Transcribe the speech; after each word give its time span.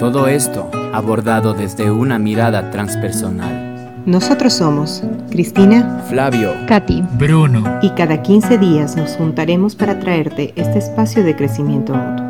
Todo 0.00 0.28
esto 0.28 0.70
abordado 0.94 1.52
desde 1.52 1.90
una 1.90 2.18
mirada 2.18 2.70
transpersonal. 2.70 4.02
Nosotros 4.06 4.54
somos 4.54 5.02
Cristina, 5.30 6.02
Flavio, 6.08 6.54
Katy, 6.66 7.02
Bruno. 7.18 7.80
y 7.82 7.90
cada 7.90 8.22
15 8.22 8.56
días 8.56 8.96
nos 8.96 9.10
juntaremos 9.16 9.76
para 9.76 10.00
traerte 10.00 10.54
este 10.56 10.78
espacio 10.78 11.22
de 11.22 11.36
crecimiento 11.36 11.92
mutuo. 11.92 12.24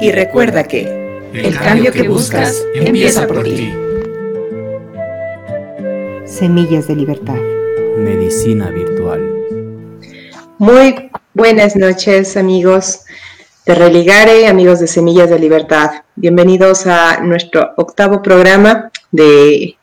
Y 0.00 0.10
recuerda 0.10 0.64
que 0.64 1.28
el 1.34 1.54
cambio 1.58 1.92
que 1.92 2.08
buscas 2.08 2.64
empieza 2.74 3.26
por 3.26 3.42
ti. 3.42 3.74
Semillas 6.24 6.88
de 6.88 6.96
Libertad. 6.96 7.38
Medicina 7.98 8.70
Virtual. 8.70 9.20
Muy 10.56 11.10
buenas 11.34 11.76
noches 11.76 12.38
amigos 12.38 13.00
de 13.66 13.74
Religare, 13.74 14.46
amigos 14.46 14.78
de 14.78 14.86
Semillas 14.86 15.28
de 15.28 15.40
Libertad. 15.40 15.90
Bienvenidos 16.14 16.86
a 16.86 17.18
nuestro 17.20 17.72
octavo 17.76 18.22
programa 18.22 18.92
de, 19.10 19.76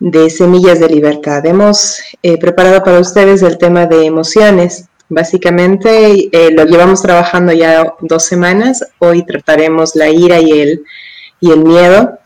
de 0.00 0.30
Semillas 0.30 0.80
de 0.80 0.88
Libertad. 0.88 1.46
Hemos 1.46 2.00
eh, 2.24 2.38
preparado 2.38 2.82
para 2.82 2.98
ustedes 2.98 3.42
el 3.42 3.56
tema 3.56 3.86
de 3.86 4.04
emociones. 4.04 4.88
Básicamente 5.08 6.28
eh, 6.32 6.50
lo 6.50 6.64
llevamos 6.64 7.02
trabajando 7.02 7.52
ya 7.52 7.94
dos 8.00 8.24
semanas. 8.24 8.84
Hoy 8.98 9.24
trataremos 9.24 9.94
la 9.94 10.10
ira 10.10 10.40
y 10.40 10.50
el, 10.50 10.84
y 11.38 11.52
el 11.52 11.60
miedo. 11.60 12.18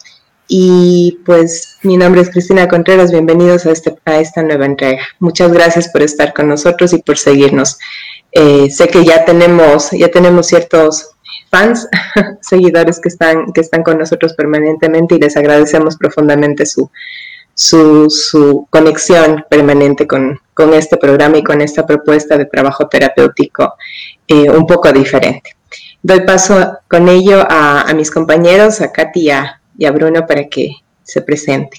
Y 0.51 1.19
pues 1.27 1.77
mi 1.83 1.99
nombre 1.99 2.23
es 2.23 2.31
Cristina 2.31 2.67
Contreras, 2.67 3.13
bienvenidos 3.13 3.67
a, 3.67 3.73
este, 3.73 3.95
a 4.07 4.19
esta 4.19 4.43
nueva 4.43 4.65
entrega. 4.65 5.03
Muchas 5.19 5.53
gracias 5.53 5.91
por 5.91 6.01
estar 6.01 6.33
con 6.33 6.49
nosotros 6.49 6.95
y 6.95 7.03
por 7.03 7.19
seguirnos. 7.19 7.79
Eh, 8.33 8.71
sé 8.71 8.89
que 8.89 9.05
ya 9.05 9.25
tenemos, 9.25 9.91
ya 9.93 10.09
tenemos 10.09 10.47
ciertos 10.47 11.11
fans, 11.51 11.89
seguidores 12.41 13.01
que 13.01 13.09
están, 13.09 13.53
que 13.53 13.61
están 13.61 13.83
con 13.83 13.99
nosotros 13.99 14.35
permanentemente 14.35 15.15
y 15.15 15.19
les 15.19 15.37
agradecemos 15.37 15.97
profundamente 15.97 16.67
su, 16.67 16.91
su, 17.55 18.67
conexión 18.71 19.45
permanente 19.49 20.07
con, 20.07 20.41
con, 20.55 20.75
este 20.75 20.97
programa 20.97 21.39
y 21.39 21.45
con 21.45 21.61
esta 21.61 21.87
propuesta 21.87 22.37
de 22.37 22.47
trabajo 22.47 22.87
terapéutico 22.89 23.75
eh, 24.27 24.51
un 24.51 24.67
poco 24.67 24.93
diferente. 24.93 25.57
Doy 26.03 26.21
paso 26.21 26.79
con 26.89 27.09
ello 27.09 27.45
a, 27.49 27.83
a 27.83 27.95
mis 27.95 28.11
compañeros, 28.11 28.81
a 28.81 28.93
Katy 28.93 29.31
y 29.79 29.85
a, 29.85 29.91
Bruno 29.91 30.27
para 30.27 30.49
que 30.49 30.71
se 31.03 31.23
presente. 31.23 31.77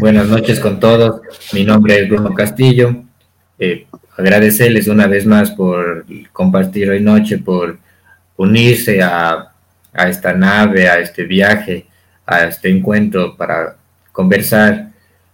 Buenas 0.00 0.28
noches 0.28 0.58
con 0.60 0.80
todos. 0.80 1.20
Mi 1.52 1.62
nombre 1.62 2.00
es 2.00 2.08
Bruno 2.08 2.32
Castillo. 2.32 3.04
Eh, 3.58 3.86
agradecerles 4.16 4.88
una 4.88 5.06
vez 5.06 5.26
más 5.26 5.50
por 5.50 6.06
compartir 6.32 6.88
hoy 6.88 7.00
noche, 7.00 7.36
por 7.36 7.76
unirse 8.38 9.02
a, 9.02 9.52
a, 9.92 10.08
esta 10.08 10.32
nave, 10.32 10.88
a 10.88 11.00
este 11.00 11.24
viaje, 11.24 11.84
a 12.24 12.44
este 12.44 12.70
encuentro 12.70 13.36
para 13.36 13.76
conversar 14.10 14.88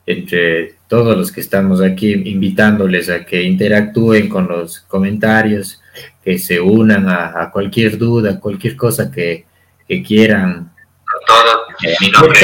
entre 0.04 0.74
todos 0.88 1.16
los 1.16 1.30
que 1.30 1.42
estamos 1.42 1.80
aquí, 1.80 2.12
invitándoles 2.12 3.08
a 3.08 3.24
que 3.24 3.44
interactúen 3.44 4.28
con 4.28 4.48
los 4.48 4.80
comentarios, 4.80 5.80
que 6.24 6.40
se 6.40 6.60
unan 6.60 7.08
a, 7.08 7.40
a 7.40 7.52
cualquier 7.52 7.98
duda, 7.98 8.40
cualquier 8.40 8.74
cosa 8.74 9.12
que, 9.12 9.46
que 9.86 10.02
quieran. 10.02 10.72
Todo, 11.24 11.60
eh, 11.84 11.94
mi 12.00 12.10
nombre 12.10 12.38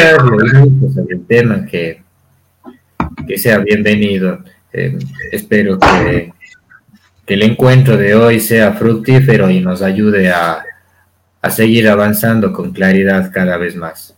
es 0.87 0.97
el 1.11 1.27
tema 1.27 1.67
que, 1.67 2.01
que 3.27 3.39
sea 3.39 3.59
bienvenido. 3.59 4.45
Eh, 4.73 4.99
espero 5.31 5.79
que, 5.79 6.33
que, 7.27 7.35
el 7.35 7.43
encuentro 7.43 7.97
de 7.97 8.15
hoy 8.15 8.41
sea 8.41 8.73
fructífero 8.73 9.51
y 9.51 9.61
nos 9.61 9.83
ayude 9.83 10.31
a, 10.31 10.65
a 11.43 11.51
seguir 11.51 11.89
avanzando 11.89 12.53
con 12.53 12.73
claridad 12.73 13.31
cada 13.33 13.57
vez 13.57 13.77
más. 13.77 14.17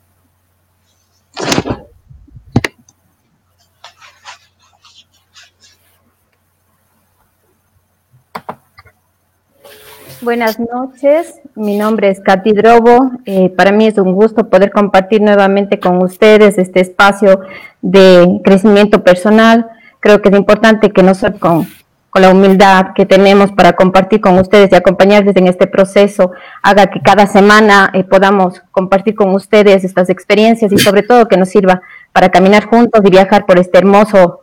Buenas 10.24 10.58
noches, 10.58 11.38
mi 11.54 11.76
nombre 11.76 12.08
es 12.08 12.18
Katy 12.18 12.52
Drobo. 12.52 13.10
Eh, 13.26 13.50
para 13.50 13.72
mí 13.72 13.86
es 13.86 13.98
un 13.98 14.14
gusto 14.14 14.48
poder 14.48 14.70
compartir 14.70 15.20
nuevamente 15.20 15.78
con 15.78 16.02
ustedes 16.02 16.56
este 16.56 16.80
espacio 16.80 17.40
de 17.82 18.40
crecimiento 18.42 19.04
personal. 19.04 19.66
Creo 20.00 20.22
que 20.22 20.30
es 20.30 20.34
importante 20.34 20.92
que 20.92 21.02
nosotros, 21.02 21.38
con, 21.38 21.66
con 22.08 22.22
la 22.22 22.30
humildad 22.30 22.94
que 22.94 23.04
tenemos 23.04 23.52
para 23.52 23.74
compartir 23.74 24.22
con 24.22 24.38
ustedes 24.38 24.72
y 24.72 24.76
acompañarles 24.76 25.36
en 25.36 25.46
este 25.46 25.66
proceso, 25.66 26.30
haga 26.62 26.86
que 26.86 27.02
cada 27.02 27.26
semana 27.26 27.90
eh, 27.92 28.02
podamos 28.02 28.62
compartir 28.70 29.14
con 29.14 29.34
ustedes 29.34 29.84
estas 29.84 30.08
experiencias 30.08 30.72
y 30.72 30.78
sobre 30.78 31.02
todo 31.02 31.28
que 31.28 31.36
nos 31.36 31.50
sirva 31.50 31.82
para 32.12 32.30
caminar 32.30 32.64
juntos 32.64 33.02
y 33.04 33.10
viajar 33.10 33.44
por 33.44 33.58
este 33.58 33.76
hermoso 33.76 34.40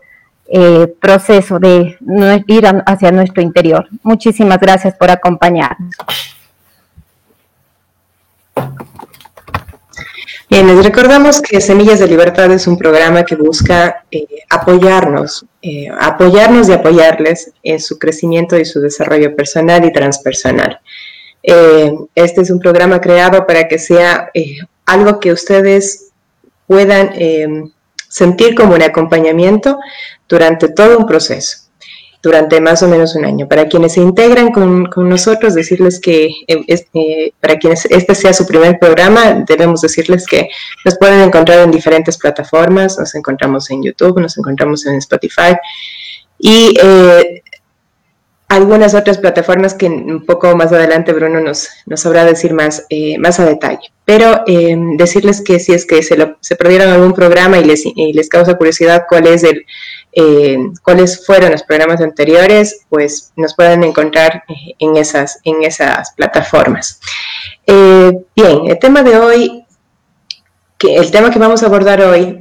eh, 0.53 0.93
proceso 0.99 1.59
de 1.59 1.97
ir 2.47 2.67
hacia 2.85 3.09
nuestro 3.09 3.41
interior. 3.41 3.87
Muchísimas 4.03 4.59
gracias 4.59 4.93
por 4.95 5.09
acompañarnos. 5.09 5.95
Bien, 10.49 10.67
les 10.67 10.83
recordamos 10.83 11.41
que 11.41 11.61
Semillas 11.61 11.99
de 11.99 12.07
Libertad 12.07 12.51
es 12.51 12.67
un 12.67 12.77
programa 12.77 13.23
que 13.23 13.37
busca 13.37 14.03
eh, 14.11 14.27
apoyarnos, 14.49 15.45
eh, 15.61 15.87
apoyarnos 15.97 16.67
y 16.67 16.73
apoyarles 16.73 17.53
en 17.63 17.79
su 17.79 17.97
crecimiento 17.97 18.57
y 18.57 18.65
su 18.65 18.81
desarrollo 18.81 19.33
personal 19.33 19.85
y 19.85 19.93
transpersonal. 19.93 20.81
Este 21.41 22.41
es 22.41 22.51
un 22.51 22.59
programa 22.59 22.99
creado 22.99 23.47
para 23.47 23.69
que 23.69 23.79
sea 23.79 24.29
algo 24.85 25.21
que 25.21 25.31
ustedes 25.31 26.11
puedan 26.67 27.13
sentir 28.11 28.53
como 28.55 28.75
un 28.75 28.81
acompañamiento 28.81 29.79
durante 30.27 30.67
todo 30.67 30.97
un 30.97 31.07
proceso, 31.07 31.69
durante 32.21 32.59
más 32.59 32.83
o 32.83 32.87
menos 32.89 33.15
un 33.15 33.23
año. 33.23 33.47
Para 33.47 33.67
quienes 33.67 33.93
se 33.93 34.01
integran 34.01 34.51
con, 34.51 34.85
con 34.87 35.07
nosotros, 35.07 35.55
decirles 35.55 35.99
que 35.99 36.25
eh, 36.47 36.65
eh, 36.67 37.31
para 37.39 37.57
quienes 37.57 37.85
este 37.85 38.13
sea 38.13 38.33
su 38.33 38.45
primer 38.45 38.77
programa, 38.79 39.45
debemos 39.47 39.81
decirles 39.81 40.25
que 40.27 40.49
nos 40.83 40.97
pueden 40.97 41.21
encontrar 41.21 41.59
en 41.59 41.71
diferentes 41.71 42.17
plataformas, 42.17 42.99
nos 42.99 43.15
encontramos 43.15 43.71
en 43.71 43.81
YouTube, 43.81 44.19
nos 44.19 44.37
encontramos 44.37 44.85
en 44.85 44.95
Spotify 44.95 45.55
y 46.37 46.73
eh, 46.83 47.43
algunas 48.51 48.93
otras 48.95 49.17
plataformas 49.17 49.73
que 49.73 49.85
un 49.85 50.25
poco 50.25 50.53
más 50.57 50.73
adelante 50.73 51.13
Bruno 51.13 51.39
nos, 51.39 51.69
nos 51.85 52.01
sabrá 52.01 52.25
decir 52.25 52.53
más, 52.53 52.85
eh, 52.89 53.17
más 53.17 53.39
a 53.39 53.45
detalle. 53.45 53.93
Pero 54.03 54.43
eh, 54.45 54.75
decirles 54.97 55.41
que 55.41 55.57
si 55.57 55.71
es 55.71 55.85
que 55.85 56.03
se, 56.03 56.17
lo, 56.17 56.35
se, 56.41 56.57
perdieron 56.57 56.89
algún 56.89 57.13
programa 57.13 57.59
y 57.59 57.63
les, 57.63 57.83
y 57.85 58.11
les 58.11 58.27
causa 58.27 58.57
curiosidad 58.57 59.05
cuál 59.07 59.27
es 59.27 59.43
el, 59.43 59.65
eh, 60.11 60.57
cuáles 60.83 61.25
fueron 61.25 61.51
los 61.51 61.63
programas 61.63 62.01
anteriores, 62.01 62.81
pues 62.89 63.31
nos 63.37 63.55
pueden 63.55 63.85
encontrar 63.85 64.43
en 64.79 64.97
esas, 64.97 65.39
en 65.45 65.63
esas 65.63 66.11
plataformas. 66.11 66.99
bien, 67.65 68.67
el 68.67 68.79
tema 68.79 69.01
de 69.01 69.17
hoy, 69.17 69.65
que 70.77 70.97
el 70.97 71.09
tema 71.09 71.31
que 71.31 71.39
vamos 71.39 71.63
a 71.63 71.67
abordar 71.67 72.01
hoy 72.01 72.37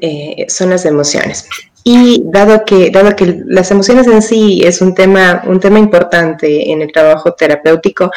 son 0.48 0.70
las 0.70 0.84
emociones. 0.86 1.46
Y 1.82 2.22
dado 2.26 2.64
que, 2.64 2.90
dado 2.90 3.16
que 3.16 3.42
las 3.46 3.70
emociones 3.70 4.06
en 4.06 4.22
sí 4.22 4.62
es 4.64 4.80
un 4.82 4.94
tema, 4.94 5.42
un 5.46 5.60
tema 5.60 5.78
importante 5.78 6.70
en 6.70 6.82
el 6.82 6.92
trabajo 6.92 7.32
terapéutico, 7.32 8.10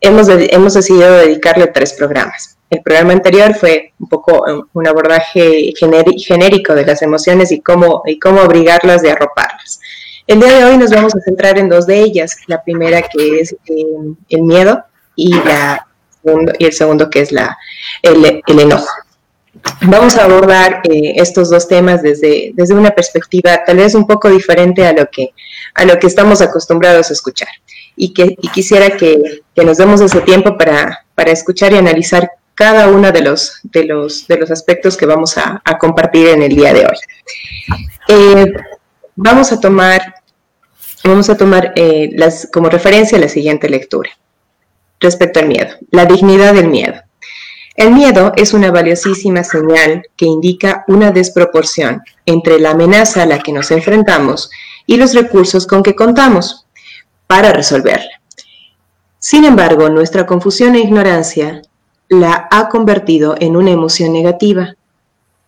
hemos, 0.00 0.28
hemos 0.28 0.74
decidido 0.74 1.12
dedicarle 1.16 1.66
tres 1.68 1.94
programas. 1.94 2.56
El 2.70 2.80
programa 2.82 3.12
anterior 3.12 3.54
fue 3.54 3.92
un 3.98 4.08
poco 4.08 4.44
un 4.72 4.86
abordaje 4.86 5.74
genérico 5.76 6.74
de 6.74 6.86
las 6.86 7.02
emociones 7.02 7.52
y 7.52 7.60
cómo, 7.60 8.02
y 8.06 8.18
cómo 8.18 8.40
obligarlas 8.40 9.02
de 9.02 9.10
arroparlas. 9.10 9.78
El 10.26 10.40
día 10.40 10.58
de 10.58 10.64
hoy 10.64 10.78
nos 10.78 10.90
vamos 10.90 11.14
a 11.14 11.20
centrar 11.20 11.58
en 11.58 11.68
dos 11.68 11.86
de 11.86 12.00
ellas. 12.00 12.36
La 12.46 12.62
primera 12.62 13.02
que 13.02 13.40
es 13.40 13.52
eh, 13.52 13.84
el 14.30 14.42
miedo 14.42 14.84
y, 15.16 15.34
la, 15.34 15.86
y 16.58 16.64
el 16.64 16.72
segundo 16.72 17.10
que 17.10 17.20
es 17.20 17.32
la, 17.32 17.58
el 18.02 18.42
enojo. 18.46 18.88
Vamos 19.82 20.16
a 20.16 20.24
abordar 20.24 20.80
eh, 20.84 21.14
estos 21.16 21.50
dos 21.50 21.68
temas 21.68 22.02
desde, 22.02 22.52
desde 22.54 22.74
una 22.74 22.90
perspectiva 22.90 23.64
tal 23.64 23.76
vez 23.76 23.94
un 23.94 24.06
poco 24.06 24.28
diferente 24.28 24.86
a 24.86 24.92
lo 24.92 25.06
que, 25.10 25.32
a 25.74 25.84
lo 25.84 25.98
que 25.98 26.06
estamos 26.06 26.40
acostumbrados 26.40 27.10
a 27.10 27.12
escuchar. 27.12 27.48
Y, 27.94 28.14
que, 28.14 28.36
quisiera 28.54 28.96
que, 28.96 29.42
que, 29.54 29.64
nos 29.64 29.76
demos 29.76 30.00
ese 30.00 30.22
tiempo 30.22 30.56
para, 30.56 31.04
para, 31.14 31.30
escuchar 31.30 31.74
y 31.74 31.76
analizar 31.76 32.30
cada 32.54 32.88
uno 32.88 33.12
de 33.12 33.20
los, 33.20 33.60
de 33.64 33.84
los, 33.84 34.26
de 34.26 34.38
los 34.38 34.50
aspectos 34.50 34.96
que 34.96 35.04
vamos 35.04 35.36
a, 35.36 35.60
a 35.62 35.76
compartir 35.76 36.28
en 36.28 36.42
el 36.42 36.56
día 36.56 36.72
de 36.72 36.86
hoy. 36.86 36.96
Eh, 38.08 38.52
vamos 39.14 39.52
a 39.52 39.60
tomar, 39.60 40.14
vamos 41.04 41.28
a 41.28 41.36
tomar 41.36 41.72
eh, 41.76 42.10
las, 42.14 42.48
como 42.50 42.70
referencia 42.70 43.18
la 43.18 43.28
siguiente 43.28 43.68
lectura 43.68 44.10
respecto 44.98 45.40
al 45.40 45.48
miedo, 45.48 45.74
la 45.90 46.06
dignidad 46.06 46.54
del 46.54 46.68
miedo. 46.68 46.94
El 47.74 47.92
miedo 47.92 48.32
es 48.36 48.52
una 48.52 48.70
valiosísima 48.70 49.44
señal 49.44 50.02
que 50.16 50.26
indica 50.26 50.84
una 50.88 51.10
desproporción 51.10 52.02
entre 52.26 52.58
la 52.58 52.70
amenaza 52.70 53.22
a 53.22 53.26
la 53.26 53.38
que 53.38 53.52
nos 53.52 53.70
enfrentamos 53.70 54.50
y 54.86 54.96
los 54.96 55.14
recursos 55.14 55.66
con 55.66 55.82
que 55.82 55.94
contamos 55.94 56.66
para 57.26 57.52
resolverla. 57.52 58.20
Sin 59.18 59.44
embargo, 59.44 59.88
nuestra 59.88 60.26
confusión 60.26 60.74
e 60.74 60.80
ignorancia 60.80 61.62
la 62.08 62.48
ha 62.50 62.68
convertido 62.68 63.36
en 63.40 63.56
una 63.56 63.70
emoción 63.70 64.12
negativa 64.12 64.74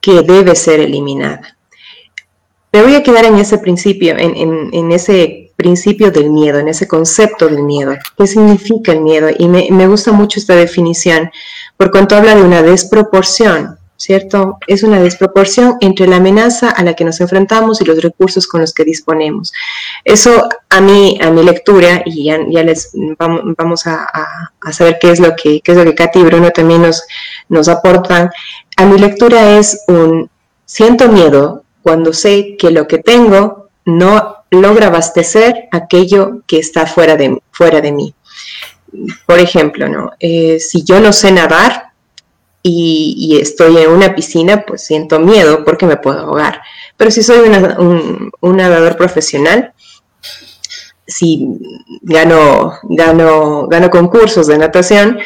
que 0.00 0.22
debe 0.22 0.54
ser 0.54 0.80
eliminada. 0.80 1.58
Me 2.72 2.82
voy 2.82 2.94
a 2.94 3.02
quedar 3.02 3.24
en 3.24 3.36
ese 3.36 3.58
principio, 3.58 4.16
en, 4.16 4.70
en, 4.72 4.92
ese 4.92 5.43
principio 5.56 6.10
del 6.10 6.30
miedo, 6.30 6.58
en 6.58 6.68
ese 6.68 6.88
concepto 6.88 7.46
del 7.46 7.62
miedo. 7.62 7.94
¿Qué 8.16 8.26
significa 8.26 8.92
el 8.92 9.00
miedo? 9.00 9.28
Y 9.36 9.48
me, 9.48 9.68
me 9.70 9.86
gusta 9.86 10.12
mucho 10.12 10.38
esta 10.38 10.54
definición, 10.54 11.30
por 11.76 11.90
cuanto 11.90 12.16
habla 12.16 12.34
de 12.34 12.42
una 12.42 12.62
desproporción, 12.62 13.78
¿cierto? 13.96 14.58
Es 14.66 14.82
una 14.82 15.00
desproporción 15.00 15.76
entre 15.80 16.06
la 16.06 16.16
amenaza 16.16 16.70
a 16.70 16.82
la 16.82 16.94
que 16.94 17.04
nos 17.04 17.20
enfrentamos 17.20 17.80
y 17.80 17.84
los 17.84 18.02
recursos 18.02 18.46
con 18.46 18.60
los 18.60 18.74
que 18.74 18.84
disponemos. 18.84 19.52
Eso 20.04 20.48
a 20.68 20.80
mí, 20.80 21.18
a 21.22 21.30
mi 21.30 21.42
lectura, 21.42 22.02
y 22.04 22.24
ya, 22.24 22.38
ya 22.48 22.62
les 22.64 22.90
vamos, 23.56 23.86
a, 23.86 24.04
a, 24.12 24.52
a, 24.60 24.72
saber 24.72 24.98
qué 25.00 25.10
es 25.10 25.20
lo 25.20 25.34
que, 25.36 25.60
qué 25.60 25.72
es 25.72 25.78
lo 25.78 25.84
que 25.84 25.94
Katy 25.94 26.18
y 26.18 26.24
Bruno 26.24 26.50
también 26.50 26.82
nos, 26.82 27.02
nos 27.48 27.68
aportan, 27.68 28.30
a 28.76 28.84
mi 28.84 28.98
lectura 28.98 29.58
es 29.58 29.84
un, 29.86 30.28
siento 30.64 31.08
miedo 31.08 31.62
cuando 31.82 32.12
sé 32.12 32.56
que 32.58 32.70
lo 32.70 32.86
que 32.88 32.98
tengo 32.98 33.68
no 33.84 34.43
logra 34.54 34.88
abastecer 34.88 35.68
aquello 35.70 36.42
que 36.46 36.58
está 36.58 36.86
fuera 36.86 37.16
de, 37.16 37.40
fuera 37.50 37.80
de 37.80 37.92
mí. 37.92 38.14
Por 39.26 39.38
ejemplo, 39.38 39.88
¿no? 39.88 40.12
Eh, 40.20 40.58
si 40.60 40.84
yo 40.84 41.00
no 41.00 41.12
sé 41.12 41.32
nadar 41.32 41.92
y, 42.62 43.38
estoy 43.40 43.76
en 43.78 43.90
una 43.90 44.14
piscina, 44.14 44.64
pues 44.64 44.84
siento 44.84 45.18
miedo 45.20 45.64
porque 45.64 45.86
me 45.86 45.96
puedo 45.96 46.20
ahogar. 46.20 46.62
Pero 46.96 47.10
si 47.10 47.22
soy 47.22 47.48
un, 47.48 48.30
un, 48.40 48.56
nadador 48.56 48.96
profesional, 48.96 49.74
si 51.06 51.46
gano, 52.00 52.78
gano, 52.84 53.66
gano 53.68 53.90
concursos 53.90 54.46
de 54.46 54.56
natación, 54.56 55.18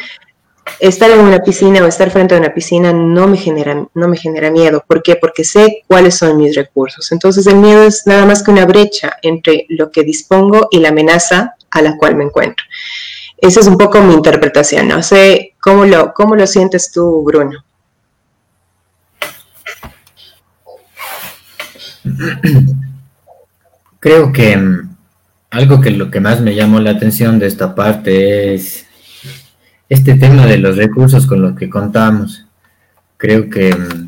estar 0.79 1.09
en 1.11 1.19
una 1.19 1.39
piscina 1.39 1.83
o 1.83 1.87
estar 1.87 2.09
frente 2.09 2.35
a 2.35 2.37
una 2.37 2.53
piscina 2.53 2.93
no 2.93 3.27
me 3.27 3.37
genera, 3.37 3.87
no 3.93 4.07
me 4.07 4.17
genera 4.17 4.49
miedo. 4.49 4.83
¿Por 4.87 5.03
qué? 5.03 5.15
Porque 5.15 5.43
sé 5.43 5.83
cuáles 5.87 6.15
son 6.15 6.37
mis 6.37 6.55
recursos. 6.55 7.11
Entonces 7.11 7.45
el 7.47 7.57
miedo 7.57 7.83
es 7.83 8.03
nada 8.05 8.25
más 8.25 8.43
que 8.43 8.51
una 8.51 8.65
brecha 8.65 9.17
entre 9.21 9.65
lo 9.69 9.91
que 9.91 10.03
dispongo 10.03 10.67
y 10.71 10.79
la 10.79 10.89
amenaza 10.89 11.55
a 11.71 11.81
la 11.81 11.97
cual 11.97 12.15
me 12.15 12.23
encuentro. 12.23 12.65
Esa 13.37 13.59
es 13.59 13.67
un 13.67 13.77
poco 13.77 14.01
mi 14.01 14.13
interpretación. 14.13 14.87
No 14.87 15.01
sé 15.03 15.55
cómo 15.61 15.85
lo, 15.85 16.13
cómo 16.13 16.35
lo 16.35 16.47
sientes 16.47 16.91
tú, 16.91 17.23
Bruno. 17.23 17.63
Creo 23.99 24.31
que 24.31 24.57
mm, 24.57 24.95
algo 25.51 25.81
que 25.81 25.91
lo 25.91 26.09
que 26.09 26.19
más 26.19 26.41
me 26.41 26.55
llamó 26.55 26.79
la 26.79 26.91
atención 26.91 27.39
de 27.39 27.47
esta 27.47 27.75
parte 27.75 28.53
es 28.55 28.85
este 29.89 30.13
tema 30.15 30.45
de 30.45 30.59
los 30.59 30.77
recursos 30.77 31.25
con 31.25 31.41
los 31.41 31.57
que 31.57 31.69
contamos. 31.69 32.45
Creo 33.17 33.49
que 33.49 33.75
mm, 33.75 34.07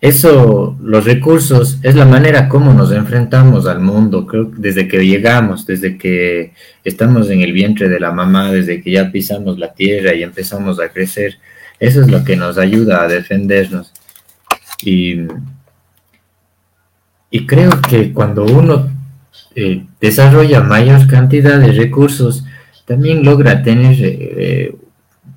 eso, 0.00 0.76
los 0.80 1.04
recursos, 1.04 1.78
es 1.82 1.94
la 1.94 2.06
manera 2.06 2.48
como 2.48 2.72
nos 2.72 2.92
enfrentamos 2.92 3.66
al 3.66 3.80
mundo, 3.80 4.26
creo 4.26 4.50
que 4.50 4.56
desde 4.58 4.88
que 4.88 5.06
llegamos, 5.06 5.66
desde 5.66 5.98
que 5.98 6.52
estamos 6.84 7.28
en 7.30 7.42
el 7.42 7.52
vientre 7.52 7.88
de 7.88 8.00
la 8.00 8.12
mamá, 8.12 8.52
desde 8.52 8.80
que 8.80 8.92
ya 8.92 9.10
pisamos 9.10 9.58
la 9.58 9.74
tierra 9.74 10.14
y 10.14 10.22
empezamos 10.22 10.80
a 10.80 10.88
crecer, 10.88 11.38
eso 11.78 12.00
es 12.00 12.10
lo 12.10 12.24
que 12.24 12.36
nos 12.36 12.56
ayuda 12.56 13.02
a 13.02 13.08
defendernos. 13.08 13.92
Y, 14.82 15.22
y 17.30 17.46
creo 17.46 17.70
que 17.88 18.12
cuando 18.12 18.44
uno 18.44 18.95
eh, 19.58 19.86
desarrolla 20.02 20.60
mayor 20.60 21.06
cantidad 21.08 21.58
de 21.58 21.72
recursos, 21.72 22.44
también 22.84 23.24
logra 23.24 23.62
tener, 23.62 23.96
eh, 24.02 24.76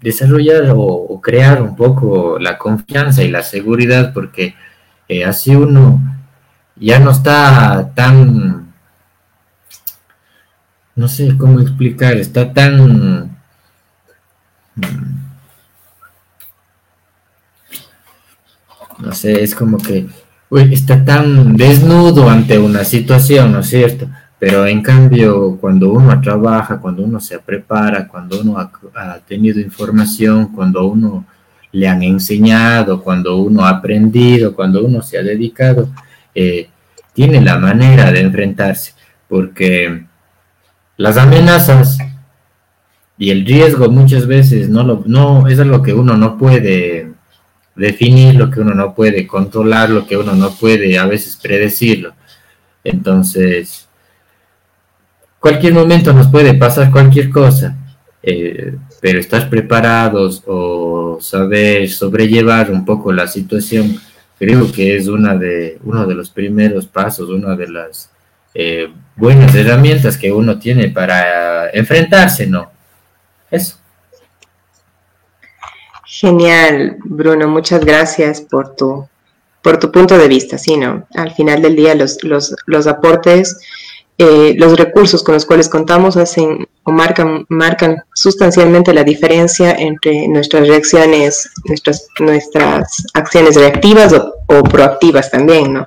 desarrollar 0.02 0.74
o, 0.76 1.22
crear 1.22 1.62
un 1.62 1.78
poco 1.78 2.38
la 2.38 2.58
confianza 2.58 3.24
y 3.24 3.32
la 3.32 3.44
seguridad, 3.44 4.14
porque 4.14 4.56
eh, 5.08 5.24
así 5.24 5.56
uno 5.56 6.02
ya 6.76 7.00
no 7.00 7.12
está 7.12 7.92
tan, 7.96 8.74
no 10.96 11.08
sé 11.08 11.38
cómo 11.38 11.62
explicar, 11.62 12.18
está 12.18 12.52
tan... 12.52 13.38
No 18.98 19.14
sé, 19.14 19.44
es 19.44 19.56
como 19.56 19.78
que 19.78 20.10
está 20.58 21.04
tan 21.06 21.56
desnudo 21.56 22.30
ante 22.30 22.58
una 22.58 22.84
situación, 22.84 23.52
¿no 23.52 23.60
es 23.60 23.68
cierto? 23.68 24.08
Pero 24.40 24.66
en 24.66 24.82
cambio, 24.82 25.58
cuando 25.60 25.92
uno 25.92 26.20
trabaja, 26.22 26.80
cuando 26.80 27.04
uno 27.04 27.20
se 27.20 27.40
prepara, 27.40 28.08
cuando 28.08 28.40
uno 28.42 28.58
ha, 28.58 28.72
ha, 28.96 29.20
tenido 29.20 29.60
información, 29.60 30.48
cuando 30.54 30.86
uno 30.86 31.26
le 31.72 31.88
han 31.88 32.02
enseñado, 32.02 33.04
cuando 33.04 33.38
uno 33.38 33.66
ha 33.66 33.70
aprendido, 33.70 34.56
cuando 34.56 34.84
uno 34.84 35.02
se 35.02 35.18
ha 35.18 35.24
dedicado, 35.24 35.90
eh, 36.34 36.70
tiene 37.14 37.42
la 37.42 37.58
manera 37.58 38.12
de 38.12 38.22
enfrentarse, 38.22 38.94
porque 39.28 40.06
las 40.96 41.18
amenazas 41.18 41.98
y 43.18 43.32
el 43.32 43.46
riesgo 43.46 43.90
muchas 43.90 44.26
veces 44.26 44.70
no, 44.70 44.84
lo, 44.84 45.04
no 45.06 45.48
es 45.48 45.60
algo 45.60 45.84
que 45.84 45.94
uno 45.94 46.16
no 46.16 46.38
puede 46.38 47.09
definir, 47.80 48.36
lo 48.36 48.52
que 48.52 48.60
uno 48.60 48.74
no 48.74 48.94
puede 48.94 49.26
controlar, 49.26 49.90
lo 49.90 50.06
que 50.06 50.18
uno 50.18 50.34
no 50.34 50.52
puede 50.52 50.98
a 50.98 51.06
veces 51.06 51.38
predecirlo. 51.42 52.14
Entonces, 52.84 53.88
cualquier 55.40 55.74
momento 55.74 56.14
nos 56.14 56.28
puede 56.28 56.54
pasar 56.54 56.92
cualquier 56.92 57.30
cosa, 57.30 57.76
eh, 58.22 58.76
pero 59.02 59.20
estar 59.20 59.50
preparados 59.50 60.44
o 60.46 61.18
saber 61.22 61.90
sobrellevar 61.90 62.70
un 62.72 62.86
poco 62.86 63.12
la 63.12 63.28
situación, 63.28 64.00
creo 64.38 64.72
que 64.72 64.96
es 64.96 65.08
una 65.08 65.36
de, 65.36 65.80
uno 65.84 66.06
de 66.06 66.16
los 66.16 66.30
primeros 66.30 66.86
pasos, 66.86 67.30
una 67.30 67.56
de 67.56 67.70
las 67.70 68.12
eh, 68.54 68.90
buenas 69.16 69.56
herramientas 69.56 70.18
que 70.18 70.32
uno 70.32 70.60
tiene 70.60 70.90
para 70.90 71.70
enfrentarse, 71.72 72.46
¿no? 72.48 72.72
Eso. 73.50 73.79
Genial, 76.12 76.98
Bruno, 77.04 77.48
muchas 77.48 77.86
gracias 77.86 78.42
por 78.42 78.76
tu, 78.76 79.08
por 79.62 79.78
tu 79.78 79.92
punto 79.92 80.18
de 80.18 80.28
vista. 80.28 80.58
Sí, 80.58 80.76
¿no? 80.76 81.06
Al 81.14 81.32
final 81.36 81.62
del 81.62 81.76
día 81.76 81.94
los, 81.94 82.24
los, 82.24 82.56
los 82.66 82.88
aportes, 82.88 83.60
eh, 84.18 84.56
los 84.58 84.76
recursos 84.76 85.22
con 85.24 85.36
los 85.36 85.46
cuales 85.46 85.70
contamos 85.70 86.18
hacen 86.18 86.68
o 86.82 86.92
marcan, 86.92 87.46
marcan 87.48 88.04
sustancialmente 88.16 88.92
la 88.92 89.04
diferencia 89.04 89.72
entre 89.74 90.28
nuestras 90.28 90.68
reacciones, 90.68 91.52
nuestras, 91.66 92.08
nuestras 92.20 93.06
acciones 93.14 93.56
reactivas 93.56 94.12
o, 94.12 94.64
proactivas 94.64 95.30
también, 95.30 95.74
¿no? 95.74 95.86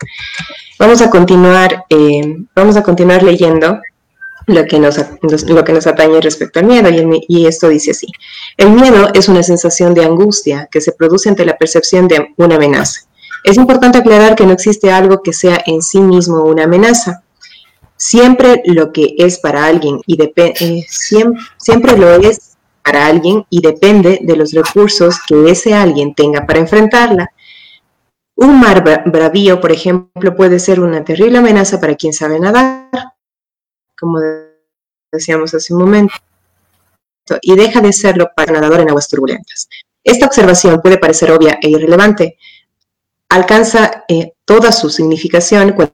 Vamos 0.79 1.03
a 1.03 1.11
continuar, 1.11 1.85
eh, 1.91 2.37
vamos 2.55 2.77
a 2.77 2.85
continuar 2.85 3.25
leyendo 3.25 3.81
lo 4.47 4.65
que 4.67 4.79
nos, 4.79 4.99
lo 5.49 5.65
que 5.65 5.73
nos 5.73 5.87
atañe 5.87 6.21
respecto 6.21 6.61
al 6.61 6.67
miedo, 6.67 6.89
y, 6.91 6.99
el, 6.99 7.21
y, 7.29 7.47
esto 7.47 7.69
dice 7.69 7.93
así. 7.93 8.07
El 8.57 8.71
miedo 8.71 9.09
es 9.15 9.29
una 9.29 9.43
sensación 9.43 9.95
de 9.95 10.05
angustia 10.05 10.69
que 10.71 10.81
se 10.81 10.93
produce 10.93 11.29
ante 11.29 11.45
la 11.45 11.57
percepción 11.57 12.09
de 12.09 12.35
una 12.37 12.57
amenaza. 12.57 13.01
Es 13.45 13.57
importante 13.57 13.99
aclarar 13.99 14.37
que 14.37 14.47
no 14.47 14.53
existe 14.53 14.91
algo 14.91 15.23
que 15.23 15.33
sea 15.33 15.63
en 15.67 15.83
sí 15.83 16.01
mismo 16.01 16.45
una 16.45 16.65
amenaza. 16.65 17.23
Siempre 17.97 18.63
lo 18.65 18.93
que 18.93 19.15
es 19.19 19.39
para 19.39 19.67
alguien 19.67 20.01
y 20.07 20.21
eh, 20.23 20.85
siempre, 20.89 21.41
siempre 21.57 21.97
lo 21.97 22.11
es 22.15 22.57
para 22.83 23.07
alguien 23.07 23.47
y 23.49 23.61
depende 23.61 24.21
de 24.23 24.37
los 24.37 24.53
recursos 24.53 25.17
que 25.27 25.51
ese 25.51 25.75
alguien 25.75 26.15
tenga 26.15 26.47
para 26.47 26.59
enfrentarla. 26.59 27.33
Un 28.35 28.59
mar 28.59 28.83
bravío, 29.07 29.61
por 29.61 29.73
ejemplo, 29.73 30.35
puede 30.35 30.59
ser 30.59 30.81
una 30.81 31.05
terrible 31.05 31.39
amenaza 31.39 31.81
para 31.81 31.95
quien 31.95 32.13
sabe 32.13 32.41
nadar, 32.41 32.89
como 33.99 34.19
decíamos 35.13 35.55
hace 35.55 35.73
un 35.75 35.81
momento. 35.81 36.15
Y 37.41 37.55
deja 37.55 37.81
de 37.81 37.93
serlo 37.93 38.31
para 38.35 38.53
nadador 38.53 38.81
en 38.81 38.91
aguas 38.91 39.09
turbulentas. 39.09 39.69
Esta 40.05 40.27
observación 40.27 40.81
puede 40.81 40.99
parecer 40.99 41.31
obvia 41.31 41.59
e 41.63 41.69
irrelevante. 41.69 42.39
Alcanza 43.29 44.05
eh, 44.09 44.33
toda 44.45 44.73
su 44.73 44.91
significación 44.91 45.73
cuando 45.73 45.93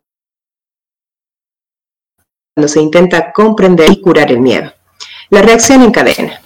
se 2.67 2.81
intenta 2.81 3.33
comprender 3.33 3.91
y 3.91 4.01
curar 4.01 4.31
el 4.33 4.41
miedo. 4.41 4.73
La 5.31 5.43
reacción 5.43 5.83
en 5.83 5.93
cadena. 5.93 6.41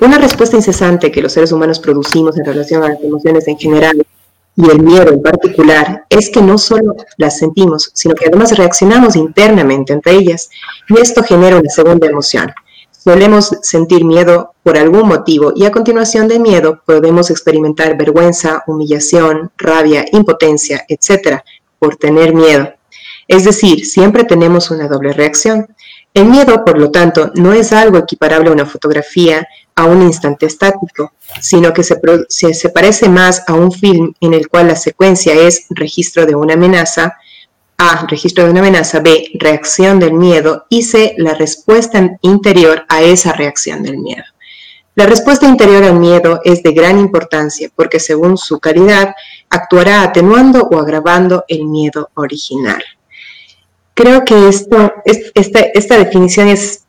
Una 0.00 0.18
respuesta 0.18 0.56
incesante 0.56 1.10
que 1.10 1.22
los 1.22 1.32
seres 1.32 1.52
humanos 1.52 1.80
producimos 1.80 2.36
en 2.36 2.44
relación 2.44 2.84
a 2.84 2.90
las 2.90 3.02
emociones 3.02 3.48
en 3.48 3.58
general 3.58 4.06
y 4.54 4.70
el 4.70 4.82
miedo 4.82 5.10
en 5.10 5.22
particular 5.22 6.04
es 6.08 6.30
que 6.30 6.42
no 6.42 6.58
solo 6.58 6.94
las 7.16 7.38
sentimos, 7.38 7.90
sino 7.94 8.14
que 8.14 8.26
además 8.26 8.56
reaccionamos 8.56 9.16
internamente 9.16 9.94
ante 9.94 10.10
ellas 10.10 10.50
y 10.88 10.98
esto 10.98 11.22
genera 11.22 11.56
una 11.58 11.70
segunda 11.70 12.06
emoción, 12.06 12.52
Solemos 13.06 13.52
sentir 13.62 14.04
miedo 14.04 14.56
por 14.64 14.76
algún 14.76 15.06
motivo 15.06 15.52
y 15.54 15.64
a 15.64 15.70
continuación 15.70 16.26
de 16.26 16.40
miedo 16.40 16.82
podemos 16.84 17.30
experimentar 17.30 17.96
vergüenza, 17.96 18.64
humillación, 18.66 19.52
rabia, 19.56 20.04
impotencia, 20.10 20.84
etc. 20.88 21.38
por 21.78 21.94
tener 21.94 22.34
miedo. 22.34 22.68
Es 23.28 23.44
decir, 23.44 23.86
siempre 23.86 24.24
tenemos 24.24 24.72
una 24.72 24.88
doble 24.88 25.12
reacción. 25.12 25.68
El 26.14 26.24
miedo, 26.24 26.64
por 26.64 26.80
lo 26.80 26.90
tanto, 26.90 27.30
no 27.36 27.52
es 27.52 27.72
algo 27.72 27.98
equiparable 27.98 28.48
a 28.48 28.52
una 28.52 28.66
fotografía 28.66 29.46
a 29.76 29.84
un 29.84 30.02
instante 30.02 30.46
estático, 30.46 31.12
sino 31.40 31.72
que 31.72 31.84
se, 31.84 32.00
se, 32.28 32.68
parece 32.70 33.08
más 33.08 33.44
a 33.46 33.54
un 33.54 33.70
film 33.70 34.14
en 34.20 34.34
el 34.34 34.48
cual 34.48 34.66
la 34.66 34.74
secuencia 34.74 35.32
es 35.32 35.66
registro 35.70 36.26
de 36.26 36.34
una 36.34 36.54
amenaza, 36.54 37.14
a. 37.78 38.06
Registro 38.06 38.44
de 38.44 38.50
una 38.50 38.60
amenaza. 38.60 39.00
B. 39.00 39.30
Reacción 39.34 39.98
del 39.98 40.12
miedo. 40.12 40.66
Y 40.68 40.82
C. 40.82 41.14
La 41.18 41.34
respuesta 41.34 42.18
interior 42.22 42.84
a 42.88 43.02
esa 43.02 43.32
reacción 43.32 43.82
del 43.82 43.98
miedo. 43.98 44.24
La 44.96 45.04
respuesta 45.04 45.46
interior 45.46 45.84
al 45.84 45.98
miedo 45.98 46.40
es 46.42 46.62
de 46.62 46.72
gran 46.72 46.98
importancia 46.98 47.68
porque 47.76 48.00
según 48.00 48.38
su 48.38 48.58
calidad 48.58 49.14
actuará 49.50 50.02
atenuando 50.02 50.62
o 50.62 50.78
agravando 50.78 51.44
el 51.48 51.66
miedo 51.66 52.08
original. 52.14 52.82
Creo 53.92 54.24
que 54.24 54.48
esto, 54.48 54.94
esta, 55.04 55.60
esta 55.60 55.98
definición 55.98 56.48
es, 56.48 56.84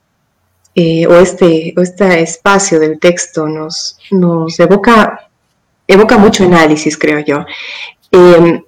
eh, 0.73 1.05
o, 1.05 1.17
este, 1.17 1.73
o 1.75 1.81
este 1.81 2.21
espacio 2.21 2.79
del 2.79 2.97
texto 2.97 3.45
nos, 3.45 3.97
nos 4.11 4.57
evoca, 4.57 5.29
evoca 5.85 6.17
mucho 6.17 6.45
análisis, 6.45 6.97
creo 6.97 7.19
yo. 7.19 7.45
Eh, 8.09 8.63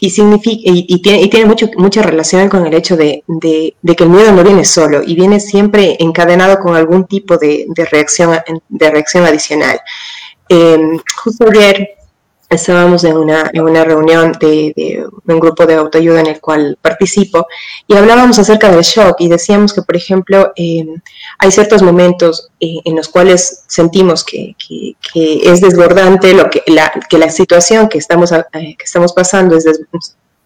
y, 0.00 0.10
significa, 0.10 0.60
y, 0.64 1.00
tiene, 1.00 1.22
y 1.22 1.30
tiene 1.30 1.46
mucho, 1.46 1.70
mucha 1.76 2.02
relación 2.02 2.48
con 2.48 2.66
el 2.66 2.74
hecho 2.74 2.96
de, 2.96 3.24
de, 3.26 3.96
que 3.96 4.04
el 4.04 4.10
miedo 4.10 4.32
no 4.32 4.44
viene 4.44 4.64
solo 4.64 5.02
y 5.02 5.14
viene 5.14 5.40
siempre 5.40 5.96
encadenado 6.00 6.58
con 6.58 6.76
algún 6.76 7.06
tipo 7.06 7.38
de, 7.38 7.66
de 7.68 7.84
reacción, 7.86 8.36
de 8.68 8.90
reacción 8.90 9.24
adicional. 9.24 9.80
Eh, 10.48 10.78
justo 11.24 11.46
estábamos 12.48 13.04
en 13.04 13.16
una, 13.16 13.50
en 13.52 13.62
una 13.62 13.84
reunión 13.84 14.32
de, 14.38 15.04
un 15.26 15.40
grupo 15.40 15.66
de 15.66 15.74
autoayuda 15.74 16.20
en 16.20 16.26
el 16.28 16.40
cual 16.40 16.78
participo 16.80 17.46
y 17.86 17.94
hablábamos 17.94 18.38
acerca 18.38 18.70
del 18.70 18.82
shock 18.82 19.16
y 19.20 19.28
decíamos 19.28 19.72
que, 19.72 19.82
por 19.82 19.96
ejemplo, 19.96 20.52
em, 20.56 21.00
hay 21.38 21.50
ciertos 21.50 21.82
momentos 21.82 22.50
eh, 22.60 22.76
en 22.84 22.96
los 22.96 23.08
cuales 23.08 23.64
sentimos 23.66 24.24
que, 24.24 24.54
es 25.14 25.60
desbordante 25.60 26.34
lo 26.34 26.50
que 26.50 26.62
la, 26.66 26.92
que 27.08 27.18
la 27.18 27.30
situación 27.30 27.88
que 27.88 27.98
estamos, 27.98 28.32
eh, 28.32 28.44
que 28.52 28.84
estamos 28.84 29.12
pasando 29.12 29.56
es 29.56 29.64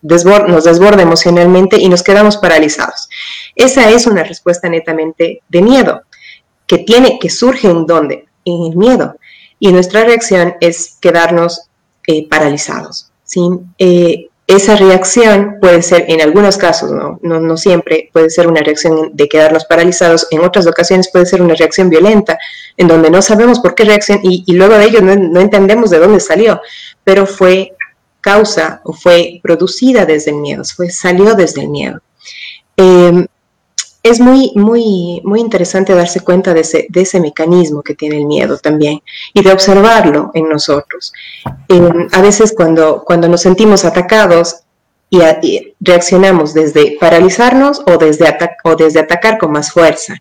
nos 0.03 0.65
desborda 0.65 1.03
emocionalmente 1.03 1.79
y 1.79 1.89
nos 1.89 2.03
quedamos 2.03 2.39
paralizados. 2.39 3.09
Esa 3.55 3.91
es 3.91 4.07
una 4.07 4.25
respuesta 4.25 4.69
netamente 4.69 5.43
de 5.49 5.63
miedo, 5.63 6.03
que 6.67 6.79
tiene, 6.79 7.19
que 7.19 7.29
surge 7.29 7.69
en 7.69 7.85
dónde? 7.85 8.27
En 8.45 8.65
el 8.65 8.77
miedo. 8.77 9.17
Y 9.59 9.73
nuestra 9.73 10.05
reacción 10.05 10.55
es 10.61 10.97
quedarnos 11.01 11.70
eh, 12.11 12.27
paralizados. 12.29 13.11
¿sí? 13.25 13.41
Eh, 13.79 14.29
esa 14.49 14.75
reacción 14.75 15.59
puede 15.61 15.81
ser, 15.81 16.07
en 16.09 16.21
algunos 16.21 16.57
casos, 16.57 16.91
¿no? 16.91 17.21
No, 17.23 17.57
siempre, 17.57 18.11
puede 18.13 18.31
ser 18.31 18.49
una 18.49 18.61
reacción 18.63 19.11
de 19.15 19.29
quedarnos 19.29 19.65
paralizados, 19.65 20.27
en 20.33 20.41
otras 20.41 20.67
ocasiones 20.67 21.09
puede 21.13 21.27
ser 21.27 21.41
una 21.41 21.55
reacción 21.55 21.89
violenta, 21.89 22.37
en 22.77 22.89
donde 22.89 23.11
no 23.11 23.23
sabemos 23.23 23.61
por 23.61 23.77
qué 23.77 23.85
reacción 23.85 24.19
y, 24.25 24.53
luego 24.55 24.77
de 24.77 24.87
ello 24.87 25.03
no, 25.03 25.41
entendemos 25.41 25.91
de 25.91 26.01
dónde 26.01 26.19
salió, 26.19 26.61
pero 27.05 27.27
fue 27.27 27.75
causa 28.21 28.81
o 28.83 28.93
fue 28.93 29.39
producida 29.41 30.05
desde 30.05 30.33
el 30.33 30.39
miedo, 30.39 30.65
fue, 30.65 30.91
salió 30.91 31.37
desde 31.37 31.61
el 31.63 31.69
miedo. 31.69 32.01
Eh, 32.77 33.27
es 34.03 34.21
muy, 34.21 34.53
muy, 34.55 35.21
muy 35.25 35.41
interesante 35.41 35.95
darse 35.95 36.21
cuenta 36.21 36.55
de 36.55 36.61
ese, 36.61 36.87
de 36.89 37.03
ese 37.03 37.21
mecanismo 37.21 37.83
que 37.83 37.95
tiene 37.95 38.19
el 38.19 38.27
miedo 38.27 38.57
también 38.59 39.01
y 39.35 39.43
de 39.43 39.53
observarlo 39.53 40.31
en 40.35 40.49
nosotros. 40.49 41.13
Em, 41.69 42.09
a 42.13 42.21
veces 42.23 42.55
cuando, 42.57 43.05
cuando 43.05 43.29
nos 43.29 43.43
sentimos 43.43 43.85
atacados 43.85 44.61
y, 45.11 45.21
reaccionamos 45.81 46.55
desde 46.55 46.97
paralizarnos 46.99 47.83
o 47.87 47.99
desde, 47.99 48.27
o 48.65 48.77
desde 48.77 49.01
atacar 49.01 49.39
con 49.39 49.53
más 49.53 49.73
fuerza, 49.73 50.15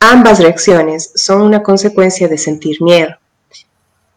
ambas 0.00 0.40
reacciones 0.40 1.12
son 1.14 1.42
una 1.42 1.62
consecuencia 1.62 2.26
de 2.26 2.38
sentir 2.38 2.82
miedo. 2.82 3.14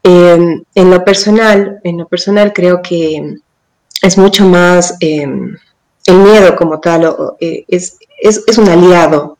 Em, 0.01 0.63
en 0.73 0.89
lo 0.89 1.05
personal, 1.05 1.79
en 1.83 1.97
lo 1.99 2.07
personal 2.07 2.53
creo 2.53 2.81
que 2.81 3.37
es 4.01 4.17
mucho 4.17 4.45
más 4.45 4.97
em, 4.99 5.55
el 6.05 6.17
miedo 6.17 6.55
como 6.55 6.79
tal, 6.79 7.15
eh, 7.39 7.65
es, 8.23 8.43
es, 8.47 8.57
un 8.57 8.69
aliado, 8.69 9.37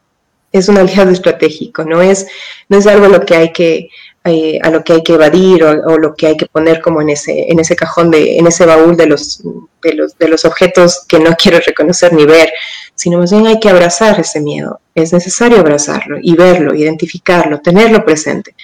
es 0.52 0.68
un 0.68 0.78
aliado 0.78 1.10
estratégico, 1.18 1.84
no 1.84 2.02
es, 2.02 2.28
no 2.70 2.78
es 2.78 2.86
algo 2.86 3.06
a 3.06 3.10
lo 3.10 3.26
que 3.26 3.36
hay 3.36 3.52
que, 3.52 3.90
eh, 4.26 4.60
a 4.62 4.70
lo 4.70 4.84
que 4.84 4.94
hay 4.94 5.04
que 5.04 5.14
evadir 5.14 5.64
o, 5.64 5.98
lo 5.98 6.16
que 6.16 6.28
hay 6.28 6.38
que 6.38 6.46
poner 6.46 6.82
como 6.82 7.02
en 7.02 7.10
ese, 7.10 7.52
en 7.52 7.60
ese 7.60 7.76
cajón, 7.76 8.12
de, 8.12 8.38
en 8.38 8.48
ese 8.48 8.66
baúl 8.66 8.96
de 8.96 9.08
los, 9.08 9.42
de, 9.82 9.94
los, 9.94 10.18
de 10.18 10.28
los 10.28 10.46
objetos 10.46 11.06
que 11.08 11.20
no 11.20 11.36
quiero 11.42 11.60
reconocer 11.66 12.14
ni 12.14 12.26
ver, 12.26 12.52
sino 12.94 13.18
más 13.18 13.32
bien 13.32 13.48
hay 13.48 13.60
que 13.60 13.70
abrazar 13.70 14.20
ese 14.20 14.42
miedo. 14.42 14.80
Es 14.94 15.12
necesario 15.12 15.60
abrazarlo 15.60 16.18
y 16.22 16.36
verlo, 16.36 16.76
identificarlo, 16.76 17.60
tenerlo 17.60 18.06
presente, 18.06 18.56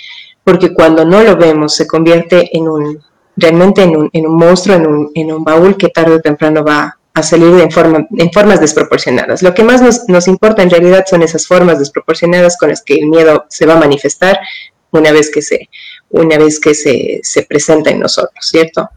porque 0.43 0.73
cuando 0.73 1.05
no 1.05 1.23
lo 1.23 1.37
vemos 1.37 1.75
se 1.75 1.87
convierte 1.87 2.55
en 2.55 2.67
un, 2.67 3.03
realmente 3.35 3.83
en 3.83 3.95
un, 3.95 4.09
en 4.13 4.27
un 4.27 4.35
monstruo, 4.35 4.75
en 4.75 4.85
un, 4.85 5.11
en 5.15 5.31
un 5.31 5.43
baúl 5.43 5.77
que 5.77 5.89
tarde 5.89 6.15
o 6.15 6.19
temprano 6.19 6.63
va, 6.63 6.98
a 7.19 7.23
salir 7.23 7.53
en, 7.59 7.71
forma, 7.71 8.07
en 8.17 8.31
formas 8.31 8.59
desproporcionadas. 8.59 9.43
Lo 9.43 9.53
que 9.53 9.63
más 9.63 9.81
nos, 9.81 10.07
nos, 10.07 10.27
importa 10.27 10.63
en 10.63 10.69
realidad 10.69 11.05
son 11.09 11.21
esas 11.21 11.47
formas 11.47 11.79
desproporcionadas 11.79 12.57
con 12.57 12.69
las 12.69 12.81
que 12.81 12.95
el 12.95 13.07
miedo 13.07 13.45
se 13.49 13.65
va 13.65 13.73
a 13.73 13.79
manifestar 13.79 14.39
una 14.91 15.11
vez 15.11 15.29
que 15.29 15.41
se, 15.41 15.69
una 16.09 16.37
vez 16.37 16.59
que 16.59 16.73
se, 16.73 17.19
se 17.23 17.43
presenta 17.43 17.89
en 17.89 17.99
nosotros, 17.99 18.45
¿cierto? 18.47 18.89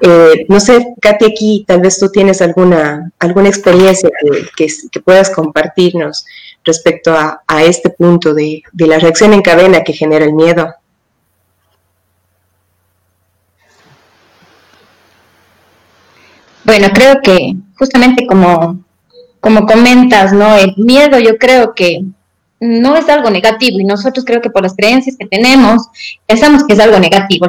Eh, 0.00 0.46
no 0.48 0.60
sé, 0.60 0.94
Katy, 1.00 1.24
aquí 1.26 1.64
tal 1.66 1.80
vez 1.80 1.98
tú 1.98 2.10
tienes 2.10 2.40
alguna, 2.42 3.10
alguna 3.18 3.48
experiencia 3.48 4.10
que, 4.56 4.68
que, 4.90 5.00
puedas 5.00 5.30
compartirnos 5.30 6.24
respecto 6.64 7.12
a, 7.12 7.42
a 7.46 7.64
este 7.64 7.90
punto 7.90 8.34
de, 8.34 8.62
de 8.72 8.86
la 8.86 8.98
reacción 8.98 9.32
en 9.32 9.42
cadena 9.42 9.82
que 9.82 9.92
genera 9.92 10.24
el 10.24 10.34
miedo. 10.34 10.74
Bueno, 16.64 16.88
creo 16.92 17.20
que 17.22 17.54
justamente 17.78 18.26
como, 18.26 18.84
como 19.40 19.66
comentas, 19.66 20.32
¿no? 20.32 20.56
El 20.56 20.74
miedo 20.76 21.18
yo 21.18 21.38
creo 21.38 21.74
que 21.74 22.04
no 22.60 22.94
es 22.94 23.08
algo 23.08 23.30
negativo 23.30 23.80
y 23.80 23.84
nosotros 23.84 24.24
creo 24.24 24.42
que 24.42 24.50
por 24.50 24.62
las 24.62 24.74
creencias 24.76 25.16
que 25.16 25.26
tenemos 25.26 25.88
pensamos 26.26 26.64
que 26.64 26.74
es 26.74 26.80
algo 26.80 26.98
negativo, 26.98 27.48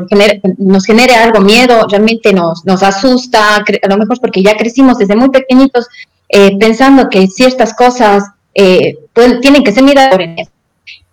nos 0.57 0.85
genera 0.85 1.21
algo 1.23 1.41
miedo, 1.41 1.85
realmente 1.89 2.31
nos, 2.31 2.65
nos 2.65 2.81
asusta, 2.81 3.57
a 3.57 3.87
lo 3.89 3.97
mejor 3.97 4.19
porque 4.21 4.41
ya 4.41 4.55
crecimos 4.55 4.97
desde 4.97 5.17
muy 5.17 5.29
pequeñitos 5.29 5.87
eh, 6.29 6.57
pensando 6.57 7.09
que 7.09 7.27
ciertas 7.27 7.73
cosas 7.73 8.23
eh, 8.53 8.97
tienen 9.41 9.63
que 9.63 9.73
ser 9.73 9.83
miradas 9.83 10.11
por 10.11 10.21
el 10.21 10.35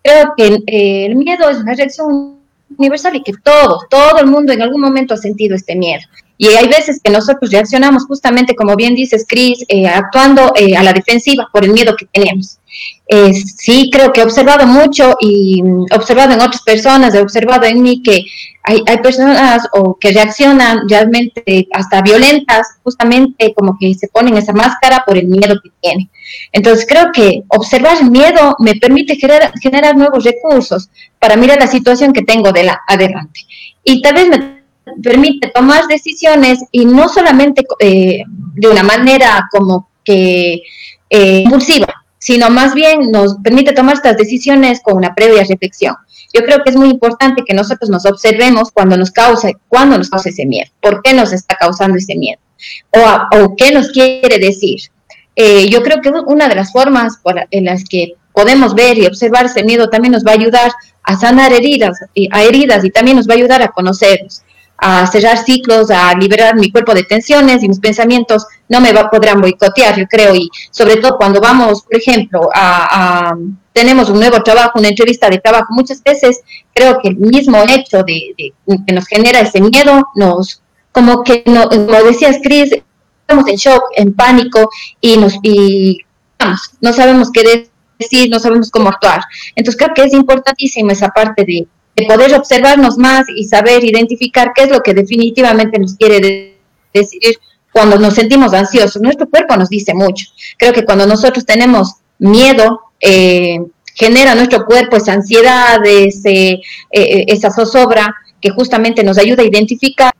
Creo 0.01 0.33
que 0.37 0.63
eh, 0.67 1.07
el 1.07 1.17
miedo 1.17 1.51
es 1.51 1.59
una 1.59 1.75
reacción 1.75 2.37
universal 2.79 3.17
y 3.17 3.23
que 3.23 3.33
todos, 3.43 3.89
todo 3.91 4.21
el 4.21 4.27
mundo 4.27 4.53
en 4.53 4.63
algún 4.63 4.81
momento 4.81 5.15
ha 5.15 5.17
sentido 5.17 5.57
este 5.57 5.75
miedo. 5.75 6.03
Y 6.39 6.47
hay 6.47 6.69
veces 6.69 7.01
que 7.03 7.11
nosotros 7.11 7.51
reaccionamos 7.51 8.07
justamente, 8.07 8.55
como 8.55 8.77
bien 8.77 8.95
dices, 8.95 9.27
Cris, 9.29 9.65
eh, 9.67 9.89
actuando 9.89 10.53
eh, 10.55 10.77
a 10.77 10.85
la 10.85 10.93
defensiva 10.93 11.49
por 11.53 11.65
el 11.65 11.73
miedo 11.73 11.97
que 11.97 12.07
tenemos. 12.07 12.59
Eh, 13.09 13.33
sí, 13.35 13.91
creo 13.93 14.13
que 14.13 14.21
he 14.21 14.25
observado 14.25 14.67
mucho 14.67 15.17
y 15.21 15.63
mm, 15.63 15.87
he 15.91 15.97
observado 15.97 16.35
en 16.35 16.41
otras 16.41 16.63
personas, 16.63 17.13
he 17.15 17.21
observado 17.21 17.65
en 17.65 17.83
mí 17.83 18.03
que 18.03 18.23
hay, 18.63 18.83
hay 18.87 18.99
personas 18.99 19.67
o 19.73 19.99
que 19.99 20.13
reaccionan 20.13 20.89
realmente 20.89 21.67
hasta 21.73 22.03
violentas, 22.03 22.69
justamente 22.85 23.53
como 23.55 23.77
que 23.81 23.95
se 23.95 24.07
ponen 24.09 24.37
esa 24.37 24.53
máscara 24.53 25.03
por 25.05 25.17
el 25.17 25.27
miedo 25.27 25.59
que 25.61 25.71
tienen. 25.81 26.09
Entonces 26.53 26.87
creo 26.89 27.11
que 27.13 27.43
observar 27.49 27.97
el 28.01 28.11
miedo 28.11 28.55
me 28.61 28.75
permite 28.75 29.17
generar, 29.17 29.53
generar 29.61 29.97
nuevos 29.97 30.23
recursos 30.23 30.89
para 31.19 31.37
mirar 31.37 31.59
la 31.59 31.67
situación 31.67 32.13
que 32.13 32.23
tengo 32.23 32.53
de 32.53 32.65
la, 32.65 32.81
adelante. 32.87 33.41
Y 33.83 34.03
tal 34.03 34.15
vez 34.15 34.29
me 34.29 34.58
permite 35.03 35.51
tomar 35.55 35.87
decisiones 35.87 36.61
y 36.73 36.85
no 36.85 37.09
solamente 37.09 37.65
eh, 37.81 38.23
de 38.55 38.69
una 38.69 38.83
manera 38.83 39.49
como 39.51 39.89
que 40.05 40.63
eh, 41.11 41.43
impulsiva, 41.45 42.05
sino 42.19 42.51
más 42.51 42.75
bien 42.75 43.11
nos 43.11 43.37
permite 43.43 43.73
tomar 43.73 43.95
estas 43.95 44.17
decisiones 44.17 44.81
con 44.83 44.97
una 44.97 45.15
previa 45.15 45.45
reflexión. 45.45 45.97
Yo 46.33 46.45
creo 46.45 46.63
que 46.63 46.71
es 46.71 46.77
muy 46.77 46.91
importante 46.91 47.43
que 47.47 47.55
nosotros 47.55 47.89
nos 47.89 48.05
observemos 48.05 48.71
cuando 48.71 48.97
nos 48.97 49.11
causa, 49.11 49.51
cuando 49.69 49.97
nos 49.97 50.11
causa 50.11 50.29
ese 50.29 50.45
miedo, 50.45 50.71
por 50.81 51.03
qué 51.03 51.15
nos 51.15 51.33
está 51.33 51.57
causando 51.57 51.97
ese 51.97 52.17
miedo 52.17 52.39
o, 52.91 53.55
qué 53.57 53.71
nos 53.71 53.91
quiere 53.91 54.39
decir. 54.39 54.81
Eh, 55.37 55.69
yo 55.69 55.83
creo 55.83 56.01
que 56.01 56.11
una 56.11 56.49
de 56.49 56.57
las 56.57 56.73
formas 56.73 57.21
en 57.51 57.65
las 57.67 57.85
que 57.85 58.15
podemos 58.33 58.75
ver 58.75 58.99
y 58.99 59.07
observar 59.07 59.47
ese 59.47 59.63
miedo 59.63 59.89
también 59.89 60.13
nos 60.13 60.25
va 60.25 60.33
a 60.33 60.35
ayudar 60.35 60.73
a 61.05 61.17
sanar 61.17 61.53
heridas, 61.53 61.99
a 62.33 62.43
heridas 62.43 62.85
y 62.85 62.91
también 62.91 63.17
nos 63.17 63.29
va 63.29 63.35
a 63.35 63.37
ayudar 63.37 63.63
a 63.63 63.69
conocernos 63.69 64.43
a 64.79 65.07
cerrar 65.09 65.45
ciclos, 65.45 65.91
a 65.91 66.15
liberar 66.15 66.55
mi 66.55 66.71
cuerpo 66.71 66.95
de 66.95 67.03
tensiones 67.03 67.63
y 67.63 67.69
mis 67.69 67.81
pensamientos 67.81 68.47
no 68.69 68.81
me 68.81 68.93
va, 68.93 69.11
podrán 69.11 69.41
boicotear, 69.41 69.99
yo 69.99 70.07
creo, 70.07 70.35
y 70.35 70.49
sobre 70.71 70.97
todo 70.97 71.17
cuando 71.17 71.41
vamos, 71.41 71.83
por 71.83 71.97
ejemplo, 71.97 72.49
a, 72.55 73.35
tenemos 73.73 74.09
un 74.09 74.21
nuevo 74.21 74.43
trabajo, 74.43 74.79
una 74.79 74.89
entrevista 74.89 75.29
de 75.29 75.39
trabajo, 75.39 75.67
muchas 75.71 76.03
veces 76.03 76.41
creo 76.73 77.01
que 77.03 77.09
el 77.09 77.17
mismo 77.17 77.61
hecho 77.69 78.05
de, 78.05 78.35
que 78.87 78.93
nos 78.93 79.07
genera 79.07 79.41
ese 79.41 79.61
miedo, 79.61 80.09
nos, 80.15 80.63
como 80.93 81.25
que, 81.25 81.43
no, 81.47 81.69
como 81.69 82.03
decías, 82.05 82.39
Cris, 82.43 82.71
estamos 83.21 83.49
en 83.49 83.57
shock, 83.57 83.83
en 83.97 84.15
pánico 84.15 84.71
y 85.01 85.17
nos, 85.17 85.35
y 85.43 85.99
vamos, 86.39 86.71
no 86.81 86.93
sabemos 86.93 87.31
qué 87.33 87.69
decir, 87.99 88.31
no 88.31 88.39
sabemos 88.39 88.71
cómo 88.71 88.89
actuar. 88.89 89.23
Entonces 89.57 89.81
creo 89.81 89.95
que 89.95 90.05
es 90.05 90.13
importantísima 90.13 90.93
esa 90.93 91.09
parte 91.09 91.45
de 91.45 91.67
poder 92.03 92.35
observarnos 92.35 92.99
más 92.99 93.27
y 93.35 93.45
saber 93.45 93.85
identificar 93.85 94.53
qué 94.55 94.65
es 94.65 94.71
lo 94.71 94.81
que 94.81 94.95
definitivamente 94.95 95.79
nos 95.79 95.95
quiere 95.95 96.59
decir 96.93 97.39
cuando 97.73 97.99
nos 97.99 98.15
sentimos 98.15 98.53
ansiosos. 98.55 99.01
Nuestro 99.01 99.29
cuerpo 99.29 99.57
nos 99.57 99.69
dice 99.69 99.95
mucho. 99.95 100.27
Creo 100.57 100.73
que 100.73 100.85
cuando 100.85 101.07
nosotros 101.07 101.47
tenemos 101.47 101.95
miedo, 102.19 102.81
eh, 103.01 103.59
genera 103.95 104.35
nuestro 104.35 104.65
cuerpo 104.65 104.97
esa 104.97 105.13
ansiedad, 105.13 105.85
eh, 105.85 106.09
eh, 106.25 107.25
esa 107.29 107.51
zozobra 107.51 108.15
que 108.41 108.51
justamente 108.51 109.03
nos 109.03 109.19
ayuda 109.19 109.43
a 109.43 109.47
identificar 109.47 110.13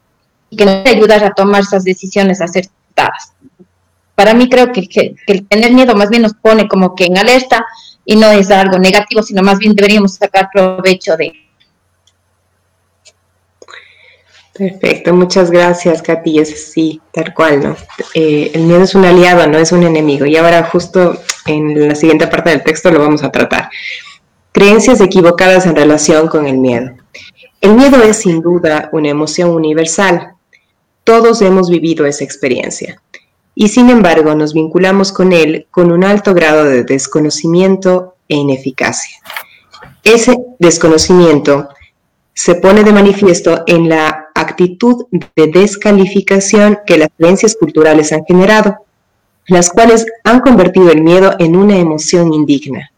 y 0.51 0.57
que 0.57 0.65
nos 0.65 0.87
ayuda 0.87 1.17
a 1.25 1.35
tomar 1.35 1.63
esas 1.63 1.85
decisiones 1.85 2.41
acertadas. 2.41 3.33
Para 4.15 4.35
mí 4.35 4.49
creo 4.49 4.73
que 4.73 5.15
el 5.27 5.47
tener 5.47 5.73
miedo 5.73 5.95
más 5.95 6.11
bien 6.11 6.23
nos 6.23 6.35
pone 6.35 6.67
como 6.67 6.97
que 6.97 7.05
en 7.05 7.19
alerta 7.19 7.65
y 8.05 8.17
no 8.17 8.31
es 8.33 8.51
algo 8.51 8.79
negativo, 8.79 9.23
sino 9.23 9.43
más 9.43 9.59
bien 9.59 9.75
deberíamos 9.75 10.15
sacar 10.15 10.49
provecho 10.53 11.17
de, 11.17 11.33
Perfecto, 14.59 15.15
muchas 15.15 15.53
gracias, 15.53 16.03
Katy. 16.03 16.41
Es 16.41 16.73
sí, 16.73 17.01
tal 17.13 17.33
cual, 17.33 17.63
¿no? 17.63 17.77
Eh, 18.13 18.51
el 18.55 18.63
miedo 18.65 18.83
es 18.83 18.97
un 18.97 19.05
aliado, 19.05 19.47
no 19.47 19.57
es 19.57 19.71
un 19.71 19.85
enemigo. 19.85 20.27
Y 20.27 20.37
ahora 20.37 20.65
justo 20.65 21.17
en 21.47 21.89
la 21.89 21.95
siguiente 21.95 22.27
parte 22.27 22.51
del 22.51 22.65
texto 22.65 22.91
lo 22.91 22.99
vamos 22.99 23.23
a 23.23 23.31
tratar. 23.31 23.71
Creencias 24.51 25.01
equivocadas 25.01 25.65
en 25.67 25.77
relación 25.77 26.27
con 26.27 26.49
el 26.49 26.59
miedo. 26.59 26.91
El 27.61 27.75
miedo 27.75 28.03
es 28.03 28.17
sin 28.17 28.43
duda 28.43 28.89
una 28.91 29.11
emoción 29.11 29.51
universal. 29.51 30.33
Todos 31.05 31.41
hemos 31.41 31.71
vivido 31.71 32.05
esa 32.05 32.25
experiencia. 32.25 33.01
Y 33.55 33.69
sin 33.69 33.91
embargo 33.91 34.35
nos 34.35 34.55
vinculamos 34.55 35.13
con 35.13 35.33
él 35.33 35.69
con 35.71 35.93
un 35.93 36.03
alto 36.03 36.35
grado 36.35 36.65
de 36.65 36.83
desconocimiento 36.83 38.17
e 38.29 38.35
ineficacia. 38.35 39.19
Ese 40.03 40.37
desconocimiento 40.59 41.69
se 42.35 42.55
pone 42.55 42.85
de 42.85 42.93
manifiesto 42.93 43.65
en 43.67 43.89
la 43.89 44.28
actitud 44.49 45.07
de 45.11 45.47
descalificación 45.47 46.79
que 46.87 46.99
las 46.99 47.09
creencias 47.17 47.57
culturales 47.57 48.13
han 48.13 48.25
generado, 48.25 48.77
las 49.47 49.71
cuales 49.71 50.07
han 50.25 50.41
convertido 50.41 50.91
el 50.91 51.03
miedo 51.03 51.35
en 51.39 51.57
una 51.57 51.77
emoción 51.77 52.33
indigna. 52.35 52.91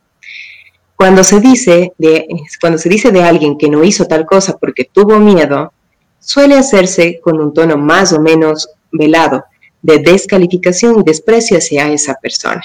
Cuando 0.97 1.25
se 1.25 1.41
dice 1.41 1.93
de, 1.99 2.27
cuando 2.61 2.79
se 2.79 2.89
dice 2.89 3.11
de 3.11 3.23
alguien 3.23 3.57
que 3.57 3.71
no 3.71 3.85
hizo 3.85 4.07
tal 4.07 4.27
cosa 4.27 4.59
porque 4.59 4.85
tuvo 4.85 5.19
miedo, 5.19 5.73
suele 6.19 6.59
hacerse 6.59 7.21
con 7.23 7.41
un 7.41 7.55
tono 7.55 7.77
más 7.77 8.13
o 8.13 8.21
menos 8.21 8.69
velado 8.93 9.45
de 9.83 9.99
descalificación 9.99 11.01
y 11.01 11.03
desprecio 11.05 11.57
hacia 11.57 11.91
esa 11.91 12.15
persona. 12.15 12.63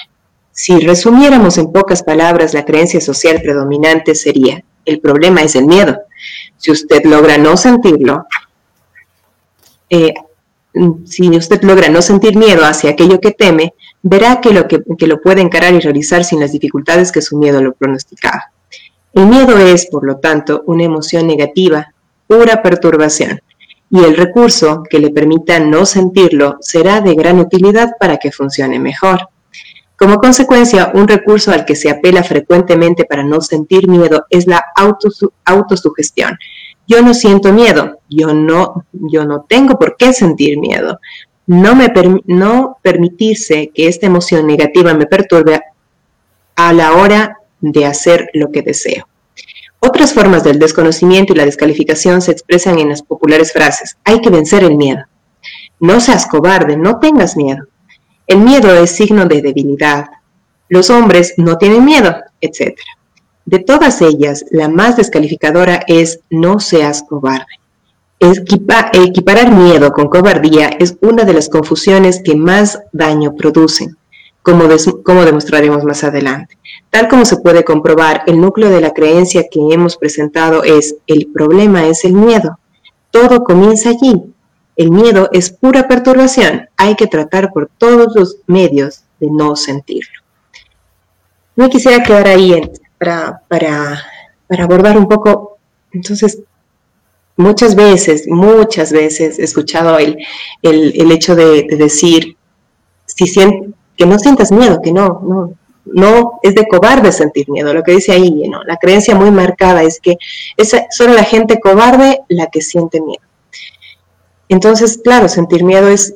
Si 0.52 0.78
resumiéramos 0.80 1.58
en 1.58 1.72
pocas 1.72 2.02
palabras 2.02 2.54
la 2.54 2.64
creencia 2.64 3.00
social 3.00 3.40
predominante 3.40 4.14
sería, 4.14 4.62
el 4.84 5.00
problema 5.00 5.42
es 5.42 5.54
el 5.56 5.66
miedo. 5.66 5.98
Si 6.56 6.70
usted 6.70 7.04
logra 7.04 7.38
no 7.38 7.56
sentirlo, 7.56 8.26
eh, 9.90 10.14
si 11.06 11.30
usted 11.30 11.62
logra 11.62 11.88
no 11.88 12.02
sentir 12.02 12.36
miedo 12.36 12.64
hacia 12.64 12.90
aquello 12.90 13.20
que 13.20 13.30
teme, 13.30 13.74
verá 14.02 14.40
que 14.40 14.52
lo, 14.52 14.66
que, 14.68 15.06
lo 15.06 15.20
puede 15.20 15.40
encarar 15.40 15.74
y 15.74 15.80
realizar 15.80 16.24
sin 16.24 16.40
las 16.40 16.52
dificultades 16.52 17.12
que 17.12 17.22
su 17.22 17.38
miedo 17.38 17.62
lo 17.62 17.72
pronosticaba. 17.72 18.52
El 19.12 19.26
miedo 19.26 19.58
es, 19.58 19.86
por 19.86 20.04
lo 20.04 20.18
tanto, 20.18 20.62
una 20.66 20.84
emoción 20.84 21.26
negativa, 21.26 21.94
pura 22.26 22.62
perturbación, 22.62 23.40
y 23.90 24.04
el 24.04 24.16
recurso 24.16 24.82
que 24.88 24.98
le 24.98 25.10
permita 25.10 25.58
no 25.60 25.86
sentirlo 25.86 26.58
será 26.60 27.00
de 27.00 27.14
gran 27.14 27.38
utilidad 27.38 27.92
para 27.98 28.18
que 28.18 28.32
funcione 28.32 28.78
mejor. 28.78 29.28
Como 29.96 30.18
consecuencia, 30.18 30.90
un 30.92 31.08
recurso 31.08 31.52
al 31.52 31.64
que 31.64 31.74
se 31.74 31.88
apela 31.88 32.22
frecuentemente 32.22 33.06
para 33.06 33.24
no 33.24 33.40
sentir 33.40 33.88
miedo 33.88 34.26
es 34.28 34.46
la 34.46 34.62
autosugestión. 35.44 36.36
Yo 36.86 37.02
no 37.02 37.14
siento 37.14 37.52
miedo, 37.52 37.98
yo 38.08 38.32
no, 38.32 38.84
yo 38.92 39.24
no 39.24 39.44
tengo 39.48 39.78
por 39.78 39.96
qué 39.96 40.12
sentir 40.12 40.58
miedo. 40.58 41.00
No, 41.46 41.74
me 41.76 41.92
no 42.26 42.78
permitirse 42.82 43.70
que 43.74 43.88
esta 43.88 44.06
emoción 44.06 44.46
negativa 44.46 44.94
me 44.94 45.06
perturbe 45.06 45.60
a 46.56 46.72
la 46.72 46.92
hora 46.94 47.38
de 47.60 47.86
hacer 47.86 48.30
lo 48.34 48.50
que 48.50 48.62
deseo. 48.62 49.08
Otras 49.78 50.12
formas 50.12 50.42
del 50.42 50.58
desconocimiento 50.58 51.32
y 51.32 51.36
la 51.36 51.44
descalificación 51.44 52.22
se 52.22 52.32
expresan 52.32 52.78
en 52.78 52.88
las 52.88 53.02
populares 53.02 53.52
frases, 53.52 53.96
hay 54.04 54.20
que 54.20 54.30
vencer 54.30 54.64
el 54.64 54.76
miedo. 54.76 55.04
No 55.78 56.00
seas 56.00 56.26
cobarde, 56.26 56.76
no 56.76 56.98
tengas 56.98 57.36
miedo. 57.36 57.66
El 58.26 58.38
miedo 58.38 58.74
es 58.74 58.90
signo 58.90 59.26
de 59.26 59.42
debilidad. 59.42 60.06
Los 60.68 60.90
hombres 60.90 61.34
no 61.36 61.58
tienen 61.58 61.84
miedo, 61.84 62.16
etc. 62.40 62.76
De 63.46 63.60
todas 63.60 64.02
ellas, 64.02 64.44
la 64.50 64.68
más 64.68 64.96
descalificadora 64.96 65.84
es 65.86 66.18
no 66.30 66.58
seas 66.58 67.04
cobarde. 67.04 67.46
equiparar 68.18 69.52
miedo 69.52 69.92
con 69.92 70.08
cobardía 70.08 70.68
es 70.80 70.96
una 71.00 71.22
de 71.22 71.32
las 71.32 71.48
confusiones 71.48 72.20
que 72.24 72.34
más 72.34 72.80
daño 72.90 73.36
producen, 73.36 73.96
como, 74.42 74.64
demostraremos 74.64 75.84
más 75.84 76.02
adelante. 76.02 76.58
Tal 76.90 77.06
como 77.06 77.24
se 77.24 77.36
puede 77.36 77.62
comprobar, 77.62 78.24
el 78.26 78.40
núcleo 78.40 78.68
de 78.68 78.80
la 78.80 78.92
creencia 78.92 79.44
que 79.48 79.60
hemos 79.70 79.96
presentado 79.96 80.64
es 80.64 80.96
el 81.06 81.28
problema 81.28 81.86
es 81.86 82.04
el 82.04 82.14
miedo. 82.14 82.58
Todo 83.12 83.44
comienza 83.44 83.90
allí, 83.90 84.24
el 84.74 84.90
miedo 84.90 85.28
es 85.32 85.50
pura 85.50 85.86
perturbación. 85.86 86.68
Hay 86.76 86.96
que 86.96 87.06
tratar 87.06 87.52
por 87.52 87.70
todos 87.78 88.12
los 88.16 88.38
medios 88.48 89.04
de 89.20 89.30
no 89.30 89.54
sentirlo. 89.54 90.20
Me 91.54 91.70
quisiera 91.70 92.02
quedar 92.02 92.26
ahí 92.26 92.52
para, 92.98 93.42
para, 93.48 94.02
abordar 94.48 94.96
un 94.96 95.08
poco, 95.08 95.58
entonces, 95.92 96.40
muchas 97.36 97.74
veces, 97.74 98.26
muchas 98.28 98.92
veces 98.92 99.38
he 99.38 99.44
escuchado 99.44 99.98
el, 99.98 100.18
el, 100.62 101.12
hecho 101.12 101.34
de, 101.34 101.66
decir 101.78 102.36
si 103.06 103.32
que 103.96 104.06
no 104.06 104.18
sientas 104.18 104.52
miedo, 104.52 104.80
que 104.82 104.92
no, 104.92 105.22
no, 105.22 105.54
no 105.86 106.38
es 106.42 106.54
de 106.54 106.66
cobarde 106.66 107.12
sentir 107.12 107.48
miedo, 107.48 107.72
lo 107.72 107.82
que 107.82 107.92
dice 107.92 108.12
ahí, 108.12 108.48
¿no? 108.48 108.62
la 108.64 108.76
creencia 108.76 109.14
muy 109.14 109.30
marcada 109.30 109.82
es 109.82 110.00
que 110.00 110.16
es 110.56 110.76
solo 110.90 111.14
la 111.14 111.24
gente 111.24 111.60
cobarde 111.60 112.20
la 112.28 112.48
que 112.48 112.60
siente 112.60 113.00
miedo. 113.00 113.22
Entonces, 114.48 115.00
claro, 115.02 115.28
sentir 115.28 115.64
miedo 115.64 115.88
es 115.88 116.14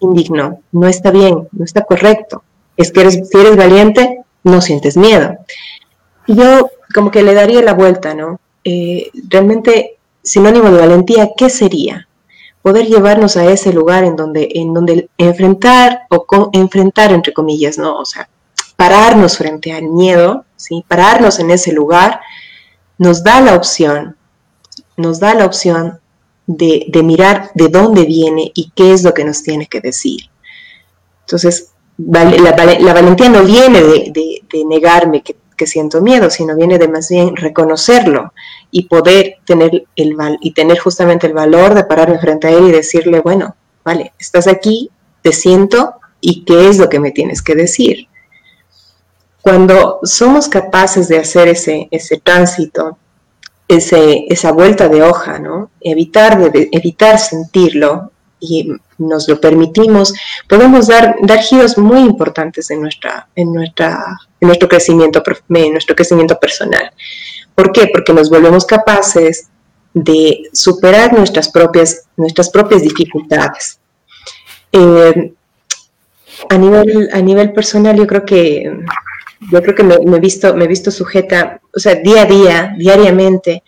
indigno, 0.00 0.60
no 0.72 0.88
está 0.88 1.10
bien, 1.10 1.48
no 1.52 1.64
está 1.64 1.82
correcto. 1.82 2.42
Es 2.76 2.92
que 2.92 3.00
eres, 3.00 3.28
si 3.28 3.38
eres 3.38 3.56
valiente, 3.56 4.20
no 4.42 4.60
sientes 4.60 4.96
miedo. 4.96 5.36
Yo 6.28 6.70
como 6.94 7.10
que 7.10 7.22
le 7.22 7.34
daría 7.34 7.62
la 7.62 7.74
vuelta, 7.74 8.14
¿no? 8.14 8.38
Eh, 8.62 9.10
realmente, 9.28 9.98
sinónimo 10.22 10.70
de 10.70 10.78
valentía, 10.78 11.30
¿qué 11.36 11.50
sería? 11.50 12.06
Poder 12.62 12.86
llevarnos 12.86 13.36
a 13.36 13.50
ese 13.50 13.72
lugar 13.72 14.04
en 14.04 14.14
donde, 14.14 14.48
en 14.54 14.72
donde 14.74 15.08
enfrentar 15.18 16.02
o 16.10 16.50
enfrentar, 16.52 17.12
entre 17.12 17.32
comillas, 17.32 17.78
¿no? 17.78 17.98
O 17.98 18.04
sea, 18.04 18.28
pararnos 18.76 19.38
frente 19.38 19.72
al 19.72 19.84
miedo, 19.84 20.44
¿sí? 20.56 20.84
Pararnos 20.86 21.38
en 21.40 21.50
ese 21.50 21.72
lugar 21.72 22.20
nos 22.98 23.24
da 23.24 23.40
la 23.40 23.54
opción, 23.54 24.16
nos 24.96 25.18
da 25.20 25.34
la 25.34 25.46
opción 25.46 26.00
de, 26.46 26.90
mirar 27.04 27.50
de 27.54 27.68
dónde 27.68 28.04
viene 28.04 28.50
y 28.54 28.70
qué 28.74 28.92
es 28.92 29.02
lo 29.04 29.14
que 29.14 29.24
nos 29.24 29.42
tiene 29.42 29.66
que 29.66 29.80
decir. 29.80 30.22
Entonces, 31.20 31.70
la, 31.96 32.24
valentía 32.92 33.28
no 33.28 33.44
viene 33.44 33.80
de, 33.80 34.64
negarme 34.66 35.22
que, 35.22 35.36
siento 35.66 36.00
miedo, 36.00 36.30
sino 36.30 36.56
viene 36.56 36.78
de 36.78 36.88
más 36.88 37.08
bien 37.08 37.36
reconocerlo 37.36 38.32
y 38.70 38.84
poder 38.84 39.36
tener, 39.44 39.86
el, 39.96 40.16
y 40.40 40.52
tener 40.52 40.78
justamente 40.78 41.26
el 41.26 41.32
valor 41.32 41.74
de 41.74 41.84
pararme 41.84 42.18
frente 42.18 42.46
a 42.46 42.50
él 42.50 42.68
y 42.68 42.72
decirle, 42.72 43.20
bueno, 43.20 43.56
vale, 43.84 44.12
estás 44.18 44.46
aquí, 44.46 44.90
te 45.22 45.32
siento 45.32 45.94
y 46.20 46.44
qué 46.44 46.68
es 46.68 46.78
lo 46.78 46.88
que 46.88 47.00
me 47.00 47.10
tienes 47.10 47.42
que 47.42 47.54
decir. 47.54 48.08
cuando 49.40 50.00
somos 50.02 50.48
capaces 50.48 51.08
de 51.08 51.18
hacer 51.18 51.48
ese, 51.48 51.88
ese 51.90 52.18
tránsito, 52.18 52.98
ese, 53.66 54.26
esa 54.28 54.52
vuelta 54.52 54.88
de 54.88 55.02
hoja, 55.02 55.38
¿no? 55.38 55.70
Evitar, 55.80 56.52
de, 56.52 56.68
evitar 56.72 57.18
sentirlo 57.18 58.12
y 58.40 58.72
nos 58.98 59.28
lo 59.28 59.40
permitimos, 59.40 60.14
podemos 60.48 60.86
dar, 60.86 61.16
dar 61.22 61.40
giros 61.40 61.76
muy 61.78 62.00
importantes 62.00 62.70
en, 62.70 62.82
nuestra, 62.82 63.28
en, 63.34 63.52
nuestra, 63.52 64.18
nuestro, 64.40 64.68
crecimiento, 64.68 65.22
en 65.54 65.72
nuestro 65.72 65.96
crecimiento 65.96 66.38
personal. 66.38 66.92
¿Por 67.54 67.72
qué? 67.72 67.88
Porque 67.92 68.12
nos 68.12 68.30
volvemos 68.30 68.64
capaces 68.64 69.48
de 69.92 70.42
superar 70.52 71.12
nuestras 71.12 71.50
propias, 71.50 72.04
nuestras 72.16 72.50
propias 72.50 72.82
dificultades. 72.82 73.80
Eh, 74.72 75.32
a, 76.48 76.58
nivel, 76.58 77.08
a 77.12 77.20
nivel 77.20 77.52
personal, 77.52 77.96
yo 77.96 78.06
creo 78.06 78.24
que, 78.24 78.78
yo 79.50 79.62
creo 79.62 79.74
que 79.74 79.82
me, 79.82 79.94
he 79.94 80.20
visto, 80.20 80.54
me 80.54 80.66
visto 80.66 80.90
sujeta, 80.90 81.60
o 81.74 81.80
sea, 81.80 81.96
día 81.96 82.22
a 82.22 82.26
día, 82.26 82.74
diariamente, 82.76 83.62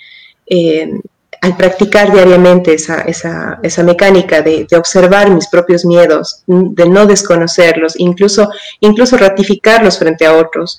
eh, 0.46 0.90
al 1.40 1.56
practicar 1.56 2.12
diariamente 2.12 2.74
esa, 2.74 3.00
esa, 3.02 3.60
esa 3.62 3.82
mecánica 3.82 4.42
de, 4.42 4.66
observar 4.76 5.30
mis 5.30 5.48
propios 5.48 5.84
miedos, 5.84 6.42
de 6.46 6.88
no 6.88 7.06
desconocerlos, 7.06 7.98
incluso, 7.98 8.50
incluso 8.80 9.16
ratificarlos 9.16 9.98
frente 9.98 10.26
a 10.26 10.36
otros 10.36 10.76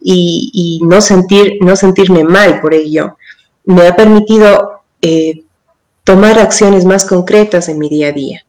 y, 0.00 0.50
y 0.52 0.86
no, 0.86 1.00
sentir, 1.00 1.58
no 1.60 1.74
sentirme 1.74 2.22
mal 2.22 2.60
por 2.60 2.72
ello, 2.72 3.16
me 3.64 3.86
ha 3.86 3.96
permitido 3.96 4.82
eh, 5.02 5.42
tomar 6.04 6.38
acciones 6.38 6.84
más 6.84 7.04
concretas 7.04 7.68
en 7.68 7.78
mi 7.78 7.88
día 7.88 8.08
a 8.08 8.12
día. 8.12 8.44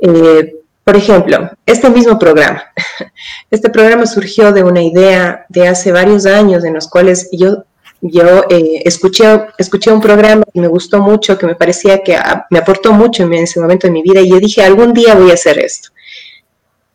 Eh, 0.00 0.56
por 0.84 0.96
ejemplo, 0.96 1.50
este 1.64 1.90
mismo 1.90 2.18
programa. 2.18 2.64
Este 3.50 3.68
programa 3.68 4.06
surgió 4.06 4.50
de 4.52 4.64
una 4.64 4.82
idea 4.82 5.44
de 5.48 5.68
hace 5.68 5.92
varios 5.92 6.26
años 6.26 6.64
en 6.64 6.74
los 6.74 6.88
cuales 6.88 7.28
yo, 7.30 7.64
yo 8.02 8.44
eh, 8.50 8.82
escuché, 8.84 9.46
escuché 9.56 9.92
un 9.92 10.00
programa 10.00 10.42
que 10.52 10.60
me 10.60 10.66
gustó 10.66 11.00
mucho, 11.00 11.38
que 11.38 11.46
me 11.46 11.54
parecía 11.54 12.02
que 12.02 12.16
ah, 12.16 12.46
me 12.50 12.58
aportó 12.58 12.92
mucho 12.92 13.22
en 13.22 13.32
ese 13.34 13.60
momento 13.60 13.86
de 13.86 13.92
mi 13.92 14.02
vida 14.02 14.20
y 14.20 14.28
yo 14.28 14.38
dije, 14.38 14.62
algún 14.62 14.92
día 14.92 15.14
voy 15.14 15.30
a 15.30 15.34
hacer 15.34 15.58
esto. 15.58 15.90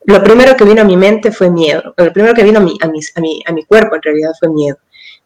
Lo 0.05 0.21
primero 0.23 0.55
que 0.55 0.65
vino 0.65 0.81
a 0.81 0.85
mi 0.85 0.95
mente 0.97 1.31
fue 1.31 1.49
miedo. 1.49 1.93
Lo 1.97 2.13
primero 2.13 2.33
que 2.33 2.43
vino 2.43 2.59
a 2.59 2.61
mi, 2.61 2.77
a 2.81 2.85
a 2.85 3.21
mi, 3.21 3.43
a 3.45 3.51
mi 3.51 3.63
cuerpo 3.65 3.95
en 3.95 4.01
realidad 4.01 4.31
fue 4.39 4.49
miedo 4.49 4.77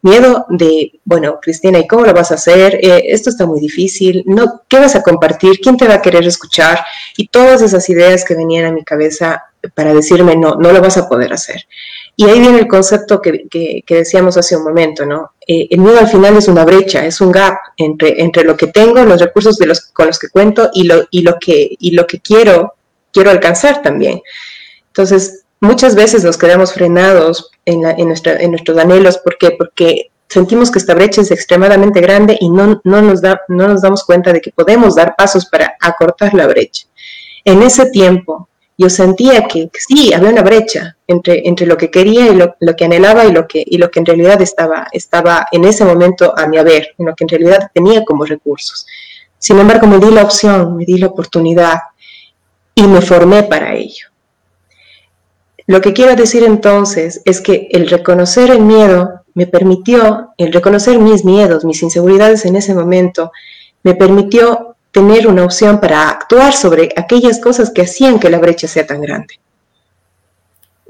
miedo 0.02 0.46
de, 0.50 1.00
bueno, 1.06 1.40
Cristina, 1.42 1.80
¿y 1.80 1.88
cómo 1.88 2.06
lo 2.06 2.14
vas 2.14 2.32
a 2.32 2.36
hacer? 2.36 2.76
Eh, 2.82 3.04
esto 3.08 3.30
está 3.30 3.46
muy 3.46 3.60
difícil, 3.60 4.24
no, 4.26 4.64
¿qué 4.68 4.80
vas 4.80 4.96
a 4.96 5.04
compartir? 5.04 5.60
¿Quién 5.62 5.78
te 5.78 5.88
va 5.88 5.96
a 5.96 6.02
querer 6.02 6.26
escuchar? 6.26 6.84
Y 7.18 7.28
todas 7.28 7.62
esas 7.62 7.88
ideas 7.90 8.26
que 8.26 8.36
venían 8.36 8.66
a 8.66 8.72
mi 8.72 8.84
cabeza 8.84 9.44
para 9.76 9.94
decirme, 9.94 10.36
no, 10.36 10.56
no 10.56 10.72
lo 10.72 10.82
vas 10.82 10.98
a 10.98 11.08
poder 11.08 11.34
hacer. 11.34 11.68
Y 12.16 12.26
ahí 12.26 12.40
viene 12.40 12.60
el 12.60 12.68
concepto 12.68 13.22
que, 13.22 13.48
que, 13.50 13.84
decíamos 13.96 14.38
hace 14.38 14.56
un 14.56 14.64
momento, 14.64 15.06
¿no? 15.06 15.32
Eh, 15.48 15.68
el 15.72 15.80
miedo 15.80 16.00
al 16.00 16.08
final 16.08 16.38
es 16.38 16.48
una 16.48 16.66
brecha, 16.66 17.06
es 17.06 17.22
un 17.22 17.32
gap 17.32 17.56
entre, 17.78 18.22
entre 18.22 18.44
lo 18.44 18.56
que 18.56 18.68
tengo, 18.68 19.04
los 19.04 19.22
recursos 19.22 19.58
de 19.58 19.66
los, 19.66 19.82
con 19.92 20.08
los 20.08 20.20
que 20.20 20.30
cuento 20.30 20.70
y 20.74 20.84
lo, 20.84 21.08
y 21.10 21.22
lo, 21.22 21.38
que, 21.40 21.76
y 21.80 21.92
lo 21.92 22.06
que 22.06 22.20
quiero, 22.20 22.76
quiero 23.12 23.32
alcanzar 23.32 23.82
también. 23.82 24.22
Entonces, 24.88 25.46
muchas 25.62 25.96
veces 25.96 26.24
nos 26.24 26.38
quedamos 26.38 26.74
frenados 26.74 27.50
en, 27.66 27.86
en, 27.86 28.08
nuestros 28.08 28.78
anhelos. 28.78 29.18
¿Por 29.20 29.38
qué? 29.38 29.52
Porque 29.52 30.12
sentimos 30.28 30.70
que 30.70 30.80
esta 30.80 30.94
brecha 30.94 31.22
es 31.22 31.32
extremadamente 31.32 32.02
grande 32.02 32.38
y 32.40 32.50
no, 32.50 32.82
no, 32.84 33.02
nos 33.02 33.22
da, 33.22 33.42
no 33.48 33.68
nos 33.68 33.82
damos 33.82 34.04
cuenta 34.04 34.34
de 34.34 34.42
que 34.42 34.52
podemos 34.52 34.96
dar 34.96 35.16
pasos 35.16 35.46
para 35.46 35.76
acortar 35.80 36.34
la 36.34 36.48
brecha. 36.48 36.88
En 37.46 37.64
ese 37.64 37.90
tiempo 37.90 38.48
yo 38.82 38.90
sentía 38.90 39.48
que, 39.48 39.70
sí, 39.78 40.12
había 40.12 40.32
una 40.32 40.42
brecha 40.42 40.98
entre, 41.06 41.48
entre 41.48 41.68
lo 41.68 41.78
que 41.78 41.92
quería 41.92 42.28
y 42.28 42.36
lo, 42.36 42.56
lo, 42.60 42.76
que 42.76 42.86
anhelaba 42.86 43.26
y 43.26 43.32
lo 43.32 43.48
que, 43.48 43.64
y 43.64 43.78
lo 43.78 43.92
que 43.92 44.00
en 44.00 44.08
realidad 44.08 44.42
estaba, 44.42 44.88
estaba 44.92 45.46
en 45.52 45.66
ese 45.66 45.86
momento 45.86 46.34
a 46.36 46.48
mi 46.48 46.58
haber, 46.58 46.96
en 46.98 47.06
lo 47.06 47.16
que 47.16 47.26
en 47.26 47.30
realidad 47.30 47.70
tenía 47.72 48.04
como 48.04 48.26
recursos. 48.26 48.88
Sin 49.38 49.60
embargo, 49.60 49.86
me 49.86 50.00
di 50.00 50.10
la 50.10 50.24
opción, 50.24 50.78
me 50.78 50.86
di 50.86 50.98
la 50.98 51.08
oportunidad 51.08 51.78
y 52.74 52.82
me 52.88 53.02
formé 53.02 53.44
para 53.44 53.76
ello. 53.76 54.08
Lo 55.68 55.80
que 55.80 55.94
quiero 55.94 56.16
decir 56.16 56.44
entonces 56.44 57.22
es 57.26 57.40
que 57.40 57.68
el 57.72 57.88
reconocer 57.88 58.50
el 58.50 58.62
miedo 58.62 59.22
me 59.36 59.46
permitió, 59.46 60.30
el 60.38 60.52
reconocer 60.52 60.98
mis 60.98 61.24
miedos, 61.24 61.66
mis 61.66 61.84
inseguridades 61.84 62.46
en 62.46 62.56
ese 62.56 62.74
momento, 62.74 63.32
me 63.84 63.94
permitió 63.94 64.71
tener 64.92 65.28
una 65.28 65.46
opción 65.46 65.80
para 65.80 66.10
actuar 66.10 66.54
sobre 66.54 66.90
aquellas 66.96 67.40
cosas 67.40 67.72
que 67.72 67.82
hacían 67.82 68.20
que 68.20 68.30
la 68.30 68.40
brecha 68.40 68.68
sea 68.68 68.86
tan 68.86 69.02
grande. 69.02 69.40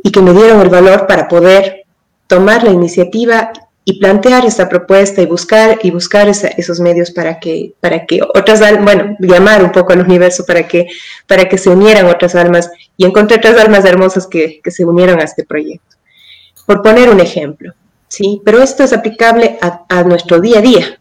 Y 0.04 0.12
que 0.12 0.22
me 0.22 0.34
dieron 0.34 0.62
el 0.62 0.70
valor 0.70 1.06
para 1.08 1.28
poder 1.28 1.86
tomar 2.28 2.64
la 2.64 2.72
iniciativa 2.72 3.52
y 3.84 4.00
plantear 4.00 4.46
esta 4.46 4.70
propuesta 4.70 5.22
y 5.22 5.26
buscar 5.26 5.80
y 5.82 5.92
buscar 5.92 6.30
esos 6.30 6.80
medios 6.80 7.12
para 7.12 7.40
que 7.40 7.74
para 7.80 8.06
que 8.06 8.22
otras 8.22 8.60
bueno 8.84 9.18
llamar 9.20 9.64
un 9.64 9.72
poco 9.72 9.92
al 9.92 10.02
universo 10.02 10.46
para 10.46 10.68
que 10.68 10.88
para 11.28 11.46
que 11.46 11.58
se 11.58 11.70
unieran 11.70 12.06
otras 12.06 12.36
almas 12.36 12.70
y 12.96 13.06
encontré 13.06 13.38
otras 13.38 13.58
almas 13.58 13.84
hermosas 13.84 14.28
que, 14.28 14.62
que 14.64 14.70
se 14.70 14.86
unieron 14.86 15.20
a 15.20 15.24
este 15.24 15.44
proyecto. 15.44 15.98
Por 16.68 16.84
poner 16.84 17.10
un 17.10 17.20
ejemplo 17.20 17.74
sí 18.08 18.40
pero 18.46 18.62
esto 18.62 18.84
es 18.84 18.94
aplicable 18.94 19.58
a 19.62 20.04
nuestro 20.04 20.40
día 20.40 20.60
a 20.60 20.62
día 20.62 21.01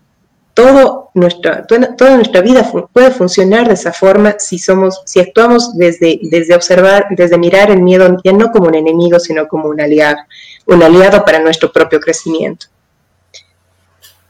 todo 0.54 1.10
nuestra, 1.14 1.66
toda 1.66 2.16
nuestra 2.16 2.40
vida 2.40 2.70
puede 2.92 3.10
funcionar 3.10 3.68
de 3.68 3.74
esa 3.74 3.92
forma 3.92 4.36
si 4.38 4.58
somos, 4.58 5.02
si 5.04 5.20
actuamos 5.20 5.76
desde, 5.76 6.18
desde 6.22 6.54
observar, 6.54 7.06
desde 7.10 7.38
mirar 7.38 7.70
el 7.70 7.82
miedo 7.82 8.16
ya 8.24 8.32
no 8.32 8.50
como 8.50 8.68
un 8.68 8.74
enemigo, 8.74 9.18
sino 9.18 9.48
como 9.48 9.68
un 9.68 9.80
aliado, 9.80 10.18
un 10.66 10.82
aliado 10.82 11.24
para 11.24 11.40
nuestro 11.40 11.72
propio 11.72 12.00
crecimiento. 12.00 12.66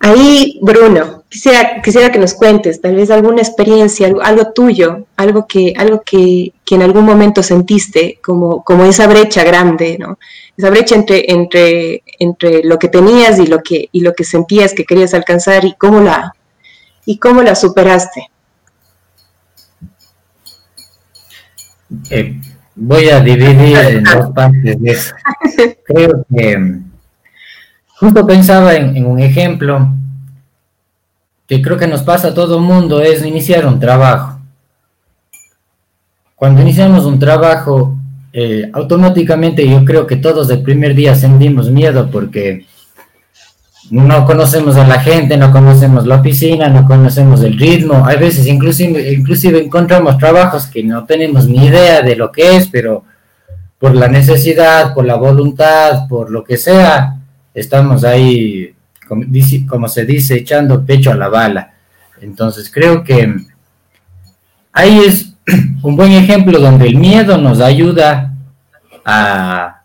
Ahí, 0.02 0.58
Bruno, 0.62 1.24
quisiera, 1.28 1.82
quisiera 1.82 2.10
que 2.10 2.18
nos 2.18 2.32
cuentes 2.32 2.80
tal 2.80 2.96
vez 2.96 3.10
alguna 3.10 3.42
experiencia, 3.42 4.10
algo, 4.22 4.52
tuyo, 4.54 5.06
algo 5.16 5.46
que, 5.46 5.74
algo 5.76 6.00
que, 6.00 6.54
que, 6.64 6.74
en 6.74 6.82
algún 6.82 7.04
momento 7.04 7.42
sentiste 7.42 8.18
como, 8.24 8.64
como 8.64 8.86
esa 8.86 9.06
brecha 9.06 9.44
grande, 9.44 9.98
¿no? 9.98 10.18
Esa 10.60 10.68
brecha 10.68 10.94
entre, 10.94 11.24
entre, 11.32 12.02
entre 12.18 12.62
lo 12.64 12.78
que 12.78 12.88
tenías 12.88 13.38
y 13.38 13.46
lo 13.46 13.62
que, 13.62 13.88
y 13.92 14.02
lo 14.02 14.12
que 14.12 14.24
sentías 14.24 14.74
que 14.74 14.84
querías 14.84 15.14
alcanzar 15.14 15.64
y 15.64 15.72
cómo 15.72 16.02
la, 16.02 16.34
y 17.06 17.16
cómo 17.16 17.40
la 17.40 17.54
superaste. 17.54 18.28
Eh, 22.10 22.38
voy 22.74 23.08
a 23.08 23.20
dividir 23.20 23.78
en 23.88 24.04
dos 24.04 24.32
partes 24.34 24.78
de 24.82 24.90
eso. 24.90 25.14
Creo 25.86 26.26
que 26.30 26.82
Justo 27.98 28.26
pensaba 28.26 28.74
en, 28.74 29.06
un 29.06 29.18
ejemplo 29.18 29.94
que 31.46 31.62
creo 31.62 31.78
que 31.78 31.86
nos 31.86 32.02
pasa 32.02 32.28
a 32.28 32.34
todo 32.34 32.58
el 32.58 32.62
mundo, 32.62 33.00
es 33.00 33.24
iniciar 33.24 33.64
un 33.66 33.80
trabajo. 33.80 34.38
Cuando 36.34 36.60
iniciamos 36.60 37.06
un 37.06 37.18
trabajo, 37.18 37.98
eh, 38.32 38.70
automáticamente 38.72 39.68
yo 39.68 39.84
creo 39.84 40.06
que 40.06 40.16
todos 40.16 40.50
el 40.50 40.62
primer 40.62 40.94
día 40.94 41.14
sentimos 41.14 41.70
miedo 41.70 42.10
porque 42.10 42.66
no 43.90 44.24
conocemos 44.24 44.76
a 44.76 44.86
la 44.86 45.00
gente, 45.00 45.36
no 45.36 45.50
conocemos 45.50 46.06
la 46.06 46.16
oficina, 46.16 46.68
no 46.68 46.86
conocemos 46.86 47.42
el 47.42 47.58
ritmo. 47.58 48.06
Hay 48.06 48.18
veces 48.18 48.46
inclusive, 48.46 49.12
inclusive 49.12 49.64
encontramos 49.64 50.16
trabajos 50.16 50.66
que 50.66 50.82
no 50.84 51.04
tenemos 51.04 51.48
ni 51.48 51.66
idea 51.66 52.00
de 52.02 52.14
lo 52.14 52.30
que 52.30 52.56
es, 52.56 52.68
pero 52.68 53.04
por 53.80 53.94
la 53.94 54.08
necesidad, 54.08 54.94
por 54.94 55.06
la 55.06 55.16
voluntad, 55.16 56.06
por 56.06 56.30
lo 56.30 56.44
que 56.44 56.56
sea, 56.56 57.16
estamos 57.52 58.04
ahí, 58.04 58.74
como, 59.68 59.88
se 59.88 60.04
dice, 60.04 60.36
echando 60.36 60.84
pecho 60.84 61.10
a 61.10 61.16
la 61.16 61.28
bala. 61.28 61.72
Entonces 62.20 62.70
creo 62.72 63.02
que 63.02 63.34
ahí 64.72 64.98
es 65.00 65.29
un 65.82 65.96
buen 65.96 66.12
ejemplo 66.12 66.58
donde 66.58 66.86
el 66.86 66.96
miedo 66.96 67.38
nos 67.38 67.60
ayuda 67.60 68.34
a, 69.04 69.82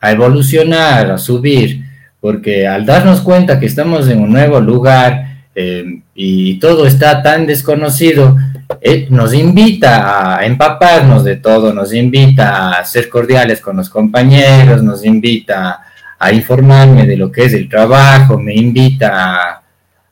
a 0.00 0.10
evolucionar, 0.10 1.10
a 1.10 1.18
subir, 1.18 1.84
porque 2.20 2.66
al 2.66 2.86
darnos 2.86 3.20
cuenta 3.20 3.60
que 3.60 3.66
estamos 3.66 4.08
en 4.08 4.20
un 4.20 4.32
nuevo 4.32 4.60
lugar 4.60 5.44
eh, 5.54 6.00
y 6.14 6.58
todo 6.58 6.86
está 6.86 7.22
tan 7.22 7.46
desconocido, 7.46 8.36
eh, 8.80 9.06
nos 9.10 9.34
invita 9.34 10.38
a 10.38 10.44
empaparnos 10.46 11.22
de 11.22 11.36
todo, 11.36 11.72
nos 11.72 11.92
invita 11.92 12.78
a 12.78 12.84
ser 12.84 13.08
cordiales 13.08 13.60
con 13.60 13.76
los 13.76 13.88
compañeros, 13.88 14.82
nos 14.82 15.04
invita 15.04 15.80
a 16.18 16.32
informarme 16.32 17.06
de 17.06 17.16
lo 17.16 17.30
que 17.30 17.44
es 17.44 17.52
el 17.52 17.68
trabajo, 17.68 18.38
me 18.38 18.54
invita 18.54 19.62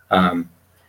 a, 0.08 0.32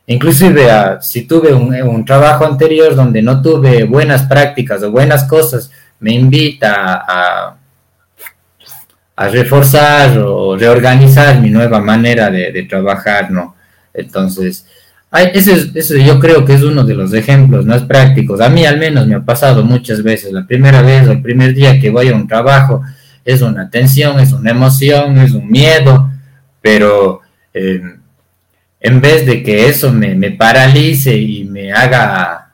inclusive 0.08 0.70
a, 0.70 1.02
si 1.02 1.26
tuve 1.26 1.54
un, 1.54 2.06
trabajo 2.06 2.46
anterior 2.46 2.96
donde 2.96 3.22
no 3.22 3.42
tuve 3.42 3.84
buenas 3.84 4.24
prácticas 4.24 4.84
o 4.84 4.92
buenas 4.92 5.24
cosas, 5.26 5.72
me 6.00 6.14
invita 6.14 7.04
a, 7.08 7.58
reforzar 9.16 10.18
o 10.18 10.58
reorganizar 10.58 11.40
mi 11.40 11.50
nueva 11.50 11.80
manera 11.80 12.30
de, 12.30 12.64
trabajar, 12.64 13.32
¿no? 13.32 13.56
Entonces, 13.94 14.66
ese, 15.34 16.04
yo 16.04 16.20
creo 16.20 16.44
que 16.44 16.56
es 16.56 16.64
uno 16.64 16.84
de 16.84 16.96
los 16.96 17.14
ejemplos 17.14 17.66
más 17.66 17.84
prácticos. 17.84 18.42
A 18.42 18.50
mí 18.50 18.66
al 18.66 18.80
menos 18.80 19.06
me 19.08 19.16
ha 19.16 19.22
pasado 19.22 19.64
muchas 19.64 20.02
veces. 20.02 20.34
La 20.34 20.46
primera 20.46 20.82
vez 20.82 21.08
o 21.08 21.12
el 21.12 21.22
primer 21.22 21.54
día 21.54 21.80
que 21.80 21.92
voy 21.92 22.10
a 22.10 22.16
un 22.16 22.28
trabajo, 22.28 22.82
es 23.24 23.42
una 23.42 23.70
tensión, 23.70 24.20
es 24.20 24.34
una 24.34 24.52
emoción, 24.52 25.18
es 25.18 25.32
un 25.32 25.50
miedo, 25.50 26.10
pero 26.62 27.22
eh, 27.54 27.82
en 28.84 29.00
vez 29.00 29.26
de 29.26 29.42
que 29.42 29.70
eso 29.70 29.94
me, 29.94 30.14
me 30.14 30.32
paralice 30.32 31.16
y 31.18 31.46
me 31.46 31.72
haga, 31.72 32.52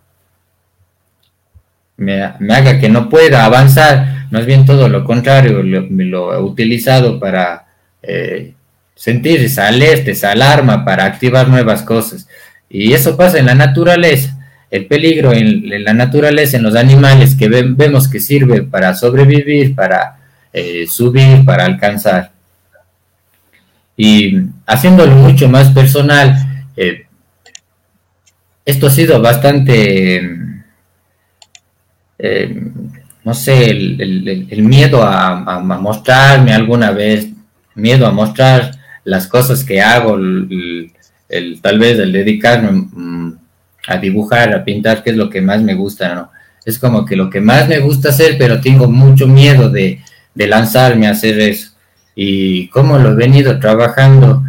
me, 1.98 2.22
haga 2.22 2.80
que 2.80 2.88
no 2.88 3.10
pueda 3.10 3.46
avanzar, 3.46 4.28
más 4.30 4.46
bien 4.46 4.64
todo 4.64 4.88
lo 4.90 5.04
contrario, 5.04 5.64
lo, 5.64 5.82
lo 5.90 6.34
he 6.36 6.40
utilizado 6.40 7.20
para 7.20 7.66
eh, 8.04 8.54
sentir 8.94 9.42
esa 9.42 9.68
alerta, 9.68 10.12
esa 10.12 10.32
alarma, 10.32 10.86
para 10.86 11.06
activar 11.06 11.48
nuevas 11.48 11.82
cosas. 11.82 12.28
Y 12.70 12.94
eso 12.94 13.18
pasa 13.18 13.40
en 13.40 13.48
la 13.48 13.56
naturaleza. 13.56 14.38
El 14.70 14.86
peligro 14.86 15.34
en, 15.34 15.84
la 15.84 15.96
naturaleza, 15.96 16.58
en 16.58 16.64
los 16.64 16.76
animales 16.76 17.34
que 17.34 17.50
vemos 17.50 18.08
que 18.08 18.20
sirve 18.20 18.62
para 18.62 18.94
sobrevivir, 18.94 19.74
para 19.74 20.20
eh, 20.54 20.86
subir, 20.88 21.44
para 21.44 21.66
alcanzar. 21.66 22.34
Y 24.02 24.44
haciéndolo 24.66 25.14
mucho 25.14 25.50
más 25.50 25.72
personal, 25.72 26.34
eh, 26.78 27.06
esto 28.64 28.88
ha 28.88 28.90
sido 28.90 29.22
bastante, 29.22 30.22
eh, 32.18 32.62
no 33.26 33.34
sé, 33.34 33.72
el, 33.72 34.62
miedo 34.64 35.04
a, 35.04 35.60
mostrarme 35.60 36.54
alguna 36.54 36.92
vez, 36.92 37.28
miedo 37.76 38.08
a 38.08 38.12
mostrar 38.12 38.72
las 39.04 39.28
cosas 39.28 39.66
que 39.66 39.82
hago, 39.82 40.18
tal 41.62 41.80
vez 41.80 42.00
el 42.00 42.14
dedicarme 42.14 42.72
mm, 42.72 43.38
a 43.86 43.98
dibujar, 43.98 44.56
a 44.56 44.64
pintar, 44.64 45.04
que 45.04 45.10
es 45.10 45.18
lo 45.18 45.30
que 45.30 45.42
más 45.42 45.62
me 45.62 45.74
gusta, 45.74 46.16
¿no? 46.16 46.32
Es 46.64 46.80
como 46.80 47.04
que 47.04 47.18
lo 47.18 47.30
que 47.30 47.42
más 47.42 47.68
me 47.68 47.80
gusta 47.80 48.12
hacer, 48.12 48.38
pero 48.38 48.62
tengo 48.62 48.88
mucho 48.88 49.28
miedo 49.28 49.70
de, 49.70 50.02
de 50.34 50.48
lanzarme 50.48 51.06
a 51.06 51.12
hacer 51.12 51.38
eso 51.42 51.69
y 52.22 52.68
cómo 52.68 52.98
lo 52.98 53.12
he 53.12 53.16
venido 53.16 53.58
trabajando. 53.62 54.44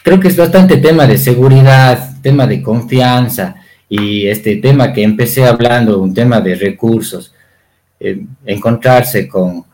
Creo 0.00 0.20
que 0.20 0.28
es 0.28 0.36
bastante 0.36 0.76
tema 0.76 1.08
de 1.08 1.18
seguridad, 1.18 2.20
tema 2.22 2.46
de 2.46 2.62
confianza 2.62 3.56
y 3.88 4.28
este 4.28 4.58
tema 4.58 4.92
que 4.92 5.02
empecé 5.02 5.44
hablando, 5.44 5.98
un 5.98 6.14
tema 6.14 6.40
de 6.40 6.54
recursos, 6.54 7.34
eh, 7.98 8.26
encontrarse 8.44 9.26
con, 9.26 9.64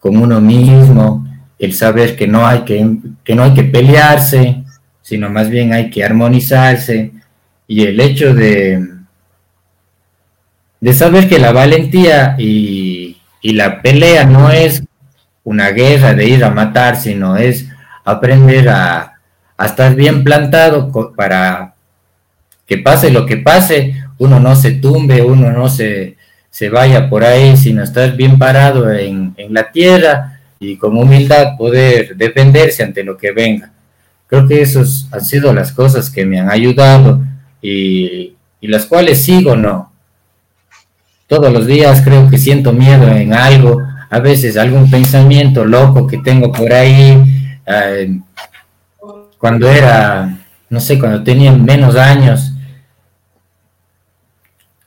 con, 0.00 0.16
uno 0.16 0.40
mismo, 0.40 1.26
el 1.58 1.74
saber 1.74 2.16
que 2.16 2.26
no, 2.26 2.46
hay 2.46 2.60
que, 2.60 2.96
que 3.22 3.34
no 3.34 3.42
hay 3.42 3.52
que 3.52 3.64
pelearse, 3.64 4.64
sino 5.02 5.28
más 5.28 5.50
bien 5.50 5.74
hay 5.74 5.90
que 5.90 6.02
armonizarse 6.02 7.12
y 7.66 7.82
el 7.82 8.00
hecho 8.00 8.32
de, 8.32 8.82
de 10.80 10.92
saber 10.94 11.28
que 11.28 11.38
la 11.38 11.52
valentía 11.52 12.34
y 12.38 13.17
y 13.40 13.52
la 13.52 13.82
pelea 13.82 14.24
no 14.24 14.50
es 14.50 14.82
una 15.44 15.70
guerra 15.70 16.14
de 16.14 16.28
ir 16.28 16.44
a 16.44 16.50
matar, 16.50 16.96
sino 16.96 17.36
es 17.36 17.66
aprender 18.04 18.68
a, 18.68 19.14
estar 19.64 19.94
bien 19.96 20.22
plantado 20.22 20.92
para 21.16 21.74
que 22.64 22.78
pase 22.78 23.10
lo 23.10 23.26
que 23.26 23.38
pase, 23.38 24.04
uno 24.18 24.38
no 24.38 24.54
se 24.54 24.72
tumbe, 24.72 25.20
uno 25.22 25.50
no 25.50 25.68
se, 25.68 26.16
se 26.50 26.68
vaya 26.68 27.08
por 27.08 27.24
ahí, 27.24 27.56
sino 27.56 27.82
estar 27.82 28.14
bien 28.14 28.38
parado 28.38 28.92
en, 28.92 29.34
la 29.50 29.72
tierra 29.72 30.38
y 30.60 30.76
con 30.76 30.96
humildad 30.96 31.56
poder 31.56 32.16
defenderse 32.16 32.84
ante 32.84 33.02
lo 33.02 33.16
que 33.16 33.32
venga. 33.32 33.72
Creo 34.28 34.46
que 34.46 34.60
esas 34.60 35.08
han 35.10 35.24
sido 35.24 35.52
las 35.52 35.72
cosas 35.72 36.10
que 36.10 36.24
me 36.24 36.38
han 36.38 36.50
ayudado 36.50 37.22
y, 37.60 38.34
y 38.60 38.68
las 38.68 38.86
cuales 38.86 39.22
sigo, 39.22 39.56
¿no? 39.56 39.87
Todos 41.28 41.52
los 41.52 41.66
días 41.66 42.00
creo 42.02 42.28
que 42.28 42.38
siento 42.38 42.72
miedo 42.72 43.06
en 43.06 43.34
algo, 43.34 43.82
a 44.10 44.18
veces 44.18 44.56
algún 44.56 44.90
pensamiento 44.90 45.64
loco 45.64 46.06
que 46.06 46.18
tengo 46.18 46.50
por 46.50 46.72
ahí. 46.72 47.22
Eh, 47.66 48.18
cuando 49.36 49.68
era, 49.68 50.38
no 50.70 50.80
sé, 50.80 50.98
cuando 50.98 51.22
tenía 51.22 51.52
menos 51.52 51.96
años, 51.96 52.54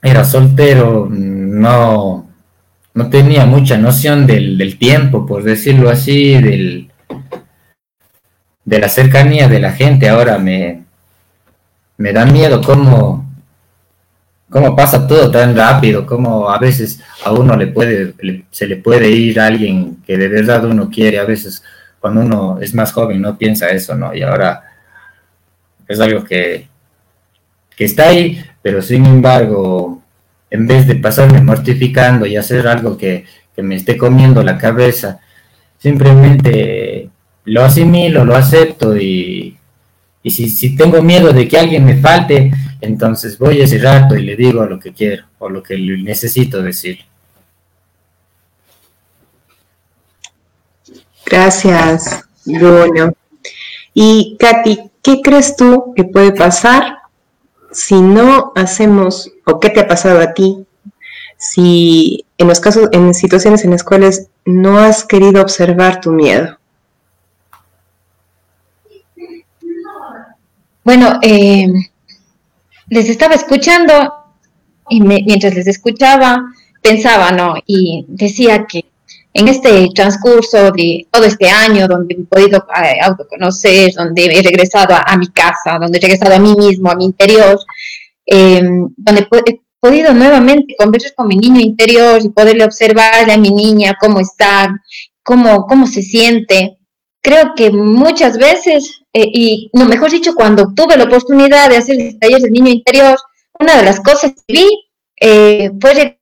era 0.02 0.24
soltero, 0.24 1.06
no, 1.08 2.28
no 2.92 3.08
tenía 3.08 3.46
mucha 3.46 3.78
noción 3.78 4.26
del, 4.26 4.58
del 4.58 4.76
tiempo, 4.78 5.24
por 5.24 5.44
decirlo 5.44 5.90
así, 5.90 6.34
del, 6.42 6.90
de 8.64 8.78
la 8.80 8.88
cercanía 8.88 9.46
de 9.46 9.60
la 9.60 9.70
gente. 9.70 10.08
Ahora 10.08 10.38
me, 10.38 10.82
me 11.98 12.12
da 12.12 12.26
miedo 12.26 12.60
cómo, 12.62 13.21
cómo 14.52 14.76
pasa 14.76 15.06
todo 15.06 15.30
tan 15.30 15.56
rápido, 15.56 16.04
cómo 16.04 16.50
a 16.50 16.58
veces 16.58 17.00
a 17.24 17.32
uno 17.32 17.56
le 17.56 17.68
puede, 17.68 18.12
se 18.50 18.66
le 18.66 18.76
puede 18.76 19.10
ir 19.10 19.40
a 19.40 19.46
alguien 19.46 19.96
que 20.06 20.18
de 20.18 20.28
verdad 20.28 20.66
uno 20.66 20.90
quiere, 20.90 21.18
a 21.18 21.24
veces 21.24 21.64
cuando 21.98 22.20
uno 22.20 22.58
es 22.60 22.74
más 22.74 22.92
joven 22.92 23.22
no 23.22 23.38
piensa 23.38 23.70
eso, 23.70 23.94
¿no? 23.94 24.14
Y 24.14 24.22
ahora 24.22 24.62
es 25.88 25.98
algo 26.00 26.22
que, 26.22 26.68
que 27.74 27.84
está 27.86 28.08
ahí, 28.08 28.44
pero 28.60 28.82
sin 28.82 29.06
embargo, 29.06 30.02
en 30.50 30.66
vez 30.66 30.86
de 30.86 30.96
pasarme 30.96 31.40
mortificando 31.40 32.26
y 32.26 32.36
hacer 32.36 32.68
algo 32.68 32.98
que, 32.98 33.24
que 33.56 33.62
me 33.62 33.76
esté 33.76 33.96
comiendo 33.96 34.42
la 34.42 34.58
cabeza, 34.58 35.18
simplemente 35.78 37.08
lo 37.46 37.64
asimilo, 37.64 38.26
lo 38.26 38.36
acepto 38.36 38.98
y, 38.98 39.56
y 40.22 40.30
si, 40.30 40.50
si 40.50 40.76
tengo 40.76 41.00
miedo 41.00 41.32
de 41.32 41.48
que 41.48 41.58
alguien 41.58 41.86
me 41.86 41.96
falte, 41.96 42.52
entonces 42.82 43.38
voy 43.38 43.60
ese 43.60 43.78
rato 43.78 44.16
y 44.16 44.24
le 44.24 44.34
digo 44.34 44.66
lo 44.66 44.78
que 44.78 44.92
quiero 44.92 45.24
o 45.38 45.48
lo 45.48 45.62
que 45.62 45.78
necesito 45.78 46.60
decir. 46.60 46.98
Gracias, 51.24 52.24
Bruno. 52.44 53.14
Y 53.94 54.36
Katy, 54.38 54.90
¿qué 55.00 55.20
crees 55.22 55.56
tú 55.56 55.94
que 55.94 56.04
puede 56.04 56.32
pasar 56.32 56.98
si 57.70 58.00
no 58.00 58.52
hacemos, 58.56 59.30
o 59.46 59.60
qué 59.60 59.70
te 59.70 59.80
ha 59.80 59.86
pasado 59.86 60.20
a 60.20 60.34
ti, 60.34 60.66
si 61.38 62.26
en 62.36 62.48
los 62.48 62.58
casos, 62.58 62.88
en 62.90 63.14
situaciones 63.14 63.64
en 63.64 63.70
las 63.70 63.84
cuales 63.84 64.26
no 64.44 64.78
has 64.78 65.04
querido 65.04 65.40
observar 65.40 66.00
tu 66.00 66.10
miedo? 66.10 66.58
Bueno, 70.84 71.20
eh, 71.22 71.68
les 72.92 73.08
estaba 73.08 73.34
escuchando 73.34 74.12
y 74.90 75.00
mientras 75.00 75.54
les 75.54 75.66
escuchaba 75.66 76.44
pensaba, 76.82 77.30
¿no? 77.30 77.54
Y 77.66 78.04
decía 78.06 78.66
que 78.68 78.84
en 79.32 79.48
este 79.48 79.88
transcurso 79.94 80.70
de 80.72 81.06
todo 81.10 81.24
este 81.24 81.48
año, 81.48 81.88
donde 81.88 82.14
he 82.14 82.24
podido 82.24 82.58
eh, 82.58 82.98
autoconocer, 83.00 83.94
donde 83.94 84.26
he 84.26 84.42
regresado 84.42 84.94
a, 84.94 85.16
mi 85.16 85.28
casa, 85.28 85.78
donde 85.80 85.96
he 85.96 86.00
regresado 86.02 86.34
a 86.34 86.38
mí 86.38 86.54
mismo, 86.54 86.90
a 86.90 86.96
mi 86.96 87.06
interior, 87.06 87.58
em, 88.26 88.88
donde 88.94 89.22
he 89.22 89.60
podido 89.80 90.12
nuevamente 90.12 90.74
conversar 90.76 91.14
con 91.14 91.28
mi 91.28 91.36
niño 91.36 91.60
interior 91.60 92.20
y 92.22 92.28
poderle 92.28 92.64
observar 92.64 93.30
a 93.30 93.38
mi 93.38 93.50
niña 93.50 93.96
cómo 93.98 94.20
está, 94.20 94.78
cómo, 95.22 95.66
cómo 95.66 95.86
se 95.86 96.02
siente. 96.02 96.76
Creo 97.22 97.54
que 97.56 97.70
muchas 97.70 98.36
veces 98.36 99.02
eh, 99.14 99.28
y 99.30 99.70
no, 99.74 99.84
mejor 99.84 100.10
dicho, 100.10 100.34
cuando 100.34 100.72
tuve 100.74 100.96
la 100.96 101.04
oportunidad 101.04 101.68
de 101.68 101.76
hacer 101.76 102.00
el 102.00 102.18
del 102.18 102.50
niño 102.50 102.70
interior, 102.70 103.18
una 103.58 103.76
de 103.76 103.82
las 103.82 104.00
cosas 104.00 104.32
que 104.46 104.52
vi 104.52 104.68
eh, 105.20 105.70
fue 105.80 106.18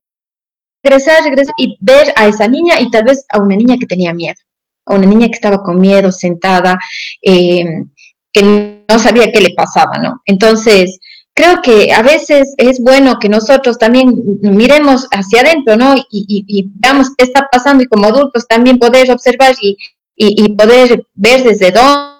regresar, 0.83 1.23
y 1.57 1.77
ver 1.81 2.13
a 2.17 2.27
esa 2.27 2.49
niña 2.49 2.81
y 2.81 2.91
tal 2.91 3.05
vez 3.05 3.25
a 3.29 3.39
una 3.39 3.55
niña 3.55 3.77
que 3.79 3.87
tenía 3.87 4.13
miedo, 4.13 4.41
a 4.87 4.95
una 4.95 5.07
niña 5.07 5.29
que 5.29 5.35
estaba 5.35 5.63
con 5.63 5.81
miedo, 5.81 6.11
sentada, 6.11 6.79
eh, 7.23 7.85
que 8.33 8.85
no 8.89 8.99
sabía 8.99 9.31
qué 9.31 9.41
le 9.41 9.55
pasaba, 9.55 9.99
¿no? 9.99 10.21
Entonces, 10.25 10.99
creo 11.35 11.63
que 11.63 11.93
a 11.93 12.03
veces 12.03 12.55
es 12.57 12.81
bueno 12.81 13.19
que 13.21 13.29
nosotros 13.29 13.79
también 13.79 14.13
miremos 14.43 15.07
hacia 15.13 15.43
adentro, 15.43 15.77
¿no? 15.77 15.95
Y, 16.11 16.69
veamos 16.75 17.11
qué 17.17 17.25
está 17.25 17.49
pasando 17.53 17.85
y 17.85 17.87
como 17.87 18.07
adultos 18.07 18.49
también 18.49 18.79
poder 18.79 19.13
observar 19.13 19.55
y, 19.61 19.77
y 20.23 20.55
poder 20.55 21.07
ver 21.15 21.43
desde 21.45 21.71
dónde 21.71 22.11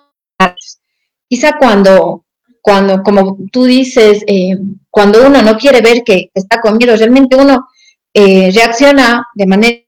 Quizá 1.29 1.57
cuando, 1.59 2.25
cuando 2.61 3.03
como 3.03 3.39
tú 3.53 3.65
dices, 3.65 4.25
eh, 4.27 4.59
cuando 4.91 5.25
uno 5.25 5.43
no 5.43 5.57
quiere 5.57 5.81
ver 5.81 6.03
que 6.05 6.31
está 6.35 6.61
con 6.61 6.77
miedo, 6.77 6.97
realmente 6.97 7.37
uno 7.37 7.69
eh, 8.13 8.51
reacciona 8.53 9.27
de 9.35 9.47
manera 9.47 9.79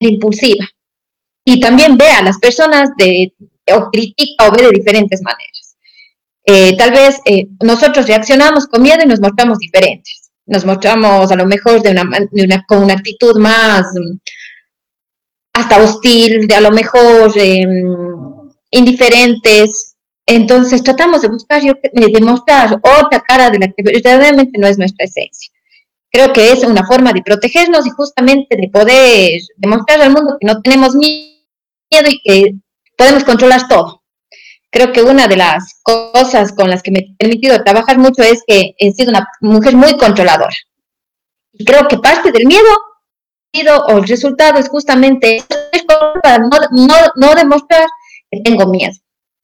impulsiva. 0.00 0.64
Y 1.44 1.60
también 1.60 1.98
ve 1.98 2.08
a 2.08 2.22
las 2.22 2.38
personas 2.38 2.90
de, 2.96 3.34
o 3.74 3.90
critica 3.90 4.48
o 4.48 4.52
ve 4.52 4.62
de 4.62 4.70
diferentes 4.70 5.20
maneras. 5.22 5.76
Eh, 6.46 6.76
tal 6.78 6.92
vez 6.92 7.20
nosotros 7.62 8.06
reaccionamos 8.06 8.66
con 8.66 8.80
miedo 8.80 9.02
y 9.04 9.06
nos 9.06 9.20
mostramos 9.20 9.58
diferentes. 9.58 10.30
Nos 10.46 10.64
mostramos 10.64 11.30
a 11.30 11.36
lo 11.36 11.44
mejor 11.44 11.82
de 11.82 11.90
una, 11.90 12.64
con 12.66 12.82
una 12.84 12.94
actitud 12.94 13.38
más 13.38 13.86
hasta 15.54 15.82
hostil, 15.82 16.46
de 16.46 16.54
a 16.54 16.60
lo 16.60 16.70
mejor 16.70 17.32
em, 17.36 17.86
indiferentes. 18.70 19.96
Entonces 20.26 20.82
tratamos 20.82 21.22
de 21.22 21.28
buscar, 21.28 21.62
de 21.62 22.08
demostrar 22.12 22.80
otra 22.82 23.20
cara 23.20 23.50
de 23.50 23.58
la 23.58 23.68
que 23.68 23.82
verdaderamente 23.82 24.58
no 24.58 24.66
es 24.66 24.78
nuestra 24.78 25.04
esencia. 25.04 25.52
Creo 26.10 26.32
que 26.32 26.52
es 26.52 26.64
una 26.64 26.86
forma 26.86 27.12
de 27.12 27.22
protegernos 27.22 27.86
y 27.86 27.90
justamente 27.90 28.56
de 28.56 28.68
poder 28.68 29.40
demostrar 29.56 30.00
al 30.00 30.12
mundo 30.12 30.36
que 30.40 30.46
no 30.46 30.60
tenemos 30.62 30.94
miedo 30.94 32.08
y 32.08 32.20
que 32.22 32.54
podemos 32.96 33.24
controlar 33.24 33.68
todo. 33.68 34.02
Creo 34.70 34.92
que 34.92 35.02
una 35.02 35.28
de 35.28 35.36
las 35.36 35.80
cosas 35.82 36.52
con 36.52 36.68
las 36.68 36.82
que 36.82 36.90
me 36.90 36.98
he 37.00 37.14
permitido 37.16 37.62
trabajar 37.62 37.98
mucho 37.98 38.22
es 38.22 38.42
que 38.46 38.74
he 38.78 38.92
sido 38.92 39.10
una 39.10 39.28
mujer 39.40 39.76
muy 39.76 39.96
controladora. 39.96 40.54
Y 41.52 41.64
creo 41.64 41.86
que 41.86 41.98
parte 41.98 42.32
del 42.32 42.46
miedo 42.46 42.68
o 43.86 43.98
el 43.98 44.08
resultado 44.08 44.58
es 44.58 44.68
justamente 44.68 45.44
no, 46.72 46.96
no, 47.16 47.34
demostrar 47.34 47.86
que 48.30 48.40
tengo 48.40 48.66
miedo. 48.66 48.92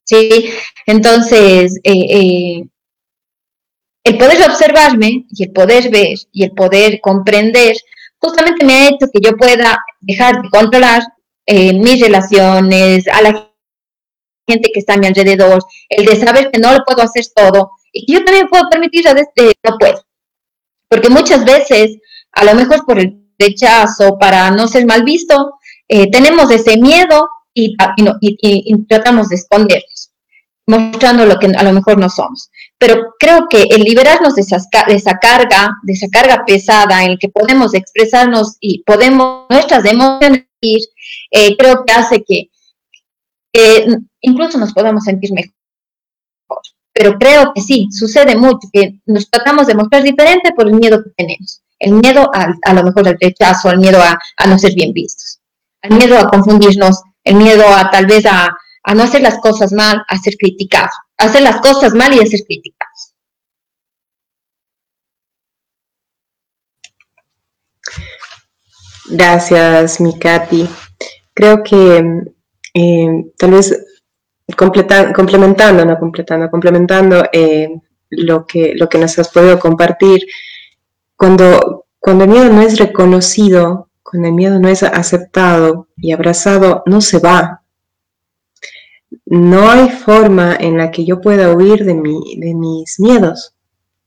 ¿sí? 0.04 0.50
Entonces, 0.86 1.78
eh, 1.84 2.06
eh, 2.10 2.68
el 4.04 4.18
poder 4.18 4.42
observarme 4.48 5.26
y 5.30 5.44
el 5.44 5.52
poder 5.52 5.90
ver 5.90 6.16
y 6.32 6.44
el 6.44 6.52
poder 6.52 7.00
comprender 7.00 7.76
justamente 8.18 8.64
me 8.64 8.74
ha 8.74 8.88
hecho 8.88 9.06
que 9.12 9.20
yo 9.20 9.36
pueda 9.36 9.78
dejar 10.00 10.42
de 10.42 10.48
controlar 10.50 11.02
eh, 11.46 11.72
mis 11.72 12.00
relaciones, 12.00 13.06
a 13.08 13.22
la 13.22 13.52
gente 14.48 14.70
que 14.72 14.80
está 14.80 14.94
a 14.94 14.96
mi 14.96 15.06
alrededor, 15.06 15.62
el 15.88 16.06
de 16.06 16.16
saber 16.16 16.50
que 16.50 16.58
no 16.58 16.72
lo 16.72 16.84
puedo 16.84 17.02
hacer 17.02 17.24
todo 17.34 17.72
y 17.92 18.06
que 18.06 18.12
yo 18.14 18.24
también 18.24 18.48
puedo 18.48 18.68
permitir 18.68 19.06
a 19.08 19.14
veces 19.14 19.54
no 19.62 19.78
puedo. 19.78 20.04
Porque 20.88 21.08
muchas 21.08 21.44
veces, 21.44 21.98
a 22.32 22.44
lo 22.44 22.54
mejor 22.54 22.84
por 22.84 22.98
el 22.98 23.19
rechazo, 23.40 24.18
para 24.18 24.50
no 24.50 24.68
ser 24.68 24.86
mal 24.86 25.02
visto, 25.02 25.54
eh, 25.88 26.10
tenemos 26.10 26.50
ese 26.50 26.76
miedo 26.76 27.28
y, 27.52 27.76
y, 28.30 28.84
tratamos 28.84 29.28
de 29.28 29.36
escondernos, 29.36 30.12
mostrando 30.66 31.26
lo 31.26 31.38
que 31.38 31.46
a 31.46 31.62
lo 31.62 31.72
mejor 31.72 31.98
no 31.98 32.08
somos. 32.08 32.50
Pero 32.78 33.14
creo 33.18 33.48
que 33.48 33.62
el 33.62 33.82
liberarnos 33.82 34.36
de, 34.36 34.44
de 34.86 34.94
esa 34.94 35.18
carga, 35.18 35.76
de 35.82 35.92
esa 35.92 36.06
carga 36.08 36.44
pesada 36.46 37.04
en 37.04 37.12
el 37.12 37.18
que 37.18 37.28
podemos 37.28 37.74
expresarnos 37.74 38.56
y 38.60 38.82
podemos 38.84 39.46
nuestras 39.50 39.84
emociones 39.84 40.46
eh, 40.62 41.56
creo 41.56 41.84
que 41.84 41.92
hace 41.92 42.22
que 42.22 42.50
incluso 44.20 44.58
nos 44.58 44.72
podamos 44.72 45.04
sentir 45.04 45.32
mejor. 45.32 45.54
Pero 46.92 47.18
creo 47.18 47.52
que 47.54 47.62
sí, 47.62 47.88
sucede 47.90 48.36
mucho, 48.36 48.68
que 48.72 49.00
nos 49.06 49.30
tratamos 49.30 49.66
de 49.66 49.74
mostrar 49.74 50.02
diferente 50.02 50.52
por 50.52 50.66
el 50.68 50.74
miedo 50.74 51.02
que 51.02 51.10
tenemos. 51.16 51.62
El 51.80 51.94
miedo 51.94 52.30
a, 52.32 52.54
a 52.62 52.72
lo 52.74 52.84
mejor 52.84 53.08
al 53.08 53.18
rechazo, 53.20 53.68
al 53.68 53.78
miedo 53.78 54.00
a, 54.00 54.16
a, 54.36 54.46
no 54.46 54.58
ser 54.58 54.74
bien 54.74 54.92
vistos, 54.92 55.40
al 55.82 55.96
miedo 55.96 56.18
a 56.18 56.28
confundirnos, 56.28 57.02
el 57.24 57.34
miedo 57.34 57.64
a 57.66 57.90
tal 57.90 58.06
vez 58.06 58.24
a, 58.26 58.56
a 58.84 58.94
no 58.94 59.02
hacer 59.02 59.22
las 59.22 59.38
cosas 59.38 59.72
mal, 59.72 60.02
a 60.08 60.16
ser 60.18 60.34
criticados, 60.38 60.92
hacer 61.18 61.42
las 61.42 61.60
cosas 61.60 61.94
mal 61.94 62.14
y 62.14 62.20
a 62.20 62.26
ser 62.26 62.40
criticados. 62.46 63.14
Gracias, 69.10 70.00
Mikati. 70.00 70.68
Creo 71.34 71.62
que 71.64 72.22
eh, 72.74 73.24
tal 73.36 73.50
vez 73.50 73.86
complementando, 74.56 75.84
no 75.84 75.98
completando, 75.98 76.50
complementando 76.50 77.24
eh, 77.32 77.68
lo, 78.10 78.46
que, 78.46 78.74
lo 78.76 78.88
que 78.88 78.98
nos 78.98 79.18
has 79.18 79.28
podido 79.28 79.58
compartir, 79.58 80.26
cuando, 81.20 81.84
cuando 81.98 82.24
el 82.24 82.30
miedo 82.30 82.48
no 82.48 82.62
es 82.62 82.78
reconocido, 82.78 83.90
cuando 84.02 84.28
el 84.28 84.34
miedo 84.34 84.58
no 84.58 84.70
es 84.70 84.82
aceptado 84.82 85.86
y 85.98 86.12
abrazado, 86.12 86.82
no 86.86 87.02
se 87.02 87.18
va. 87.18 87.60
No 89.26 89.70
hay 89.70 89.90
forma 89.90 90.56
en 90.58 90.78
la 90.78 90.90
que 90.90 91.04
yo 91.04 91.20
pueda 91.20 91.54
huir 91.54 91.84
de, 91.84 91.92
mi, 91.92 92.38
de 92.38 92.54
mis 92.54 92.98
miedos. 92.98 93.54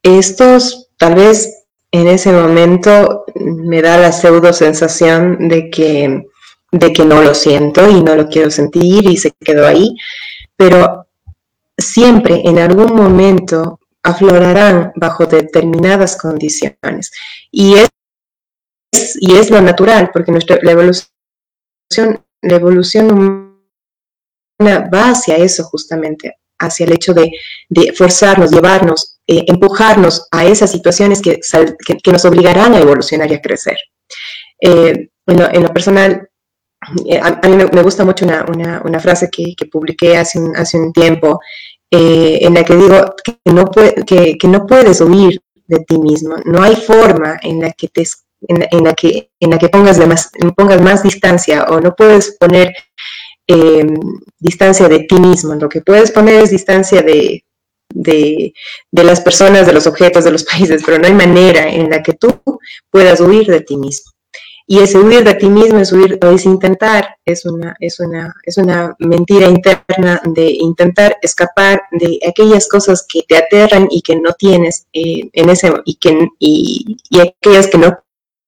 Estos 0.01 0.89
tal 0.97 1.13
vez 1.13 1.65
en 1.91 2.07
ese 2.07 2.31
momento 2.31 3.25
me 3.35 3.83
da 3.83 3.99
la 3.99 4.11
pseudo 4.11 4.51
sensación 4.51 5.49
de 5.49 5.69
que 5.69 6.25
de 6.71 6.91
que 6.91 7.05
no 7.05 7.21
lo 7.21 7.35
siento 7.35 7.87
y 7.87 8.01
no 8.01 8.15
lo 8.15 8.27
quiero 8.27 8.49
sentir 8.49 9.07
y 9.07 9.17
se 9.17 9.29
quedó 9.39 9.67
ahí, 9.67 9.95
pero 10.55 11.05
siempre 11.77 12.41
en 12.43 12.57
algún 12.57 12.95
momento 12.95 13.79
aflorarán 14.03 14.91
bajo 14.95 15.25
determinadas 15.25 16.17
condiciones. 16.17 17.11
Y 17.51 17.75
es, 17.75 19.17
y 19.19 19.35
es 19.35 19.49
lo 19.49 19.61
natural, 19.61 20.11
porque 20.13 20.31
nuestra, 20.31 20.59
la 20.61 20.71
evolución, 20.71 21.07
la 22.41 22.55
evolución 22.55 23.11
humana 23.11 24.89
va 24.93 25.11
hacia 25.11 25.37
eso 25.37 25.63
justamente, 25.63 26.35
hacia 26.59 26.85
el 26.85 26.93
hecho 26.93 27.13
de, 27.13 27.31
forzarnos, 27.95 28.51
llevarnos, 28.51 29.19
eh, 29.25 29.45
empujarnos 29.47 30.27
a 30.31 30.45
esas 30.45 30.71
situaciones 30.71 31.21
que, 31.21 31.39
que, 32.03 32.11
nos 32.11 32.25
obligarán 32.25 32.73
a 32.73 32.79
evolucionar 32.79 33.31
y 33.31 33.35
a 33.35 33.41
crecer. 33.41 33.77
Eh, 34.59 35.09
bueno, 35.25 35.47
en 35.51 35.63
lo 35.63 35.73
personal, 35.73 36.29
eh, 37.05 37.19
a, 37.19 37.47
mí 37.47 37.55
me, 37.55 37.81
gusta 37.81 38.03
mucho 38.03 38.25
una, 38.25 38.81
una, 38.83 38.99
frase 38.99 39.29
que, 39.29 39.53
que, 39.55 39.65
publiqué 39.67 40.17
hace 40.17 40.39
un, 40.39 40.55
hace 40.55 40.77
un 40.77 40.91
tiempo, 40.91 41.39
eh, 41.95 42.39
en 42.41 42.55
la 42.55 42.63
que 42.63 42.75
digo 42.75 43.15
que 43.23 43.51
no, 43.51 43.69
que, 43.69 44.35
que, 44.35 44.47
no 44.47 44.65
puedes 44.65 44.99
huir 44.99 45.39
de 45.67 45.79
ti 45.81 45.99
mismo, 45.99 46.37
no 46.43 46.63
hay 46.63 46.75
forma 46.75 47.37
en 47.43 47.61
la 47.61 47.71
que, 47.71 47.87
te, 47.87 48.03
en, 48.47 48.83
la, 48.83 48.95
que, 48.95 49.29
en 49.39 49.51
la 49.51 49.59
que 49.59 49.69
pongas, 49.69 49.99
más, 50.07 50.31
pongas 50.55 50.81
más 50.81 51.03
distancia 51.03 51.65
o 51.65 51.79
no 51.79 51.95
puedes 51.95 52.35
poner 52.39 52.73
em, 53.45 53.95
distancia 54.39 54.89
de 54.89 55.01
ti 55.01 55.19
mismo, 55.19 55.53
lo 55.53 55.69
que 55.69 55.81
puedes 55.81 56.09
poner 56.09 56.41
es 56.41 56.49
distancia 56.49 57.03
de, 57.03 57.45
de, 57.93 58.55
de, 58.91 59.03
las 59.03 59.21
personas, 59.21 59.67
de 59.67 59.73
los 59.73 59.85
objetos, 59.85 60.23
de 60.23 60.31
los 60.31 60.43
países, 60.51 60.81
pero 60.83 60.97
no 60.97 61.05
hay 61.05 61.13
manera 61.13 61.69
en 61.69 61.91
la 61.91 62.01
que 62.01 62.13
tú 62.13 62.41
puedas 62.89 63.19
huir 63.19 63.45
de 63.45 63.61
ti 63.61 63.77
mismo. 63.77 64.12
Y 64.73 64.79
ese 64.79 64.97
huir 64.97 65.23
de 65.23 65.35
ti 65.35 65.49
mismo 65.49 65.77
es 65.77 65.91
huir, 65.91 66.17
es 66.19 66.45
intentar, 66.45 67.17
es 67.25 67.45
una, 67.45 67.75
es 67.79 67.99
una, 67.99 68.33
es 68.41 68.57
una 68.57 68.95
mentira 68.97 69.47
interna 69.47 70.19
de 70.25 70.49
intentar 70.49 71.15
escapar 71.21 71.83
de 71.91 72.19
aquellas 72.27 72.67
cosas 72.67 73.05
que 73.07 73.21
te 73.21 73.37
aterran 73.37 73.87
y 73.91 74.01
que 74.01 74.15
no 74.15 74.33
tienes 74.33 74.87
eh, 74.91 75.29
en 75.31 75.49
ese, 75.51 75.71
y 75.85 75.93
que, 75.97 76.27
y, 76.39 76.97
aquellas 77.21 77.67
que 77.67 77.77
no 77.77 77.99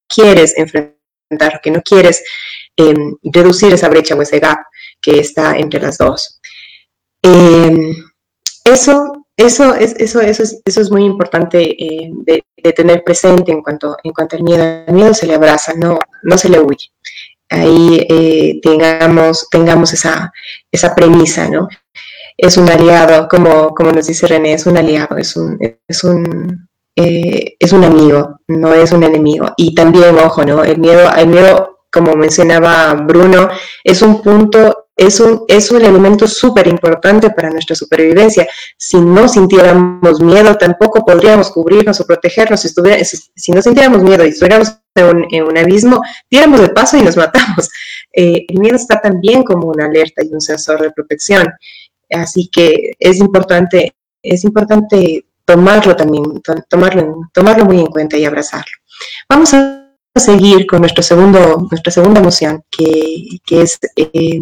quieres 0.07 0.57
enfrentar, 0.57 1.61
que 1.61 1.69
no 1.69 1.83
quieres 1.83 2.23
em, 2.75 3.15
reducir 3.21 3.71
esa 3.71 3.89
brecha 3.89 4.15
o 4.15 4.21
ese 4.23 4.39
gap 4.39 4.57
que 4.99 5.19
está 5.19 5.55
entre 5.59 5.79
las 5.79 5.99
dos. 5.99 6.41
Em, 7.21 8.03
eso 8.63 9.14
eso 9.38 9.76
es, 9.76 9.95
eso, 9.98 10.21
eso 10.21 10.43
es, 10.43 10.62
eso 10.63 10.82
es 10.82 10.91
muy 10.91 11.04
importante 11.04 11.62
eh, 11.62 12.10
de, 12.13 12.43
tener 12.74 13.04
presente 13.04 13.52
en 13.52 13.62
cuanto, 13.62 13.95
en 14.04 14.12
cuanto 14.12 14.36
al 14.36 14.43
miedo. 14.43 14.63
El 14.88 14.93
miedo 14.93 15.13
se 15.13 15.28
le 15.28 15.36
abraza, 15.36 15.74
no, 15.76 16.00
no 16.24 16.38
se 16.38 16.50
le 16.50 16.60
huye. 16.60 16.91
Ahí 17.50 18.06
eh, 18.10 18.60
tengamos, 18.63 19.48
tengamos 19.52 19.93
esa, 19.93 20.32
esa 20.71 20.95
premisa, 20.95 21.48
¿no? 21.48 21.67
Es 22.38 22.58
un 22.58 22.69
aliado, 22.69 23.28
como, 23.28 23.74
como 23.76 23.91
nos 23.91 24.08
dice 24.08 24.26
René, 24.26 24.54
es 24.54 24.65
un 24.65 24.78
aliado, 24.78 25.17
es 25.17 25.36
un, 25.36 25.60
es 25.88 26.04
un, 26.04 26.67
eh, 26.95 27.56
es 27.60 27.71
un 27.71 27.84
amigo, 27.84 28.39
no 28.48 28.74
es 28.74 28.91
un 28.91 29.04
enemigo. 29.04 29.54
Y 29.58 29.76
también, 29.76 30.17
ojo, 30.17 30.43
¿no? 30.43 30.63
El 30.63 30.80
miedo, 30.80 31.10
el 31.15 31.28
miedo, 31.28 31.82
como 31.91 32.15
mencionaba 32.15 32.93
Bruno, 32.93 33.50
es 33.84 34.02
un 34.02 34.21
punto 34.24 34.85
es 34.95 35.19
un, 35.19 35.43
es 35.47 35.71
un 35.71 35.84
elemento 35.84 36.27
súper 36.27 36.67
importante 36.67 37.29
para 37.29 37.49
nuestra 37.49 37.75
supervivencia. 37.75 38.47
Si 38.77 38.97
no 38.97 39.27
sintiéramos 39.27 40.21
miedo, 40.21 40.55
tampoco 40.55 41.03
podríamos 41.05 41.51
cubrirnos 41.51 41.99
o 41.99 42.05
protegernos. 42.05 42.62
Si, 42.62 42.69
si, 43.36 43.51
no 43.51 43.62
sintiéramos 43.62 44.03
miedo 44.03 44.25
y 44.25 44.29
estuviéramos 44.29 44.77
en 44.95 45.43
un, 45.43 45.58
abismo, 45.58 46.01
diéramos 46.31 46.62
de 46.62 46.69
paso 46.69 46.97
y 46.97 47.01
nos 47.01 47.17
matamos. 47.17 47.69
Eh, 48.13 48.45
el 48.47 48.60
miedo 48.60 48.77
está 48.77 49.01
también 49.01 49.43
como 49.43 49.67
una 49.67 49.86
alerta 49.86 50.23
y 50.23 50.34
un 50.34 50.41
sensor 50.41 50.81
de 50.81 50.91
protección. 50.91 51.47
Así 52.10 52.49
que 52.49 52.93
es 52.97 53.19
importante, 53.19 53.93
es 54.21 54.45
importante 54.45 55.25
tomarlo 55.43 55.95
también, 55.95 56.41
tomarlo, 56.69 57.29
tomarlo 57.34 57.65
muy 57.65 57.79
en 57.79 57.88
cuenta 57.88 58.17
y 58.17 58.25
abrazarlo. 58.25 58.71
Vamos 59.27 59.53
a 59.53 59.91
seguir 60.15 60.65
con 60.65 60.79
nuestro 60.79 61.03
segundo, 61.03 61.67
nuestra 61.69 61.91
segunda 61.91 62.21
emoción, 62.21 62.63
que, 62.71 63.39
que 63.46 63.62
es 63.62 63.77
eh, 63.98 64.39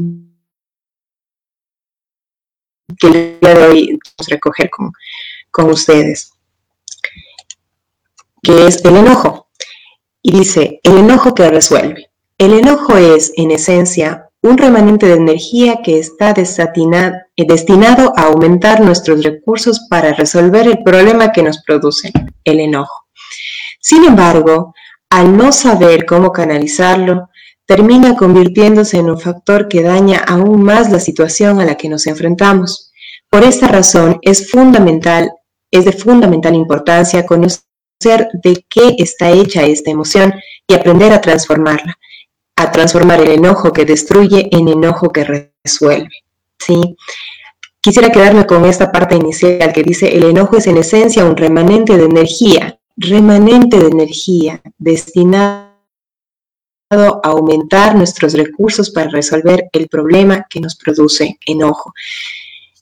que 3.00 3.08
el 3.08 3.40
día 3.40 3.54
de 3.56 3.68
hoy 3.68 3.88
vamos 3.88 4.28
a 4.28 4.32
recoger 4.32 4.70
con, 4.70 4.92
con 5.52 5.70
ustedes, 5.70 6.32
que 8.42 8.68
es 8.68 8.84
el 8.86 8.98
enojo. 8.98 9.48
Y 10.22 10.32
dice, 10.32 10.80
el 10.84 10.98
enojo 10.98 11.34
que 11.34 11.50
resuelve. 11.50 12.10
El 12.38 12.54
enojo 12.54 12.98
es, 12.98 13.32
en 13.36 13.52
esencia, 13.52 14.30
un 14.42 14.58
remanente 14.58 15.06
de 15.06 15.14
energía 15.14 15.82
que 15.84 15.98
está 15.98 16.34
destinado 16.34 18.14
a 18.18 18.24
aumentar 18.24 18.82
nuestros 18.82 19.24
recursos 19.24 19.88
para 19.90 20.14
resolver 20.14 20.68
el 20.68 20.84
problema 20.84 21.32
que 21.32 21.44
nos 21.44 21.64
produce 21.64 22.12
el 22.44 22.60
enojo. 22.60 23.06
Sin 23.80 24.04
embargo, 24.04 24.74
al 25.10 25.38
no 25.38 25.54
saber 25.54 26.06
cómo 26.06 26.34
canalizarlo, 26.34 27.30
termina 27.66 28.16
convirtiéndose 28.16 28.98
en 28.98 29.10
un 29.10 29.20
factor 29.20 29.68
que 29.68 29.82
daña 29.82 30.20
aún 30.20 30.64
más 30.64 30.92
la 30.92 31.00
situación 31.00 31.62
a 31.62 31.66
la 31.66 31.76
que 31.76 31.90
nos 31.90 32.08
enfrentamos. 32.08 32.92
Por 33.30 33.44
esta 33.44 33.68
razón 33.68 34.20
es 34.22 34.52
fundamental, 34.52 35.32
es 35.72 35.86
de 35.86 35.94
fundamental 35.94 36.56
importancia 36.56 37.26
conocer 37.26 37.64
de 38.34 38.66
qué 38.70 38.96
está 38.98 39.32
hecha 39.32 39.64
esta 39.64 39.92
emoción 39.92 40.34
y 40.68 40.74
aprender 40.74 41.14
a 41.14 41.22
transformarla, 41.22 41.98
a 42.56 42.72
transformar 42.72 43.22
el 43.22 43.32
enojo 43.32 43.72
que 43.72 43.86
destruye 43.86 44.50
en 44.52 44.68
enojo 44.68 45.10
que 45.12 45.24
resuelve. 45.64 46.10
¿sí? 46.60 46.96
Quisiera 47.82 48.10
quedarme 48.12 48.46
con 48.46 48.66
esta 48.66 48.92
parte 48.92 49.16
inicial 49.16 49.74
que 49.74 49.84
dice, 49.84 50.16
el 50.16 50.24
enojo 50.24 50.58
es 50.58 50.68
en 50.68 50.78
esencia 50.78 51.26
un 51.26 51.36
remanente 51.36 51.98
de 51.98 52.06
energía, 52.06 52.80
remanente 52.96 53.78
de 53.78 53.88
energía 53.88 54.62
destinado 54.78 55.68
a 55.68 55.73
aumentar 57.24 57.96
nuestros 57.96 58.34
recursos 58.34 58.90
para 58.90 59.10
resolver 59.10 59.70
el 59.72 59.88
problema 59.88 60.46
que 60.50 60.60
nos 60.60 60.76
produce 60.76 61.38
enojo. 61.46 61.94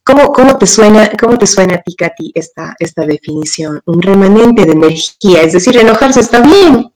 ¿Cómo, 0.03 0.31
cómo, 0.31 0.57
te, 0.57 0.65
suena, 0.65 1.11
¿Cómo 1.19 1.37
te 1.37 1.45
suena 1.45 1.75
a 1.75 1.81
ti, 1.81 1.95
Katy, 1.95 2.31
esta, 2.33 2.75
esta 2.79 3.05
definición? 3.05 3.81
Un 3.85 4.01
remanente 4.01 4.65
de 4.65 4.71
energía, 4.71 5.41
es 5.43 5.53
decir, 5.53 5.77
enojarse 5.77 6.19
está 6.19 6.41
bien. 6.41 6.91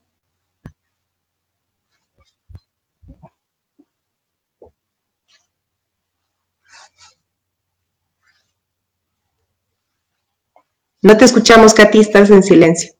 No 11.02 11.16
te 11.16 11.24
escuchamos, 11.24 11.72
Katy, 11.72 12.00
estás 12.00 12.30
en 12.30 12.42
silencio. 12.42 12.92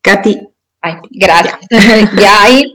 Katy. 0.00 0.47
Ay, 0.80 0.94
gracias. 1.10 1.58
ya 2.20 2.42
ahí. 2.42 2.74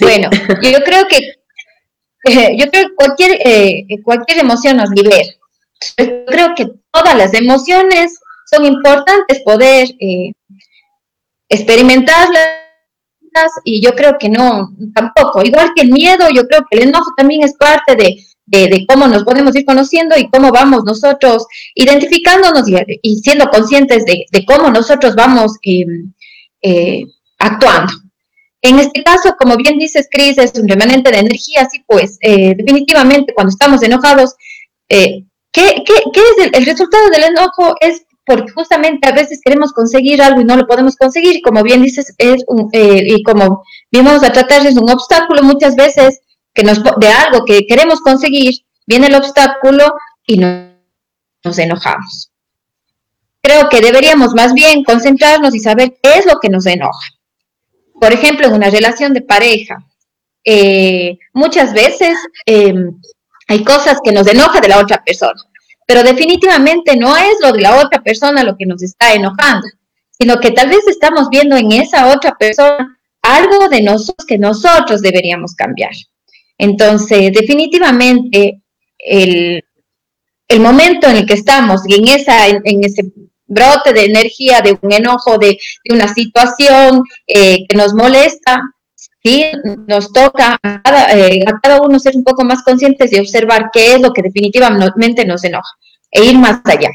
Bueno, 0.00 0.30
yo 0.62 0.78
creo 0.84 1.06
que 1.08 1.34
yo 2.56 2.66
creo 2.70 2.88
que 2.88 2.94
cualquier, 2.94 3.38
eh, 3.44 3.86
cualquier 4.02 4.38
emoción 4.38 4.76
nos 4.78 4.90
libera. 4.90 5.28
Yo 5.98 6.24
creo 6.26 6.54
que 6.56 6.66
todas 6.90 7.16
las 7.16 7.34
emociones 7.34 8.18
son 8.50 8.64
importantes 8.64 9.42
poder 9.44 9.88
eh, 10.00 10.32
experimentarlas 11.48 12.48
y 13.64 13.80
yo 13.82 13.94
creo 13.94 14.16
que 14.18 14.28
no, 14.28 14.70
tampoco. 14.94 15.42
Igual 15.42 15.72
que 15.74 15.82
el 15.82 15.90
miedo, 15.90 16.26
yo 16.34 16.46
creo 16.48 16.64
que 16.68 16.78
el 16.78 16.88
enojo 16.88 17.12
también 17.16 17.42
es 17.42 17.54
parte 17.54 17.94
de, 17.94 18.16
de, 18.46 18.86
cómo 18.88 19.06
nos 19.08 19.24
podemos 19.24 19.54
ir 19.54 19.64
conociendo 19.64 20.16
y 20.16 20.28
cómo 20.30 20.50
vamos 20.50 20.84
nosotros 20.84 21.46
identificándonos 21.74 22.64
y, 23.02 23.16
siendo 23.16 23.48
conscientes 23.50 24.04
de, 24.04 24.44
cómo 24.46 24.70
nosotros 24.70 25.14
vamos 25.14 25.52
em, 25.62 26.12
eh, 26.68 27.04
actuando. 27.38 27.92
En 28.60 28.80
este 28.80 29.04
caso, 29.04 29.36
como 29.38 29.56
bien 29.56 29.78
dices, 29.78 30.08
Cris, 30.10 30.36
es 30.36 30.52
un 30.58 30.66
remanente 30.66 31.12
de 31.12 31.18
energía, 31.18 31.60
así 31.62 31.84
pues, 31.86 32.18
eh, 32.20 32.56
definitivamente 32.56 33.32
cuando 33.32 33.50
estamos 33.50 33.84
enojados, 33.84 34.34
eh, 34.88 35.22
¿qué, 35.52 35.84
es 35.86 36.50
el, 36.52 36.66
resultado 36.66 37.08
del 37.10 37.22
enojo? 37.22 37.76
Es 37.80 38.02
porque 38.24 38.50
justamente 38.50 39.06
a 39.06 39.12
veces 39.12 39.40
queremos 39.44 39.72
conseguir 39.72 40.20
algo 40.20 40.40
y 40.40 40.44
no 40.44 40.56
lo 40.56 40.66
podemos 40.66 40.96
conseguir, 40.96 41.40
como 41.40 41.62
bien 41.62 41.82
dices, 41.82 42.12
es 42.18 42.42
un, 42.48 42.68
y 42.72 43.22
como 43.22 43.62
vimos 43.92 44.24
a 44.24 44.32
tratar, 44.32 44.66
es 44.66 44.76
un 44.76 44.90
obstáculo 44.90 45.44
muchas 45.44 45.76
veces 45.76 46.18
que 46.52 46.64
nos, 46.64 46.82
de 46.82 47.08
algo 47.08 47.44
que 47.44 47.64
queremos 47.68 48.00
conseguir, 48.00 48.54
viene 48.88 49.06
el 49.06 49.14
obstáculo 49.14 49.94
y 50.26 50.38
nos 50.38 51.58
enojamos. 51.58 52.32
Creo 53.46 53.68
que 53.68 53.80
deberíamos 53.80 54.34
más 54.34 54.52
bien 54.54 54.82
concentrarnos 54.82 55.54
y 55.54 55.60
saber 55.60 55.96
qué 56.02 56.18
es 56.18 56.26
lo 56.26 56.38
que 56.40 56.48
nos 56.48 56.66
enoja 56.66 57.16
por 58.00 58.12
ejemplo, 58.12 58.46
en 58.46 58.54
una 58.54 58.70
relación 58.70 59.14
de 59.14 59.22
pareja, 59.22 59.84
eh, 60.44 61.18
muchas 61.32 61.72
veces 61.72 62.16
em, 62.44 62.92
hay 63.48 63.64
cosas 63.64 63.98
que 64.02 64.12
nos 64.12 64.26
enoja 64.26 64.60
de 64.60 64.68
la 64.68 64.78
otra 64.78 65.02
persona, 65.04 65.40
pero 65.86 66.02
definitivamente 66.02 66.96
no 66.96 67.16
es 67.16 67.36
lo 67.40 67.52
de 67.52 67.62
la 67.62 67.80
otra 67.80 68.02
persona 68.02 68.44
lo 68.44 68.56
que 68.56 68.66
nos 68.66 68.82
está 68.82 69.14
enojando, 69.14 69.66
sino 70.18 70.38
que 70.40 70.50
tal 70.50 70.68
vez 70.68 70.86
estamos 70.86 71.28
viendo 71.30 71.56
en 71.56 71.72
esa 71.72 72.12
otra 72.12 72.36
persona 72.36 72.98
algo 73.22 73.68
de 73.68 73.82
nosotros 73.82 74.26
que 74.26 74.38
nosotros 74.38 75.02
deberíamos 75.02 75.54
cambiar. 75.54 75.92
Entonces, 76.58 77.32
definitivamente, 77.32 78.62
el, 78.98 79.62
momento 80.60 81.08
en 81.08 81.16
el 81.16 81.26
que 81.26 81.34
estamos 81.34 81.82
y 81.86 81.96
en, 81.96 82.08
esa, 82.08 82.46
en 82.46 82.84
ese 82.84 83.12
brote 83.46 83.92
de 83.92 84.04
energía, 84.04 84.60
de 84.60 84.78
un 84.80 84.92
enojo, 84.92 85.38
de, 85.38 85.58
una 85.90 86.12
situación 86.12 87.02
eh, 87.26 87.66
que 87.68 87.76
nos 87.76 87.94
molesta, 87.94 88.60
¿sí? 89.22 89.44
nos 89.86 90.12
toca 90.12 90.58
eh, 90.62 91.44
a 91.46 91.60
cada, 91.60 91.80
uno 91.80 91.98
ser 91.98 92.16
un 92.16 92.24
poco 92.24 92.44
más 92.44 92.62
conscientes 92.62 93.12
y 93.12 93.20
observar 93.20 93.70
qué 93.72 93.94
es 93.94 94.00
lo 94.00 94.12
que 94.12 94.22
definitivamente 94.22 95.24
nos 95.24 95.44
enoja 95.44 95.70
e 96.10 96.24
ir 96.24 96.38
más 96.38 96.60
allá. 96.64 96.90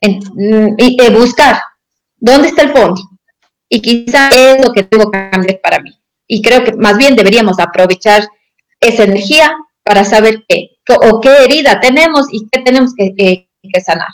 Mm, 0.00 0.74
y 0.78 0.96
eh, 1.02 1.10
buscar 1.10 1.60
dónde 2.16 2.48
está 2.48 2.62
el 2.62 2.72
fondo 2.72 3.00
y 3.68 3.82
quizá 3.82 4.28
es 4.28 4.64
lo 4.64 4.72
que 4.72 4.84
tengo 4.84 5.10
que 5.10 5.30
cambiar 5.30 5.60
para 5.60 5.80
mí. 5.80 5.90
Y 6.26 6.42
creo 6.42 6.62
que 6.62 6.72
más 6.74 6.96
bien 6.96 7.16
deberíamos 7.16 7.58
aprovechar 7.58 8.28
esa 8.80 9.04
energía 9.04 9.52
para 9.82 10.04
saber 10.04 10.44
qué 10.46 10.78
o 10.86 11.20
qué 11.20 11.44
herida 11.44 11.80
tenemos 11.80 12.26
y 12.30 12.46
qué 12.50 12.60
tenemos 12.60 12.92
que 12.94 13.48
sanar. 13.84 14.08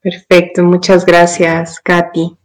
Perfecto, 0.00 0.62
muchas 0.62 1.04
gracias, 1.04 1.80
Katy. 1.80 2.36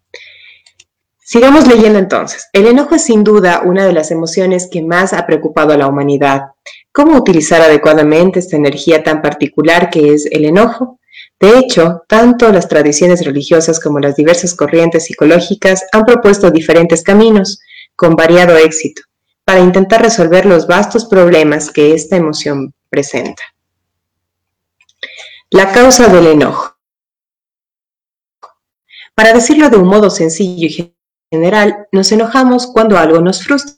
Sigamos 1.20 1.68
leyendo 1.68 2.00
entonces. 2.00 2.50
El 2.52 2.68
enojo 2.68 2.96
es 2.96 3.06
sin 3.06 3.24
duda 3.24 3.62
una 3.64 3.86
de 3.86 3.94
las 3.94 4.12
emociones 4.12 4.68
que 4.70 4.84
más 4.84 5.14
ha 5.14 5.26
preocupado 5.26 5.74
a 5.74 5.78
la 5.78 5.88
humanidad. 5.88 6.52
¿Cómo 6.92 7.18
utilizar 7.18 7.62
adecuadamente 7.62 8.40
esta 8.40 8.58
energía 8.58 9.04
tan 9.04 9.22
particular 9.22 9.90
que 9.90 10.14
es 10.14 10.26
el 10.28 10.46
enojo? 10.46 11.00
De 11.40 11.58
hecho, 11.58 12.04
tanto 12.08 12.52
las 12.52 12.68
tradiciones 12.68 13.26
religiosas 13.26 13.80
como 13.80 14.00
las 14.00 14.16
diversas 14.16 14.54
corrientes 14.54 15.06
psicológicas 15.06 15.86
han 15.92 16.06
propuesto 16.06 16.52
diferentes 16.52 17.04
caminos, 17.04 17.60
con 17.96 18.16
variado 18.16 18.58
éxito, 18.58 19.02
para 19.46 19.60
intentar 19.60 20.02
resolver 20.02 20.46
los 20.46 20.68
vastos 20.68 21.06
problemas 21.06 21.72
que 21.72 21.94
esta 21.94 22.16
emoción 22.16 22.74
presenta. 22.90 23.44
La 25.50 25.72
causa 25.72 26.08
del 26.08 26.28
enojo. 26.28 26.73
Para 29.16 29.34
decirlo 29.34 29.70
de 29.70 29.78
un 29.78 29.88
modo 29.88 30.10
sencillo 30.10 30.68
y 30.68 30.96
general, 31.32 31.88
nos 31.92 32.12
enojamos 32.12 32.68
cuando 32.68 32.98
algo 32.98 33.22
nos 33.22 33.44
frustra. 33.44 33.76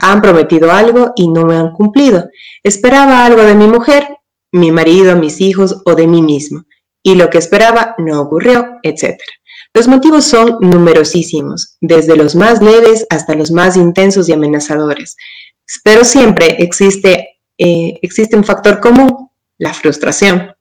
Han 0.00 0.22
prometido 0.22 0.72
algo 0.72 1.12
y 1.16 1.28
no 1.28 1.44
me 1.44 1.56
han 1.56 1.72
cumplido. 1.72 2.28
Esperaba 2.62 3.26
algo 3.26 3.42
de 3.42 3.54
mi 3.54 3.66
mujer, 3.66 4.08
mi 4.52 4.72
marido, 4.72 5.16
mis 5.16 5.40
hijos 5.40 5.82
o 5.84 5.94
de 5.94 6.06
mí 6.06 6.22
mismo. 6.22 6.64
Y 7.02 7.14
lo 7.14 7.28
que 7.28 7.38
esperaba 7.38 7.94
no 7.98 8.20
ocurrió, 8.22 8.78
etc. 8.82 9.20
Los 9.74 9.88
motivos 9.88 10.24
son 10.24 10.58
numerosísimos, 10.60 11.76
desde 11.80 12.16
los 12.16 12.34
más 12.34 12.62
leves 12.62 13.06
hasta 13.10 13.34
los 13.34 13.50
más 13.50 13.76
intensos 13.76 14.28
y 14.28 14.32
amenazadores. 14.32 15.16
Pero 15.84 16.04
siempre 16.04 16.56
existe, 16.58 17.40
eh, 17.58 17.98
existe 18.02 18.36
un 18.36 18.44
factor 18.44 18.80
común, 18.80 19.30
la 19.58 19.72
frustración. 19.74 20.54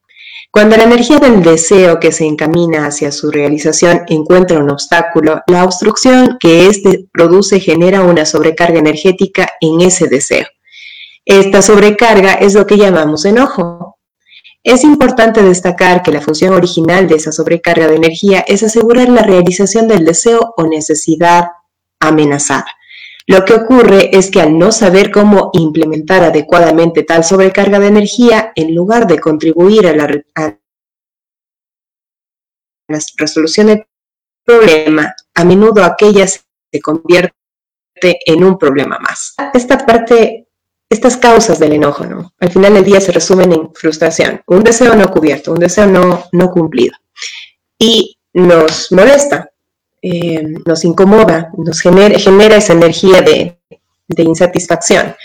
Cuando 0.52 0.76
la 0.76 0.84
energía 0.84 1.18
del 1.20 1.44
deseo 1.44 1.98
que 2.02 2.12
se 2.12 2.26
encamina 2.26 2.86
hacia 2.86 3.14
su 3.14 3.32
realización 3.32 4.02
encuentra 4.08 4.60
un 4.60 4.70
obstáculo, 4.70 5.42
la 5.48 5.64
obstrucción 5.64 6.38
que 6.42 6.68
éste 6.68 7.08
produce 7.14 7.62
genera 7.62 8.02
una 8.02 8.26
sobrecarga 8.26 8.78
energética 8.78 9.50
en 9.62 9.80
ese 9.80 10.10
deseo. 10.10 10.46
Esta 11.24 11.62
sobrecarga 11.62 12.34
es 12.34 12.54
lo 12.54 12.68
que 12.68 12.76
llamamos 12.76 13.24
enojo. 13.24 13.98
Es 14.62 14.84
importante 14.84 15.42
destacar 15.42 16.04
que 16.04 16.12
la 16.12 16.20
función 16.20 16.54
original 16.54 17.08
de 17.08 17.16
esa 17.16 17.32
sobrecarga 17.32 17.88
de 17.88 17.96
energía 17.96 18.44
es 18.46 18.62
asegurar 18.62 19.08
la 19.08 19.22
realización 19.22 19.88
del 19.88 20.04
deseo 20.04 20.54
o 20.58 20.68
necesidad 20.68 21.46
amenazada. 22.02 22.68
Lo 23.32 23.46
que 23.46 23.54
ocurre 23.54 24.10
es 24.12 24.30
que 24.30 24.42
al 24.42 24.60
no 24.60 24.74
saber 24.74 25.10
cómo 25.10 25.52
implementar 25.54 26.22
adecuadamente 26.22 27.04
tal 27.04 27.24
sobrecarga 27.24 27.80
de 27.80 27.88
energía, 27.88 28.52
en 28.56 28.76
lugar 28.76 29.08
de 29.08 29.20
contribuir 29.20 29.88
a 29.88 29.96
la, 29.96 30.60
resolución 33.16 33.68
del 33.68 33.86
problema, 34.44 35.16
a 35.34 35.46
menudo 35.46 35.86
aquella 35.86 36.28
se 36.28 36.82
convierte 36.84 37.32
en 38.04 38.44
un 38.44 38.58
problema 38.58 39.00
más. 39.00 39.34
Esta 39.54 39.78
parte, 39.86 40.50
estas 40.90 41.16
causas 41.16 41.58
del 41.58 41.72
enojo, 41.72 42.06
¿no? 42.06 42.34
Al 42.38 42.52
final 42.52 42.74
del 42.74 42.84
día 42.84 43.00
se 43.00 43.14
resumen 43.14 43.54
en 43.54 43.74
frustración, 43.74 44.42
un 44.48 44.62
deseo 44.62 44.94
no 44.94 45.10
cubierto, 45.10 45.54
un 45.54 45.60
deseo 45.60 45.88
no 45.88 46.52
cumplido. 46.52 46.98
Y 47.80 48.18
nos 48.34 48.92
molesta, 48.92 49.51
eh, 50.02 50.44
nos 50.66 50.84
incomoda, 50.84 51.52
nos 51.56 51.80
genera, 51.80 52.16
esa 52.58 52.74
energía 52.74 53.22
de, 53.22 53.58
insatisfacción, 54.18 55.16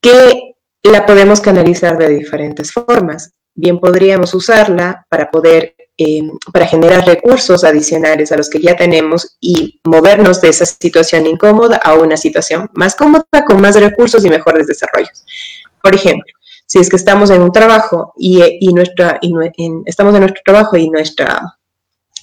que 0.00 0.54
la 0.82 1.04
podemos 1.04 1.40
canalizar 1.40 1.98
de 1.98 2.08
diferentes 2.08 2.72
formas. 2.72 3.32
Bien 3.54 3.78
podríamos 3.78 4.32
usarla 4.32 5.04
para 5.10 5.30
poder, 5.30 5.74
eh, 5.98 6.22
para 6.52 6.66
generar 6.66 7.06
recursos 7.06 7.64
adicionales 7.64 8.32
a 8.32 8.36
los 8.36 8.48
que 8.48 8.60
ya 8.60 8.76
tenemos 8.76 9.36
y 9.40 9.80
movernos 9.84 10.40
de 10.40 10.48
esa 10.48 10.64
situación 10.64 11.26
incómoda 11.26 11.76
a 11.76 11.94
una 11.94 12.16
situación 12.16 12.70
más 12.74 12.96
cómoda, 12.96 13.26
con 13.46 13.60
más 13.60 13.78
recursos 13.78 14.24
y 14.24 14.30
mejores 14.30 14.66
desarrollos. 14.66 15.24
Por 15.82 15.94
ejemplo, 15.94 16.32
Si 16.66 16.78
es 16.78 16.88
que 16.88 16.96
estamos 16.96 17.30
en 17.30 17.42
un 17.42 17.52
trabajo 17.52 18.12
y, 18.16 18.42
y, 18.42 18.74
estamos 19.86 20.14
en 20.14 20.20
nuestro 20.20 20.42
trabajo 20.44 20.76
y 20.76 20.90
nuestra 20.90 21.57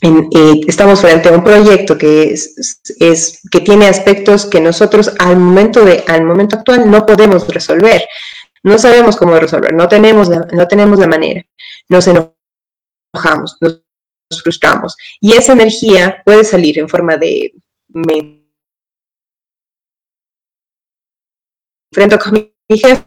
eh, 0.01 0.61
estamos 0.67 1.01
frente 1.01 1.29
a 1.29 1.31
un 1.31 1.43
proyecto 1.43 1.97
que, 1.97 2.33
es, 2.33 3.41
que 3.51 3.59
tiene 3.61 3.87
aspectos 3.87 4.45
que 4.45 4.59
nosotros 4.59 5.13
al 5.19 5.37
momento, 5.37 5.83
de, 5.83 6.03
al 6.07 6.23
momento 6.23 6.57
actual 6.57 6.89
no 6.89 7.05
podemos 7.05 7.47
resolver. 7.47 8.03
No 8.63 8.77
sabemos 8.79 9.15
cómo 9.15 9.37
resolver, 9.37 9.73
no 9.73 9.87
tenemos 9.87 10.27
la, 10.27 10.47
no 10.51 10.67
tenemos 10.67 10.97
la 10.97 11.07
manera. 11.07 11.43
Nos 11.87 12.07
enojamos, 12.07 13.57
nos 13.61 13.83
frustramos. 14.41 14.95
Y 15.21 15.33
esa 15.33 15.53
energía 15.53 16.21
puede 16.25 16.43
salir 16.43 16.79
en 16.79 16.89
forma 16.89 17.15
de 17.17 17.53
me 17.89 18.43
enfrento 21.91 22.19
con 22.19 22.33
mi 22.33 22.77
jefe 22.77 23.05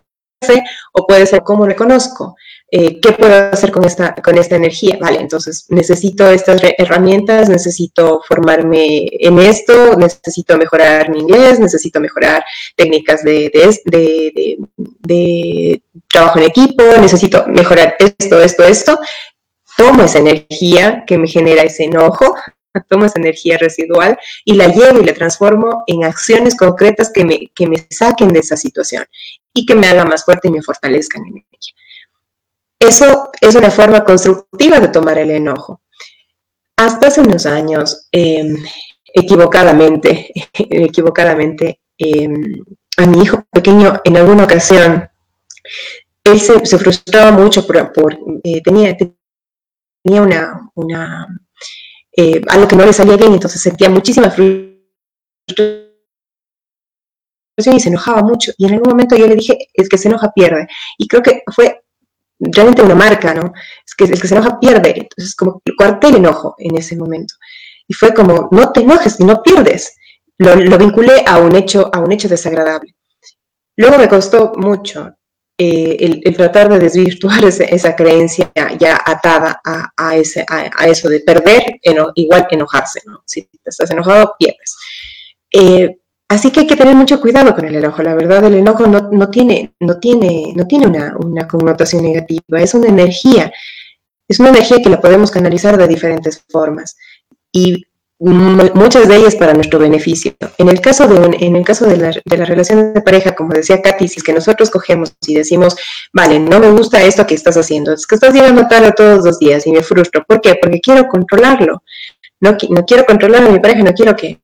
o 0.92 1.06
puede 1.06 1.26
ser 1.26 1.42
cómo 1.42 1.66
reconozco. 1.66 2.36
Eh, 2.70 3.00
¿qué 3.00 3.12
puedo 3.12 3.50
hacer 3.50 3.72
con 3.72 3.84
esta, 3.86 4.14
con 4.16 4.36
esta 4.36 4.56
energía? 4.56 4.98
Vale, 5.00 5.20
entonces 5.20 5.64
necesito 5.70 6.28
estas 6.30 6.60
herramientas, 6.76 7.48
necesito 7.48 8.20
formarme 8.28 9.08
en 9.10 9.38
esto, 9.38 9.96
necesito 9.96 10.58
mejorar 10.58 11.08
mi 11.10 11.20
inglés, 11.20 11.58
necesito 11.58 11.98
mejorar 11.98 12.44
técnicas 12.76 13.22
de, 13.22 13.50
de, 13.86 14.58
de, 14.76 15.82
trabajo 16.08 16.38
en 16.40 16.44
equipo, 16.44 16.84
necesito 17.00 17.46
mejorar 17.46 17.96
esto, 17.98 18.38
esto, 18.42 18.64
esto. 18.64 18.98
Tomo 19.78 20.02
esa 20.02 20.18
energía 20.18 21.04
que 21.06 21.16
me 21.16 21.26
genera 21.26 21.62
ese 21.62 21.84
enojo, 21.84 22.34
tomo 22.90 23.06
esa 23.06 23.18
energía 23.18 23.56
residual 23.56 24.18
y 24.44 24.54
la 24.54 24.66
llevo 24.66 25.00
y 25.00 25.06
la 25.06 25.14
transformo 25.14 25.84
en 25.86 26.04
acciones 26.04 26.54
concretas 26.54 27.10
que 27.10 27.24
me, 27.24 27.46
que 27.54 27.66
me 27.66 27.86
saquen 27.88 28.28
de 28.28 28.40
esa 28.40 28.58
situación 28.58 29.06
y 29.54 29.64
que 29.64 29.74
me 29.74 29.86
haga 29.86 30.04
más 30.04 30.22
fuerte 30.26 30.48
y 30.48 30.50
me 30.50 30.60
fortalezcan 30.60 31.22
en 31.28 31.38
ella. 31.38 31.72
Eso 32.78 33.30
es 33.40 33.54
una 33.54 33.70
forma 33.70 34.04
constructiva 34.04 34.78
de 34.80 34.88
tomar 34.88 35.18
el 35.18 35.30
enojo. 35.30 35.82
Hasta 36.76 37.08
hace 37.08 37.20
unos 37.20 37.44
años, 37.46 38.08
em, 38.12 38.56
equivocadamente, 39.04 40.32
equivocadamente, 40.54 41.80
em, 41.98 42.64
a 42.96 43.06
mi 43.06 43.22
hijo 43.22 43.44
pequeño 43.50 44.00
en 44.04 44.16
alguna 44.16 44.44
ocasión, 44.44 45.08
él 46.24 46.40
se, 46.40 46.78
frustraba 46.78 47.32
mucho 47.32 47.66
por, 47.66 48.18
eh, 48.44 48.62
tenía, 48.62 48.96
tenía 48.96 50.22
una, 50.22 50.70
una 50.74 51.26
eh, 52.20 52.42
algo 52.48 52.66
que 52.66 52.74
no 52.74 52.84
le 52.84 52.92
salía 52.92 53.16
bien, 53.16 53.32
entonces 53.32 53.62
sentía 53.62 53.88
muchísima 53.88 54.28
frustración 54.28 54.76
y 57.56 57.80
se 57.80 57.88
enojaba 57.88 58.22
mucho. 58.22 58.52
Y 58.58 58.66
en 58.66 58.74
algún 58.74 58.90
momento 58.90 59.16
yo 59.16 59.26
le 59.28 59.36
dije, 59.36 59.56
es 59.72 59.88
que 59.88 59.98
se 59.98 60.08
enoja 60.08 60.32
pierde. 60.32 60.66
Y 60.98 61.06
creo 61.06 61.22
que 61.22 61.42
fue 61.54 61.84
realmente 62.38 62.82
una 62.82 62.94
marca, 62.94 63.34
¿no? 63.34 63.52
Es 63.86 63.94
que 63.94 64.04
el 64.04 64.20
que 64.20 64.28
se 64.28 64.34
enoja 64.34 64.58
pierde. 64.60 64.94
Entonces, 64.96 65.34
como 65.34 65.60
que 65.64 65.74
corté 65.76 66.08
el 66.08 66.16
enojo 66.16 66.54
en 66.58 66.76
ese 66.76 66.96
momento. 66.96 67.34
Y 67.86 67.94
fue 67.94 68.14
como, 68.14 68.48
no 68.50 68.70
te 68.72 68.80
enojes 68.80 69.20
no 69.20 69.42
pierdes. 69.42 69.96
Lo, 70.38 70.78
vinculé 70.78 71.24
a 71.26 71.38
un, 71.38 71.56
hecho, 71.56 71.90
a 71.92 71.98
un 71.98 72.12
hecho 72.12 72.28
desagradable. 72.28 72.94
Luego 73.76 73.98
me 73.98 74.08
costó 74.08 74.52
mucho 74.56 75.14
eh, 75.56 76.20
el, 76.22 76.36
tratar 76.36 76.68
de 76.68 76.78
desvirtuar 76.78 77.44
esa 77.46 77.96
creencia 77.96 78.52
ya 78.78 79.00
atada 79.04 79.60
a, 79.64 80.16
ese, 80.16 80.46
a, 80.48 80.86
eso 80.86 81.08
de 81.08 81.20
perder, 81.20 81.80
igual 82.14 82.46
enojarse, 82.50 83.00
¿no? 83.06 83.22
Si 83.26 83.48
estás 83.64 83.90
enojado, 83.90 84.34
pierdes. 84.38 84.76
Eh, 85.52 85.98
Así 86.28 86.50
que 86.50 86.60
hay 86.60 86.66
que 86.66 86.76
tener 86.76 86.94
mucho 86.94 87.20
cuidado 87.20 87.54
con 87.54 87.64
el 87.64 87.74
enojo. 87.74 88.02
La 88.02 88.14
verdad, 88.14 88.44
el 88.44 88.54
enojo 88.54 88.86
no, 88.86 89.30
tiene, 89.30 89.72
no 89.80 89.98
tiene, 89.98 90.52
no 90.54 90.66
tiene 90.66 90.86
una, 90.86 91.48
connotación 91.48 92.02
negativa, 92.02 92.60
es 92.60 92.74
una 92.74 92.88
energía. 92.88 93.50
Es 94.28 94.38
una 94.38 94.50
energía 94.50 94.76
que 94.82 94.90
la 94.90 95.00
podemos 95.00 95.30
canalizar 95.30 95.78
de 95.78 95.88
diferentes 95.88 96.44
formas 96.50 96.98
y 97.50 97.86
muchas 98.20 99.08
de 99.08 99.16
ellas 99.16 99.36
para 99.36 99.54
nuestro 99.54 99.78
beneficio. 99.78 100.34
En 100.58 100.68
el 100.68 100.82
caso 100.82 101.08
de, 101.08 101.46
en 101.46 101.56
el 101.56 101.64
caso 101.64 101.86
de, 101.86 101.96
la, 101.96 102.10
de 102.10 102.36
las 102.36 102.48
relaciones 102.48 102.92
de 102.92 103.00
pareja, 103.00 103.34
como 103.34 103.54
decía 103.54 103.80
Katy, 103.80 104.06
si 104.06 104.18
es 104.18 104.24
que 104.24 104.34
nosotros 104.34 104.70
cogemos 104.70 105.14
y 105.26 105.34
decimos, 105.34 105.76
vale, 106.12 106.38
no 106.38 106.60
me 106.60 106.70
gusta 106.70 107.02
esto 107.02 107.26
que 107.26 107.36
estás 107.36 107.56
haciendo, 107.56 107.94
es 107.94 108.06
que 108.06 108.16
estás 108.16 108.34
llegando 108.34 108.68
tarde 108.68 108.92
todos 108.94 109.24
los 109.24 109.38
días 109.38 109.66
y 109.66 109.72
me 109.72 109.82
frustro. 109.82 110.22
¿Por 110.26 110.42
qué? 110.42 110.56
Porque 110.60 110.80
quiero 110.80 111.08
controlarlo. 111.08 111.82
No, 112.40 112.54
no 112.68 112.84
quiero 112.84 113.06
controlar 113.06 113.44
a 113.46 113.50
mi 113.50 113.60
pareja, 113.60 113.82
no 113.82 113.94
quiero 113.94 114.14
que 114.14 114.40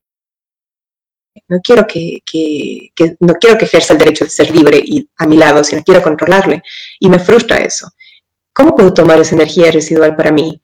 no 1.48 1.60
quiero 1.60 1.86
que, 1.86 2.22
no 3.20 3.34
quiero 3.34 3.58
que 3.58 3.66
ejerza 3.66 3.92
el 3.92 3.98
derecho 3.98 4.24
de 4.24 4.30
ser 4.30 4.50
libre 4.54 4.80
y 4.82 5.08
a 5.18 5.26
mi 5.26 5.36
lado, 5.36 5.62
sino 5.62 5.82
quiero 5.82 6.02
controlarle. 6.02 6.62
Y 6.98 7.08
me 7.08 7.18
frustra 7.18 7.58
eso. 7.58 7.90
¿Cómo 8.52 8.74
puedo 8.74 8.94
tomar 8.94 9.20
esa 9.20 9.34
energía 9.34 9.70
residual 9.70 10.16
para 10.16 10.32
mí? 10.32 10.60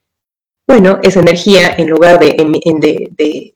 Bueno, 0.67 1.01
esa 1.03 1.21
energía, 1.21 1.75
en 1.77 1.91
lugar 1.91 2.19
de, 2.19 3.55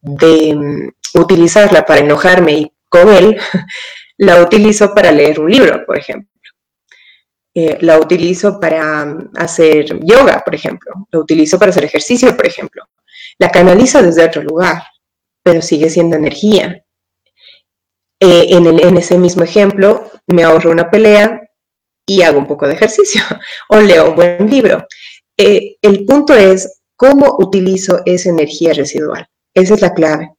de, 0.00 0.54
mm, 0.54 0.88
utilizarla 1.20 1.84
para 1.84 2.00
enojarme 2.00 2.72
con 2.88 3.08
él, 3.08 3.36
la 4.16 4.42
utilizo 4.42 4.94
para 4.94 5.12
leer 5.12 5.40
un 5.40 5.50
libro, 5.50 5.84
por 5.86 5.98
ejemplo. 5.98 6.30
Eh, 7.56 7.78
la 7.82 8.00
utilizo 8.00 8.58
para 8.58 9.04
mm, 9.04 9.30
hacer 9.36 10.00
yoga, 10.00 10.42
por 10.44 10.54
ejemplo. 10.54 10.92
La 11.10 11.20
utilizo 11.20 11.58
para 11.58 11.70
hacer 11.70 11.84
ejercicio, 11.84 12.34
por 12.36 12.46
ejemplo. 12.46 12.84
La 13.38 13.50
canalizo 13.50 14.02
desde 14.02 14.24
otro 14.24 14.42
lugar 14.42 14.82
pero 15.44 15.62
sigue 15.62 15.90
siendo 15.90 16.16
energía. 16.16 16.84
Eh, 18.18 18.46
en, 18.50 18.96
ese 18.96 19.18
mismo 19.18 19.44
ejemplo, 19.44 20.10
me 20.26 20.42
ahorro 20.42 20.70
una 20.70 20.90
pelea 20.90 21.42
y 22.06 22.22
hago 22.22 22.38
un 22.38 22.46
poco 22.46 22.66
de 22.66 22.74
ejercicio 22.74 23.22
o 23.68 23.78
leo 23.78 24.10
un 24.10 24.16
buen 24.16 24.50
libro. 24.50 24.86
Eh, 25.36 25.76
el 25.82 26.04
punto 26.06 26.34
es 26.34 26.80
cómo 26.96 27.36
utilizo 27.38 28.00
esa 28.06 28.30
energía 28.30 28.72
residual. 28.72 29.28
Esa 29.52 29.74
es 29.74 29.82
la 29.82 29.92
clave. 29.92 30.32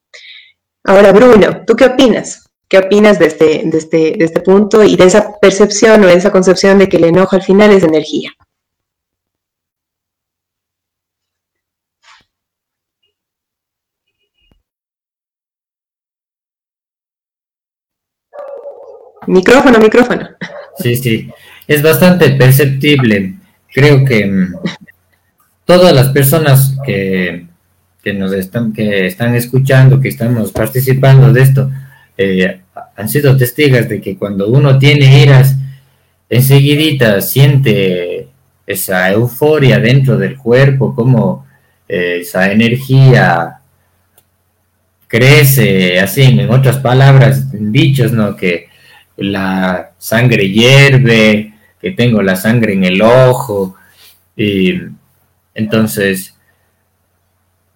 Ahora, 0.84 1.12
Bruno, 1.12 1.64
¿tú 1.66 1.76
qué 1.76 1.86
opinas? 1.86 2.50
¿Qué 2.68 2.80
opinas 2.80 3.20
de 3.20 3.28
este, 3.28 3.62
de 3.64 3.78
este, 3.78 3.98
de 4.18 4.26
este 4.26 4.40
punto 4.42 4.84
y 4.84 4.96
de 4.96 5.06
esa 5.06 5.38
percepción 5.40 6.04
o 6.04 6.08
de 6.08 6.16
esa 6.16 6.32
concepción 6.32 6.80
de 6.80 6.90
que 6.90 6.98
el 6.98 7.06
enojo 7.06 7.36
al 7.36 7.44
final 7.44 7.72
es 7.72 7.84
energía? 7.84 8.32
Micrófono, 19.28 19.80
micrófono. 19.80 20.30
Sí, 20.78 20.96
sí, 20.96 21.30
es 21.68 21.82
bastante 21.82 22.32
perceptible. 22.32 23.36
Creo 23.74 24.06
que 24.06 24.26
mm, 24.26 24.56
todas 25.66 25.94
las 25.94 26.10
personas 26.10 26.78
que, 26.86 27.46
nos 28.14 28.34
están, 28.34 28.72
que 28.74 29.08
están 29.08 29.36
escuchando, 29.36 30.00
que 30.00 30.10
estamos 30.10 30.52
participando 30.52 31.34
de 31.34 31.42
esto, 31.42 31.72
eh, 32.18 32.62
han 32.96 33.10
sido 33.10 33.36
testigos 33.36 33.90
de 33.90 34.00
que 34.00 34.18
cuando 34.18 34.48
uno 34.48 34.78
tiene 34.78 35.22
iras, 35.22 35.56
enseguidita 36.30 37.22
siente 37.22 38.28
esa 38.66 39.12
euforia 39.12 39.80
dentro 39.80 40.18
del 40.18 40.38
cuerpo, 40.38 40.96
como 40.96 41.46
eh, 41.88 42.20
esa 42.22 42.52
energía 42.52 43.60
crece, 45.08 46.00
así, 46.00 46.24
en 46.24 46.50
otras 46.50 46.78
palabras, 46.78 47.48
dichos, 47.52 48.12
¿no? 48.12 48.36
Que 48.36 48.68
la 49.18 49.92
sangre 49.98 50.50
hierve, 50.50 51.54
que 51.80 51.92
tengo 51.92 52.22
la 52.22 52.36
sangre 52.36 52.74
en 52.74 52.84
el 52.84 53.02
ojo. 53.02 53.76
Y 54.36 54.82
entonces, 55.54 56.36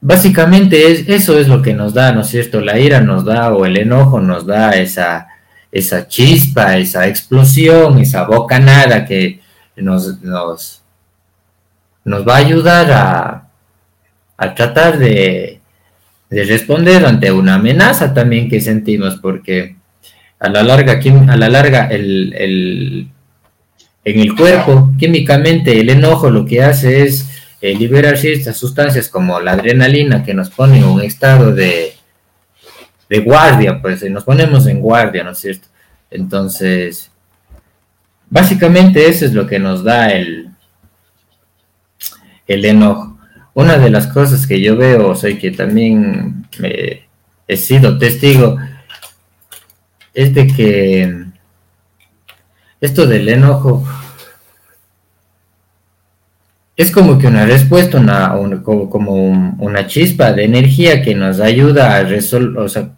básicamente 0.01 0.91
es, 0.91 1.07
eso 1.09 1.39
es 1.39 1.47
lo 1.47 1.61
que 1.61 1.73
nos 1.73 1.93
da, 1.93 2.11
¿no 2.11 2.21
es 2.21 2.27
cierto? 2.27 2.61
La 2.61 2.79
ira 2.79 3.01
nos 3.01 3.25
da 3.25 3.53
o 3.53 3.65
el 3.65 3.77
enojo 3.77 4.19
nos 4.19 4.45
da 4.45 4.71
esa, 4.71 5.27
esa 5.71 6.07
chispa, 6.07 6.77
esa 6.77 7.07
explosión, 7.07 7.99
esa 7.99 8.25
bocanada 8.25 9.05
que 9.05 9.41
nos, 9.75 10.21
nos, 10.21 10.81
nos 12.03 12.27
va 12.27 12.35
a 12.35 12.39
ayudar 12.39 12.91
a, 12.91 13.49
a 14.37 14.55
tratar 14.55 14.97
de, 14.97 15.59
de 16.29 16.43
responder 16.43 17.05
ante 17.05 17.31
una 17.31 17.55
amenaza 17.55 18.13
también 18.13 18.49
que 18.49 18.61
sentimos, 18.61 19.17
porque 19.17 19.75
a 20.39 20.49
la 20.49 20.63
larga, 20.63 20.99
a 21.27 21.37
la 21.37 21.49
larga 21.49 21.87
el, 21.87 23.09
en 24.05 24.19
el 24.19 24.35
cuerpo, 24.35 24.91
químicamente 24.97 25.79
el 25.79 25.89
enojo 25.89 26.29
lo 26.29 26.45
que 26.45 26.63
hace 26.63 27.03
es 27.03 27.29
eh, 27.61 27.75
liberar 27.75 28.17
ciertas 28.17 28.57
sustancias 28.57 29.09
como 29.09 29.39
la 29.41 29.51
adrenalina 29.51 30.23
que 30.23 30.33
nos 30.33 30.49
pone 30.49 30.77
en 30.77 30.85
un 30.85 31.01
estado 31.01 31.53
de, 31.53 31.93
de 33.09 33.19
guardia, 33.19 33.81
pues 33.81 34.09
nos 34.09 34.23
ponemos 34.23 34.65
en 34.67 34.79
guardia, 34.79 35.23
¿no 35.23 35.31
es 35.31 35.39
cierto? 35.39 35.67
Entonces, 36.09 37.11
básicamente 38.29 39.07
eso 39.07 39.25
es 39.25 39.33
lo 39.33 39.45
que 39.45 39.59
nos 39.59 39.83
da 39.83 40.11
el, 40.11 40.49
el 42.47 42.65
enojo. 42.65 43.19
Una 43.53 43.77
de 43.77 43.89
las 43.89 44.07
cosas 44.07 44.47
que 44.47 44.61
yo 44.61 44.77
veo, 44.77 45.13
soy 45.15 45.37
que 45.37 45.51
también 45.51 46.47
he 47.47 47.57
sido 47.57 47.97
testigo, 47.97 48.57
es 50.20 50.34
de 50.34 50.47
que 50.47 51.26
esto 52.82 53.07
del 53.07 53.30
enojo 53.30 53.88
es 56.76 56.91
como 56.91 57.17
que 57.17 57.28
una 57.28 57.45
respuesta, 57.45 57.97
una, 57.97 58.61
como 58.61 59.13
una 59.59 59.88
chispa 59.88 60.34
de 60.34 60.43
energía 60.43 61.01
que 61.01 61.15
nos 61.15 61.39
ayuda 61.39 61.95
a 61.95 62.03
resolver, 62.03 62.57
o 62.59 62.67
sea, 62.67 62.89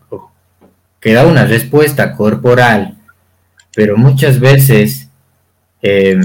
que 0.99 1.13
da 1.13 1.27
una 1.27 1.45
respuesta 1.45 2.15
corporal, 2.15 2.97
pero 3.75 3.97
muchas 3.97 4.39
veces 4.39 5.07
eh, 5.83 6.19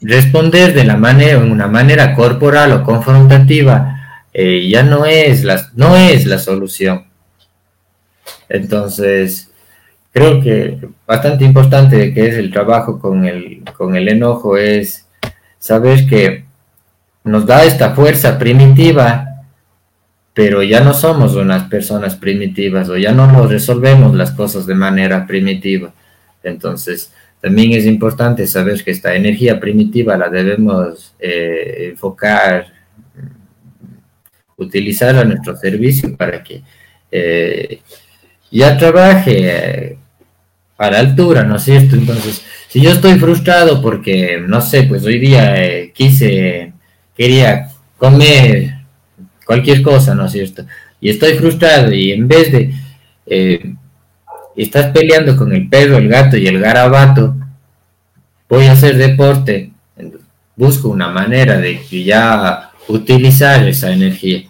responder 0.00 0.74
de 0.74 0.84
la 0.84 0.96
manera, 0.96 1.38
una 1.38 1.66
manera 1.66 2.14
corporal 2.14 2.70
o 2.72 2.84
confrontativa 2.84 4.22
eh, 4.32 4.68
ya 4.68 4.84
no 4.84 5.06
es, 5.06 5.42
la, 5.42 5.70
no 5.74 5.96
es 5.96 6.24
la 6.24 6.38
solución. 6.38 7.04
Entonces, 8.48 9.45
creo 10.16 10.40
que 10.40 10.78
bastante 11.06 11.44
importante 11.44 12.14
que 12.14 12.26
es 12.28 12.36
el 12.36 12.50
trabajo 12.50 12.98
con 12.98 13.26
el, 13.26 13.62
con 13.76 13.94
el 13.96 14.08
enojo 14.08 14.56
es 14.56 15.06
saber 15.58 16.06
que 16.06 16.46
nos 17.22 17.44
da 17.44 17.64
esta 17.64 17.94
fuerza 17.94 18.38
primitiva, 18.38 19.42
pero 20.32 20.62
ya 20.62 20.80
no 20.80 20.94
somos 20.94 21.34
unas 21.34 21.64
personas 21.64 22.16
primitivas 22.16 22.88
o 22.88 22.96
ya 22.96 23.12
no 23.12 23.30
nos 23.30 23.50
resolvemos 23.50 24.14
las 24.14 24.30
cosas 24.30 24.64
de 24.64 24.74
manera 24.74 25.26
primitiva. 25.26 25.92
Entonces, 26.42 27.12
también 27.42 27.74
es 27.74 27.84
importante 27.84 28.46
saber 28.46 28.82
que 28.82 28.92
esta 28.92 29.14
energía 29.14 29.60
primitiva 29.60 30.16
la 30.16 30.30
debemos 30.30 31.14
eh, 31.18 31.88
enfocar, 31.90 32.68
utilizar 34.56 35.14
a 35.14 35.24
nuestro 35.24 35.54
servicio 35.58 36.16
para 36.16 36.42
que 36.42 36.62
eh, 37.10 37.80
ya 38.50 38.78
trabaje 38.78 39.36
eh, 39.42 39.98
a 40.78 40.90
la 40.90 40.98
altura, 40.98 41.42
¿no 41.44 41.56
es 41.56 41.62
cierto? 41.62 41.96
Entonces, 41.96 42.42
si 42.68 42.80
yo 42.80 42.90
estoy 42.90 43.18
frustrado 43.18 43.80
porque, 43.80 44.42
no 44.46 44.60
sé, 44.60 44.82
pues 44.84 45.04
hoy 45.04 45.18
día 45.18 45.62
eh, 45.62 45.92
quise, 45.94 46.72
quería 47.16 47.70
comer 47.96 48.74
cualquier 49.44 49.82
cosa, 49.82 50.14
¿no 50.14 50.26
es 50.26 50.32
cierto? 50.32 50.66
Y 51.00 51.10
estoy 51.10 51.34
frustrado 51.34 51.92
y 51.92 52.12
en 52.12 52.28
vez 52.28 52.52
de, 52.52 52.74
eh, 53.26 53.74
estás 54.56 54.92
peleando 54.92 55.36
con 55.36 55.52
el 55.52 55.68
perro, 55.68 55.96
el 55.96 56.08
gato 56.08 56.36
y 56.36 56.46
el 56.46 56.60
garabato, 56.60 57.36
voy 58.48 58.66
a 58.66 58.72
hacer 58.72 58.96
deporte, 58.96 59.72
busco 60.54 60.88
una 60.88 61.08
manera 61.08 61.58
de 61.58 61.80
ya 62.04 62.70
utilizar 62.88 63.66
esa 63.66 63.92
energía. 63.92 64.44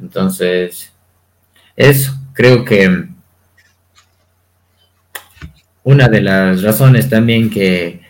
Entonces, 0.00 0.92
eso, 1.76 2.12
creo 2.32 2.64
que 2.64 3.13
una 5.84 6.08
de 6.08 6.22
las 6.22 6.62
razones 6.62 7.08
también 7.08 7.50
que, 7.50 8.02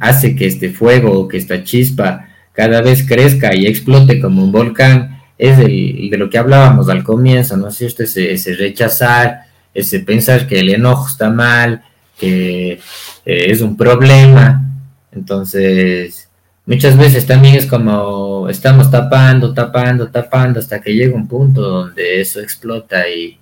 hace 0.00 0.34
que 0.34 0.46
este 0.46 0.70
fuego 0.70 1.12
o 1.12 1.28
que 1.28 1.36
esta 1.36 1.62
chispa 1.62 2.28
cada 2.52 2.80
vez 2.80 3.06
crezca 3.06 3.54
y 3.54 3.66
explote 3.66 4.20
como 4.20 4.42
un 4.42 4.50
volcán 4.50 5.22
es 5.38 5.58
el, 5.58 6.08
de 6.10 6.16
lo 6.18 6.28
que 6.30 6.38
hablábamos 6.38 6.88
al 6.88 7.04
comienzo, 7.04 7.56
¿no 7.56 7.68
es 7.68 7.76
cierto? 7.76 8.02
Ese, 8.02 8.32
ese 8.32 8.54
rechazar, 8.54 9.42
ese 9.72 10.00
pensar 10.00 10.46
que 10.46 10.58
el 10.60 10.70
enojo 10.70 11.06
está 11.06 11.30
mal, 11.30 11.82
que 12.18 12.72
eh, 12.72 12.80
es 13.24 13.60
un 13.60 13.76
problema. 13.76 14.64
Entonces, 15.12 16.28
muchas 16.64 16.96
veces 16.96 17.26
también 17.26 17.54
es 17.54 17.66
como 17.66 18.48
estamos 18.48 18.90
tapando, 18.90 19.54
tapando, 19.54 20.08
tapando 20.08 20.58
hasta 20.58 20.80
que 20.80 20.94
llega 20.94 21.14
un 21.14 21.28
punto 21.28 21.60
donde 21.60 22.20
eso 22.20 22.40
explota 22.40 23.08
y, 23.08 23.38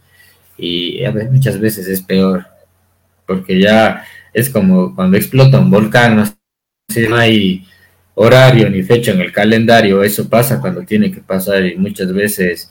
y 0.58 1.04
a 1.04 1.12
veces, 1.12 1.32
muchas 1.32 1.58
veces 1.58 1.88
es 1.88 2.02
peor 2.02 2.53
porque 3.26 3.60
ya 3.60 4.04
es 4.32 4.50
como 4.50 4.94
cuando 4.94 5.16
explota 5.16 5.60
un 5.60 5.70
volcán, 5.70 6.16
no, 6.16 7.16
hay 7.16 7.66
horario 8.14 8.68
ni 8.70 8.82
fecha 8.82 9.12
en 9.12 9.20
el 9.20 9.32
calendario, 9.32 10.02
eso 10.02 10.28
pasa 10.28 10.60
cuando 10.60 10.82
tiene 10.82 11.10
que 11.10 11.20
pasar 11.20 11.64
y 11.64 11.76
muchas 11.76 12.12
veces 12.12 12.70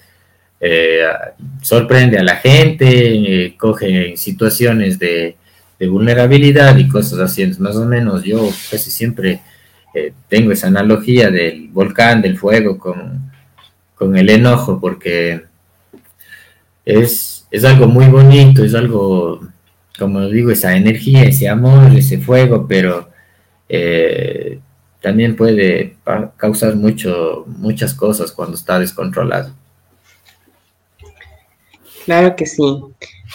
eh, 0.60 1.04
sorprende 1.62 2.18
a 2.18 2.24
la 2.24 2.38
gente, 2.38 3.46
eh, 3.46 3.56
coge 3.58 4.16
situaciones 4.18 5.00
de, 5.00 5.38
vulnerabilidad 5.86 6.78
y 6.78 6.88
cosas 6.88 7.20
así, 7.20 7.46
más 7.60 7.76
o 7.76 7.84
menos 7.86 8.24
yo 8.24 8.50
casi 8.72 8.90
siempre 8.90 9.42
eh, 9.94 10.14
tengo 10.30 10.54
esa 10.54 10.68
analogía 10.68 11.30
del 11.30 11.68
volcán, 11.68 12.22
del 12.22 12.38
fuego 12.38 12.78
con, 12.78 13.34
con 13.94 14.16
el 14.16 14.30
enojo, 14.30 14.80
porque 14.80 15.44
es, 16.86 17.46
es 17.52 17.66
algo 17.66 17.88
muy 17.88 18.06
bonito, 18.06 18.64
es 18.64 18.74
algo 18.76 19.42
como 19.98 20.28
digo, 20.28 20.52
esa 20.52 20.76
energía, 20.76 21.24
ese 21.24 21.48
amor, 21.48 21.96
ese 21.96 22.18
fuego, 22.18 22.66
pero 22.68 23.10
eh, 23.70 24.60
también 25.02 25.36
puede 25.36 25.98
causar 26.38 26.76
mucho, 26.76 27.44
muchas 27.48 27.94
cosas 27.94 28.32
cuando 28.32 28.56
está 28.56 28.80
descontrolado. 28.80 29.54
Claro 32.06 32.36
que 32.36 32.46
sí, 32.46 32.84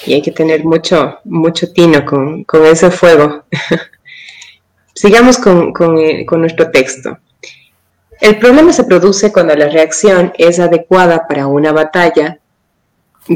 y 0.07 0.15
hay 0.15 0.23
que 0.23 0.33
tener 0.33 0.65
mucho, 0.65 1.19
mucho 1.25 1.73
tino 1.73 2.05
con, 2.05 2.45
ese 2.67 2.91
fuego. 2.91 3.45
Sigamos 4.95 5.39
con, 5.39 5.73
eh, 5.99 6.27
con 6.27 6.41
nuestro 6.41 6.71
texto. 6.71 7.19
El 8.21 8.39
problema 8.39 8.73
se 8.73 8.85
produce 8.85 9.33
cuando 9.33 9.55
la 9.55 9.69
reacción 9.69 10.33
es 10.37 10.59
adecuada 10.59 11.27
para 11.29 11.47
una 11.47 11.73
batalla 11.73 12.41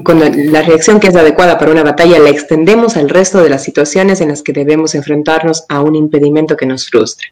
cuando 0.01 0.27
la 0.29 0.63
reacción 0.63 1.01
que 1.01 1.09
es 1.09 1.17
adecuada 1.17 1.59
para 1.59 1.71
una 1.71 1.83
batalla 1.83 2.19
la 2.19 2.31
extendemos 2.31 2.97
al 2.97 3.11
resto 3.11 3.43
de 3.43 3.51
las 3.51 3.63
situaciones 3.63 4.21
en 4.21 4.29
las 4.29 4.43
que 4.43 4.53
debemos 4.53 4.95
enfrentarnos 4.95 5.65
a 5.69 5.83
un 5.83 5.95
impedimento 5.95 6.57
que 6.57 6.67
nos 6.67 6.89
frustra. 6.89 7.27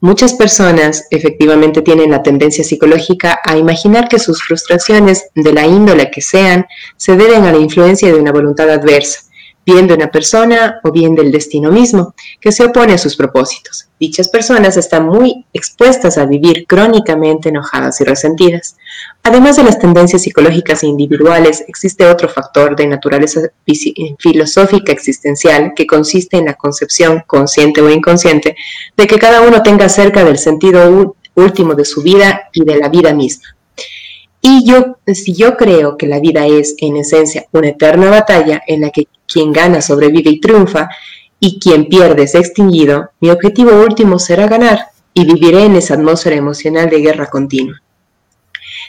Muchas 0.00 0.34
personas 0.34 1.06
efectivamente 1.10 1.80
tienen 1.80 2.10
la 2.10 2.22
tendencia 2.22 2.62
psicológica 2.62 3.40
a 3.42 3.56
imaginar 3.56 4.08
que 4.08 4.18
sus 4.18 4.42
frustraciones, 4.42 5.28
de 5.34 5.52
la 5.54 5.66
índole 5.66 6.10
que 6.10 6.20
sean, 6.20 6.66
se 6.98 7.16
deben 7.16 7.44
a 7.44 7.52
la 7.52 7.58
influencia 7.58 8.08
de 8.12 8.20
una 8.20 8.30
voluntad 8.32 8.68
adversa, 8.68 9.20
bien 9.64 9.86
de 9.86 9.94
una 9.94 10.10
persona 10.10 10.80
o 10.82 10.92
bien 10.92 11.14
del 11.14 11.32
destino 11.32 11.70
mismo, 11.70 12.14
que 12.40 12.52
se 12.52 12.64
opone 12.64 12.94
a 12.94 12.98
sus 12.98 13.16
propósitos. 13.16 13.88
Dichas 13.98 14.28
personas 14.28 14.76
están 14.76 15.06
muy 15.06 15.46
expuestas 15.52 16.18
a 16.18 16.26
vivir 16.26 16.66
crónicamente 16.66 17.48
enojadas 17.48 18.00
y 18.00 18.04
resentidas. 18.04 18.76
Además 19.22 19.56
de 19.56 19.62
las 19.62 19.78
tendencias 19.78 20.22
psicológicas 20.22 20.82
e 20.82 20.88
individuales, 20.88 21.64
existe 21.68 22.06
otro 22.06 22.28
factor 22.28 22.76
de 22.76 22.86
naturaleza 22.86 23.40
filosófica 24.18 24.92
existencial 24.92 25.72
que 25.74 25.86
consiste 25.86 26.36
en 26.36 26.46
la 26.46 26.54
concepción, 26.54 27.22
consciente 27.26 27.80
o 27.80 27.88
inconsciente, 27.88 28.56
de 28.96 29.06
que 29.06 29.18
cada 29.18 29.40
uno 29.40 29.62
tenga 29.62 29.88
cerca 29.88 30.24
del 30.24 30.38
sentido 30.38 31.16
último 31.34 31.74
de 31.74 31.84
su 31.84 32.02
vida 32.02 32.48
y 32.52 32.64
de 32.64 32.76
la 32.76 32.88
vida 32.88 33.14
misma. 33.14 33.54
Y 34.46 34.62
yo, 34.66 34.98
si 35.06 35.32
yo 35.32 35.56
creo 35.56 35.96
que 35.96 36.06
la 36.06 36.20
vida 36.20 36.46
es, 36.46 36.74
en 36.76 36.98
esencia, 36.98 37.46
una 37.52 37.68
eterna 37.68 38.10
batalla 38.10 38.62
en 38.66 38.82
la 38.82 38.90
que 38.90 39.08
quien 39.26 39.54
gana 39.54 39.80
sobrevive 39.80 40.28
y 40.28 40.38
triunfa, 40.38 40.90
y 41.40 41.58
quien 41.58 41.86
pierde 41.88 42.24
es 42.24 42.34
extinguido, 42.34 43.08
mi 43.20 43.30
objetivo 43.30 43.72
último 43.72 44.18
será 44.18 44.46
ganar 44.46 44.88
y 45.14 45.24
viviré 45.24 45.64
en 45.64 45.76
esa 45.76 45.94
atmósfera 45.94 46.36
emocional 46.36 46.90
de 46.90 47.00
guerra 47.00 47.28
continua. 47.28 47.80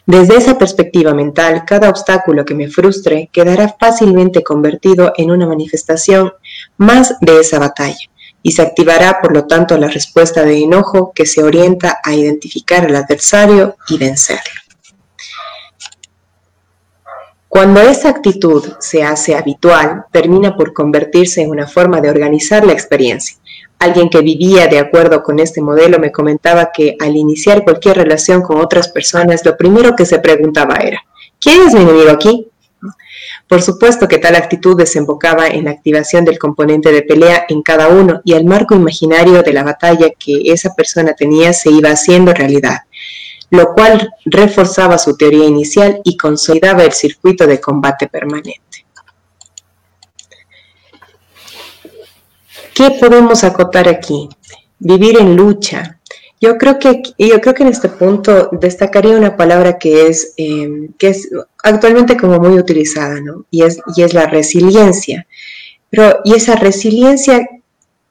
Desde 0.06 0.36
esa 0.36 0.58
perspectiva 0.58 1.14
mental, 1.14 1.64
cada 1.66 1.90
obstáculo 1.90 2.44
que 2.44 2.54
me 2.54 2.68
frustre 2.68 3.30
quedará 3.32 3.78
fácilmente 3.80 4.44
convertido 4.44 5.14
en 5.16 5.32
una 5.32 5.48
manifestación 5.48 6.34
más 6.76 7.16
de 7.22 7.40
esa 7.40 7.60
batalla 7.60 8.10
y 8.44 8.52
se 8.52 8.62
activará 8.62 9.22
por 9.22 9.34
lo 9.34 9.46
tanto 9.46 9.78
la 9.78 9.88
respuesta 9.88 10.44
de 10.44 10.64
enojo 10.64 11.14
que 11.16 11.26
se 11.26 11.44
orienta 11.44 12.00
a 12.04 12.14
identificar 12.14 12.86
al 12.88 12.98
adversario 12.98 13.78
y 13.88 13.98
vencerlo. 13.98 14.65
Cuando 17.56 17.80
esa 17.80 18.10
actitud 18.10 18.66
se 18.80 19.02
hace 19.02 19.34
habitual, 19.34 20.04
termina 20.12 20.58
por 20.58 20.74
convertirse 20.74 21.42
en 21.42 21.52
una 21.52 21.66
forma 21.66 22.02
de 22.02 22.10
organizar 22.10 22.66
la 22.66 22.74
experiencia. 22.74 23.38
Alguien 23.80 24.10
que 24.10 24.20
vivía 24.20 24.68
de 24.68 24.78
acuerdo 24.78 25.24
con 25.24 25.40
este 25.40 25.62
modelo 25.62 25.98
me 25.98 26.12
comentaba 26.12 26.72
que 26.74 26.98
al 27.00 27.16
iniciar 27.16 27.64
cualquier 27.64 27.96
relación 27.96 28.42
con 28.42 28.60
otras 28.60 28.90
personas, 28.90 29.46
lo 29.46 29.56
primero 29.56 29.96
que 29.96 30.06
se 30.06 30.20
preguntaba 30.20 30.76
era, 30.84 31.02
¿quién 31.40 31.62
es 31.62 31.74
mi 31.74 31.84
enemigo 31.84 32.10
aquí? 32.10 32.46
Por 33.48 33.62
supuesto 33.62 34.10
que 34.10 34.18
tal 34.18 34.36
actitud 34.36 34.76
desembocaba 34.76 35.48
en 35.48 35.64
la 35.64 35.72
activación 35.72 36.26
del 36.26 36.38
componente 36.38 36.92
de 36.92 37.04
pelea 37.04 37.46
en 37.48 37.62
cada 37.62 37.88
uno 37.88 38.20
y 38.26 38.34
el 38.34 38.44
marco 38.44 38.76
imaginario 38.76 39.44
de 39.44 39.54
la 39.54 39.64
batalla 39.64 40.08
que 40.20 40.52
esa 40.52 40.74
persona 40.74 41.14
tenía 41.14 41.54
se 41.54 41.72
iba 41.72 41.90
haciendo 41.90 42.34
realidad 42.34 42.80
lo 43.50 43.74
cual 43.74 44.10
reforzaba 44.26 44.98
su 44.98 45.16
teoría 45.16 45.46
inicial 45.46 46.02
y 46.04 46.18
consolidaba 46.18 46.84
el 46.84 46.94
circuito 46.94 47.46
de 47.46 47.60
combate 47.60 48.08
permanente. 48.08 48.86
¿Qué 52.74 52.92
podemos 53.00 53.44
acotar 53.44 53.88
aquí? 53.88 54.28
Vivir 54.80 55.18
en 55.18 55.36
lucha. 55.36 56.00
Yo 56.42 56.58
creo 56.58 56.78
que, 56.78 57.02
yo 57.18 57.40
creo 57.40 57.54
que 57.54 57.64
en 57.64 57.70
este 57.70 57.88
punto 57.88 58.50
destacaría 58.52 59.16
una 59.16 59.38
palabra 59.38 59.78
que 59.78 60.08
es, 60.08 60.34
em, 60.36 60.92
que 60.98 61.08
es 61.08 61.30
actualmente 61.64 62.18
como 62.18 62.38
muy 62.40 62.60
utilizada, 62.60 63.22
¿no? 63.22 63.46
Y 63.50 63.64
es, 63.64 63.80
y 63.96 64.02
es 64.04 64.14
la 64.14 64.26
resiliencia. 64.26 65.26
Pero, 65.90 66.20
y 66.26 66.34
esa 66.34 66.56
resiliencia 66.56 67.48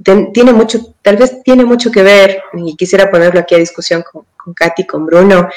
tiene 0.03 0.53
mucho, 0.53 0.95
tal 1.03 1.17
vez 1.17 1.43
tiene 1.43 1.65
mucho 1.65 1.91
que 1.91 2.03
ver, 2.03 2.43
y 2.53 2.77
quisiera 2.77 3.11
ponerlo 3.11 3.41
aquí 3.41 3.55
a 3.55 3.59
discusión 3.59 4.03
con, 4.03 4.25
con 4.37 4.55
Katy, 4.55 4.85
con 4.85 5.07
Bruno, 5.07 5.49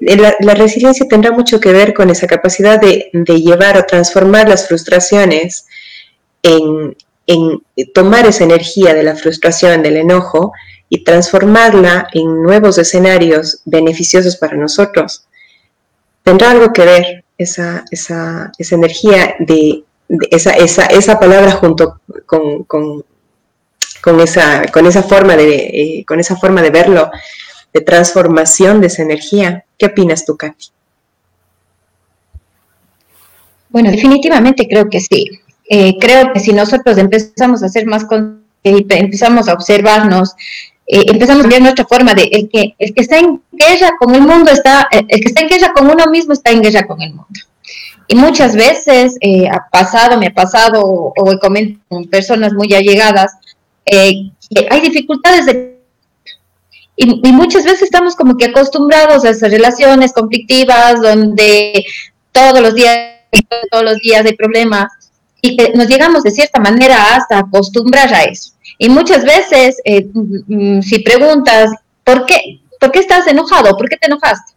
la, 0.00 0.54
resiliencia 0.54 1.06
tendrá 1.08 1.32
mucho 1.32 1.58
que 1.58 1.72
ver 1.72 1.94
con 1.94 2.10
esa 2.10 2.26
capacidad 2.26 2.80
de, 2.80 3.10
llevar 3.12 3.76
o 3.76 3.84
transformar 3.84 4.48
las 4.48 4.68
frustraciones 4.68 5.66
en, 6.42 6.96
tomar 7.92 8.26
esa 8.26 8.44
energía 8.44 8.94
de 8.94 9.02
la 9.02 9.16
frustración, 9.16 9.82
del 9.82 9.96
enojo, 9.96 10.52
y 10.90 11.04
transformarla 11.04 12.08
en 12.14 12.42
nuevos 12.42 12.78
escenarios 12.78 13.60
beneficiosos 13.66 14.36
para 14.36 14.56
nosotros. 14.56 15.26
Tendrá 16.22 16.50
algo 16.50 16.72
que 16.72 16.84
ver 16.84 17.24
esa, 17.36 17.84
esa, 17.90 18.52
esa 18.58 18.74
energía 18.74 19.34
de, 19.38 19.84
esa, 20.30 20.52
esa, 20.52 20.86
esa, 20.86 21.20
palabra 21.20 21.52
junto 21.52 22.00
con, 22.26 23.04
con, 24.02 24.20
esa, 24.20 24.66
con, 24.66 24.86
esa 24.86 25.02
forma 25.02 25.36
de, 25.36 25.54
eh, 25.54 26.04
con 26.06 26.20
esa 26.20 26.36
forma 26.36 26.62
de 26.62 26.70
verlo, 26.70 27.10
de 27.72 27.80
transformación 27.80 28.80
de 28.80 28.88
esa 28.88 29.02
energía. 29.02 29.64
¿Qué 29.76 29.86
opinas 29.86 30.24
tú, 30.24 30.36
Katy? 30.36 30.68
Bueno, 33.70 33.90
definitivamente 33.90 34.66
creo 34.66 34.88
que 34.88 35.00
sí. 35.00 35.40
Eh, 35.68 35.96
creo 36.00 36.32
que 36.32 36.40
si 36.40 36.52
nosotros 36.52 36.96
empezamos 36.96 37.62
a 37.62 37.68
ser 37.68 37.86
más 37.86 38.04
con, 38.04 38.42
eh, 38.64 38.84
empezamos 38.88 39.48
a 39.48 39.52
observarnos, 39.52 40.34
eh, 40.86 41.04
empezamos 41.08 41.44
a 41.44 41.48
ver 41.48 41.60
nuestra 41.60 41.84
forma 41.84 42.14
de 42.14 42.22
el 42.24 42.48
que 42.48 42.74
el 42.78 42.94
que 42.94 43.02
está 43.02 43.18
en 43.18 43.42
guerra 43.52 43.92
con 43.98 44.14
el 44.14 44.22
mundo 44.22 44.50
está 44.50 44.88
el 44.90 45.06
que 45.06 45.28
está 45.28 45.42
en 45.42 45.48
guerra 45.48 45.74
con 45.74 45.90
uno 45.90 46.06
mismo 46.06 46.32
está 46.32 46.50
en 46.50 46.62
guerra 46.62 46.86
con 46.86 47.02
el 47.02 47.10
mundo 47.10 47.40
y 48.06 48.14
muchas 48.14 48.56
veces 48.56 49.16
ha 49.52 49.68
pasado 49.68 50.16
me 50.16 50.28
ha 50.28 50.32
pasado 50.32 50.80
o, 50.82 51.30
he 51.30 51.38
comentado 51.38 51.84
con 51.90 52.08
personas 52.08 52.54
muy 52.54 52.72
allegadas 52.72 53.32
que 53.90 54.68
hay 54.70 54.80
dificultades 54.80 55.46
de 55.46 55.78
y, 57.00 57.32
muchas 57.32 57.64
veces 57.64 57.82
estamos 57.82 58.16
como 58.16 58.36
que 58.36 58.46
acostumbrados 58.46 59.24
a 59.24 59.30
esas 59.30 59.52
relaciones 59.52 60.12
conflictivas 60.12 61.00
donde 61.00 61.84
todos 62.32 62.60
los 62.60 62.74
días, 62.74 62.98
todos 63.70 63.84
los 63.84 63.98
días 63.98 64.26
hay 64.26 64.34
problemas 64.34 64.90
y 65.40 65.56
que 65.56 65.72
nos 65.74 65.86
llegamos 65.86 66.24
de 66.24 66.32
cierta 66.32 66.58
manera 66.58 67.14
hasta 67.14 67.38
acostumbrar 67.38 68.12
a 68.12 68.24
eso. 68.24 68.52
Y 68.78 68.88
muchas 68.88 69.24
veces, 69.24 69.76
eh, 69.84 70.08
mm, 70.12 70.80
si 70.80 70.98
preguntas, 70.98 71.70
¿por 72.02 72.26
qué? 72.26 72.60
¿Por 72.80 72.90
qué 72.90 72.98
estás 72.98 73.28
enojado? 73.28 73.76
¿Por 73.76 73.88
qué 73.88 73.96
te 73.96 74.06
enojaste? 74.06 74.54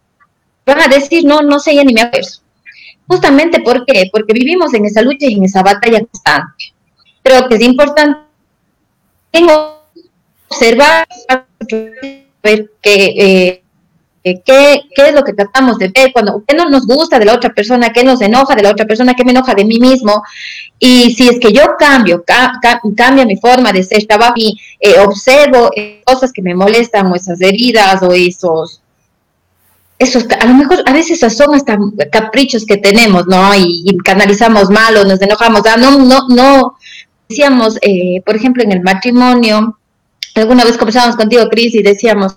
Van 0.66 0.80
a 0.80 0.88
decir, 0.88 1.24
no, 1.24 1.42
no 1.42 1.60
sé, 1.60 1.76
ya 1.76 1.84
ni 1.84 1.92
me 1.92 2.02
acuerdo. 2.02 2.28
Justamente 3.06 3.60
¿por 3.60 3.86
qué? 3.86 4.08
Porque 4.12 4.32
vivimos 4.32 4.74
en 4.74 4.86
esa 4.86 5.02
lucha 5.02 5.26
y 5.26 5.34
en 5.34 5.44
esa 5.44 5.62
batalla 5.62 6.00
constante. 6.00 6.74
Creo 7.22 7.48
que 7.48 7.54
es 7.54 7.62
importante 7.62 8.31
observar 10.48 11.06
ver 12.42 12.70
qué, 12.80 13.14
eh, 13.16 13.62
qué, 14.22 14.80
qué, 14.94 15.08
es 15.08 15.14
lo 15.14 15.22
que 15.24 15.32
tratamos 15.32 15.78
de 15.78 15.88
ver, 15.88 16.12
cuando, 16.12 16.42
qué 16.46 16.54
no 16.54 16.68
nos 16.68 16.86
gusta 16.86 17.18
de 17.18 17.24
la 17.24 17.34
otra 17.34 17.50
persona, 17.50 17.92
qué 17.92 18.04
nos 18.04 18.20
enoja 18.20 18.54
de 18.54 18.62
la 18.62 18.70
otra 18.70 18.86
persona, 18.86 19.14
qué 19.14 19.24
me 19.24 19.32
enoja 19.32 19.54
de 19.54 19.64
mí 19.64 19.78
mismo. 19.78 20.22
Y 20.78 21.14
si 21.14 21.28
es 21.28 21.38
que 21.38 21.52
yo 21.52 21.76
cambio, 21.78 22.24
cambio 22.96 23.26
mi 23.26 23.36
forma 23.36 23.72
de 23.72 23.82
ser, 23.82 24.06
trabajo 24.06 24.34
y 24.36 24.58
eh, 24.80 24.98
observo 25.00 25.70
eh, 25.76 26.02
cosas 26.04 26.32
que 26.32 26.42
me 26.42 26.54
molestan 26.54 27.06
o 27.06 27.14
esas 27.14 27.40
heridas 27.40 28.02
o 28.02 28.12
esos 28.12 28.82
esos, 30.02 30.24
a 30.40 30.46
lo 30.46 30.54
mejor 30.54 30.82
a 30.84 30.92
veces 30.92 31.20
son 31.32 31.54
hasta 31.54 31.78
caprichos 32.10 32.64
que 32.64 32.76
tenemos, 32.76 33.26
¿no? 33.26 33.54
Y, 33.54 33.96
canalizamos 34.04 34.68
mal 34.68 34.96
o 34.96 35.04
nos 35.04 35.20
enojamos. 35.22 35.62
Ah, 35.66 35.76
no, 35.76 35.96
no, 35.98 36.26
no. 36.28 36.76
Decíamos, 37.32 37.78
por 38.26 38.36
ejemplo, 38.36 38.62
en 38.62 38.72
el 38.72 38.82
matrimonio, 38.82 39.78
alguna 40.34 40.64
vez 40.64 40.76
conversábamos 40.76 41.16
contigo, 41.16 41.48
Cris, 41.48 41.74
y 41.74 41.82
decíamos, 41.82 42.36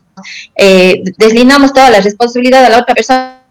eh, 0.56 1.04
deslindamos 1.18 1.74
toda 1.74 1.89
la 1.89 2.00
responsabilidad 2.00 2.64
a 2.64 2.70
la 2.70 2.80
otra 2.80 2.96
persona 2.96 3.41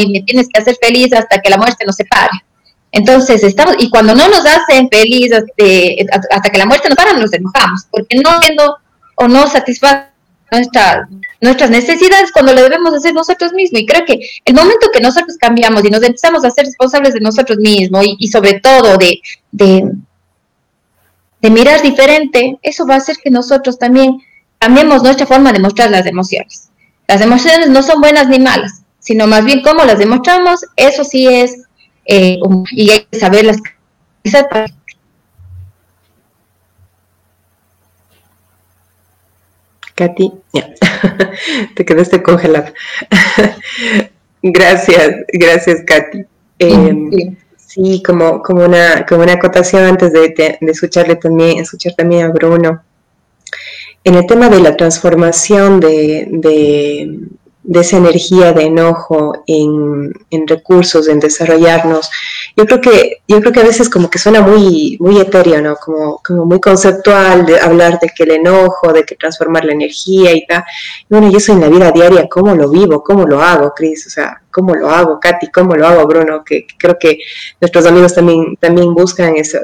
y 0.00 0.12
me 0.12 0.20
tienes 0.22 0.48
que 0.52 0.60
hacer 0.60 0.76
feliz 0.80 1.14
hasta 1.14 1.40
que 1.40 1.48
la 1.50 1.56
muerte 1.56 1.86
nos 1.86 1.96
separe. 1.96 2.44
Entonces, 2.92 3.42
estamos, 3.42 3.76
y 3.78 3.88
cuando 3.90 4.14
no 4.14 4.28
nos 4.28 4.44
hacen 4.44 4.88
feliz 4.90 5.32
hasta, 5.32 6.50
que 6.50 6.58
la 6.58 6.66
muerte 6.66 6.88
nos 6.88 6.98
separe, 6.98 7.18
nos 7.18 7.32
enojamos, 7.32 7.86
porque 7.90 8.16
no 8.16 8.38
viendo 8.40 8.76
o 9.16 9.28
no 9.28 9.46
satisface 9.48 10.08
nuestra, 10.50 11.08
nuestras 11.40 11.70
necesidades 11.70 12.32
cuando 12.32 12.54
lo 12.54 12.62
debemos 12.62 12.94
hacer 12.94 13.12
nosotros 13.12 13.52
mismos. 13.52 13.80
Y 13.80 13.86
creo 13.86 14.04
que 14.06 14.20
el 14.44 14.54
momento 14.54 14.90
que 14.92 15.00
nosotros 15.00 15.36
cambiamos 15.38 15.84
y 15.84 15.90
nos 15.90 16.02
empezamos 16.02 16.44
a 16.44 16.50
ser 16.50 16.66
responsables 16.66 17.14
de 17.14 17.20
nosotros 17.20 17.58
mismos 17.58 18.04
y, 18.18 18.28
sobre 18.28 18.60
todo 18.60 18.96
de, 18.96 19.20
de 21.40 21.50
mirar 21.50 21.82
diferente, 21.82 22.58
eso 22.62 22.86
va 22.86 22.94
a 22.94 22.98
hacer 22.98 23.16
que 23.22 23.30
nosotros 23.30 23.78
también 23.78 24.22
cambiemos 24.58 25.02
nuestra 25.02 25.26
forma 25.26 25.52
de 25.52 25.60
mostrar 25.60 25.90
las 25.90 26.06
emociones. 26.06 26.70
Las 27.06 27.20
emociones 27.20 27.68
no 27.68 27.82
son 27.82 28.00
buenas 28.00 28.28
ni 28.28 28.38
malas, 28.38 28.82
sino 28.98 29.26
más 29.26 29.44
bien 29.44 29.62
cómo 29.62 29.84
las 29.84 29.98
demostramos, 29.98 30.64
eso 30.76 31.04
sí 31.04 31.28
es, 31.28 31.62
eh, 32.06 32.38
y 32.70 32.90
hay 32.90 33.06
que 33.10 33.18
saberlas. 33.18 33.58
Katy, 39.94 40.30
te 41.74 41.84
quedaste 41.84 42.22
congelada. 42.22 42.72
gracias, 44.42 45.10
gracias, 45.32 45.82
Katy. 45.86 46.24
Eh, 46.58 46.94
Sí, 47.10 47.36
como, 48.02 48.42
como, 48.42 48.64
una, 48.64 49.04
como 49.06 49.22
una 49.22 49.34
acotación 49.34 49.84
antes 49.84 50.12
de, 50.12 50.58
de, 50.60 50.70
escucharle 50.70 51.16
también, 51.16 51.58
escuchar 51.58 51.94
también 51.94 52.26
a 52.26 52.30
Bruno. 52.30 52.82
En 54.04 54.14
el 54.14 54.26
tema 54.26 54.48
de 54.48 54.60
la 54.60 54.76
transformación 54.76 55.80
de, 55.80 56.28
de 57.66 57.80
esa 57.80 57.96
energía 57.96 58.52
de 58.52 58.62
enojo 58.64 59.42
en, 59.46 60.12
recursos, 60.46 61.08
en 61.08 61.18
desarrollarnos. 61.18 62.08
Yo 62.56 62.64
creo 62.64 62.80
que, 62.80 63.18
yo 63.28 63.38
creo 63.40 63.52
que 63.52 63.60
a 63.60 63.64
veces 63.64 63.90
como 63.90 64.08
que 64.08 64.18
suena 64.18 64.40
muy, 64.40 64.96
muy 64.98 65.20
etéreo, 65.20 65.60
¿no? 65.60 65.76
Como, 65.76 66.22
como 66.26 66.46
muy 66.46 66.58
conceptual 66.58 67.44
de 67.44 67.60
hablar 67.60 68.00
de 68.00 68.08
que 68.08 68.22
el 68.22 68.30
enojo, 68.30 68.94
de 68.94 69.04
que 69.04 69.14
transformar 69.14 69.66
la 69.66 69.72
energía 69.72 70.32
y 70.32 70.46
tal. 70.46 70.64
Bueno, 71.10 71.30
yo 71.30 71.36
eso 71.36 71.52
en 71.52 71.60
la 71.60 71.68
vida 71.68 71.92
diaria, 71.92 72.26
¿cómo 72.30 72.54
lo 72.54 72.70
vivo? 72.70 73.02
¿Cómo 73.04 73.26
lo 73.26 73.42
hago, 73.42 73.74
Cris? 73.74 74.06
O 74.06 74.10
sea, 74.10 74.40
¿cómo 74.50 74.74
lo 74.74 74.88
hago, 74.88 75.20
Katy? 75.20 75.50
¿Cómo 75.50 75.76
lo 75.76 75.86
hago, 75.86 76.06
Bruno? 76.06 76.42
Que, 76.42 76.66
creo 76.78 76.96
que 76.98 77.18
nuestros 77.60 77.84
amigos 77.84 78.14
también, 78.14 78.56
también 78.58 78.94
buscan 78.94 79.36
esos, 79.36 79.60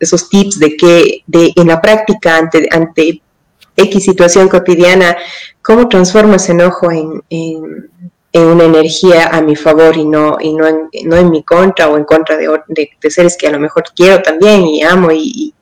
esos 0.00 0.28
tips 0.28 0.58
de 0.58 0.76
que 0.76 1.22
de, 1.28 1.52
en 1.54 1.68
la 1.68 1.80
práctica 1.80 2.38
ante, 2.38 2.68
ante 2.72 3.22
X 3.76 4.04
situación 4.04 4.48
cotidiana, 4.48 5.16
cómo 5.62 5.88
transformo 5.88 6.34
ese 6.34 6.52
enojo 6.52 6.90
en, 6.90 7.22
en, 7.30 7.90
una 8.40 8.64
energía 8.64 9.28
a 9.28 9.42
mi 9.42 9.56
favor 9.56 9.96
y 9.96 10.04
no, 10.04 10.38
y 10.40 10.54
no, 10.54 10.66
en, 10.66 10.88
no 11.04 11.16
en 11.16 11.30
mi 11.30 11.42
contra 11.42 11.88
o 11.88 11.98
en 11.98 12.04
contra 12.04 12.36
de, 12.36 12.48
de, 12.68 13.10
seres 13.10 13.36
que 13.36 13.46
a 13.46 13.52
lo 13.52 13.58
mejor 13.58 13.84
quiero 13.94 14.22
también 14.22 14.66
y 14.66 14.82
amo 14.82 15.10
y, 15.12 15.54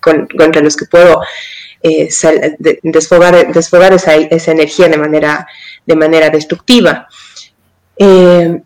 contra 0.00 0.60
los 0.60 0.76
que 0.76 0.86
puedo 0.86 1.20
eh, 1.80 2.08
desfogar, 2.82 3.52
desfogar 3.52 3.92
esa, 3.92 4.16
esa, 4.16 4.52
energía 4.52 4.88
de 4.88 4.98
manera, 4.98 5.46
de 5.86 5.96
manera 5.96 6.28
destructiva. 6.28 7.06
Eh, 7.96 8.60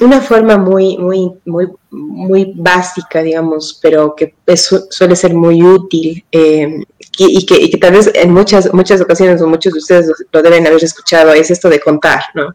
una 0.00 0.20
forma 0.20 0.58
muy, 0.58 0.98
muy, 0.98 1.32
muy, 1.44 1.68
muy 1.90 2.52
básica, 2.54 3.22
digamos, 3.22 3.78
pero 3.82 4.14
que 4.14 4.34
suele 4.54 5.16
ser 5.16 5.34
muy 5.34 5.62
útil 5.62 6.24
eh, 6.30 6.82
y, 7.18 7.46
que, 7.46 7.78
tal 7.78 7.92
vez 7.92 8.10
en 8.14 8.32
muchas, 8.32 8.72
muchas 8.74 9.00
ocasiones 9.00 9.40
o 9.40 9.46
muchos 9.46 9.72
de 9.72 9.78
ustedes 9.78 10.12
lo, 10.30 10.42
deben 10.42 10.66
haber 10.66 10.84
escuchado, 10.84 11.32
es 11.32 11.50
esto 11.50 11.70
de 11.70 11.80
contar, 11.80 12.24
¿no? 12.34 12.54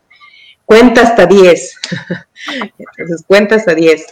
Cuenta 0.72 1.02
hasta 1.02 1.26
10. 1.26 1.76
Entonces, 2.78 3.26
cuenta 3.28 3.56
hasta 3.56 3.76
10. 3.76 4.06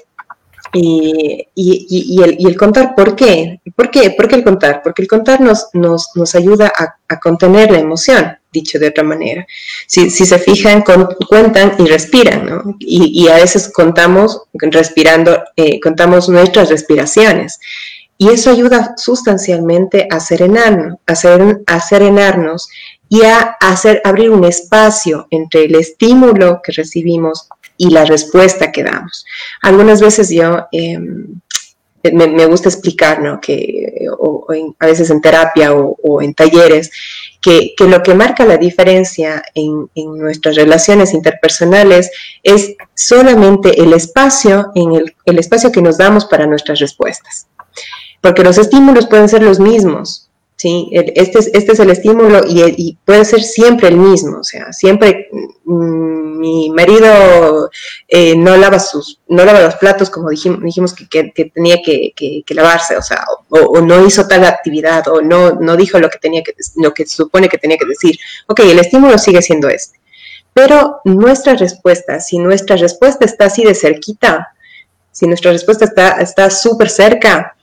Y, 0.73 1.47
y, 1.55 2.21
el, 2.21 2.35
y, 2.37 2.47
el, 2.47 2.57
contar, 2.57 2.95
¿por 2.95 3.15
qué? 3.15 3.61
¿Por 3.77 3.89
qué? 3.89 4.11
¿Por 4.11 4.27
qué 4.27 4.35
el 4.35 4.43
contar? 4.43 4.81
Porque 4.83 5.01
el 5.01 5.07
contar 5.07 5.39
nos, 5.39 5.69
nos, 5.71 6.09
nos 6.15 6.35
ayuda 6.35 6.69
a, 6.75 6.97
a, 7.07 7.19
contener 7.21 7.71
la 7.71 7.79
emoción, 7.79 8.37
dicho 8.51 8.77
de 8.77 8.89
otra 8.89 9.05
manera. 9.05 9.47
Si, 9.87 10.09
si 10.09 10.25
se 10.25 10.37
fijan, 10.37 10.83
cuentan 11.29 11.75
y 11.79 11.85
respiran, 11.85 12.45
¿no? 12.45 12.75
Y, 12.77 13.29
a 13.29 13.35
veces 13.35 13.71
contamos 13.73 14.41
respirando, 14.51 15.41
eh, 15.55 15.79
contamos 15.79 16.27
nuestras 16.27 16.69
respiraciones. 16.69 17.57
Y 18.17 18.27
eso 18.31 18.51
ayuda 18.51 18.95
sustancialmente 18.97 20.09
a 20.11 20.19
serenarnos, 20.19 20.97
a, 21.07 21.13
a 21.73 21.79
serenarnos 21.79 22.67
y 23.09 23.23
a 23.23 23.57
hacer 23.59 24.01
abrir 24.05 24.29
un 24.29 24.45
espacio 24.45 25.27
entre 25.31 25.65
el 25.65 25.75
estímulo 25.75 26.61
que 26.63 26.71
recibimos 26.71 27.49
y 27.75 27.89
la 27.89 28.05
respuesta 28.05 28.71
que 28.71 28.83
damos. 28.83 29.25
Algunas 29.61 29.99
veces 29.99 30.29
yo 30.29 30.67
em, 30.71 31.39
me, 32.03 32.45
gusta 32.45 32.69
explicar, 32.69 33.21
¿no? 33.21 33.41
Que, 33.41 34.07
a 34.79 34.85
veces 34.85 35.09
en 35.09 35.21
terapia 35.21 35.73
o, 35.73 36.21
en 36.21 36.33
talleres, 36.33 36.91
que, 37.41 37.73
lo 37.79 38.01
que 38.03 38.13
marca 38.13 38.45
la 38.45 38.57
diferencia 38.57 39.41
en, 39.53 39.89
en, 39.95 40.17
nuestras 40.17 40.55
relaciones 40.55 41.13
interpersonales 41.13 42.11
es 42.43 42.75
solamente 42.93 43.81
el 43.81 43.93
espacio, 43.93 44.71
en 44.75 44.93
el, 44.93 45.15
el 45.25 45.39
espacio 45.39 45.71
que 45.71 45.81
nos 45.81 45.97
damos 45.97 46.25
para 46.25 46.45
nuestras 46.45 46.79
respuestas. 46.79 47.47
porque 48.21 48.43
los 48.43 48.57
estímulos 48.57 49.07
pueden 49.07 49.29
ser 49.29 49.41
los 49.41 49.59
mismos, 49.59 50.28
¿sí? 50.59 50.89
Este 50.91 51.39
es, 51.39 51.49
este 51.53 51.71
es 51.71 51.79
el 51.79 51.89
estímulo 51.89 52.41
y, 52.45 52.97
puede 53.05 53.23
ser 53.23 53.41
siempre 53.41 53.87
el 53.87 53.95
mismo, 53.95 54.39
o 54.39 54.43
sea, 54.43 54.73
siempre 54.73 55.29
mm, 55.63 56.37
mi 56.37 56.69
marido 56.69 57.69
eh, 58.09 58.35
no 58.35 58.57
lava 58.57 58.77
sus, 58.79 59.21
no 59.29 59.45
lava 59.45 59.61
los 59.61 59.75
platos 59.75 60.09
como 60.09 60.29
dijimos, 60.29 60.61
dijimos 60.61 60.93
que, 60.93 61.31
tenía 61.53 61.77
que, 61.81 62.43
lavarse, 62.49 62.97
o 62.97 63.01
sea, 63.01 63.23
o, 63.47 63.79
no 63.79 64.05
hizo 64.05 64.27
tal 64.27 64.43
actividad, 64.43 65.07
o 65.07 65.21
no, 65.21 65.51
no 65.53 65.77
dijo 65.77 65.97
lo 65.97 66.09
que 66.09 66.19
tenía 66.19 66.43
que, 66.43 66.53
lo 66.75 66.93
que 66.93 67.07
supone 67.07 67.47
que 67.47 67.57
tenía 67.57 67.77
que 67.77 67.85
decir. 67.85 68.19
Ok, 68.47 68.59
el 68.59 68.79
estímulo 68.79 69.17
sigue 69.17 69.41
siendo 69.41 69.69
este. 69.69 69.97
Pero 70.53 70.99
nuestra 71.05 71.53
respuesta, 71.55 72.19
si 72.19 72.37
nuestra 72.37 72.75
respuesta 72.75 73.23
está 73.23 73.45
así 73.45 73.63
de 73.63 73.75
cerquita, 73.75 74.49
si 75.11 75.25
nuestra 75.25 75.51
respuesta 75.51 75.85
está 76.19 76.49
súper 76.49 76.89
cerca, 76.89 77.55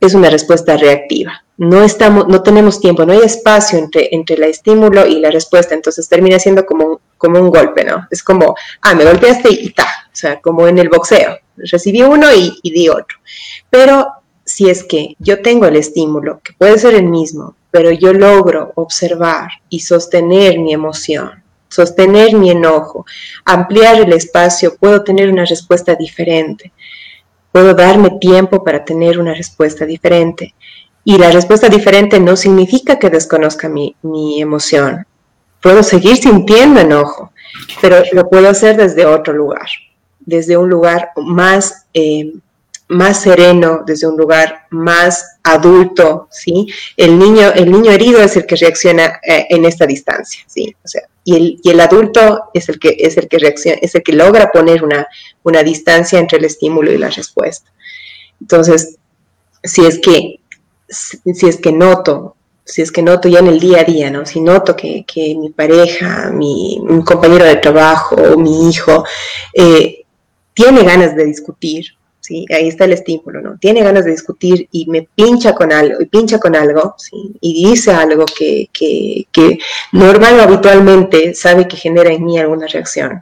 es 0.00 0.14
una 0.14 0.28
respuesta 0.28 0.76
reactiva 0.76 1.42
no, 1.62 1.84
estamos, 1.84 2.26
no 2.26 2.42
tenemos 2.42 2.80
tiempo, 2.80 3.06
no 3.06 3.12
hay 3.12 3.20
espacio 3.20 3.78
entre, 3.78 4.08
entre 4.10 4.34
el 4.34 4.42
estímulo 4.42 5.06
y 5.06 5.20
la 5.20 5.30
respuesta, 5.30 5.76
entonces 5.76 6.08
termina 6.08 6.40
siendo 6.40 6.66
como 6.66 6.84
un, 6.84 6.98
como 7.16 7.38
un 7.38 7.50
golpe, 7.50 7.84
¿no? 7.84 8.08
Es 8.10 8.24
como, 8.24 8.56
ah, 8.80 8.94
me 8.96 9.04
golpeaste 9.04 9.48
y, 9.48 9.70
ta, 9.70 9.86
o 10.06 10.10
sea, 10.10 10.40
como 10.40 10.66
en 10.66 10.78
el 10.78 10.88
boxeo, 10.88 11.38
recibí 11.56 12.02
uno 12.02 12.34
y, 12.34 12.58
y 12.64 12.72
di 12.72 12.88
otro. 12.88 13.16
Pero 13.70 14.08
si 14.44 14.68
es 14.68 14.82
que 14.82 15.14
yo 15.20 15.40
tengo 15.40 15.66
el 15.66 15.76
estímulo, 15.76 16.40
que 16.42 16.52
puede 16.52 16.78
ser 16.78 16.94
el 16.94 17.04
mismo, 17.04 17.54
pero 17.70 17.92
yo 17.92 18.12
logro 18.12 18.72
observar 18.74 19.48
y 19.68 19.78
sostener 19.78 20.58
mi 20.58 20.74
emoción, 20.74 21.44
sostener 21.68 22.34
mi 22.34 22.50
enojo, 22.50 23.06
ampliar 23.44 24.00
el 24.00 24.12
espacio, 24.12 24.74
puedo 24.74 25.04
tener 25.04 25.30
una 25.30 25.44
respuesta 25.44 25.94
diferente. 25.94 26.72
Puedo 27.52 27.72
darme 27.74 28.18
tiempo 28.18 28.64
para 28.64 28.84
tener 28.84 29.20
una 29.20 29.34
respuesta 29.34 29.84
diferente. 29.84 30.54
Y 31.04 31.18
la 31.18 31.30
respuesta 31.30 31.68
diferente 31.68 32.20
no 32.20 32.36
significa 32.36 32.98
que 32.98 33.10
desconozca 33.10 33.68
mi, 33.68 33.96
emoción. 34.40 35.06
Puedo 35.60 35.82
seguir 35.82 36.16
sintiendo 36.16 36.80
enojo, 36.80 37.32
pero 37.80 38.02
lo 38.12 38.28
puedo 38.28 38.48
hacer 38.48 38.76
desde 38.76 39.06
otro 39.06 39.32
lugar, 39.32 39.66
desde 40.20 40.56
un 40.56 40.68
lugar 40.68 41.10
más, 41.16 41.86
eh, 41.94 42.32
más 42.88 43.20
sereno, 43.20 43.82
desde 43.86 44.06
un 44.06 44.16
lugar 44.16 44.66
más 44.70 45.38
adulto, 45.42 46.28
¿sí? 46.30 46.66
El 46.96 47.18
niño, 47.18 47.52
el 47.54 47.70
niño 47.70 47.90
herido 47.90 48.20
es 48.20 48.36
el 48.36 48.46
que 48.46 48.56
reacciona 48.56 49.20
eh, 49.22 49.46
en 49.50 49.64
esta 49.64 49.86
distancia, 49.86 50.42
¿sí? 50.46 50.74
O 50.84 50.88
sea, 50.88 51.02
y 51.24 51.36
el, 51.36 51.60
y 51.62 51.70
el, 51.70 51.80
adulto 51.80 52.50
es 52.54 52.68
el 52.68 52.78
que, 52.78 52.96
es 52.98 53.16
el 53.16 53.28
que 53.28 53.38
reacciona, 53.38 53.78
es 53.80 53.94
el 53.94 54.02
que 54.02 54.12
logra 54.12 54.50
poner 54.50 54.82
una, 54.82 55.06
una 55.44 55.62
distancia 55.62 56.18
entre 56.18 56.38
el 56.38 56.44
estímulo 56.44 56.92
y 56.92 56.98
la 56.98 57.10
respuesta. 57.10 57.70
Entonces, 58.40 58.96
si 59.62 59.86
es 59.86 60.00
que 60.00 60.41
si 60.92 61.48
es 61.48 61.56
que 61.56 61.72
noto, 61.72 62.36
si 62.64 62.82
es 62.82 62.92
que 62.92 63.02
noto 63.02 63.28
ya 63.28 63.40
en 63.40 63.48
el 63.48 63.60
día 63.60 63.80
a 63.80 63.84
día, 63.84 64.10
¿no? 64.10 64.24
Si 64.24 64.40
noto 64.40 64.76
que, 64.76 65.04
mi 65.38 65.50
pareja, 65.50 66.30
mi, 66.30 66.80
compañero 67.04 67.44
de 67.44 67.56
trabajo, 67.56 68.16
mi 68.36 68.68
hijo, 68.70 69.04
eh, 69.52 70.04
tiene 70.54 70.84
ganas 70.84 71.16
de 71.16 71.24
discutir, 71.24 71.86
¿sí? 72.20 72.46
Ahí 72.50 72.68
está 72.68 72.84
el 72.84 72.92
estímulo, 72.92 73.40
¿no? 73.40 73.58
Tiene 73.58 73.82
ganas 73.82 74.04
de 74.04 74.12
discutir 74.12 74.68
y 74.70 74.86
me 74.86 75.08
pincha 75.14 75.54
con 75.54 75.72
algo, 75.72 76.00
y 76.00 76.06
pincha 76.06 76.38
con 76.38 76.54
algo, 76.54 76.94
¿sí? 76.98 77.34
Y 77.40 77.68
dice 77.68 77.92
algo 77.92 78.24
que, 78.26 78.68
que, 78.72 79.26
que 79.32 79.58
normal 79.92 80.38
o 80.38 80.42
habitualmente 80.42 81.34
sabe 81.34 81.66
que 81.66 81.76
genera 81.76 82.12
en 82.12 82.24
mí 82.24 82.38
alguna 82.38 82.66
reacción. 82.68 83.20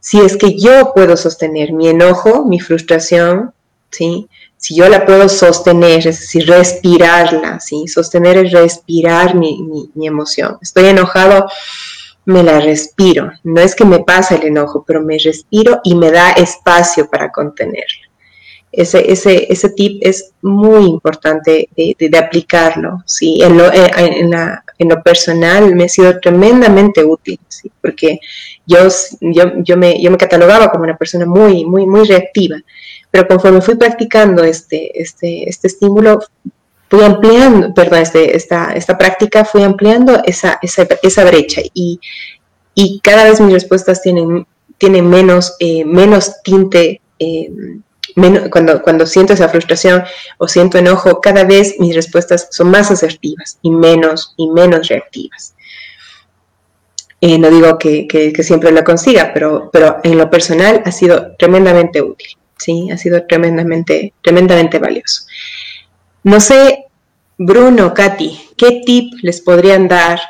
Si 0.00 0.20
es 0.20 0.36
que 0.36 0.58
yo 0.58 0.92
puedo 0.94 1.16
sostener 1.16 1.72
mi 1.72 1.88
enojo, 1.88 2.44
mi 2.44 2.60
frustración, 2.60 3.52
¿sí? 3.90 4.28
Si 4.64 4.74
yo 4.74 4.88
la 4.88 5.04
puedo 5.04 5.28
sostener, 5.28 5.98
es 5.98 6.20
decir, 6.20 6.46
respirarla, 6.46 7.60
¿sí? 7.60 7.86
Sostener 7.86 8.38
es 8.38 8.52
respirar 8.52 9.34
mi, 9.34 9.90
emoción. 9.94 10.56
Estoy 10.62 10.86
enojado, 10.86 11.46
me 12.24 12.42
la 12.42 12.60
respiro. 12.60 13.30
No 13.42 13.60
es 13.60 13.74
que 13.74 13.84
me 13.84 13.98
pasa 13.98 14.36
el 14.36 14.44
enojo, 14.44 14.82
pero 14.86 15.02
me 15.02 15.18
respiro 15.18 15.82
y 15.84 15.94
me 15.94 16.10
da 16.10 16.30
espacio 16.30 17.10
para 17.10 17.30
contenerla. 17.30 18.08
Ese, 18.72 19.12
ese, 19.12 19.52
ese 19.52 19.68
tip 19.68 19.98
es 20.00 20.32
muy 20.40 20.86
importante 20.86 21.68
de, 21.76 22.18
aplicarlo, 22.18 23.02
¿sí? 23.04 23.42
En 23.42 23.58
lo, 23.58 23.70
en, 23.70 24.88
lo, 24.88 25.02
personal 25.02 25.74
me 25.74 25.84
ha 25.84 25.88
sido 25.90 26.18
tremendamente 26.20 27.04
útil. 27.04 27.38
Porque 27.82 28.18
yo, 28.64 28.88
yo, 29.20 29.52
yo, 29.58 29.76
me, 29.76 30.02
yo 30.02 30.10
me 30.10 30.16
catalogaba 30.16 30.70
como 30.70 30.84
una 30.84 30.96
persona 30.96 31.26
muy, 31.26 31.66
muy, 31.66 31.86
muy 31.86 32.08
reactiva 32.08 32.56
pero 33.14 33.28
conforme 33.28 33.60
fui 33.60 33.76
practicando 33.76 34.42
este, 34.42 35.00
este, 35.00 35.48
este 35.48 35.68
estímulo, 35.68 36.18
fui 36.90 37.00
ampliando, 37.04 37.72
perdón, 37.72 38.00
este, 38.00 38.36
esta, 38.36 38.72
esta 38.72 38.98
práctica, 38.98 39.44
fui 39.44 39.62
ampliando 39.62 40.20
esa, 40.24 40.58
esa, 40.60 40.84
esa 41.00 41.24
brecha 41.24 41.60
y, 41.72 42.00
y, 42.74 42.98
cada 43.04 43.22
vez 43.22 43.40
mis 43.40 43.52
respuestas 43.52 44.02
tienen, 44.02 44.48
tienen 44.78 45.08
menos, 45.08 45.54
eh, 45.60 45.84
menos 45.84 46.42
tinte. 46.42 47.02
Eh, 47.20 47.52
menos, 48.16 48.48
cuando, 48.50 48.82
cuando 48.82 49.06
siento 49.06 49.32
esa 49.32 49.48
frustración 49.48 50.02
o 50.38 50.48
siento 50.48 50.78
enojo, 50.78 51.20
cada 51.20 51.44
vez 51.44 51.76
mis 51.78 51.94
respuestas 51.94 52.48
son 52.50 52.68
más 52.68 52.90
asertivas 52.90 53.60
y 53.62 53.70
menos, 53.70 54.34
y 54.36 54.48
menos 54.48 54.88
reactivas. 54.88 55.54
Eh, 57.20 57.38
no 57.38 57.48
digo 57.48 57.78
que, 57.78 58.08
que, 58.08 58.32
que, 58.32 58.42
siempre 58.42 58.72
lo 58.72 58.82
consiga, 58.82 59.30
pero, 59.32 59.70
pero 59.72 59.98
en 60.02 60.18
lo 60.18 60.28
personal 60.28 60.82
ha 60.84 60.90
sido 60.90 61.36
tremendamente 61.36 62.02
útil. 62.02 62.36
¿Sí? 62.58 62.90
Ha 62.90 62.98
sido 62.98 63.24
tremendamente, 63.26 64.12
tremendamente 64.22 64.78
valioso. 64.78 65.22
No 66.22 66.40
sé, 66.40 66.86
Bruno, 67.36 67.92
Katy, 67.92 68.40
¿qué 68.56 68.82
tip 68.86 69.12
les 69.22 69.40
podrían 69.40 69.88
dar 69.88 70.20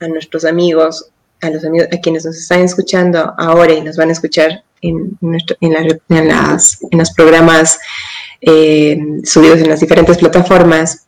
a 0.00 0.08
nuestros 0.08 0.44
amigos, 0.44 1.10
a 1.40 1.50
los 1.50 1.64
amigos, 1.64 1.88
a 1.92 2.00
quienes 2.00 2.24
nos 2.24 2.36
están 2.36 2.60
escuchando 2.60 3.34
ahora 3.36 3.72
y 3.72 3.82
nos 3.82 3.96
van 3.96 4.08
a 4.08 4.12
escuchar 4.12 4.64
en, 4.80 5.16
en, 5.60 6.28
las, 6.28 6.78
en 6.90 6.98
los 6.98 7.12
programas 7.12 7.78
eh, 8.40 8.98
subidos 9.24 9.60
en 9.60 9.68
las 9.68 9.80
diferentes 9.80 10.18
plataformas? 10.18 11.06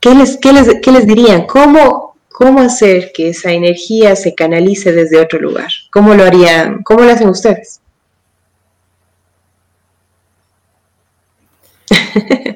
¿Qué 0.00 0.14
les, 0.14 0.36
qué 0.38 0.52
les, 0.52 0.80
qué 0.82 0.90
les 0.90 1.06
dirían? 1.06 1.46
¿Cómo, 1.46 2.16
¿Cómo 2.30 2.60
hacer 2.60 3.12
que 3.12 3.28
esa 3.28 3.52
energía 3.52 4.16
se 4.16 4.34
canalice 4.34 4.92
desde 4.92 5.20
otro 5.20 5.38
lugar? 5.38 5.70
¿Cómo 5.92 6.14
lo 6.14 6.24
harían? 6.24 6.82
¿Cómo 6.82 7.04
lo 7.04 7.12
hacen 7.12 7.28
ustedes? 7.28 7.81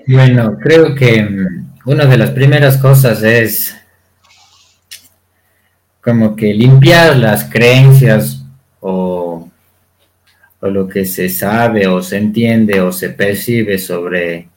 Bueno, 0.08 0.56
creo 0.58 0.94
que 0.94 1.22
mm, 1.22 1.80
una 1.86 2.06
de 2.06 2.16
las 2.16 2.30
primeras 2.30 2.76
cosas 2.76 3.22
es 3.22 3.76
como 6.00 6.36
que 6.36 6.54
limpiar 6.54 7.16
las 7.16 7.44
creencias 7.44 8.44
o, 8.80 9.50
lo 10.60 10.88
que 10.88 11.04
se 11.04 11.28
sabe 11.28 11.86
o 11.86 12.02
se 12.02 12.16
entiende 12.16 12.80
o 12.80 12.92
se 12.92 13.10
percibe 13.10 13.78
sobre, 13.78 14.48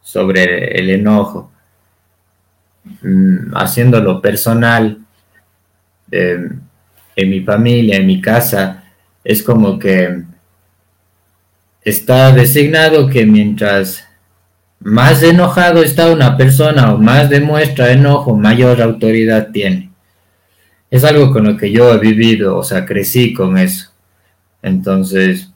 sobre 0.00 0.78
el 0.78 0.90
enojo, 0.90 1.50
mm, 3.02 3.54
haciéndolo 3.54 4.20
personal 4.20 4.98
em, 6.10 6.60
en 7.16 7.30
mi 7.30 7.40
familia, 7.40 7.96
en 7.96 8.06
mi 8.06 8.20
casa, 8.20 8.84
es 9.24 9.42
como 9.42 9.78
que 9.78 10.22
está 11.82 12.32
designado 12.32 13.08
que 13.08 13.26
mientras 13.26 14.07
más 14.80 15.22
enojado 15.22 15.82
está 15.82 16.10
una 16.10 16.36
persona 16.36 16.94
o 16.94 16.98
más 16.98 17.28
demuestra 17.30 17.92
enojo, 17.92 18.36
mayor 18.36 18.80
autoridad 18.80 19.48
tiene. 19.52 19.90
Es 20.90 21.04
algo 21.04 21.32
con 21.32 21.44
lo 21.44 21.56
que 21.56 21.70
yo 21.70 21.92
he 21.92 21.98
vivido, 21.98 22.56
o 22.56 22.64
sea, 22.64 22.86
crecí 22.86 23.34
con 23.34 23.58
eso. 23.58 23.90
Entonces, 24.62 25.50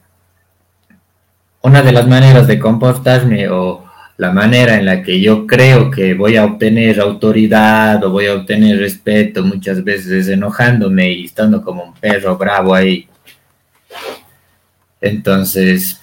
una 1.61 1.81
de 1.81 1.91
las 1.91 2.07
maneras 2.07 2.47
de 2.47 2.59
comportarme 2.59 3.49
o 3.49 3.85
la 4.17 4.31
manera 4.31 4.75
en 4.75 4.85
la 4.85 5.01
que 5.01 5.19
yo 5.19 5.47
creo 5.47 5.89
que 5.89 6.13
voy 6.13 6.35
a 6.35 6.45
obtener 6.45 6.99
autoridad 6.99 8.03
o 8.03 8.11
voy 8.11 8.27
a 8.27 8.35
obtener 8.35 8.77
respeto 8.77 9.43
muchas 9.43 9.83
veces 9.83 10.11
es 10.11 10.27
enojándome 10.27 11.11
y 11.11 11.25
estando 11.25 11.61
como 11.63 11.83
un 11.83 11.93
perro 11.93 12.37
bravo 12.37 12.75
ahí. 12.75 13.07
Entonces, 15.01 15.99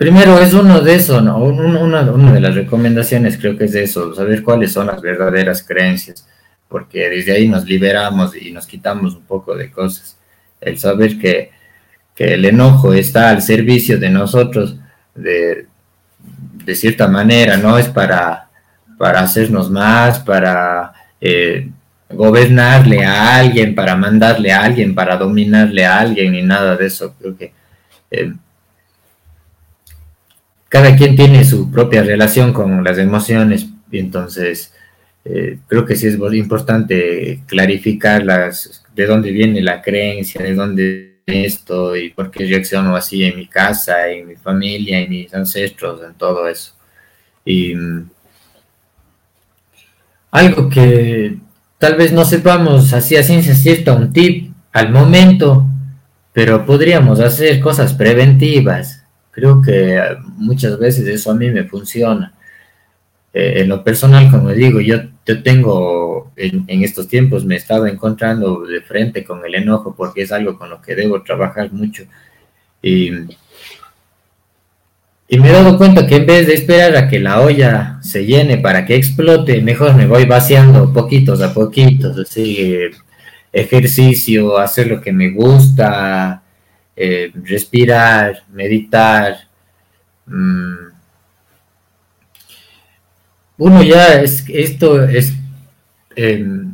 Primero 0.00 0.38
es 0.40 0.54
uno 0.54 0.80
de 0.80 0.94
eso, 0.94 1.20
¿no? 1.20 1.36
Una, 1.36 2.02
de 2.02 2.40
las 2.40 2.54
recomendaciones 2.54 3.36
creo 3.36 3.58
que 3.58 3.66
es 3.66 3.72
de 3.72 3.82
eso, 3.82 4.14
saber 4.14 4.42
cuáles 4.42 4.72
son 4.72 4.86
las 4.86 5.02
verdaderas 5.02 5.62
creencias, 5.62 6.26
porque 6.70 7.10
desde 7.10 7.32
ahí 7.32 7.46
nos 7.46 7.66
liberamos 7.66 8.34
y 8.34 8.50
nos 8.50 8.66
quitamos 8.66 9.14
un 9.14 9.24
poco 9.24 9.54
de 9.54 9.70
cosas. 9.70 10.16
El 10.58 10.78
saber 10.78 11.18
que, 11.18 11.50
el 12.16 12.46
enojo 12.46 12.94
está 12.94 13.28
al 13.28 13.42
servicio 13.42 13.98
de 13.98 14.08
nosotros 14.08 14.76
de, 15.14 15.66
cierta 16.74 17.06
manera, 17.06 17.58
no 17.58 17.76
es 17.76 17.88
para, 17.88 18.48
para 18.96 19.20
hacernos 19.20 19.70
más, 19.70 20.20
para 20.20 20.94
eh, 21.20 21.68
gobernarle 22.08 23.04
a 23.04 23.36
alguien, 23.36 23.74
para 23.74 23.96
mandarle 23.96 24.50
a 24.50 24.62
alguien, 24.62 24.94
para 24.94 25.18
dominarle 25.18 25.84
a 25.84 25.98
alguien, 25.98 26.32
ni 26.32 26.42
nada 26.42 26.74
de 26.74 26.86
eso. 26.86 27.14
Creo 27.20 27.36
que... 27.36 27.52
Eh, 28.10 28.32
cada 30.70 30.96
quien 30.96 31.16
tiene 31.16 31.44
su 31.44 31.70
propia 31.70 32.02
relación 32.02 32.52
con 32.54 32.82
las 32.84 32.96
emociones 32.96 33.66
y 33.90 33.98
entonces 33.98 34.72
eh, 35.24 35.58
creo 35.66 35.84
que 35.84 35.96
sí 35.96 36.06
es 36.06 36.16
importante 36.32 37.40
clarificar 37.46 38.24
las, 38.24 38.84
de 38.94 39.04
dónde 39.04 39.32
viene 39.32 39.60
la 39.60 39.82
creencia, 39.82 40.40
de 40.40 40.54
dónde 40.54 41.10
esto 41.26 41.96
y 41.96 42.10
por 42.10 42.30
qué 42.30 42.46
reacciono 42.46 42.94
así 42.94 43.24
en 43.24 43.36
mi 43.36 43.46
casa, 43.48 44.08
en 44.08 44.28
mi 44.28 44.36
familia, 44.36 45.00
en 45.00 45.10
mis 45.10 45.34
ancestros, 45.34 46.02
en 46.04 46.14
todo 46.14 46.48
eso. 46.48 46.74
Y 47.44 47.74
mm, 47.74 48.08
algo 50.30 50.68
que 50.68 51.36
tal 51.78 51.96
vez 51.96 52.12
no 52.12 52.24
sepamos 52.24 52.92
así 52.92 53.16
a 53.16 53.24
ciencia 53.24 53.56
cierta, 53.56 53.92
un 53.92 54.12
tip 54.12 54.52
al 54.72 54.92
momento, 54.92 55.66
pero 56.32 56.64
podríamos 56.64 57.18
hacer 57.18 57.58
cosas 57.58 57.92
preventivas. 57.92 58.99
Creo 59.40 59.62
que 59.62 59.98
muchas 60.36 60.78
veces 60.78 61.08
eso 61.08 61.30
a 61.30 61.34
mí 61.34 61.50
me 61.50 61.64
funciona. 61.64 62.34
Eh, 63.32 63.62
en 63.62 63.70
lo 63.70 63.82
personal, 63.82 64.30
como 64.30 64.50
digo, 64.50 64.80
yo, 64.82 64.98
yo 65.24 65.42
tengo, 65.42 66.30
en, 66.36 66.84
estos 66.84 67.08
tiempos 67.08 67.46
me 67.46 67.54
he 67.54 67.58
estado 67.58 67.86
encontrando 67.86 68.66
de 68.66 68.82
frente 68.82 69.24
con 69.24 69.42
el 69.46 69.54
enojo 69.54 69.94
porque 69.96 70.22
es 70.22 70.32
algo 70.32 70.58
con 70.58 70.68
lo 70.68 70.82
que 70.82 70.94
debo 70.94 71.22
trabajar 71.22 71.72
mucho. 71.72 72.04
Y, 72.82 73.08
y 75.28 75.38
me 75.38 75.48
he 75.48 75.52
dado 75.52 75.78
cuenta 75.78 76.06
que 76.06 76.16
en 76.16 76.26
vez 76.26 76.46
de 76.46 76.54
esperar 76.54 76.94
a 76.96 77.08
que 77.08 77.18
la 77.18 77.40
olla 77.40 77.98
se 78.02 78.26
llene 78.26 78.58
para 78.58 78.84
que 78.84 78.94
explote, 78.94 79.62
mejor 79.62 79.94
me 79.94 80.06
voy 80.06 80.26
vaciando 80.26 80.92
poquitos 80.92 81.40
a 81.40 81.54
poquitos, 81.54 82.18
así, 82.18 82.78
ejercicio, 83.54 84.58
hacer 84.58 84.88
lo 84.88 85.00
que 85.00 85.12
me 85.12 85.30
gusta, 85.30 86.42
eh, 86.96 87.32
respirar, 87.34 88.44
meditar. 88.52 89.48
Mmm, 90.26 90.90
uno 93.60 93.82
ya 93.82 94.20
es, 94.22 94.44
esto 94.48 95.04
es, 95.04 95.34
em, 96.16 96.72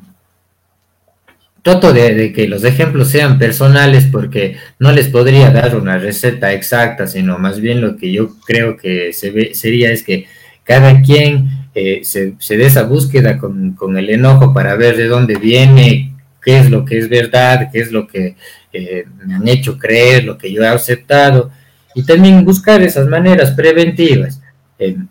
trato 1.63 1.93
de, 1.93 2.33
que 2.33 2.47
los 2.47 2.63
ejemplos 2.63 3.11
sean 3.11 3.41
personales 3.41 4.07
porque 4.07 4.57
no 4.79 4.93
les 4.93 5.09
podría 5.09 5.51
dar 5.51 5.77
una 5.77 5.99
receta 5.99 6.53
exacta, 6.53 7.09
sino 7.09 7.39
más 7.39 7.61
bien 7.61 7.81
lo 7.81 7.97
que 7.97 8.13
yo 8.13 8.37
creo 8.47 8.77
que 8.77 9.13
se 9.13 9.33
ve, 9.33 9.55
sería 9.55 9.91
es 9.91 10.05
que 10.05 10.27
cada 10.63 11.03
quien 11.03 11.49
eh, 11.75 12.03
se, 12.05 12.37
dé 12.57 12.67
esa 12.67 12.85
búsqueda 12.85 13.37
con, 13.37 13.97
el 13.99 14.11
enojo 14.11 14.55
para 14.55 14.77
ver 14.77 14.97
de 14.97 15.09
dónde 15.09 15.35
viene, 15.39 16.15
qué 16.41 16.59
es 16.61 16.71
lo 16.71 16.85
que 16.85 16.99
es 16.99 17.09
verdad, 17.09 17.69
qué 17.73 17.81
es 17.81 17.91
lo 17.91 18.07
que 18.07 18.37
eh, 18.77 19.07
me 19.25 19.35
han 19.35 19.49
hecho 19.49 19.79
creer, 19.79 20.25
lo 20.25 20.37
que 20.37 20.53
yo 20.53 20.63
he 20.63 20.69
aceptado, 20.69 21.51
y 21.95 22.03
también 22.03 22.45
buscar 22.45 22.83
esas 22.83 23.07
maneras 23.07 23.53
preventivas. 23.53 24.41
Em, 24.79 25.07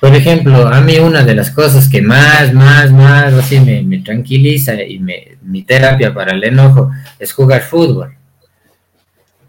por 0.00 0.14
ejemplo, 0.14 0.66
a 0.66 0.80
mí 0.80 0.98
una 0.98 1.22
de 1.22 1.34
las 1.34 1.50
cosas 1.50 1.88
que 1.88 2.02
más, 2.02 2.52
más, 2.52 2.90
más 2.92 3.32
así 3.34 3.58
me, 3.60 3.98
tranquiliza 3.98 4.82
y 4.82 4.98
me, 4.98 5.36
mi 5.42 5.62
terapia 5.62 6.14
para 6.14 6.32
el 6.32 6.44
enojo 6.44 6.90
es 7.18 7.32
jugar 7.32 7.62
fútbol. 7.62 8.14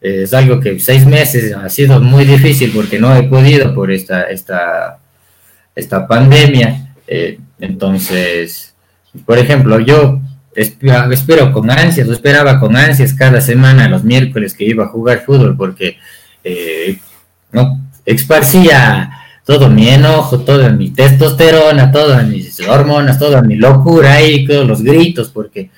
Es 0.01 0.33
algo 0.33 0.59
que 0.59 0.79
seis 0.79 1.05
meses 1.05 1.53
ha 1.53 1.69
sido 1.69 1.99
muy 1.99 2.23
difícil 2.25 2.71
porque 2.73 2.99
no 2.99 3.15
he 3.15 3.23
podido 3.23 3.73
por 3.75 3.91
esta, 3.91 4.23
esta, 4.23 4.99
esta 5.75 6.07
pandemia. 6.07 6.95
Eh, 7.05 7.39
entonces, 7.59 8.73
por 9.25 9.37
ejemplo, 9.37 9.79
yo 9.79 10.21
espero, 10.59 11.51
con 11.51 11.69
ansias, 11.71 12.07
o 12.07 12.13
esperaba 12.13 12.59
con 12.59 12.75
ansias 12.75 13.13
cada 13.13 13.41
semana 13.41 13.87
los 13.87 14.03
miércoles 14.03 14.53
que 14.53 14.65
iba 14.65 14.85
a 14.85 14.89
jugar 14.89 15.23
fútbol 15.25 15.55
porque 15.55 15.97
eh, 16.43 16.97
no 17.51 17.81
esparcía 18.05 19.11
todo 19.45 19.69
mi 19.69 19.89
enojo, 19.89 20.41
toda 20.41 20.69
mi 20.69 20.91
testosterona, 20.91 21.91
todas 21.91 22.27
mis 22.27 22.59
hormonas, 22.67 23.17
toda 23.17 23.41
mi 23.41 23.55
locura 23.55 24.21
y 24.21 24.45
todos 24.45 24.67
los 24.67 24.83
gritos, 24.83 25.29
porque 25.29 25.71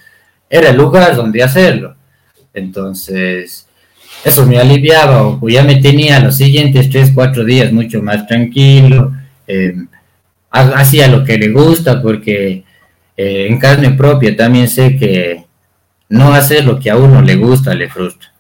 era 0.50 0.70
el 0.70 0.78
lugar 0.78 1.16
donde 1.16 1.42
hacerlo. 1.42 1.96
Entonces, 2.54 3.66
eso 4.26 4.46
me 4.46 4.60
aliviaba, 4.60 5.26
o 5.26 5.48
ya 5.48 5.64
me 5.64 5.78
tenía 5.78 6.20
los 6.20 6.36
siguientes 6.36 6.90
tres, 6.90 7.12
cuatro 7.16 7.46
días 7.46 7.72
mucho 7.72 8.02
más 8.02 8.28
tranquilo, 8.28 9.14
em, 9.48 9.88
hacía 10.50 11.08
lo 11.08 11.24
que 11.24 11.38
le 11.38 11.50
gusta, 11.50 12.02
porque 12.02 12.66
eh, 13.18 13.48
en 13.50 13.60
carne 13.60 13.92
propia 13.92 14.36
también 14.36 14.68
sé 14.68 14.98
que 14.98 15.46
no 16.10 16.34
hacer 16.34 16.66
lo 16.66 16.80
que 16.80 16.90
a 16.90 16.98
uno 16.98 17.22
le 17.22 17.36
gusta 17.36 17.74
le 17.74 17.90
frustra. 17.90 18.32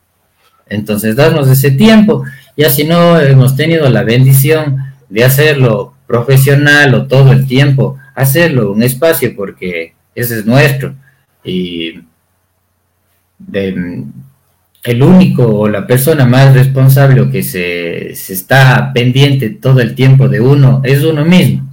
Entonces, 0.67 1.15
darnos 1.15 1.49
ese 1.49 1.71
tiempo, 1.71 2.23
y 2.55 2.63
así 2.63 2.85
no 2.85 3.19
hemos 3.19 3.55
tenido 3.55 3.89
la 3.89 4.03
bendición 4.03 4.77
de 5.09 5.23
hacerlo 5.23 5.95
profesional 6.07 6.93
o 6.93 7.07
todo 7.07 7.31
el 7.31 7.47
tiempo, 7.47 7.97
hacerlo 8.15 8.71
un 8.71 8.83
espacio 8.83 9.35
porque 9.35 9.93
ese 10.15 10.39
es 10.39 10.45
nuestro. 10.45 10.95
Y 11.43 12.01
el 14.83 15.03
único 15.03 15.45
o 15.45 15.67
la 15.67 15.85
persona 15.87 16.25
más 16.25 16.53
responsable 16.53 17.21
o 17.21 17.29
que 17.29 17.43
se, 17.43 18.15
se, 18.15 18.33
está 18.33 18.91
pendiente 18.93 19.49
todo 19.49 19.79
el 19.79 19.95
tiempo 19.95 20.27
de 20.27 20.41
uno 20.41 20.81
es 20.83 21.03
uno 21.03 21.25
mismo. 21.25 21.70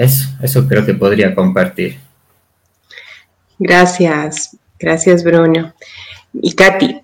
Eso, 0.00 0.30
eso 0.42 0.66
creo 0.66 0.86
que 0.86 0.94
podría 0.94 1.34
compartir. 1.34 1.98
Gracias, 3.58 4.56
gracias 4.78 5.22
Bruno. 5.22 5.74
Y 6.32 6.54
Katy, 6.54 7.02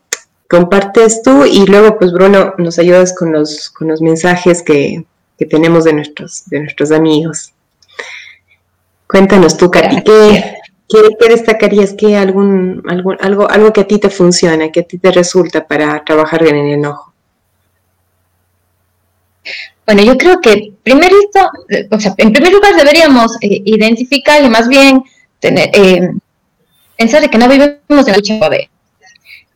compartes 0.49 1.21
tú 1.23 1.45
y 1.45 1.67
luego 1.67 1.99
pues 1.99 2.11
Bruno 2.13 2.55
nos 2.57 2.79
ayudas 2.79 3.15
con 3.15 3.33
los, 3.33 3.69
con 3.69 3.89
los 3.89 4.01
mensajes 4.01 4.63
que, 4.63 5.05
tenemos 5.51 5.85
de 5.85 5.93
nuestros, 5.93 6.49
de 6.49 6.61
nuestros 6.61 6.91
amigos. 6.91 7.53
Cuéntanos 9.07 9.59
tú, 9.59 9.71
Katy, 9.71 10.03
¿qué, 10.03 10.55
qué, 10.89 11.29
destacarías? 11.29 11.93
¿Qué 11.93 12.17
algún, 12.17 12.83
algún, 12.89 13.19
algo, 13.21 13.51
algo 13.51 13.75
que 13.75 13.83
a 13.83 13.87
ti 13.87 13.99
te 13.99 14.09
funciona, 14.09 14.73
que 14.73 14.81
a 14.81 14.85
ti 14.85 14.97
te 14.97 15.13
resulta 15.13 15.67
para 15.67 16.03
trabajar 16.03 16.47
en 16.47 16.57
el 16.57 16.73
enojo? 16.73 17.06
Bueno, 19.87 20.03
yo 20.03 20.19
creo 20.19 20.41
que 20.41 20.73
primero 20.83 21.17
o 21.91 22.01
sea, 22.01 22.15
en 22.19 22.33
primer 22.33 22.53
lugar 22.53 22.75
deberíamos 22.77 23.37
eh, 23.41 23.63
identificar 23.65 24.43
y 24.43 24.49
más 24.49 24.69
bien 24.69 25.03
tener, 25.39 25.71
eh, 25.73 26.11
pensar 26.97 27.29
que 27.31 27.39
no 27.39 27.49
vivimos 27.49 28.09
en 28.09 28.15
de 28.15 28.39
poder 28.39 28.69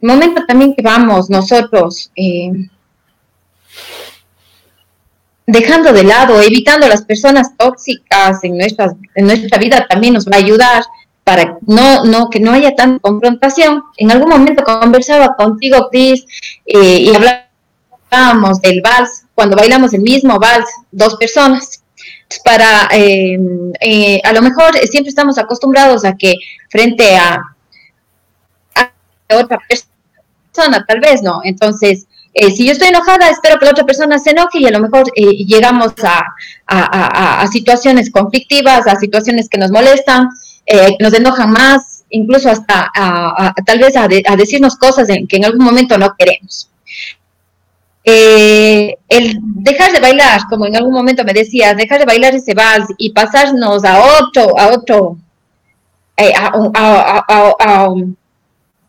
el 0.00 0.08
momento 0.08 0.44
también 0.46 0.74
que 0.74 0.82
vamos 0.82 1.28
nosotros 1.28 2.10
eh, 2.16 2.50
dejando 5.46 5.92
de 5.92 6.04
lado, 6.04 6.40
evitando 6.40 6.88
las 6.88 7.02
personas 7.02 7.56
tóxicas 7.56 8.42
en, 8.44 8.56
nuestras, 8.56 8.94
en 9.14 9.26
nuestra 9.26 9.58
vida 9.58 9.86
también 9.88 10.14
nos 10.14 10.26
va 10.26 10.36
a 10.36 10.38
ayudar 10.38 10.84
para 11.22 11.58
no, 11.66 12.04
no, 12.04 12.30
que 12.30 12.40
no 12.40 12.52
haya 12.52 12.74
tanta 12.74 12.98
confrontación. 13.00 13.82
En 13.96 14.10
algún 14.10 14.30
momento 14.30 14.64
conversaba 14.64 15.36
contigo, 15.36 15.88
Cris, 15.90 16.24
eh, 16.64 17.00
y 17.00 17.12
hablábamos 17.14 18.60
del 18.62 18.80
vals, 18.80 19.19
cuando 19.40 19.56
bailamos 19.56 19.94
el 19.94 20.02
mismo 20.02 20.38
vals, 20.38 20.68
dos 20.92 21.16
personas. 21.16 21.82
Para, 22.44 22.90
eh, 22.92 24.20
a 24.22 24.32
lo 24.34 24.42
mejor 24.42 24.76
siempre 24.90 25.08
estamos 25.08 25.38
acostumbrados 25.38 26.04
a 26.04 26.14
que 26.14 26.34
frente 26.68 27.16
a, 27.16 27.40
a 28.74 28.92
otra 29.34 29.58
persona, 29.66 30.84
tal 30.86 31.00
vez 31.00 31.22
no. 31.22 31.40
Entonces, 31.42 32.06
eh, 32.34 32.50
si 32.50 32.66
yo 32.66 32.72
estoy 32.72 32.88
enojada, 32.88 33.30
espero 33.30 33.58
que 33.58 33.64
la 33.64 33.70
otra 33.70 33.86
persona 33.86 34.18
se 34.18 34.30
enoje 34.30 34.58
y 34.58 34.66
a 34.66 34.70
lo 34.70 34.80
mejor 34.80 35.04
eh, 35.16 35.44
llegamos 35.46 35.92
a, 36.04 36.22
a, 36.66 37.40
a, 37.40 37.46
situaciones 37.46 38.10
conflictivas, 38.10 38.86
a 38.86 38.96
situaciones 38.96 39.48
que 39.48 39.56
nos 39.56 39.70
molestan, 39.70 40.28
eh, 40.66 40.96
que 40.98 41.02
nos 41.02 41.14
enojan 41.14 41.50
más, 41.50 42.04
incluso 42.10 42.50
hasta 42.50 42.92
tal 43.64 43.78
vez 43.78 43.96
a, 43.96 44.06
decirnos 44.36 44.76
cosas 44.76 45.08
que 45.08 45.36
en 45.36 45.44
algún 45.46 45.64
momento 45.64 45.96
no 45.96 46.14
queremos. 46.16 46.68
El 48.04 49.38
dejar 49.40 49.92
de 49.92 50.00
bailar, 50.00 50.42
como 50.48 50.66
en 50.66 50.76
algún 50.76 50.92
momento 50.92 51.24
me 51.24 51.32
decías, 51.32 51.76
dejar 51.76 52.00
de 52.00 52.06
bailar 52.06 52.34
ese 52.34 52.54
vals 52.54 52.86
y 52.98 53.12
pasarnos 53.12 53.84
a 53.84 54.00
otro, 54.20 54.58
a 54.58 54.68
otro, 54.68 55.16
a, 56.16 57.88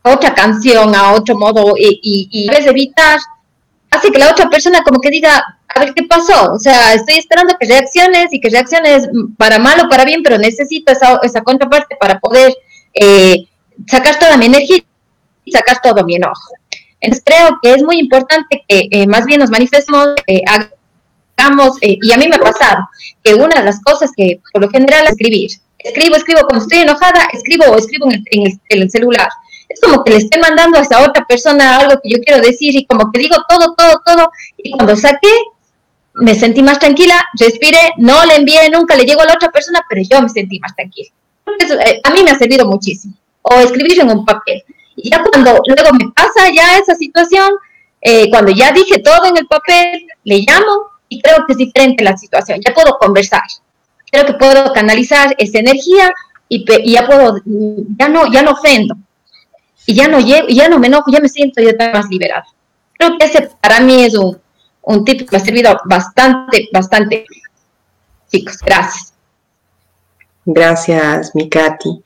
otra 0.04 0.34
canción, 0.34 0.96
a 0.96 1.14
otro 1.14 1.38
modo, 1.38 1.74
y, 1.78 2.00
y, 2.02 2.30
y 2.32 2.50
a 2.50 2.52
veces 2.52 2.68
evitar, 2.68 3.20
hace 3.90 4.12
que 4.12 4.20
la 4.20 4.32
otra 4.32 4.50
persona 4.50 4.82
como 4.84 5.00
que 5.00 5.10
diga, 5.10 5.58
a 5.68 5.80
ver 5.80 5.94
qué 5.94 6.04
pasó, 6.04 6.54
o 6.54 6.60
sea, 6.60 6.94
estoy 6.94 7.18
esperando 7.18 7.56
que 7.60 7.68
reacciones 7.68 8.28
y 8.32 8.40
que 8.40 8.50
reacciones 8.50 9.08
para 9.38 9.60
mal 9.60 9.80
o 9.86 9.90
para 9.90 10.06
bien, 10.06 10.24
pero 10.24 10.38
necesito 10.38 10.92
esa, 10.92 11.20
esa 11.24 11.42
contraparte 11.42 11.96
para 11.98 12.20
poder 12.20 12.54
eh, 12.94 13.48
sacar 13.88 14.20
toda 14.20 14.38
mi 14.38 14.48
energía 14.48 14.80
y 15.46 15.52
sacar 15.52 15.80
todo 15.82 16.04
mi 16.04 16.16
enojo. 16.16 16.54
Entonces 17.02 17.24
creo 17.26 17.58
que 17.62 17.74
es 17.74 17.84
muy 17.84 18.00
importante 18.00 18.64
que 18.68 18.88
eh, 18.92 19.08
más 19.08 19.26
bien 19.26 19.40
nos 19.40 19.50
manifestemos, 19.50 20.10
eh, 20.28 20.42
hagamos, 20.48 21.78
y 21.82 22.12
a 22.12 22.18
mí 22.18 22.28
me 22.28 22.36
ha 22.36 22.40
pasado, 22.40 22.88
que 23.24 23.34
una 23.34 23.60
de 23.60 23.66
las 23.66 23.82
cosas 23.82 24.12
que 24.16 24.40
por 24.54 24.62
lo 24.62 24.70
general 24.70 25.08
escribir, 25.08 25.50
escribo, 25.80 26.16
escribo 26.16 26.42
cuando 26.48 26.64
estoy 26.64 26.80
enojada, 26.80 27.28
escribo 27.34 27.66
o 27.66 27.78
escribo 27.78 28.06
en 28.12 28.24
el, 28.44 28.60
en 28.70 28.82
el 28.84 28.92
celular, 28.92 29.30
es 29.74 29.80
como 29.80 30.04
que 30.04 30.12
le 30.12 30.18
estoy 30.18 30.40
mandando 30.42 30.78
a 30.78 30.82
esa 30.82 31.02
otra 31.02 31.26
persona 31.26 31.78
algo 31.78 32.00
que 32.02 32.10
yo 32.10 32.20
quiero 32.20 32.42
decir 32.42 32.76
y 32.76 32.86
como 32.86 33.12
que 33.12 33.20
digo 33.20 33.38
todo, 33.48 33.74
todo, 33.76 34.02
todo. 34.06 34.32
Y 34.58 34.72
cuando 34.72 34.96
saqué, 34.96 35.32
me 36.14 36.36
sentí 36.36 36.62
más 36.62 36.80
tranquila, 36.80 37.16
respiré, 37.40 37.80
no 37.98 38.26
le 38.26 38.36
envié, 38.36 38.70
nunca 38.70 38.96
le 38.96 39.06
llegó 39.06 39.22
a 39.22 39.26
la 39.26 39.34
otra 39.34 39.50
persona, 39.50 39.82
pero 39.88 40.02
yo 40.10 40.22
me 40.22 40.30
sentí 40.30 40.60
más 40.60 40.76
tranquila. 40.76 41.10
Eh, 41.86 42.02
a 42.04 42.10
mí 42.12 42.24
me 42.24 42.32
ha 42.32 42.38
servido 42.38 42.66
muchísimo. 42.66 43.14
O 43.42 43.60
escribir 43.60 44.00
en 44.02 44.10
un 44.10 44.26
papel. 44.26 44.64
Y 44.96 45.10
ya 45.10 45.24
cuando 45.24 45.60
luego 45.66 45.94
me 45.94 46.12
pasa 46.12 46.50
ya 46.54 46.78
esa 46.78 46.96
situación, 46.96 47.52
eh, 48.02 48.30
cuando 48.30 48.52
ya 48.52 48.72
dije 48.72 49.00
todo 49.00 49.26
en 49.26 49.38
el 49.38 49.48
papel, 49.48 50.08
le 50.24 50.40
llamo 50.40 50.92
y 51.08 51.22
creo 51.22 51.46
que 51.46 51.54
es 51.54 51.58
diferente 51.58 52.04
la 52.04 52.18
situación. 52.18 52.60
Ya 52.66 52.74
puedo 52.74 52.98
conversar. 52.98 53.44
Creo 54.12 54.26
que 54.26 54.34
puedo 54.34 54.74
canalizar 54.74 55.36
esa 55.38 55.60
energía 55.60 56.12
y, 56.50 56.66
ya 56.92 57.06
puedo, 57.06 57.42
ya 57.98 58.10
no, 58.10 58.32
ya 58.32 58.42
no 58.42 58.52
ofendo. 58.52 58.96
Y 59.86 59.96
ya 59.96 60.08
no 60.08 60.20
ya 60.20 60.70
no 60.70 60.80
me 60.80 60.88
enojo, 60.88 61.12
ya 61.12 61.20
me 61.20 61.30
siento 61.30 61.62
ya 61.62 61.74
más 61.92 62.08
liberada. 62.10 62.46
Creo 62.98 63.18
que 63.18 63.26
ese 63.26 63.50
para 63.62 63.80
mí 63.80 64.04
es 64.04 64.16
un, 64.16 64.40
un 64.82 65.06
tip 65.06 65.22
que 65.22 65.28
me 65.32 65.38
ha 65.38 65.46
servido 65.46 65.80
bastante, 65.86 66.70
bastante. 66.72 67.26
Chicos, 68.32 68.58
gracias. 68.60 69.11
Gracias, 70.46 71.36
mi 71.36 71.50
Katy. 71.50 72.04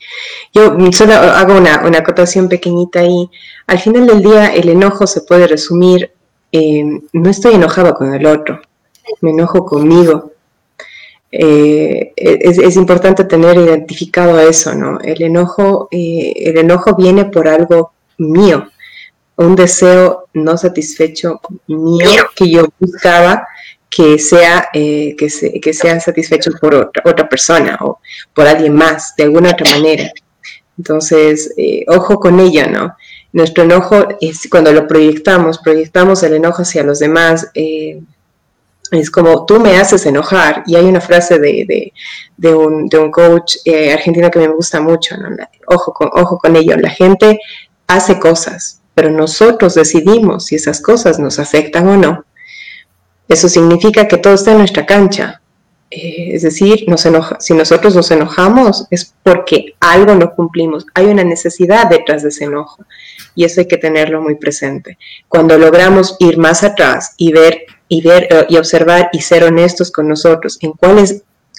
Yo 0.53 0.77
solo 0.91 1.13
hago 1.13 1.57
una, 1.57 1.85
una, 1.85 1.99
acotación 1.99 2.49
pequeñita 2.49 2.99
ahí. 2.99 3.29
Al 3.67 3.79
final 3.79 4.07
del 4.07 4.21
día, 4.21 4.53
el 4.53 4.69
enojo 4.69 5.07
se 5.07 5.21
puede 5.21 5.47
resumir, 5.47 6.11
no 6.51 7.29
estoy 7.29 7.55
enojado 7.55 7.93
con 7.93 8.13
el 8.13 8.25
otro, 8.25 8.61
me 9.21 9.31
enojo 9.31 9.65
conmigo. 9.65 10.31
Eh, 11.31 12.13
es, 12.15 12.77
importante 12.77 13.25
tener 13.25 13.57
identificado 13.57 14.39
eso, 14.39 14.73
¿no? 14.73 14.99
El 15.01 15.21
enojo, 15.21 15.89
eh, 15.91 16.31
el 16.37 16.57
enojo 16.57 16.95
viene 16.95 17.25
por 17.25 17.49
algo 17.49 17.91
mío, 18.17 18.69
un 19.35 19.55
deseo 19.55 20.27
no 20.33 20.57
satisfecho 20.57 21.41
mío 21.67 22.23
que 22.35 22.49
yo 22.49 22.67
buscaba 22.79 23.45
que 23.89 24.19
sea, 24.19 24.69
eh, 24.73 25.15
que, 25.17 25.59
que 25.61 25.73
sea 25.73 25.99
satisfecho 25.99 26.51
por 26.59 26.75
otra, 26.75 27.03
otra, 27.05 27.29
persona 27.29 27.77
o 27.81 27.99
por 28.33 28.47
alguien 28.47 28.73
más, 28.73 29.15
de 29.15 29.23
alguna 29.23 29.51
otra 29.51 29.71
manera. 29.71 30.11
Entonces, 30.77 31.53
eh, 31.57 31.85
ojo 31.87 32.19
con 32.19 32.39
ello, 32.39 32.67
¿no? 32.69 32.95
Nuestro 33.31 33.63
enojo 33.63 34.07
es 34.19 34.47
cuando 34.49 34.71
lo 34.73 34.87
proyectamos, 34.87 35.59
proyectamos 35.59 36.23
el 36.23 36.33
enojo 36.33 36.63
hacia 36.63 36.83
los 36.83 36.99
demás. 36.99 37.49
Eh, 37.53 38.01
es 38.91 39.09
como 39.09 39.45
tú 39.45 39.59
me 39.59 39.77
haces 39.77 40.05
enojar. 40.05 40.63
Y 40.67 40.75
hay 40.75 40.85
una 40.85 41.01
frase 41.01 41.39
de, 41.39 41.93
de, 42.37 42.53
un, 42.53 42.87
de 42.87 42.97
un, 42.97 43.11
coach 43.11 43.55
argentino 43.93 44.29
que 44.29 44.39
me 44.39 44.47
gusta 44.47 44.79
mucho, 44.79 45.17
¿no? 45.17 45.29
ojo, 45.67 45.93
con, 45.93 46.09
ojo 46.13 46.37
con 46.37 46.55
ello. 46.55 46.75
La 46.77 46.89
gente 46.89 47.39
hace 47.87 48.19
cosas, 48.19 48.81
pero 48.93 49.09
nosotros 49.09 49.73
decidimos 49.75 50.45
si 50.45 50.55
esas 50.55 50.81
cosas 50.81 51.19
nos 51.19 51.39
afectan 51.39 51.87
o 51.87 51.97
no. 51.97 52.25
Eso 53.27 53.49
significa 53.49 54.07
que 54.07 54.17
todo 54.17 54.33
está 54.33 54.51
en 54.51 54.59
nuestra 54.59 54.85
cancha. 54.85 55.41
Eh, 55.91 56.31
es 56.33 56.41
decir, 56.41 56.85
si 57.39 57.53
nosotros 57.53 57.95
nos 57.95 58.11
enojamos 58.11 58.87
es 58.89 59.13
porque 59.23 59.75
algo 59.79 60.15
no 60.15 60.33
cumplimos. 60.33 60.85
Hay 60.93 61.05
una 61.05 61.23
necesidad 61.23 61.87
detrás 61.89 62.23
de 62.23 62.29
ese 62.29 62.45
enojo 62.45 62.83
y 63.35 63.45
eso 63.45 63.61
hay 63.61 63.67
que 63.67 63.77
tenerlo 63.77 64.21
muy 64.21 64.35
presente. 64.35 64.97
Cuando 65.27 65.57
logramos 65.57 66.15
ir 66.19 66.37
más 66.37 66.63
atrás 66.63 67.13
y 67.17 67.31
ver 67.31 67.65
y 67.87 68.01
ver 68.01 68.27
eh, 68.29 68.45
y 68.49 68.57
observar 68.57 69.09
y 69.13 69.21
ser 69.21 69.43
honestos 69.43 69.91
con 69.91 70.07
nosotros 70.07 70.57
en 70.61 70.71
cuál 70.71 70.97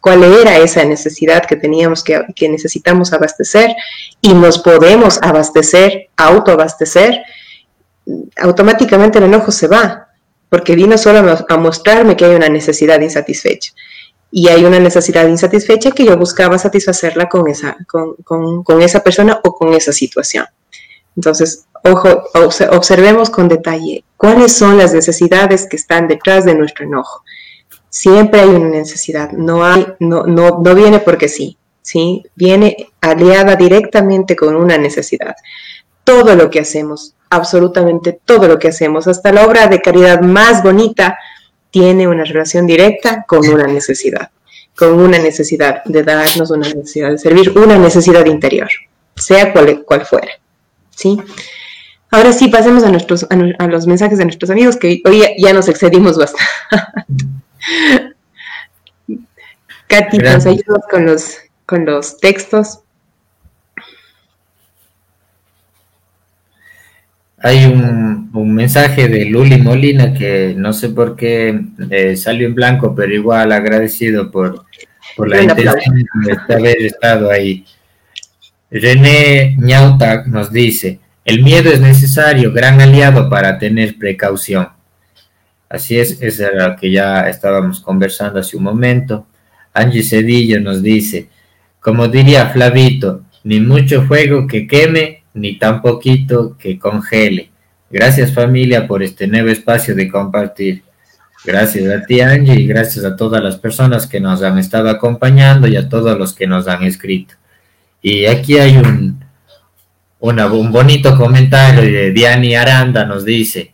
cuál 0.03 0.23
era 0.23 0.59
esa 0.59 0.85
necesidad 0.85 1.47
que 1.47 1.57
teníamos 1.57 2.05
que, 2.05 2.23
que 2.35 2.49
necesitamos 2.49 3.13
abastecer 3.13 3.75
y 4.21 4.35
nos 4.35 4.59
podemos 4.59 5.19
abastecer, 5.23 6.11
autoabastecer, 6.17 7.23
automáticamente 8.37 9.19
el 9.19 9.25
enojo 9.25 9.51
se 9.51 9.67
va, 9.67 10.06
porque 10.49 10.77
vino 10.77 10.97
solo 10.97 11.37
a 11.49 11.57
mostrarme 11.57 12.17
que 12.17 12.25
hay 12.25 12.35
una 12.35 12.49
necesidad 12.49 13.01
insatisfecha. 13.01 13.73
Y 14.31 14.49
hay 14.49 14.65
una 14.65 14.79
necesidad 14.79 15.27
insatisfecha 15.27 15.93
que 15.93 16.05
yo 16.05 16.17
buscaba 16.17 16.59
satisfacerla 16.59 17.29
con 17.29 17.49
esa, 17.49 17.77
con, 17.87 18.83
esa 18.83 19.03
persona 19.03 19.41
o 19.45 19.55
con 19.55 19.73
esa 19.75 19.93
situación. 19.93 20.47
Entonces, 21.17 21.67
ojo, 21.85 22.25
observemos 22.73 23.31
con 23.31 23.49
detalle 23.49 24.05
cuáles 24.17 24.53
son 24.53 24.79
las 24.79 24.93
necesidades 24.93 25.67
que 25.69 25.77
están 25.77 26.09
detrás 26.09 26.45
de 26.45 26.55
nuestro 26.55 26.85
enojo. 26.85 27.23
Siempre 27.89 28.41
hay 28.41 28.49
una 28.49 28.69
necesidad, 28.69 29.33
no, 29.33 29.65
hay, 29.65 29.87
no, 30.01 30.25
no, 30.25 30.61
no 30.63 30.75
viene 30.75 30.99
porque 30.99 31.29
sí, 31.29 31.57
¿sí? 31.81 32.25
Viene 32.35 32.89
aliada 33.01 33.57
directamente 33.57 34.37
con 34.37 34.55
una 34.55 34.77
necesidad. 34.77 35.35
Todo 36.05 36.35
lo 36.35 36.51
que 36.51 36.61
hacemos, 36.61 37.16
absolutamente 37.31 38.19
todo 38.25 38.49
lo 38.49 38.59
que 38.59 38.69
hacemos, 38.69 39.09
hasta 39.09 39.33
la 39.33 39.47
obra 39.47 39.67
de 39.67 39.81
caridad 39.81 40.21
más 40.21 40.63
bonita, 40.63 41.19
tiene 41.71 42.09
una 42.09 42.25
relación 42.25 42.67
directa 42.67 43.25
con 43.27 43.47
una 43.49 43.67
necesidad, 43.67 44.31
con 44.77 44.93
una 44.95 45.19
necesidad 45.19 45.85
de 45.85 46.03
darnos, 46.03 46.51
una 46.51 46.69
necesidad 46.69 47.11
de 47.11 47.19
servir, 47.19 47.57
una 47.59 47.77
necesidad 47.77 48.25
interior, 48.27 48.69
sea 49.15 49.53
cual, 49.53 49.85
cual 49.85 50.07
fuera. 50.07 50.33
¿sí? 50.91 51.21
Ahora 52.11 52.33
sí, 52.33 52.49
pasemos 52.49 52.83
a, 52.85 52.91
nuestros, 52.91 53.27
a, 53.29 53.67
los 53.67 53.87
mensajes 53.87 54.19
de 54.19 54.25
nuestros 54.25 54.51
amigos, 54.51 54.77
que 54.77 55.03
hoy 55.05 55.23
ya, 55.39 55.53
nos 55.53 55.69
excedimos 55.69 56.17
bastante. 56.17 56.47
Katy, 59.89 60.19
nos 60.19 60.47
ayudas 60.47 60.83
con 60.91 61.07
los, 61.07 61.37
con 61.67 61.85
los 61.85 62.19
textos. 62.19 62.81
Hay 67.47 67.65
un, 67.65 68.55
mensaje 68.55 69.07
de 69.07 69.27
Luli 69.27 69.59
Molina 69.59 70.13
que 70.13 70.53
no 70.57 70.73
sé 70.73 70.89
por 70.89 71.15
qué 71.15 71.57
eh, 71.91 72.17
salió 72.17 72.49
en 72.49 72.57
blanco, 72.57 72.93
pero 72.93 73.15
igual 73.15 73.53
agradecido 73.53 74.33
por, 74.33 74.65
la 75.17 75.43
intención 75.43 76.05
de 76.25 76.55
haber 76.55 76.83
estado 76.83 77.31
ahí. 77.31 77.65
René 78.69 79.55
Ñauta 79.61 80.25
nos 80.27 80.53
dice, 80.53 80.99
el 81.25 81.45
miedo 81.45 81.71
es 81.71 81.81
necesario, 81.81 82.53
gran 82.53 82.81
aliado 82.81 83.31
para 83.31 83.57
tener 83.61 83.97
precaución. 83.97 84.69
Así 85.69 86.01
es, 86.01 86.21
es 86.21 86.41
lo 86.41 86.75
que 86.75 86.91
ya 86.91 87.29
estábamos 87.29 87.79
conversando 87.79 88.41
hace 88.41 88.57
un 88.57 88.65
momento. 88.65 89.29
Angie 89.73 90.03
Cedillo 90.03 90.61
nos 90.61 90.83
dice, 90.83 91.29
como 91.79 92.09
diría 92.09 92.49
Flavito, 92.49 93.23
ni 93.45 93.61
mucho 93.61 94.03
fuego 94.03 94.49
que 94.49 94.67
queme, 94.67 95.23
ni 95.37 95.59
tan 95.59 95.83
poquito 95.83 96.57
que 96.59 96.79
congele. 96.79 97.51
Gracias 97.91 98.33
familia 98.33 98.87
por 98.89 99.03
este 99.03 99.27
nuevo 99.29 99.49
espacio 99.49 99.95
de 99.95 100.09
compartir. 100.09 100.83
Gracias 101.45 101.89
a 101.93 102.05
ti 102.05 102.21
Angie 102.21 102.61
y 102.61 102.67
gracias 102.67 103.05
a 103.05 103.15
todas 103.15 103.43
las 103.43 103.57
personas 103.57 104.07
que 104.07 104.19
nos 104.19 104.43
han 104.43 104.59
estado 104.59 104.89
acompañando 104.91 105.69
y 105.69 105.77
a 105.77 105.89
todos 105.89 106.19
los 106.19 106.35
que 106.35 106.47
nos 106.47 106.67
han 106.67 106.83
escrito. 106.83 107.35
Y 108.03 108.27
aquí 108.27 108.59
hay 108.59 108.77
un, 108.77 109.23
un 110.19 110.73
bonito 110.73 111.17
comentario 111.17 111.83
de 111.83 112.11
Diani 112.13 112.55
Aranda, 112.57 113.05
nos 113.05 113.25
dice, 113.25 113.73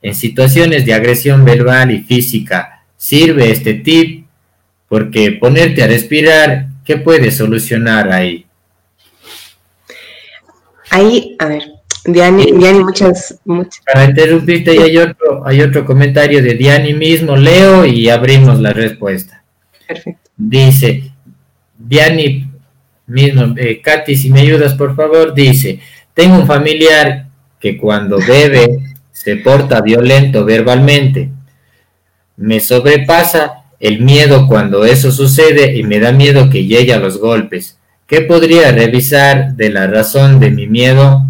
en 0.00 0.14
situaciones 0.14 0.86
de 0.86 0.94
agresión 0.94 1.44
verbal 1.44 1.90
y 1.90 2.00
física, 2.00 2.84
sirve 2.96 3.50
este 3.50 3.74
tip 3.74 4.26
porque 4.88 5.32
ponerte 5.32 5.82
a 5.82 5.86
respirar, 5.86 6.68
¿qué 6.84 6.96
puede 6.96 7.30
solucionar 7.30 8.10
ahí? 8.12 8.46
Ahí, 10.92 11.36
a 11.38 11.46
ver, 11.46 11.62
Diani, 12.04 12.52
Diani 12.52 12.80
muchas, 12.80 13.40
muchas. 13.46 13.82
Para 13.90 14.04
interrumpirte, 14.04 14.72
hay 14.78 14.98
otro, 14.98 15.42
hay 15.46 15.62
otro 15.62 15.86
comentario 15.86 16.42
de 16.42 16.52
Diani 16.52 16.92
mismo, 16.92 17.34
leo 17.34 17.86
y 17.86 18.10
abrimos 18.10 18.60
la 18.60 18.74
respuesta. 18.74 19.42
Perfecto. 19.88 20.30
Dice, 20.36 21.10
Diani 21.78 22.46
mismo, 23.06 23.54
eh, 23.56 23.80
Katy, 23.80 24.14
si 24.14 24.28
me 24.28 24.40
ayudas 24.40 24.74
por 24.74 24.94
favor, 24.94 25.32
dice, 25.32 25.80
tengo 26.12 26.36
un 26.36 26.46
familiar 26.46 27.26
que 27.58 27.78
cuando 27.78 28.18
bebe 28.18 28.80
se 29.12 29.36
porta 29.36 29.80
violento 29.80 30.44
verbalmente. 30.44 31.30
Me 32.36 32.60
sobrepasa 32.60 33.64
el 33.80 34.02
miedo 34.02 34.46
cuando 34.46 34.84
eso 34.84 35.10
sucede 35.10 35.74
y 35.74 35.84
me 35.84 36.00
da 36.00 36.12
miedo 36.12 36.50
que 36.50 36.66
llegue 36.66 36.92
a 36.92 36.98
los 36.98 37.16
golpes. 37.16 37.78
¿Qué 38.06 38.22
podría 38.22 38.72
revisar 38.72 39.54
de 39.54 39.70
la 39.70 39.86
razón 39.86 40.38
de 40.38 40.50
mi 40.50 40.66
miedo? 40.66 41.22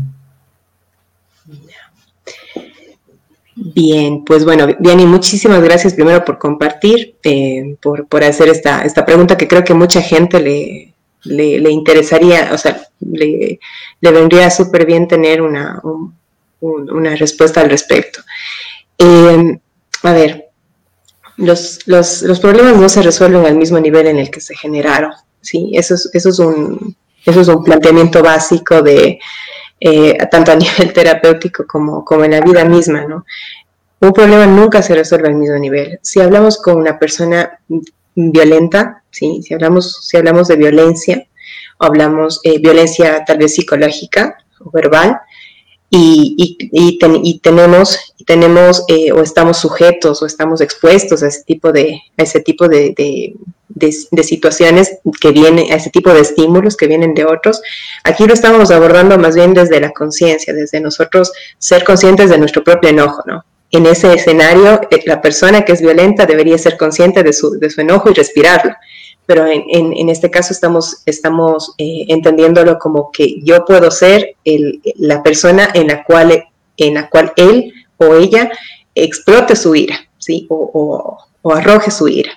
Bien, 3.54 4.24
pues 4.24 4.44
bueno, 4.44 4.66
Diani, 4.78 5.06
muchísimas 5.06 5.62
gracias 5.62 5.94
primero 5.94 6.24
por 6.24 6.38
compartir, 6.38 7.16
eh, 7.22 7.76
por, 7.80 8.24
hacer 8.24 8.48
esta, 8.48 8.82
esta 8.84 9.04
pregunta 9.04 9.36
que 9.36 9.46
creo 9.46 9.62
que 9.62 9.74
mucha 9.74 10.02
gente 10.02 10.40
le, 10.40 10.94
le, 11.24 11.70
interesaría, 11.70 12.50
o 12.52 12.58
sea, 12.58 12.82
le, 13.00 13.60
vendría 14.00 14.50
súper 14.50 14.86
bien 14.86 15.06
tener 15.06 15.42
una, 15.42 15.80
una 16.60 17.14
respuesta 17.14 17.60
al 17.60 17.70
respecto. 17.70 18.20
Eh, 18.98 19.58
a 20.02 20.12
ver, 20.12 20.46
los, 21.36 21.86
los, 21.86 22.22
los 22.22 22.40
problemas 22.40 22.76
no 22.76 22.88
se 22.88 23.02
resuelven 23.02 23.46
al 23.46 23.56
mismo 23.56 23.78
nivel 23.78 24.06
en 24.06 24.18
el 24.18 24.30
que 24.30 24.40
se 24.40 24.56
generaron. 24.56 25.12
¿Sí? 25.42 25.72
Eso 25.74 25.94
es, 25.94 26.08
eso 26.14 26.30
es, 26.30 26.38
un, 26.38 26.96
eso 27.26 27.40
es 27.40 27.48
un 27.48 27.62
planteamiento 27.62 28.22
básico 28.22 28.80
de, 28.80 29.18
eh, 29.78 30.16
tanto 30.30 30.52
a 30.52 30.56
nivel 30.56 30.92
terapéutico 30.92 31.66
como, 31.66 32.04
como 32.04 32.24
en 32.24 32.30
la 32.30 32.40
vida 32.40 32.64
misma, 32.64 33.04
¿no? 33.04 33.26
Un 34.00 34.12
problema 34.12 34.46
nunca 34.46 34.82
se 34.82 34.94
resuelve 34.94 35.28
al 35.28 35.36
mismo 35.36 35.56
nivel. 35.58 35.98
Si 36.02 36.20
hablamos 36.20 36.60
con 36.60 36.76
una 36.76 36.98
persona 36.98 37.60
violenta, 38.14 39.04
¿sí? 39.10 39.42
si, 39.42 39.54
hablamos, 39.54 40.06
si 40.06 40.16
hablamos 40.16 40.48
de 40.48 40.56
violencia, 40.56 41.26
o 41.78 41.84
hablamos 41.84 42.40
de 42.42 42.58
violencia 42.58 43.24
tal 43.24 43.38
vez 43.38 43.54
psicológica 43.54 44.38
o 44.58 44.70
verbal, 44.72 45.20
y, 45.94 46.56
y, 46.72 47.38
tenemos, 47.40 48.14
tenemos 48.26 48.82
eh, 48.88 49.12
o 49.12 49.20
estamos 49.20 49.58
sujetos 49.58 50.22
o 50.22 50.26
estamos 50.26 50.62
expuestos 50.62 51.22
a 51.22 51.28
ese 51.28 51.44
tipo 51.44 51.70
de, 51.70 52.00
a 52.16 52.22
ese 52.22 52.40
tipo 52.40 52.66
de, 52.66 53.36
situaciones 54.22 54.98
que 55.20 55.30
vienen, 55.30 55.72
a 55.72 55.76
ese 55.76 55.90
tipo 55.90 56.12
de 56.12 56.20
estímulos 56.20 56.76
que 56.76 56.86
vienen 56.86 57.14
de 57.14 57.24
otros. 57.24 57.62
Aquí 58.04 58.26
lo 58.26 58.34
estamos 58.34 58.70
abordando 58.70 59.18
más 59.18 59.34
bien 59.34 59.54
desde 59.54 59.80
la 59.80 59.92
conciencia, 59.92 60.52
desde 60.52 60.80
nosotros 60.80 61.32
ser 61.58 61.84
conscientes 61.84 62.30
de 62.30 62.38
nuestro 62.38 62.64
propio 62.64 62.90
enojo, 62.90 63.22
¿no? 63.26 63.44
En 63.70 63.86
ese 63.86 64.12
escenario, 64.12 64.82
eh, 64.90 65.02
la 65.06 65.22
persona 65.22 65.64
que 65.64 65.72
es 65.72 65.80
violenta 65.80 66.26
debería 66.26 66.58
ser 66.58 66.76
consciente 66.76 67.22
de 67.22 67.32
su, 67.32 67.58
de 67.58 67.70
su 67.70 67.80
enojo 67.80 68.10
y 68.10 68.14
respirarlo 68.14 68.74
pero 69.26 69.46
en, 69.46 69.64
en, 69.68 70.08
este 70.08 70.30
caso 70.30 70.52
estamos, 70.52 71.02
estamos 71.06 71.74
eh, 71.78 72.06
entendiéndolo 72.08 72.78
como 72.78 73.10
que 73.12 73.40
yo 73.42 73.64
puedo 73.64 73.90
ser 73.90 74.36
el, 74.44 74.82
la 74.96 75.22
persona 75.22 75.70
en 75.74 75.86
la, 75.86 76.04
cual, 76.04 76.44
en 76.76 76.94
la 76.94 77.08
cual 77.08 77.32
él 77.36 77.72
o 77.98 78.14
ella 78.14 78.50
explote 78.94 79.54
su 79.54 79.74
ira, 79.74 79.96
¿sí? 80.18 80.46
o, 80.50 81.18
o, 81.40 81.52
arroje 81.52 81.90
su 81.90 82.08
ira. 82.08 82.32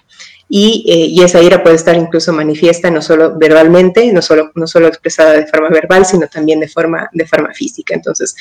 Y, 0.47 0.85
eh, 0.88 1.07
y, 1.07 1.23
esa 1.23 1.41
ira 1.41 1.63
puede 1.63 1.76
estar 1.76 1.95
incluso 1.95 2.31
manifiesta 2.31 2.91
no 2.91 3.01
solo 3.01 3.35
verbalmente, 3.35 4.13
no 4.13 4.22
solo, 4.22 4.51
no 4.53 4.67
solo 4.67 4.88
expresada 4.88 5.31
de 5.31 5.47
forma 5.47 5.69
verbal, 5.69 6.05
sino 6.05 6.27
también 6.27 6.59
de 6.59 6.67
forma, 6.67 7.09
de 7.13 7.26
forma 7.26 7.51
física. 7.51 7.95
Entonces, 7.95 8.35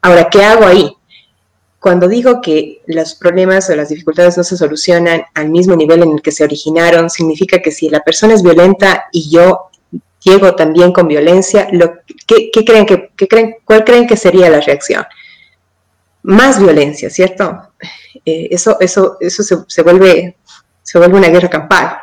ahora, 0.00 0.30
¿qué 0.30 0.42
hago 0.42 0.64
ahí? 0.64 0.90
Cuando 1.78 2.08
digo 2.08 2.40
que 2.42 2.82
los 2.86 3.14
problemas 3.14 3.68
o 3.70 3.76
las 3.76 3.88
dificultades 3.88 4.36
no 4.36 4.44
se 4.44 4.56
solucionan 4.56 5.22
al 5.34 5.48
mismo 5.48 5.76
nivel 5.76 6.02
en 6.02 6.12
el 6.12 6.22
que 6.22 6.32
se 6.32 6.44
originaron, 6.44 7.08
significa 7.08 7.60
que 7.60 7.72
si 7.72 7.88
la 7.88 8.00
persona 8.00 8.34
es 8.34 8.42
violenta 8.42 9.06
y 9.12 9.30
yo 9.30 9.70
llego 10.22 10.54
también 10.54 10.92
con 10.92 11.08
violencia, 11.08 11.68
lo, 11.72 11.94
¿qué, 12.26 12.50
creen 12.64 12.86
que, 12.86 13.10
creen, 13.16 13.56
¿cuál 13.64 13.84
creen 13.84 14.06
que 14.06 14.16
sería 14.16 14.50
la 14.50 14.60
reacción? 14.60 15.04
Más 16.22 16.60
violencia, 16.60 17.08
¿cierto? 17.08 17.72
Eh, 18.26 18.48
eso 18.50 18.76
eso, 18.80 19.16
eso 19.20 19.42
se, 19.42 19.56
se, 19.66 19.82
vuelve, 19.82 20.36
se 20.90 20.98
vuelve 20.98 21.18
una 21.18 21.28
guerra 21.28 21.48
campal. 21.48 21.98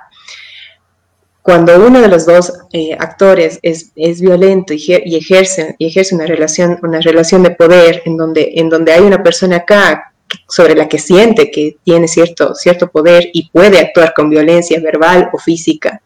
Cuando 1.41 1.75
uno 1.85 1.99
de 1.99 2.07
los 2.07 2.25
dos 2.25 2.53
eh, 2.71 2.95
actores 2.97 3.59
es, 3.61 3.91
es 3.97 4.21
violento 4.21 4.73
y, 4.73 4.93
ejerce, 5.13 5.75
y 5.77 5.87
ejerce 5.87 6.15
una 6.15 6.25
relación, 6.25 6.79
una 6.81 7.01
relación 7.01 7.43
de 7.43 7.51
poder 7.51 8.01
en 8.05 8.15
donde, 8.15 8.53
en 8.55 8.69
donde 8.69 8.93
hay 8.93 9.01
una 9.01 9.21
persona 9.21 9.57
acá 9.57 10.13
sobre 10.47 10.73
la 10.73 10.87
que 10.87 10.99
siente 10.99 11.51
que 11.51 11.75
tiene 11.83 12.07
cierto, 12.07 12.55
cierto 12.55 12.89
poder 12.89 13.29
y 13.33 13.49
puede 13.49 13.77
actuar 13.77 14.13
con 14.13 14.29
violencia 14.29 14.79
verbal 14.79 15.31
o 15.33 15.37
física, 15.37 16.01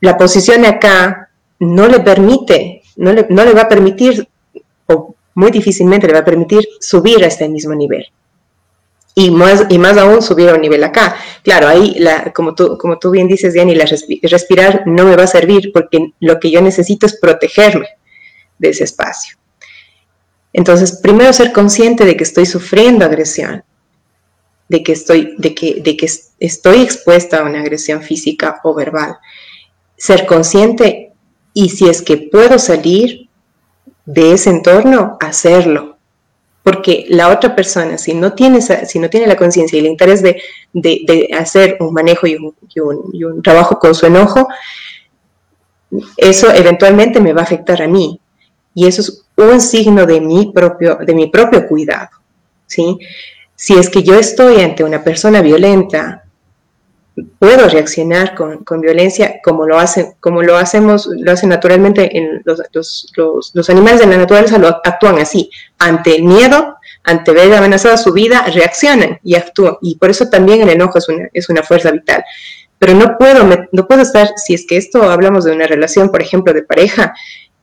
la 0.00 0.16
posición 0.16 0.64
acá 0.64 1.30
no 1.58 1.88
le 1.88 1.98
permite, 1.98 2.82
no 2.94 3.12
le, 3.12 3.26
no 3.28 3.44
le 3.44 3.54
va 3.54 3.62
a 3.62 3.68
permitir, 3.68 4.28
o 4.86 5.16
muy 5.34 5.50
difícilmente 5.50 6.06
le 6.06 6.12
va 6.12 6.20
a 6.20 6.24
permitir 6.24 6.64
subir 6.78 7.24
a 7.24 7.26
este 7.26 7.48
mismo 7.48 7.74
nivel 7.74 8.06
y 9.14 9.30
más, 9.30 9.66
y 9.68 9.78
más 9.78 9.98
aún 9.98 10.22
subir 10.22 10.48
a 10.48 10.54
un 10.54 10.60
nivel 10.60 10.82
acá. 10.84 11.16
Claro, 11.42 11.68
ahí, 11.68 11.94
la, 11.98 12.32
como, 12.32 12.54
tú, 12.54 12.78
como 12.78 12.98
tú 12.98 13.10
bien 13.10 13.28
dices, 13.28 13.52
Diana, 13.52 13.74
la 13.74 13.86
respirar 14.22 14.84
no 14.86 15.04
me 15.04 15.16
va 15.16 15.24
a 15.24 15.28
servir 15.28 15.70
porque 15.72 16.12
lo 16.20 16.40
que 16.40 16.50
yo 16.50 16.62
necesito 16.62 17.06
es 17.06 17.18
protegerme 17.18 17.88
de 18.58 18.70
ese 18.70 18.84
espacio. 18.84 19.36
Entonces, 20.52 21.00
primero 21.02 21.32
ser 21.32 21.52
consciente 21.52 22.04
de 22.04 22.16
que 22.16 22.24
estoy 22.24 22.46
sufriendo 22.46 23.04
agresión, 23.04 23.64
de 24.68 24.82
que 24.82 24.92
estoy, 24.92 25.34
de 25.38 25.54
que, 25.54 25.80
de 25.82 25.96
que 25.96 26.08
estoy 26.38 26.82
expuesta 26.82 27.38
a 27.38 27.42
una 27.42 27.60
agresión 27.60 28.02
física 28.02 28.60
o 28.64 28.74
verbal. 28.74 29.16
Ser 29.96 30.26
consciente 30.26 31.12
y 31.54 31.68
si 31.70 31.88
es 31.88 32.02
que 32.02 32.16
puedo 32.16 32.58
salir 32.58 33.28
de 34.06 34.32
ese 34.32 34.50
entorno, 34.50 35.16
hacerlo 35.20 35.91
porque 36.62 37.06
la 37.08 37.28
otra 37.28 37.56
persona, 37.56 37.98
si 37.98 38.14
no 38.14 38.34
tiene, 38.34 38.60
si 38.60 38.98
no 38.98 39.10
tiene 39.10 39.26
la 39.26 39.36
conciencia 39.36 39.76
y 39.76 39.80
el 39.80 39.86
interés 39.86 40.22
de, 40.22 41.28
hacer 41.36 41.76
un 41.80 41.92
manejo 41.92 42.26
y 42.26 42.36
un, 42.36 43.42
trabajo 43.42 43.78
con 43.78 43.94
su 43.94 44.06
enojo, 44.06 44.48
eso 46.16 46.52
eventualmente 46.52 47.20
me 47.20 47.32
va 47.32 47.40
a 47.40 47.44
afectar 47.44 47.82
a 47.82 47.88
mí. 47.88 48.20
Y 48.74 48.86
eso 48.86 49.02
es 49.02 49.24
un 49.36 49.60
signo 49.60 50.06
de 50.06 50.20
mi 50.20 50.52
propio, 50.52 50.96
de 50.96 51.14
mi 51.14 51.26
propio 51.26 51.66
cuidado. 51.66 52.10
¿sí? 52.66 52.98
Si 53.54 53.74
es 53.74 53.90
que 53.90 54.02
yo 54.02 54.14
estoy 54.14 54.62
ante 54.62 54.84
una 54.84 55.02
persona 55.02 55.42
violenta, 55.42 56.21
puedo 57.38 57.68
reaccionar 57.68 58.34
con, 58.34 58.80
violencia 58.80 59.40
como 59.44 59.66
lo, 59.66 59.78
hacen, 59.78 60.14
como 60.20 60.42
lo 60.42 60.56
hacemos, 60.56 61.06
lo 61.06 61.32
hacen 61.32 61.50
naturalmente 61.50 62.16
en 62.16 62.42
los, 62.44 62.62
los, 63.54 63.70
animales 63.70 64.00
de 64.00 64.06
la 64.06 64.16
naturaleza, 64.16 64.58
lo 64.58 64.68
actúan 64.68 65.18
así. 65.18 65.50
Ante 65.78 66.16
el 66.16 66.24
miedo, 66.24 66.76
ante 67.04 67.32
ver 67.32 67.52
amenazada 67.52 67.96
su 67.96 68.12
vida, 68.12 68.46
reaccionan 68.54 69.18
y 69.22 69.34
actúan. 69.34 69.76
Y 69.82 69.96
por 69.96 70.10
eso 70.10 70.28
también 70.28 70.62
el 70.62 70.70
enojo 70.70 70.98
es 70.98 71.08
una, 71.08 71.28
es 71.32 71.48
una 71.50 71.62
fuerza 71.62 71.90
vital. 71.90 72.24
Pero 72.78 72.94
no 72.94 73.16
puedo, 73.18 73.44
no 73.70 73.86
puedo 73.86 74.02
estar, 74.02 74.30
si 74.36 74.54
es 74.54 74.66
que 74.66 74.76
esto 74.76 75.10
hablamos 75.10 75.44
de 75.44 75.52
una 75.52 75.66
relación, 75.66 76.10
por 76.10 76.22
ejemplo, 76.22 76.52
de 76.52 76.62
pareja, 76.62 77.14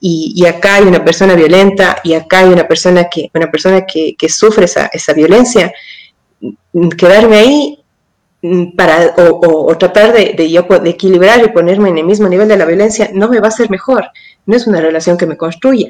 y, 0.02 0.32
y, 0.34 0.46
acá 0.46 0.76
hay 0.76 0.84
una 0.84 1.04
persona 1.04 1.36
violenta 1.36 2.00
y 2.06 2.14
acá 2.14 2.40
hay 2.40 2.48
una 2.54 2.66
persona 2.66 3.10
que, 3.10 3.30
una 3.34 3.52
persona 3.52 3.86
que, 3.86 4.16
que 4.18 4.30
sufre 4.30 4.64
esa, 4.64 4.90
esa 4.94 5.12
violencia, 5.12 5.74
quedarme 6.98 7.36
ahí 7.36 7.80
para, 8.76 9.16
o, 9.18 9.78
tratar 9.78 10.14
de, 10.14 10.36
equilibrar 10.86 11.44
y 11.44 11.50
ponerme 11.50 11.90
en 11.90 11.98
el 11.98 12.06
mismo 12.06 12.30
nivel 12.30 12.48
de 12.48 12.58
la 12.58 12.66
violencia 12.66 13.10
no 13.14 13.28
me 13.28 13.40
va 13.40 13.50
a 13.50 13.52
ser 13.52 13.70
mejor. 13.70 14.06
No 14.46 14.56
es 14.56 14.66
una 14.66 14.80
relación 14.80 15.18
que 15.18 15.26
me 15.26 15.38
construya. 15.38 15.88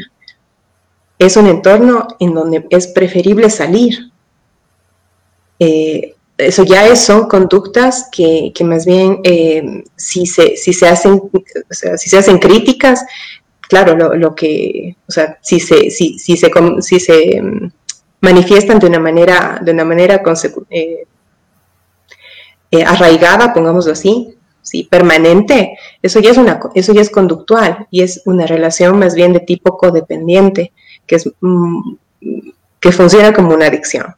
Es 1.19 1.37
un 1.37 1.47
entorno 1.47 2.07
en 2.19 2.33
donde 2.33 2.65
es 2.69 2.87
preferible 2.87 3.49
salir. 3.49 4.11
Eh, 5.59 6.15
eso 6.37 6.63
ya 6.63 6.87
es, 6.87 7.01
son 7.01 7.27
conductas 7.27 8.07
que, 8.11 8.53
más 8.63 8.85
bien 8.85 9.19
eh, 9.23 9.83
si, 9.95 10.25
se, 10.25 10.55
si, 10.55 10.71
se 10.71 10.87
hacen, 10.87 11.21
si 11.69 12.09
se 12.09 12.17
hacen 12.17 12.39
críticas, 12.39 13.05
claro, 13.61 13.95
lo, 14.15 14.33
que, 14.33 14.95
o 15.07 15.11
sea, 15.11 15.37
si 15.41 15.59
se, 15.59 15.91
si, 15.91 16.17
si 16.17 16.37
se, 16.37 16.49
si 16.79 16.99
se 16.99 17.41
mm, 17.41 17.71
manifiestan 18.21 18.79
de 18.79 18.87
una 18.87 18.99
manera, 18.99 19.59
de 19.61 19.71
una 19.71 19.83
manera 19.83 20.23
eh, 20.69 21.05
eh, 22.71 22.83
arraigada, 22.83 23.51
pongámoslo 23.51 23.93
así, 23.93 24.35
¿sí? 24.61 24.87
permanente, 24.89 25.77
eso 26.03 26.19
ya, 26.19 26.29
es 26.29 26.37
una, 26.37 26.59
eso 26.75 26.93
ya 26.93 27.01
es 27.01 27.09
conductual 27.09 27.87
y 27.89 28.03
es 28.03 28.21
una 28.25 28.45
relación 28.45 28.99
más 28.99 29.15
bien 29.15 29.33
de 29.33 29.39
tipo 29.39 29.75
codependiente, 29.75 30.71
que, 31.07 31.15
es, 31.15 31.31
mm, 31.41 31.93
que 32.79 32.91
funciona 32.91 33.33
como 33.33 33.55
una 33.55 33.65
adicción. 33.65 34.13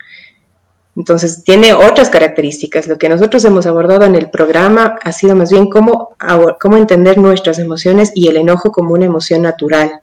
Entonces, 0.98 1.46
tiene 1.46 1.74
otras 1.74 2.10
características. 2.10 2.88
Lo 2.88 2.98
que 2.98 3.08
nosotros 3.08 3.46
hemos 3.46 3.66
abordado 3.66 4.04
en 4.04 4.16
el 4.16 4.30
programa 4.30 4.98
ha 5.02 5.12
sido 5.14 5.36
más 5.38 5.50
bien 5.50 5.70
cómo, 5.70 6.18
cómo 6.60 6.76
entender 6.76 7.18
nuestras 7.18 7.60
emociones 7.60 8.12
y 8.14 8.28
el 8.28 8.36
enojo 8.36 8.74
como 8.74 8.94
una 8.94 9.06
emoción 9.06 9.42
natural. 9.42 10.02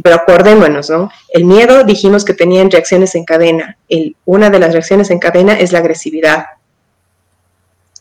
Pero 0.00 0.14
acordémonos, 0.14 0.88
¿no? 0.88 1.10
El 1.30 1.44
miedo 1.44 1.82
dijimos 1.82 2.24
que 2.24 2.32
tenían 2.32 2.70
reacciones 2.70 3.16
en 3.16 3.24
cadena. 3.24 3.76
Una 4.24 4.50
de 4.50 4.60
las 4.60 4.72
reacciones 4.72 5.10
en 5.10 5.18
cadena 5.18 5.54
es 5.54 5.72
la 5.72 5.80
agresividad 5.80 6.44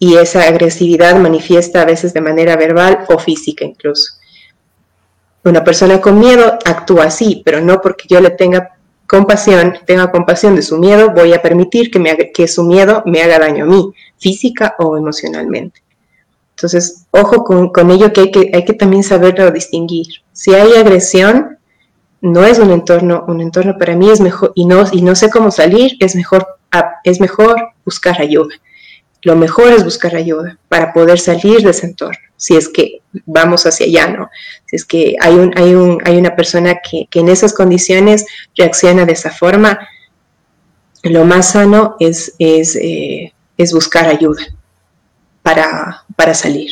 y 0.03 0.17
esa 0.17 0.47
agresividad 0.47 1.15
manifiesta 1.17 1.83
a 1.83 1.85
veces 1.85 2.11
de 2.11 2.21
manera 2.21 2.55
verbal 2.55 3.05
o 3.07 3.19
física 3.19 3.63
incluso. 3.63 4.15
Una 5.43 5.63
persona 5.63 6.01
con 6.01 6.19
miedo 6.19 6.57
actúa 6.65 7.03
así, 7.03 7.43
pero 7.45 7.61
no 7.61 7.81
porque 7.81 8.05
yo 8.09 8.19
le 8.19 8.31
tenga 8.31 8.71
compasión, 9.05 9.75
tenga 9.85 10.09
compasión 10.09 10.55
de 10.55 10.63
su 10.63 10.79
miedo, 10.79 11.11
voy 11.11 11.33
a 11.33 11.41
permitir 11.43 11.91
que, 11.91 12.47
su 12.47 12.63
miedo 12.63 13.03
me 13.05 13.21
haga 13.21 13.37
daño 13.37 13.65
a 13.65 13.67
mí, 13.67 13.93
física 14.17 14.73
o 14.79 14.97
emocionalmente. 14.97 15.83
Entonces, 16.55 17.05
ojo 17.11 17.43
con, 17.43 17.91
ello 17.91 18.11
que 18.11 18.21
hay, 18.21 18.31
que 18.31 18.51
hay 18.55 18.65
que 18.65 18.73
también 18.73 19.03
saberlo 19.03 19.51
distinguir. 19.51 20.07
Si 20.33 20.55
hay 20.55 20.73
agresión, 20.73 21.59
no 22.21 22.43
es 22.43 22.57
un 22.57 22.71
entorno, 22.71 23.23
un 23.27 23.39
entorno 23.39 23.77
para 23.77 23.95
mí 23.95 24.09
es 24.09 24.19
mejor, 24.19 24.51
y 24.55 24.65
no, 24.65 25.15
sé 25.15 25.29
cómo 25.29 25.51
salir, 25.51 25.95
es 25.99 26.15
mejor, 26.15 26.47
es 27.03 27.21
mejor 27.21 27.55
buscar 27.85 28.19
ayuda 28.19 28.55
lo 29.23 29.35
mejor 29.35 29.71
es 29.71 29.83
buscar 29.83 30.15
ayuda 30.15 30.57
para 30.67 30.93
poder 30.93 31.19
salir 31.19 31.61
de 31.61 31.71
ese 31.71 31.85
entorno, 31.85 32.19
si 32.37 32.55
es 32.55 32.67
que 32.67 33.01
vamos 33.25 33.65
hacia 33.65 33.85
allá, 33.85 34.07
¿no? 34.07 34.29
Si 34.65 34.75
es 34.75 34.85
que 34.85 35.15
hay, 35.19 35.35
un, 35.35 35.53
hay, 35.55 35.75
un, 35.75 36.01
hay 36.05 36.17
una 36.17 36.35
persona 36.35 36.79
que, 36.79 37.07
en 37.13 37.29
esas 37.29 37.53
condiciones 37.53 38.25
reacciona 38.55 39.05
de 39.05 39.13
esa 39.13 39.29
forma, 39.29 39.79
lo 41.03 41.23
más 41.25 41.51
sano 41.51 41.95
es, 41.99 42.33
eh, 42.39 43.31
buscar 43.71 44.07
ayuda 44.07 44.43
para, 45.43 46.33
salir. 46.33 46.71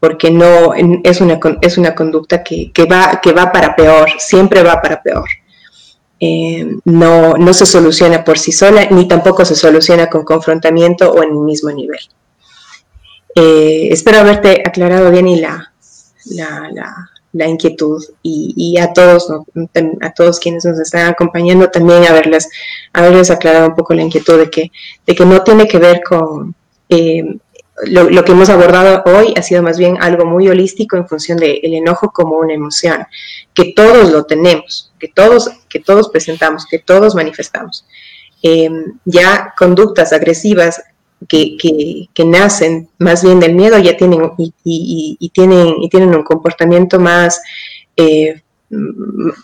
porque 0.00 0.30
no 0.30 0.74
es 0.74 1.20
una, 1.20 1.38
es 1.60 1.78
una 1.78 1.94
conducta 1.94 2.42
que 2.42 2.72
va 2.88 3.52
para 3.52 3.76
peor, 3.76 4.10
siempre 4.18 4.62
va 4.64 4.82
para 4.82 5.02
peor. 5.02 5.28
Eh, 6.18 6.78
no, 6.84 7.34
no 7.34 7.52
se 7.52 7.66
soluciona 7.66 8.24
por 8.24 8.38
sí 8.38 8.50
sola, 8.52 8.86
ni 8.90 9.06
tampoco 9.06 9.44
se 9.44 9.54
soluciona 9.54 10.08
con 10.08 10.24
confrontamiento 10.24 11.10
o 11.10 11.22
en 11.22 11.30
el 11.30 11.38
mismo 11.38 11.70
nivel. 11.70 12.00
Eh, 13.34 13.88
espero 13.90 14.20
haberte 14.20 14.62
aclarado 14.64 15.10
bien 15.10 15.28
y 15.28 15.40
la, 15.40 15.72
la, 17.32 17.46
inquietud 17.46 18.02
y, 18.22 18.78
a 18.78 18.94
todos 18.94 19.30
a 20.00 20.10
todos 20.14 20.40
quienes 20.40 20.64
nos 20.64 20.80
están 20.80 21.06
acompañando 21.06 21.68
también 21.68 22.06
haberles, 22.06 22.48
haberles 22.94 23.30
aclarado 23.30 23.68
un 23.68 23.76
poco 23.76 23.92
la 23.92 24.02
inquietud 24.02 24.38
de 24.38 24.48
que, 24.48 24.72
de 25.06 25.14
que 25.14 25.26
no 25.26 25.42
tiene 25.42 25.68
que 25.68 25.78
ver 25.78 26.00
con 26.02 26.54
eh, 26.88 27.36
lo, 27.84 28.24
que 28.24 28.32
hemos 28.32 28.48
abordado 28.48 29.02
hoy 29.06 29.34
ha 29.36 29.42
sido 29.42 29.62
más 29.62 29.78
bien 29.78 29.98
algo 30.00 30.24
muy 30.24 30.48
holístico 30.48 30.96
en 30.96 31.06
función 31.06 31.38
del 31.38 31.60
enojo 31.62 32.10
como 32.10 32.38
una 32.38 32.54
emoción, 32.54 33.06
que 33.52 33.72
todos 33.74 34.10
lo 34.10 34.24
tenemos, 34.24 34.92
que 34.98 35.08
todos, 35.08 35.50
que 35.68 35.80
todos 35.80 36.08
presentamos, 36.08 36.66
que 36.66 36.78
todos 36.78 37.14
manifestamos. 37.14 37.86
Em, 38.42 38.98
ya 39.04 39.54
conductas 39.58 40.12
agresivas 40.12 40.82
que, 41.28 41.56
que, 42.14 42.24
nacen 42.24 42.88
más 42.98 43.22
bien 43.22 43.40
del 43.40 43.54
miedo 43.54 43.78
ya 43.78 43.96
tienen 43.96 44.30
y, 44.36 45.30
tienen, 45.32 45.74
y 45.80 45.88
tienen 45.88 46.14
un 46.14 46.22
comportamiento 46.22 47.00
más 47.00 47.40
eh, 47.96 48.42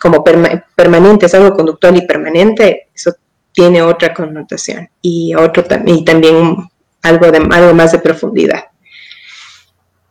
como 0.01 0.23
permanente, 0.23 1.25
es 1.25 1.33
algo 1.33 1.55
conductual 1.55 1.97
y 1.97 2.05
permanente, 2.05 2.89
eso 2.93 3.13
tiene 3.51 3.81
otra 3.81 4.13
connotación 4.13 4.89
y, 5.01 5.33
otro, 5.35 5.63
y 5.85 6.03
también 6.03 6.57
algo, 7.03 7.31
de, 7.31 7.37
algo 7.37 7.73
más 7.73 7.91
de 7.91 7.99
profundidad. 7.99 8.65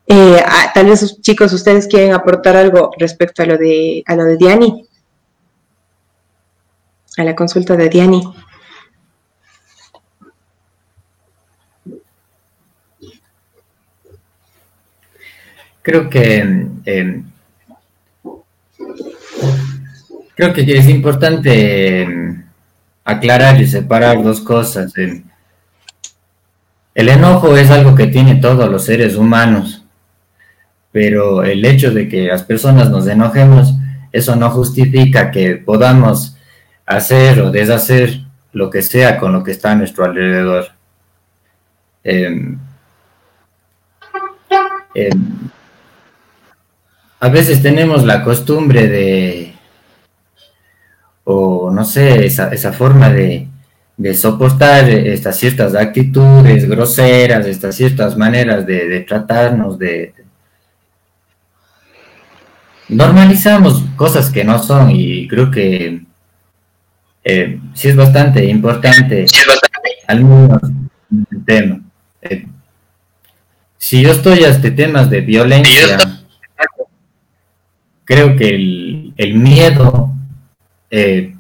Eh, 0.07 0.43
ah, 0.45 0.71
tal 0.75 0.87
vez 0.87 1.21
chicos, 1.23 1.53
ustedes 1.53 1.87
quieren 1.87 2.13
aportar 2.13 2.57
algo 2.57 2.91
respecto 2.99 3.43
a 3.43 3.47
lo 3.47 3.57
de, 3.57 4.03
a 4.07 4.15
lo 4.15 4.25
de 4.25 4.37
Diani, 4.37 4.87
a 7.17 7.25
la 7.25 7.35
consulta 7.35 7.77
de 7.77 7.89
Diani. 7.89 8.23
Creo 15.83 16.09
que 16.09 16.39
em, 16.85 17.25
creo 20.37 20.53
que 20.53 20.61
es 20.79 20.89
importante 20.89 22.03
em, 22.03 22.45
aclarar 23.05 23.61
y 23.61 23.67
separar 23.67 24.23
dos 24.23 24.41
cosas. 24.41 24.97
Em, 24.97 25.25
el 26.95 27.09
enojo 27.09 27.57
es 27.57 27.71
algo 27.71 27.95
que 27.95 28.07
tiene 28.07 28.37
todos 28.37 28.71
los 28.71 28.85
seres 28.85 29.17
humanos, 29.17 29.85
pero 30.91 31.43
el 31.43 31.65
hecho 31.65 31.91
de 31.91 32.07
que 32.09 32.27
las 32.27 32.43
personas 32.43 32.91
nos 32.91 33.07
enojemos, 33.07 33.75
eso 34.13 34.37
no 34.37 34.51
justifica 34.51 35.31
que 35.31 35.57
podamos 35.57 36.37
hacer 36.85 37.41
o 37.41 37.51
deshacer 37.51 38.21
lo 38.53 38.69
que 38.69 38.83
sea 38.83 39.19
con 39.19 39.33
lo 39.33 39.43
que 39.43 39.53
está 39.53 39.73
a 39.73 39.75
nuestro 39.75 40.05
alrededor. 40.05 40.67
Em, 42.05 42.59
em, 44.95 45.51
a 47.21 47.29
veces 47.31 47.63
tenemos 47.63 48.05
la 48.05 48.23
costumbre 48.23 48.87
de, 48.89 49.55
o 51.25 51.71
no 51.71 51.85
sé, 51.87 52.27
esa 52.27 52.73
forma 52.75 53.09
de, 53.09 53.49
de 54.03 54.15
soportar 54.15 54.91
estas 54.91 55.37
ciertas 55.37 55.77
actitudes 55.77 56.69
groseras, 56.69 57.47
estas 57.47 57.77
ciertas 57.77 58.17
maneras 58.17 58.67
de, 58.67 58.99
tratarnos, 59.07 59.79
de... 59.79 60.13
Normalizamos 62.89 63.85
cosas 63.95 64.29
que 64.29 64.43
no 64.43 64.61
son 64.61 64.91
y 64.91 65.29
creo 65.29 65.53
que 65.53 66.03
eh, 67.23 67.61
sí 67.75 67.89
es 67.89 67.95
bastante 67.95 68.45
importante 68.45 69.25
al 70.09 70.25
menos 70.25 70.63
el 71.31 71.45
tema. 71.45 71.81
Eh, 72.23 72.49
si 73.79 74.03
yo 74.03 74.11
estoy 74.11 74.43
a 74.43 74.49
este 74.49 74.73
temas 74.73 75.11
de 75.11 75.21
violencia, 75.21 75.97
creo 78.03 78.35
que 78.35 78.49
el, 78.49 79.15
el 79.17 79.35
miedo 79.35 80.13
eh, 80.91 81.32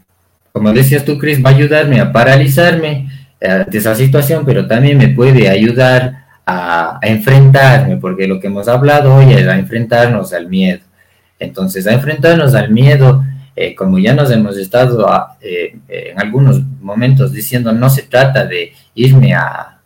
como 0.53 0.73
decías 0.73 1.05
tú, 1.05 1.19
Chris, 1.19 1.43
va 1.45 1.51
a 1.51 1.55
ayudarme 1.55 2.01
a 2.01 2.12
paralizarme 2.12 3.09
eh, 3.41 3.65
de 3.66 3.79
esa 3.79 3.95
situación, 3.95 4.45
pero 4.45 4.66
también 4.66 4.99
me 4.99 5.09
puede 5.09 5.49
ayudar 5.49 6.27
a, 6.47 6.99
enfrentarme, 7.03 7.97
porque 7.97 8.27
lo 8.27 8.39
que 8.39 8.49
hemos 8.49 8.69
hablado 8.69 9.15
hoy 9.15 9.33
es 9.33 9.49
a 9.49 9.59
enfrentarnos 9.59 10.33
al 10.33 10.49
miedo. 10.49 10.81
Entonces, 11.39 11.87
a 11.87 11.95
enfrentarnos 11.95 12.55
al 12.55 12.70
miedo, 12.70 13.24
eh, 13.57 13.74
como 13.74 13.99
ya 13.99 14.15
nos 14.15 14.31
hemos 14.31 14.57
estado 14.57 15.09
eh, 15.41 15.77
en 15.89 16.20
algunos 16.20 16.61
momentos 16.81 17.33
diciendo, 17.33 17.73
no 17.73 17.89
se 17.91 18.03
trata 18.03 18.45
de 18.47 18.73
irme 18.95 19.35
a, 19.35 19.79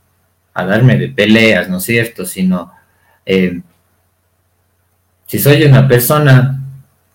a 0.52 0.64
darme 0.66 0.98
de 0.98 1.08
peleas, 1.08 1.68
¿no 1.68 1.78
es 1.78 1.84
cierto? 1.84 2.26
Sino, 2.26 2.72
si 5.26 5.38
soy 5.38 5.64
una 5.64 5.88
persona, 5.88 6.62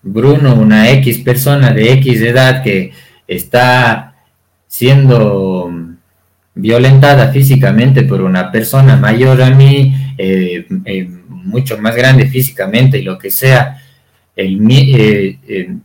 Bruno, 0.02 0.54
una 0.54 0.90
X 0.90 1.18
persona 1.18 1.70
de 1.72 1.92
X 1.92 2.20
edad 2.22 2.62
que 2.62 2.92
está 3.34 4.14
siendo 4.66 5.70
violentada 6.54 7.32
físicamente 7.32 8.02
por 8.02 8.20
una 8.20 8.50
persona 8.50 8.96
mayor 8.96 9.42
a 9.42 9.50
mí, 9.50 9.94
eh, 10.18 10.66
eh, 10.84 11.08
mucho 11.28 11.78
más 11.78 11.96
grande 11.96 12.26
físicamente 12.26 12.98
y 12.98 13.02
lo 13.02 13.18
que 13.18 13.30
sea, 13.30 13.82
eh, 14.36 15.76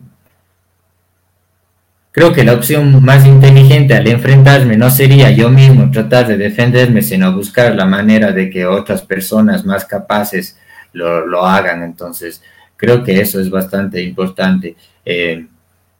creo 2.12 2.34
que 2.34 2.44
la 2.44 2.54
opción 2.54 3.04
más 3.04 3.26
inteligente 3.26 3.96
al 3.96 4.08
enfrentarme 4.08 4.78
no 4.78 4.90
sería 4.90 5.32
yo 5.32 5.50
mismo 5.50 5.90
tratar 5.92 6.28
de 6.28 6.38
defenderme, 6.38 7.02
sino 7.02 7.34
buscar 7.34 7.76
la 7.76 7.86
manera 7.86 8.32
de 8.32 8.50
que 8.50 8.66
otras 8.66 9.02
personas 9.02 9.66
más 9.66 9.86
capaces 9.86 10.58
lo, 10.94 11.26
lo 11.26 11.46
hagan. 11.46 11.84
Entonces, 11.84 12.42
creo 12.76 13.04
que 13.04 13.20
eso 13.22 13.40
es 13.40 13.50
bastante 13.50 14.02
importante. 14.02 14.76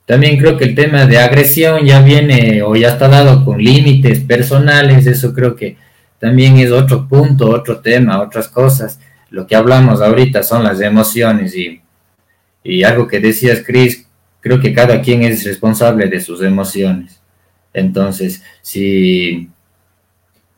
También 0.08 0.38
creo 0.38 0.56
que 0.56 0.64
el 0.64 0.74
tema 0.74 1.06
de 1.06 1.20
agresión 1.20 1.86
ya 1.86 2.02
viene 2.02 2.62
o 2.64 2.78
ya 2.78 2.94
está 2.94 3.10
dado 3.10 3.44
con 3.44 3.62
límites 3.62 4.22
personales, 4.22 5.06
eso 5.06 5.34
creo 5.34 5.54
que 5.54 5.76
también 6.18 6.56
es 6.56 6.72
otro 6.72 7.10
punto, 7.10 7.50
otro 7.50 7.82
tema, 7.82 8.22
otras 8.22 8.48
cosas. 8.48 9.02
Lo 9.30 9.46
que 9.46 9.58
hablamos 9.58 10.02
ahorita 10.02 10.44
son 10.44 10.64
las 10.64 10.80
emociones 10.80 11.54
y, 11.58 11.82
y 12.64 12.84
algo 12.84 13.06
que 13.06 13.20
decías, 13.20 13.64
Chris, 13.68 14.08
creo 14.40 14.62
que 14.62 14.74
cada 14.74 15.02
quien 15.02 15.24
es 15.24 15.44
responsable 15.44 16.08
de 16.08 16.22
sus 16.22 16.42
emociones. 16.42 17.20
Entonces, 17.74 18.42
si 18.62 19.50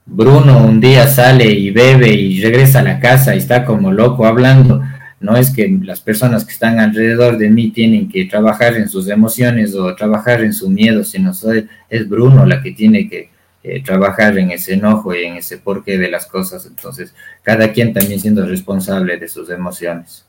Bruno 0.05 0.63
un 0.63 0.79
día 0.79 1.07
sale 1.07 1.45
y 1.45 1.71
bebe 1.71 2.13
y 2.13 2.39
regresa 2.39 2.81
a 2.81 2.83
la 2.83 2.99
casa 2.99 3.33
y 3.33 3.39
está 3.39 3.65
como 3.65 3.91
loco 3.91 4.27
hablando, 4.27 4.83
no 5.19 5.35
es 5.35 5.51
que 5.51 5.67
las 5.83 5.99
personas 5.99 6.45
que 6.45 6.53
están 6.53 6.79
alrededor 6.79 7.37
de 7.37 7.49
mí 7.49 7.71
tienen 7.71 8.09
que 8.09 8.25
trabajar 8.25 8.75
en 8.75 8.87
sus 8.87 9.09
emociones 9.09 9.75
o 9.75 9.93
trabajar 9.95 10.41
en 10.41 10.53
su 10.53 10.69
miedo, 10.69 11.03
sino 11.03 11.33
soy, 11.33 11.67
es 11.89 12.07
Bruno 12.07 12.45
la 12.45 12.61
que 12.61 12.71
tiene 12.71 13.09
que 13.09 13.29
eh, 13.61 13.83
trabajar 13.83 14.37
en 14.37 14.51
ese 14.51 14.75
enojo 14.75 15.13
y 15.13 15.25
en 15.25 15.35
ese 15.35 15.57
porqué 15.57 15.97
de 15.97 16.09
las 16.09 16.25
cosas. 16.25 16.65
Entonces, 16.65 17.13
cada 17.43 17.71
quien 17.73 17.93
también 17.93 18.19
siendo 18.19 18.45
responsable 18.45 19.17
de 19.17 19.27
sus 19.27 19.49
emociones. 19.49 20.25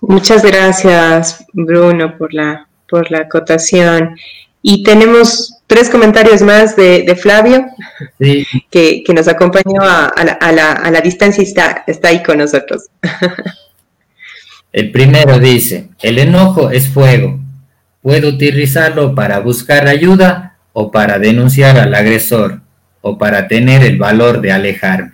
Muchas 0.00 0.44
gracias, 0.44 1.44
Bruno, 1.52 2.16
por 2.18 2.34
la, 2.34 2.68
por 2.88 3.10
la 3.10 3.18
acotación. 3.18 4.16
Y 4.62 4.82
tenemos 4.82 5.57
tres 5.68 5.88
comentarios 5.90 6.42
más 6.42 6.74
de, 6.74 7.16
Flavio, 7.20 7.66
que, 8.70 9.04
nos 9.14 9.28
acompañó 9.28 9.80
a, 9.82 10.12
la, 10.90 11.00
distancia 11.00 11.44
y 11.44 11.46
está, 11.46 11.84
está 11.86 12.08
ahí 12.08 12.24
con 12.24 12.38
nosotros. 12.38 12.86
El 14.72 14.90
primero 14.90 15.38
dice, 15.38 15.88
el 16.02 16.18
enojo 16.18 16.70
es 16.70 16.88
fuego. 16.88 17.40
Puedo 18.02 18.28
utilizarlo 18.28 19.14
para 19.14 19.40
buscar 19.40 19.88
ayuda 19.88 20.58
o 20.74 20.90
para 20.90 21.18
denunciar 21.18 21.78
al 21.78 21.94
agresor 21.94 22.60
o 23.00 23.16
para 23.16 23.48
tener 23.48 23.82
el 23.82 23.96
valor 23.96 24.42
de 24.42 24.52
alejarme. 24.52 25.12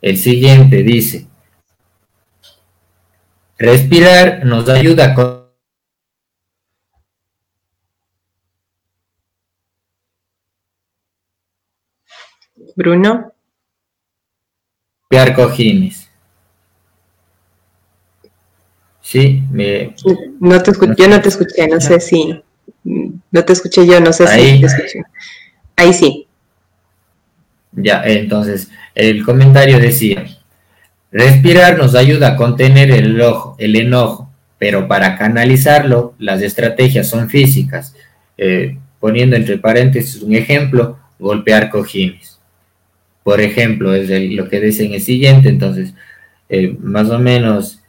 El 0.00 0.16
siguiente 0.16 0.82
dice, 0.82 1.26
respirar 3.58 4.44
nos 4.46 4.68
ayuda 4.70 5.12
a 5.12 5.39
Bruno. 12.76 13.32
cojines. 15.34 16.08
Sí, 19.00 19.42
me... 19.50 19.94
No 20.40 20.62
te 20.62 20.70
escuché, 20.70 20.94
yo 20.96 21.08
no 21.08 21.20
te 21.20 21.28
escuché, 21.28 21.66
no 21.66 21.80
sé 21.80 22.00
si... 22.00 22.42
No 22.84 23.44
te 23.44 23.52
escuché 23.52 23.86
yo, 23.86 24.00
no 24.00 24.12
sé 24.12 24.26
si 24.26 24.60
te 24.60 24.66
escuché. 24.66 25.02
Ahí 25.76 25.92
sí. 25.92 26.26
Ya, 27.72 28.02
entonces, 28.04 28.70
el 28.94 29.24
comentario 29.24 29.78
decía, 29.78 30.24
respirar 31.10 31.78
nos 31.78 31.94
ayuda 31.94 32.28
a 32.28 32.36
contener 32.36 32.90
el 32.90 33.76
enojo, 33.76 34.30
pero 34.58 34.86
para 34.86 35.16
canalizarlo, 35.16 36.14
las 36.18 36.42
estrategias 36.42 37.08
son 37.08 37.28
físicas. 37.28 37.94
Eh, 38.36 38.78
poniendo 39.00 39.36
entre 39.36 39.58
paréntesis 39.58 40.22
un 40.22 40.34
ejemplo, 40.34 40.98
golpear 41.18 41.70
cojines. 41.70 42.39
Por 43.22 43.40
ejemplo, 43.40 43.94
es 43.94 44.08
lo 44.32 44.48
que 44.48 44.60
dicen 44.60 44.92
el 44.92 45.00
siguiente, 45.00 45.48
entonces, 45.48 45.94
eh, 46.48 46.76
más 46.80 47.08
o 47.10 47.18
menos, 47.18 47.80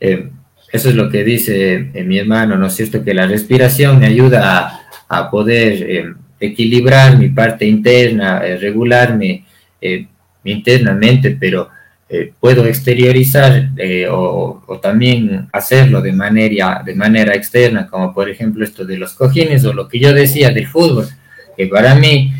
eh, 0.00 0.28
eso 0.72 0.88
es 0.90 0.94
lo 0.94 1.08
que 1.10 1.24
dice 1.24 1.90
mi 2.04 2.18
hermano, 2.18 2.56
¿no 2.56 2.66
es 2.66 2.74
cierto? 2.74 3.02
Que 3.02 3.14
la 3.14 3.26
respiración 3.26 3.98
me 3.98 4.06
ayuda 4.06 4.80
a 5.08 5.30
poder 5.30 6.16
equilibrar 6.40 7.18
mi 7.18 7.28
parte 7.28 7.66
interna, 7.66 8.46
eh, 8.46 8.56
regularme 8.56 9.44
eh, 9.80 10.06
internamente, 10.44 11.36
pero 11.38 11.68
eh, 12.08 12.32
puedo 12.38 12.64
exteriorizar 12.66 13.70
o, 14.10 14.62
o, 14.66 14.78
también 14.78 15.48
hacerlo 15.52 16.00
de 16.00 16.12
manera, 16.12 16.82
de 16.84 16.94
manera 16.94 17.34
externa, 17.34 17.86
como 17.88 18.14
por 18.14 18.30
ejemplo 18.30 18.64
esto 18.64 18.84
de 18.84 18.96
los 18.96 19.14
cojines 19.14 19.64
o 19.64 19.72
lo 19.72 19.88
que 19.88 19.98
yo 19.98 20.12
decía 20.12 20.50
del 20.50 20.68
fútbol, 20.68 21.08
que 21.56 21.66
para 21.66 21.94
mí 21.96 22.32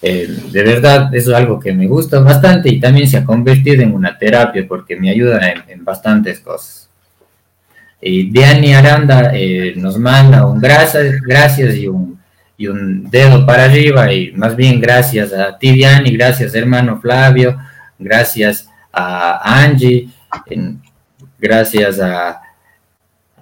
de 0.00 0.62
verdad 0.62 1.14
es 1.14 1.28
algo 1.28 1.60
que 1.60 1.72
me 1.72 1.86
gusta 1.86 2.20
bastante 2.20 2.70
y 2.70 2.80
también 2.80 3.06
se 3.06 3.18
ha 3.18 3.24
convertido 3.24 3.82
en 3.82 3.92
una 3.92 4.16
terapia 4.16 4.64
porque 4.66 4.96
me 4.96 5.10
ayuda 5.10 5.50
en, 5.50 5.62
en 5.68 5.84
bastantes 5.84 6.40
cosas. 6.40 6.88
Y 8.00 8.30
Diani 8.30 8.74
Aranda 8.74 9.32
nos 9.76 9.98
manda 9.98 10.46
un 10.46 10.58
gracias, 10.58 11.20
gracias 11.20 11.74
y 11.76 11.86
un 11.86 12.20
y 12.60 12.66
un 12.66 13.08
dedo 13.08 13.46
para 13.46 13.64
arriba 13.64 14.12
y 14.12 14.32
más 14.32 14.54
bien 14.54 14.82
gracias 14.82 15.32
a 15.32 15.56
Tidiani, 15.56 16.10
gracias 16.10 16.54
hermano 16.54 17.00
Flavio, 17.00 17.56
gracias 17.98 18.68
a 18.92 19.62
Angie, 19.62 20.10
gracias 21.38 21.98
a, 22.00 22.38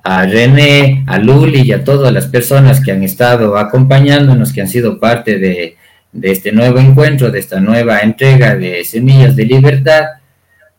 a 0.04 0.24
René, 0.24 1.04
a 1.08 1.18
Luli 1.18 1.62
y 1.62 1.72
a 1.72 1.82
todas 1.82 2.12
las 2.12 2.26
personas 2.26 2.80
que 2.80 2.92
han 2.92 3.02
estado 3.02 3.58
acompañándonos, 3.58 4.52
que 4.52 4.60
han 4.60 4.68
sido 4.68 5.00
parte 5.00 5.36
de, 5.40 5.76
de 6.12 6.30
este 6.30 6.52
nuevo 6.52 6.78
encuentro, 6.78 7.30
de 7.30 7.38
esta 7.38 7.60
nueva 7.60 8.00
entrega 8.00 8.56
de 8.56 8.84
Semillas 8.84 9.36
de 9.36 9.44
Libertad. 9.44 10.04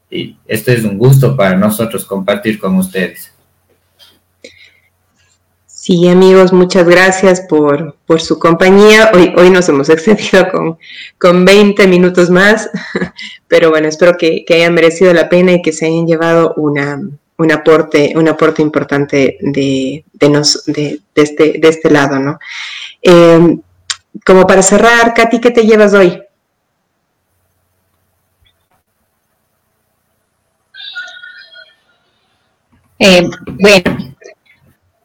Y 0.09 0.37
esto 0.47 0.71
es 0.71 0.83
un 0.83 0.97
gusto 0.97 1.35
para 1.35 1.55
nosotros 1.55 2.05
compartir 2.05 2.59
con 2.59 2.75
ustedes. 2.75 3.31
Sí, 5.89 6.07
amigos, 6.07 6.53
muchas 6.53 6.85
gracias 6.87 7.41
por, 7.41 7.95
su 8.19 8.37
compañía. 8.37 9.11
Hoy, 9.13 9.33
hoy 9.37 9.49
nos 9.49 9.69
hemos 9.69 9.89
excedido 9.89 10.47
con, 10.51 10.77
con 11.17 11.45
20 11.45 11.87
minutos 11.87 12.29
más, 12.29 12.69
pero 13.47 13.69
bueno, 13.69 13.87
espero 13.87 14.17
que, 14.17 14.45
hayan 14.49 14.73
merecido 14.73 15.13
la 15.13 15.29
pena 15.29 15.53
y 15.53 15.61
que 15.61 15.71
se 15.71 15.85
hayan 15.87 16.05
llevado 16.05 16.53
una, 16.57 17.01
un, 17.37 17.51
aporte, 17.51 18.13
un 18.15 18.27
aporte 18.27 18.61
importante 18.61 19.37
de, 19.41 20.03
de, 20.13 20.99
este, 21.15 21.53
de 21.59 21.67
este 21.67 21.89
lado, 21.89 22.19
¿no? 22.19 22.39
Em, 23.01 23.61
como 24.29 24.45
para 24.45 24.61
cerrar, 24.61 25.15
Katy, 25.15 25.39
¿qué 25.39 25.49
te 25.49 25.63
llevas 25.63 25.91
hoy? 25.95 26.21
Eh, 32.99 33.27
bueno, 33.59 34.13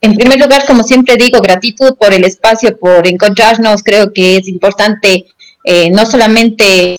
en 0.02 0.14
primer 0.14 0.38
lugar, 0.38 0.66
como 0.66 0.82
siempre 0.82 1.16
digo, 1.16 1.40
gratitud 1.40 1.96
por 1.96 2.12
el 2.12 2.24
espacio, 2.24 2.76
por 2.78 3.06
encontrarnos. 3.06 3.82
Creo 3.82 4.12
que 4.12 4.36
es 4.36 4.46
importante 4.46 5.24
eh, 5.64 5.88
no 5.88 6.04
solamente 6.04 6.98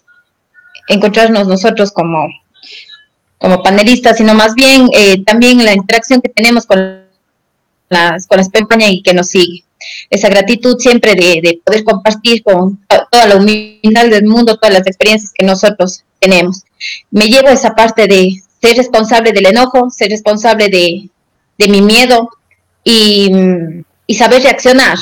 encontrarnos 0.88 1.48
nosotros 1.48 1.92
como, 1.92 2.28
como 3.38 3.62
panelistas, 3.62 4.18
sino 4.18 4.34
más 4.34 4.56
bien 4.56 4.90
eh, 4.94 5.24
también 5.24 5.64
la 5.64 5.74
interacción 5.74 6.22
que 6.22 6.30
tenemos 6.30 6.66
con 6.66 7.06
las, 7.90 8.26
con 8.26 8.40
las 8.40 8.50
y 8.80 9.04
que 9.04 9.14
nos 9.14 9.28
sigue. 9.28 9.65
Esa 10.10 10.30
gratitud 10.30 10.78
siempre 10.80 11.16
de, 11.16 11.40
de 11.42 11.60
poder 11.64 11.84
compartir 11.84 12.44
con 12.44 12.80
toda 13.12 13.26
la 13.26 13.36
humildad 13.36 14.10
del 14.10 14.26
mundo, 14.26 14.58
todas 14.58 14.74
las 14.74 14.88
experiencias 14.88 15.32
que 15.34 15.46
nosotros 15.46 16.04
tenemos. 16.20 16.64
Me 17.12 17.28
llevo 17.28 17.50
esa 17.50 17.76
parte 17.76 18.08
de 18.08 18.34
ser 18.62 18.78
responsable 18.78 19.32
del 19.32 19.48
enojo, 19.48 19.90
ser 19.90 20.10
responsable 20.10 20.70
de, 20.70 21.10
de 21.58 21.68
mi 21.68 21.82
miedo, 21.82 22.30
y, 22.86 23.32
saber 24.16 24.44
reaccionar, 24.44 24.98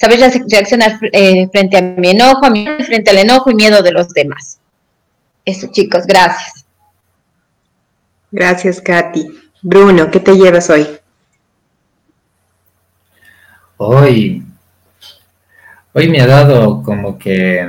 saber 0.00 0.20
reaccionar 0.48 0.98
eh, 1.12 1.48
frente 1.50 1.76
a 1.76 1.82
mi 1.82 2.10
enojo, 2.10 2.46
a 2.46 2.50
mi, 2.50 2.64
frente 2.84 3.10
al 3.10 3.18
enojo 3.18 3.50
y 3.50 3.54
miedo 3.54 3.82
de 3.82 3.92
los 3.92 4.08
demás. 4.10 4.58
Eso, 5.44 5.66
chicos, 5.70 6.06
gracias. 6.06 6.64
Gracias, 8.30 8.80
Katy. 8.80 9.26
Bruno, 9.62 10.10
¿qué 10.10 10.20
te 10.20 10.34
llevas 10.34 10.70
hoy? 10.70 10.86
Hoy, 13.80 14.42
hoy 15.92 16.08
me 16.08 16.20
ha 16.20 16.26
dado 16.26 16.82
como 16.82 17.16
que 17.16 17.64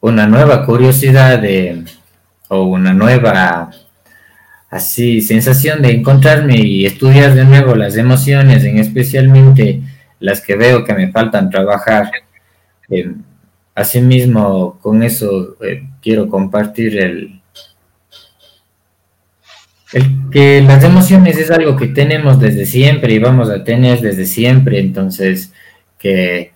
una 0.00 0.26
nueva 0.26 0.64
curiosidad 0.64 1.38
de, 1.38 1.84
o 2.48 2.62
una 2.62 2.94
nueva 2.94 3.70
así 4.70 5.20
sensación 5.20 5.82
de 5.82 5.90
encontrarme 5.90 6.56
y 6.60 6.86
estudiar 6.86 7.34
de 7.34 7.44
nuevo 7.44 7.74
las 7.74 7.98
emociones, 7.98 8.64
en 8.64 8.78
especialmente 8.78 9.82
las 10.18 10.40
que 10.40 10.56
veo 10.56 10.82
que 10.82 10.94
me 10.94 11.12
faltan 11.12 11.50
trabajar. 11.50 12.10
Eh, 12.88 13.12
asimismo, 13.74 14.78
con 14.80 15.02
eso 15.02 15.58
eh, 15.62 15.86
quiero 16.00 16.26
compartir 16.26 16.98
el, 16.98 17.39
el 19.92 20.30
que 20.30 20.62
las 20.62 20.84
emociones 20.84 21.36
es 21.38 21.50
algo 21.50 21.76
que 21.76 21.88
tenemos 21.88 22.38
desde 22.40 22.66
siempre 22.66 23.14
y 23.14 23.18
vamos 23.18 23.50
a 23.50 23.64
tener 23.64 24.00
desde 24.00 24.24
siempre, 24.24 24.78
entonces 24.78 25.52
que 25.98 26.52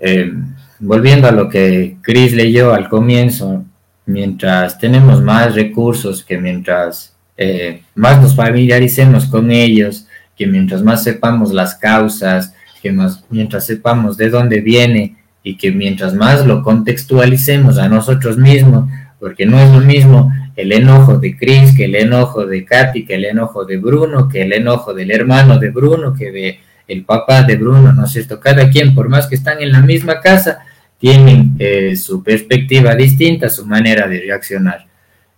eh, 0.00 0.32
volviendo 0.78 1.28
a 1.28 1.32
lo 1.32 1.48
que 1.48 1.96
Chris 2.02 2.32
leyó 2.32 2.72
al 2.72 2.88
comienzo, 2.88 3.64
mientras 4.06 4.78
tenemos 4.78 5.22
más 5.22 5.54
recursos, 5.54 6.24
que 6.24 6.38
mientras 6.38 7.14
eh, 7.36 7.82
más 7.94 8.20
nos 8.20 8.34
familiaricemos 8.34 9.26
con 9.26 9.50
ellos, 9.50 10.06
que 10.36 10.46
mientras 10.46 10.82
más 10.82 11.02
sepamos 11.02 11.52
las 11.52 11.74
causas, 11.74 12.54
que 12.80 12.92
más, 12.92 13.24
mientras 13.28 13.66
sepamos 13.66 14.16
de 14.16 14.30
dónde 14.30 14.60
viene 14.60 15.16
y 15.42 15.56
que 15.56 15.72
mientras 15.72 16.14
más 16.14 16.46
lo 16.46 16.62
contextualicemos 16.62 17.78
a 17.78 17.88
nosotros 17.88 18.38
mismos, 18.38 18.88
porque 19.18 19.46
no 19.46 19.58
es 19.58 19.70
lo 19.72 19.80
mismo 19.80 20.32
el 20.58 20.72
enojo 20.72 21.18
de 21.18 21.36
Chris 21.36 21.72
que 21.76 21.84
el 21.84 21.94
enojo 21.94 22.44
de 22.44 22.64
Katy, 22.64 23.04
que 23.04 23.14
el 23.14 23.26
enojo 23.26 23.64
de 23.64 23.76
Bruno, 23.76 24.28
que 24.28 24.42
el 24.42 24.52
enojo 24.52 24.92
del 24.92 25.12
hermano 25.12 25.56
de 25.56 25.70
Bruno, 25.70 26.12
que 26.12 26.32
de 26.32 26.58
el 26.88 27.04
papá 27.04 27.44
de 27.44 27.54
Bruno, 27.54 27.92
¿no 27.92 28.06
es 28.06 28.10
cierto? 28.10 28.40
Cada 28.40 28.68
quien, 28.68 28.92
por 28.92 29.08
más 29.08 29.28
que 29.28 29.36
están 29.36 29.62
en 29.62 29.70
la 29.70 29.82
misma 29.82 30.20
casa, 30.20 30.58
tienen 30.98 31.54
eh, 31.60 31.94
su 31.94 32.24
perspectiva 32.24 32.96
distinta, 32.96 33.48
su 33.48 33.66
manera 33.66 34.08
de 34.08 34.20
reaccionar. 34.20 34.84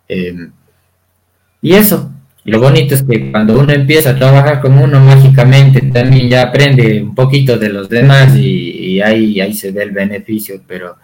Em, 0.07 0.51
y 1.61 1.73
eso, 1.73 2.11
lo 2.45 2.59
bonito 2.59 2.95
es 2.95 3.03
que 3.03 3.31
cuando 3.31 3.59
uno 3.59 3.73
empieza 3.73 4.11
a 4.11 4.15
trabajar 4.15 4.59
con 4.59 4.75
uno 4.75 4.99
mágicamente, 5.01 5.81
también 5.93 6.29
ya 6.29 6.43
aprende 6.43 6.99
un 7.03 7.13
poquito 7.13 7.59
de 7.59 7.69
los 7.69 7.87
demás 7.89 8.35
y, 8.35 8.99
ahí, 9.01 9.39
ahí 9.39 9.53
se 9.53 9.71
ve 9.71 9.83
el 9.83 9.91
beneficio, 9.91 10.63
pero 10.65 10.95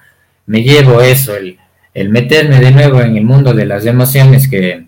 me 0.48 0.64
llevo 0.64 1.02
eso, 1.02 1.35
el, 1.35 1.57
el 1.97 2.09
meterme 2.09 2.59
de 2.59 2.69
nuevo 2.69 3.01
en 3.01 3.17
el 3.17 3.23
mundo 3.23 3.55
de 3.55 3.65
las 3.65 3.83
emociones 3.87 4.47
que, 4.47 4.85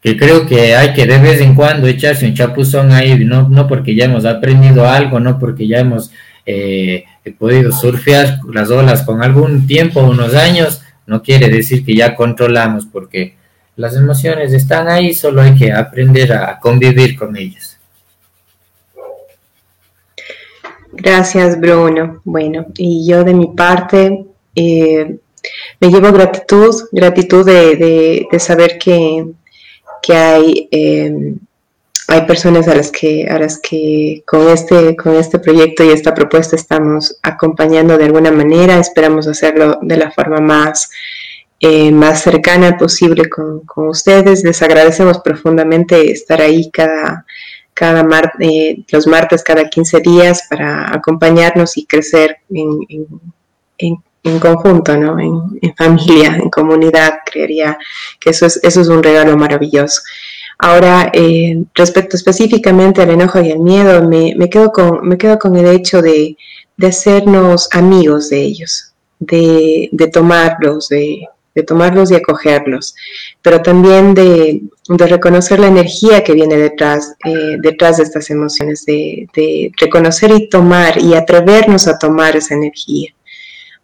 que 0.00 0.16
creo 0.16 0.46
que 0.46 0.76
hay 0.76 0.92
que 0.92 1.04
de 1.04 1.18
vez 1.18 1.40
en 1.40 1.56
cuando 1.56 1.88
echarse 1.88 2.26
un 2.26 2.34
chapuzón 2.34 2.92
ahí, 2.92 3.24
no, 3.24 3.48
no 3.48 3.66
porque 3.66 3.96
ya 3.96 4.04
hemos 4.04 4.24
aprendido 4.24 4.88
algo, 4.88 5.18
no 5.18 5.36
porque 5.36 5.66
ya 5.66 5.80
hemos 5.80 6.12
eh, 6.46 7.06
podido 7.40 7.72
surfear 7.72 8.38
las 8.52 8.70
olas 8.70 9.02
con 9.02 9.20
algún 9.20 9.66
tiempo, 9.66 10.00
unos 10.00 10.32
años, 10.32 10.82
no 11.06 11.20
quiere 11.24 11.48
decir 11.48 11.84
que 11.84 11.96
ya 11.96 12.14
controlamos, 12.14 12.86
porque 12.86 13.34
las 13.74 13.96
emociones 13.96 14.52
están 14.52 14.86
ahí, 14.86 15.12
solo 15.12 15.42
hay 15.42 15.56
que 15.56 15.72
aprender 15.72 16.32
a 16.34 16.60
convivir 16.60 17.18
con 17.18 17.36
ellas. 17.36 17.80
Gracias, 20.92 21.58
Bruno. 21.58 22.20
Bueno, 22.24 22.66
y 22.76 23.08
yo 23.08 23.24
de 23.24 23.34
mi 23.34 23.48
parte 23.48 24.24
eh, 24.56 25.16
me 25.80 25.88
llevo 25.90 26.10
gratitud, 26.12 26.74
gratitud 26.90 27.46
de, 27.46 28.26
saber 28.38 28.78
que, 28.78 29.26
que 30.02 30.14
hay 30.14 30.68
eh, 30.72 31.36
hay 32.08 32.22
personas 32.22 32.68
a 32.68 32.74
las 32.74 32.92
que, 32.92 33.26
a 33.28 33.38
las 33.38 33.58
que 33.58 34.22
con, 34.26 34.48
este, 34.48 34.94
con 34.96 35.16
este 35.16 35.38
proyecto 35.38 35.84
y 35.84 35.90
esta 35.90 36.14
propuesta 36.14 36.54
estamos 36.54 37.18
acompañando 37.22 37.98
de 37.98 38.04
alguna 38.04 38.30
manera. 38.30 38.78
Esperamos 38.78 39.26
hacerlo 39.26 39.78
de 39.82 39.96
la 39.96 40.12
forma 40.12 40.38
más, 40.38 40.88
eh, 41.58 41.90
más 41.90 42.22
cercana 42.22 42.78
posible 42.78 43.28
con, 43.28 43.62
ustedes. 43.88 44.44
Les 44.44 44.62
agradecemos 44.62 45.18
profundamente 45.18 46.12
estar 46.12 46.40
ahí 46.40 46.70
cada, 46.70 47.24
cada 47.74 48.06
eh, 48.38 48.84
los 48.92 49.06
martes, 49.08 49.42
cada 49.42 49.68
15 49.68 50.00
días 50.00 50.42
para 50.48 50.94
acompañarnos 50.94 51.76
y 51.76 51.86
crecer 51.86 52.38
en, 52.50 53.96
conjunto, 54.40 54.96
¿no? 54.96 55.18
En, 55.18 55.74
familia, 55.76 56.36
en 56.36 56.50
comunidad, 56.50 57.18
creería 57.24 57.78
que 58.20 58.30
eso 58.30 58.46
es, 58.46 58.60
eso 58.62 58.80
es 58.80 58.88
un 58.88 59.02
regalo 59.02 59.36
maravilloso. 59.36 60.02
Ahora, 60.58 61.10
eh, 61.12 61.64
respecto 61.74 62.16
específicamente 62.16 63.02
al 63.02 63.10
enojo 63.10 63.40
y 63.40 63.52
al 63.52 63.58
miedo, 63.58 64.08
me, 64.08 64.48
quedo, 64.48 64.72
con, 64.72 65.06
me 65.06 65.18
quedo 65.18 65.38
con 65.38 65.54
el 65.56 65.66
hecho 65.66 66.00
de, 66.00 66.36
hacernos 66.82 67.68
amigos 67.72 68.30
de 68.30 68.42
ellos, 68.42 68.94
de, 69.18 69.90
tomarlos, 70.12 70.88
de, 70.88 71.28
tomarlos 71.66 72.10
y 72.10 72.14
acogerlos, 72.14 72.94
pero 73.42 73.60
también 73.60 74.14
de, 74.14 74.62
reconocer 74.88 75.58
la 75.58 75.66
energía 75.66 76.24
que 76.24 76.32
viene 76.32 76.56
detrás, 76.56 77.14
eh, 77.24 77.56
detrás 77.60 77.98
de 77.98 78.04
estas 78.04 78.30
emociones, 78.30 78.84
de, 78.86 79.28
reconocer 79.78 80.30
y 80.30 80.48
tomar 80.48 80.98
y 80.98 81.14
atrevernos 81.14 81.86
a 81.86 81.98
tomar 81.98 82.34
esa 82.36 82.54
energía 82.54 83.15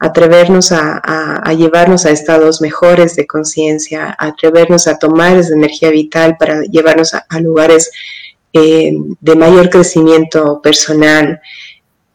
atrevernos 0.03 0.73
a, 0.73 1.53
llevarnos 1.57 2.07
a 2.07 2.11
estados 2.11 2.61
mejores 2.61 3.15
de 3.15 3.25
conciencia, 3.25 4.17
atrevernos 4.19 4.89
a 4.89 4.99
tomar 4.99 5.37
esa 5.37 5.55
energía 5.55 5.91
vital 5.91 6.37
para 6.37 6.63
llevarnos 6.63 7.15
a, 7.15 7.41
lugares 7.41 7.93
eh, 8.53 8.93
de 9.21 9.37
mayor 9.37 9.71
crecimiento 9.71 10.61
personal, 10.61 11.41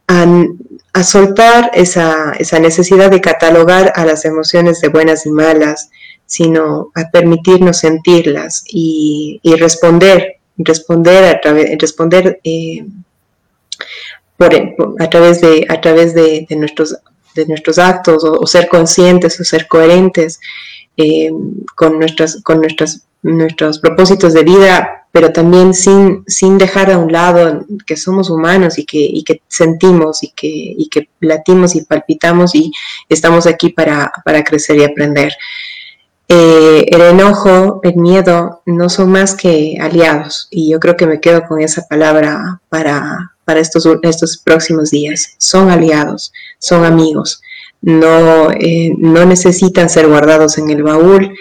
a, 0.05 1.03
soltar 1.03 1.71
esa, 1.73 2.33
necesidad 2.59 3.09
de 3.09 3.21
catalogar 3.21 3.93
a 3.95 4.05
las 4.05 4.25
emociones 4.25 4.81
de 4.81 4.89
buenas 4.89 5.25
y 5.25 5.29
malas, 5.29 5.89
sino 6.25 6.91
a 6.93 7.09
permitirnos 7.09 7.77
sentirlas 7.77 8.65
y, 8.67 9.39
responder, 9.57 10.39
responder 10.57 11.23
a 11.23 11.39
través, 11.39 11.79
responder 11.79 12.41
eh, 12.43 12.85
a 14.39 15.09
través 15.09 15.39
de, 15.39 15.65
a 15.69 15.79
través 15.79 16.13
de 16.13 16.45
nuestros 16.49 16.97
de 17.37 17.47
nuestros 17.47 17.79
actos 17.79 18.23
o, 18.23 18.45
ser 18.45 18.67
conscientes 18.67 19.39
o 19.39 19.43
ser 19.43 19.67
coherentes 19.67 20.39
eh, 20.97 21.31
con, 21.75 21.99
nuestras, 21.99 22.41
con 22.43 22.59
nuestras, 22.59 23.07
nuestros 23.21 23.79
propósitos 23.79 24.33
de 24.33 24.43
vida, 24.43 25.07
pero 25.11 25.31
también 25.31 25.73
sin, 25.73 26.23
sin 26.27 26.57
dejar 26.57 26.91
a 26.91 26.97
un 26.97 27.11
lado 27.11 27.65
que 27.85 27.95
somos 27.95 28.29
humanos 28.29 28.77
y 28.77 28.85
que, 28.85 29.13
que 29.25 29.41
sentimos 29.47 30.23
y 30.23 30.31
que, 30.31 30.47
y 30.47 30.89
que 30.89 31.09
latimos 31.21 31.75
y 31.75 31.85
palpitamos 31.85 32.53
y 32.55 32.71
estamos 33.09 33.47
aquí 33.47 33.69
para, 33.69 34.11
crecer 34.45 34.77
y 34.77 34.83
aprender. 34.83 35.33
Eh, 36.29 36.85
el 36.89 37.01
enojo, 37.01 37.79
el 37.83 37.95
miedo 37.95 38.61
no 38.65 38.89
son 38.89 39.11
más 39.11 39.33
que 39.33 39.77
aliados 39.79 40.49
y 40.51 40.69
yo 40.69 40.79
creo 40.79 40.97
que 40.97 41.07
me 41.07 41.21
quedo 41.21 41.43
con 41.47 41.61
esa 41.61 41.87
palabra 41.87 42.59
para, 42.67 43.33
para 43.45 43.61
estos, 43.61 43.87
estos 44.03 44.37
próximos 44.37 44.91
días. 44.91 45.35
Son 45.37 45.69
aliados, 45.69 46.33
son 46.59 46.83
amigos, 46.83 47.41
no, 47.81 48.51
eh, 48.51 48.93
no 48.97 49.25
necesitan 49.25 49.89
ser 49.89 50.07
guardados 50.07 50.57
en 50.57 50.69
el 50.69 50.83
baúl 50.83 51.33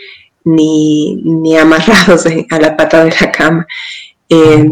ni, 0.44 1.16
ni 1.16 1.56
amarrados 1.56 2.26
a 2.50 2.58
la 2.60 2.76
pata 2.76 3.04
de 3.04 3.14
la 3.20 3.32
cama. 3.32 3.66
Eh, 4.28 4.70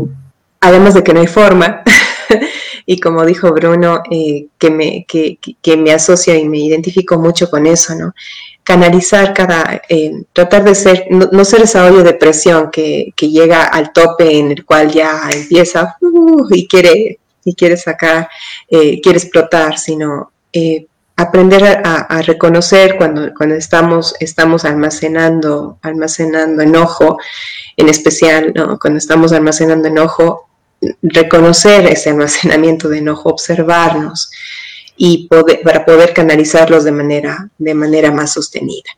además 0.61 0.95
de 0.95 1.03
que 1.03 1.13
no 1.13 1.21
hay 1.21 1.27
forma, 1.27 1.83
y 2.87 3.01
como 3.01 3.25
dijo 3.25 3.53
Bruno, 3.53 4.03
que, 4.09 4.71
me, 4.71 5.05
que, 5.07 5.39
que, 5.61 5.77
me 5.77 5.93
asocia 5.93 6.37
y 6.37 6.49
me 6.49 6.59
identifico 6.59 7.19
mucho 7.19 7.51
con 7.51 7.67
eso, 7.67 7.95
¿no? 7.97 8.15
Canalizar 8.65 9.35
cada, 9.35 9.83
tratar 10.33 10.65
de 10.65 10.75
ser, 10.75 11.07
no, 11.11 11.45
ser 11.45 11.63
esa 11.63 11.85
olla 11.85 12.03
de 12.03 12.15
presión 12.15 12.71
que, 12.71 13.13
que, 13.15 13.31
llega 13.31 13.65
al 13.65 13.93
tope 13.93 14.39
en 14.39 14.53
el 14.53 14.65
cual 14.65 14.91
ya 14.91 15.29
empieza 15.31 15.97
uh, 16.01 16.49
y 16.51 16.67
quiere 16.67 17.19
y 17.45 17.55
quiere 17.55 17.77
sacar, 17.77 18.29
eh, 18.69 19.01
quiere 19.01 19.19
explotar, 19.19 19.79
sino 19.79 20.33
eh, 20.53 20.87
aprender 21.17 21.83
a, 21.85 22.23
reconocer 22.23 22.97
cuando, 22.97 23.33
cuando 23.35 23.55
estamos, 23.55 24.15
estamos 24.19 24.65
almacenando, 24.65 25.79
almacenando 25.83 26.63
enojo, 26.63 27.19
en 27.77 27.89
especial 27.89 28.53
cuando 28.81 28.99
estamos 28.99 29.33
almacenando 29.33 29.87
enojo, 29.87 30.49
reconocer 31.03 31.87
ese 31.87 32.11
almacenamiento 32.11 32.89
de 32.89 32.99
enojo, 32.99 33.29
observarnos 33.29 34.31
y 34.97 35.29
para 35.29 35.85
poder 35.85 36.13
canalizarlos 36.13 36.85
de 36.85 36.93
manera, 36.93 37.51
de 37.59 37.75
manera 37.75 38.11
más 38.11 38.33
sostenida. 38.33 38.91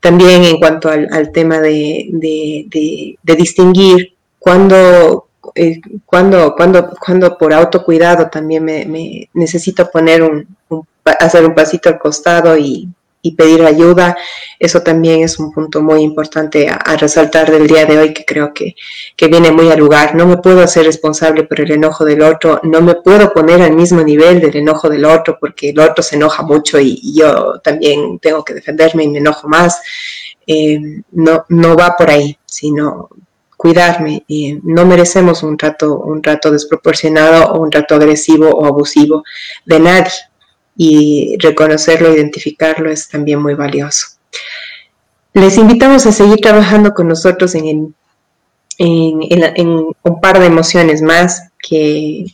También 0.00 0.44
en 0.44 0.58
cuanto 0.58 0.88
al, 0.88 1.32
tema 1.32 1.60
de, 1.60 2.08
de 2.10 3.36
distinguir 3.36 4.14
cuando, 4.38 5.28
eh, 5.54 5.80
cuando, 6.06 6.54
cuando, 6.56 6.90
cuando 7.04 7.36
por 7.36 7.52
autocuidado 7.52 8.28
también 8.28 8.64
me, 8.64 9.28
necesito 9.34 9.90
poner 9.90 10.22
un, 10.22 10.46
hacer 11.04 11.44
un 11.44 11.54
pasito 11.54 11.88
al 11.88 11.98
costado 11.98 12.56
y, 12.56 12.88
pedir 13.36 13.64
ayuda, 13.64 14.16
eso 14.58 14.82
también 14.82 15.22
es 15.22 15.38
un 15.38 15.52
punto 15.52 15.82
muy 15.82 16.02
importante 16.02 16.68
a, 16.68 16.96
resaltar 16.96 17.50
del 17.50 17.66
día 17.66 17.84
de 17.86 17.98
hoy 17.98 18.12
que 18.14 18.24
creo 18.24 18.52
que, 18.54 18.74
viene 19.28 19.50
muy 19.50 19.70
al 19.70 19.78
lugar. 19.78 20.14
No 20.14 20.26
me 20.26 20.38
puedo 20.38 20.62
hacer 20.62 20.84
responsable 20.84 21.44
por 21.44 21.60
el 21.60 21.70
enojo 21.70 22.04
del 22.04 22.22
otro, 22.22 22.60
no 22.62 22.80
me 22.80 22.94
puedo 22.94 23.32
poner 23.32 23.62
al 23.62 23.74
mismo 23.74 24.02
nivel 24.02 24.40
del 24.40 24.56
enojo 24.56 24.88
del 24.88 25.04
otro 25.04 25.38
porque 25.40 25.70
el 25.70 25.78
otro 25.78 26.02
se 26.02 26.16
enoja 26.16 26.42
mucho 26.42 26.78
y, 26.80 27.00
yo 27.14 27.60
también 27.60 28.18
tengo 28.18 28.44
que 28.44 28.54
defenderme 28.54 29.04
y 29.04 29.08
me 29.08 29.18
enojo 29.18 29.48
más. 29.48 29.80
Eh, 30.46 30.80
no, 31.12 31.44
no 31.48 31.76
va 31.76 31.94
por 31.96 32.10
ahí, 32.10 32.38
sino 32.46 33.10
cuidarme. 33.58 34.24
y 34.28 34.58
no 34.62 34.86
merecemos 34.86 35.42
un 35.42 35.56
trato, 35.58 35.98
un 35.98 36.22
trato 36.22 36.50
desproporcionado 36.50 37.52
o 37.52 37.60
un 37.60 37.70
trato 37.70 37.96
agresivo 37.96 38.48
o 38.50 38.64
abusivo 38.64 39.24
de 39.66 39.80
nadie. 39.80 40.12
Y 40.78 41.36
reconocerlo, 41.40 42.14
identificarlo 42.14 42.90
es 42.90 43.08
también 43.08 43.42
muy 43.42 43.54
valioso. 43.54 44.06
Les 45.34 45.58
invitamos 45.58 46.06
a 46.06 46.12
seguir 46.12 46.40
trabajando 46.40 46.94
con 46.94 47.08
nosotros 47.08 47.54
en, 47.54 47.94
un 48.78 50.20
par 50.22 50.38
de 50.38 50.46
emociones 50.46 51.02
más 51.02 51.50
que, 51.58 52.24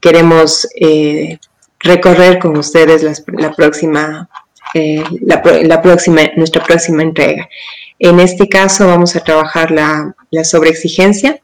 queremos, 0.00 0.68
eh, 0.80 1.38
recorrer 1.80 2.38
con 2.38 2.56
ustedes 2.56 3.02
la, 3.02 3.12
eh, 4.74 5.04
la 5.20 5.82
próxima, 5.82 6.22
nuestra 6.36 6.62
próxima 6.64 7.02
entrega. 7.02 7.48
En 7.98 8.20
este 8.20 8.48
caso 8.48 8.86
vamos 8.86 9.14
a 9.16 9.20
trabajar 9.20 9.70
la, 9.70 10.14
sobreexigencia 10.44 11.40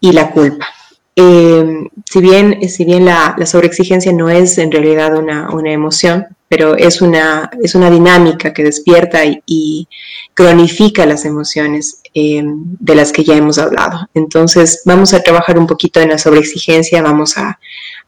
y 0.00 0.12
la 0.12 0.30
culpa. 0.30 0.66
Eh, 1.14 1.88
si 2.10 2.20
bien, 2.20 2.68
si 2.68 2.84
bien 2.84 3.04
la, 3.04 3.36
sobreexigencia 3.44 4.12
no 4.12 4.30
es 4.30 4.56
en 4.58 4.72
realidad 4.72 5.16
una, 5.16 5.72
emoción, 5.72 6.26
pero 6.48 6.74
es 6.76 7.02
una, 7.02 7.50
es 7.62 7.74
una 7.74 7.90
dinámica 7.90 8.52
que 8.52 8.64
despierta 8.64 9.20
y, 9.46 9.88
cronifica 10.34 11.04
las 11.04 11.26
emociones 11.26 12.00
eh, 12.14 12.42
de 12.44 12.94
las 12.94 13.12
que 13.12 13.22
ya 13.22 13.36
hemos 13.36 13.58
hablado. 13.58 14.08
Entonces 14.14 14.80
vamos 14.86 15.12
a 15.12 15.22
trabajar 15.22 15.58
un 15.58 15.66
poquito 15.66 16.00
en 16.00 16.08
la 16.08 16.18
sobreexigencia, 16.18 17.02
vamos 17.02 17.36
a, 17.36 17.58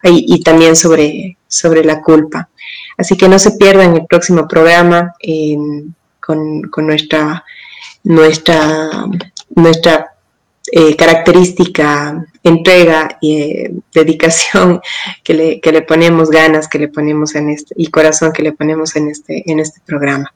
y, 0.02 0.42
también 0.42 0.74
sobre, 0.74 1.36
sobre 1.46 1.84
la 1.84 2.00
culpa. 2.00 2.48
Así 2.96 3.16
que 3.16 3.28
no 3.28 3.38
se 3.38 3.52
pierdan 3.52 3.94
el 3.94 4.06
próximo 4.06 4.48
programa 4.48 5.12
con, 6.20 6.62
nuestra, 6.78 7.44
nuestra, 8.04 9.06
nuestra 9.54 10.13
eh, 10.76 10.96
característica, 10.96 12.26
entrega 12.42 13.16
y 13.20 13.42
eh, 13.42 13.72
dedicación 13.94 14.80
que 15.22 15.32
le, 15.32 15.60
que 15.60 15.70
le, 15.70 15.82
ponemos 15.82 16.30
ganas, 16.30 16.66
que 16.66 16.80
le 16.80 16.88
ponemos 16.88 17.36
en 17.36 17.50
este, 17.50 17.76
y 17.78 17.92
corazón 17.92 18.32
que 18.32 18.42
le 18.42 18.50
ponemos 18.50 18.96
en 18.96 19.08
este, 19.08 19.48
en 19.48 19.60
este 19.60 19.80
programa. 19.86 20.34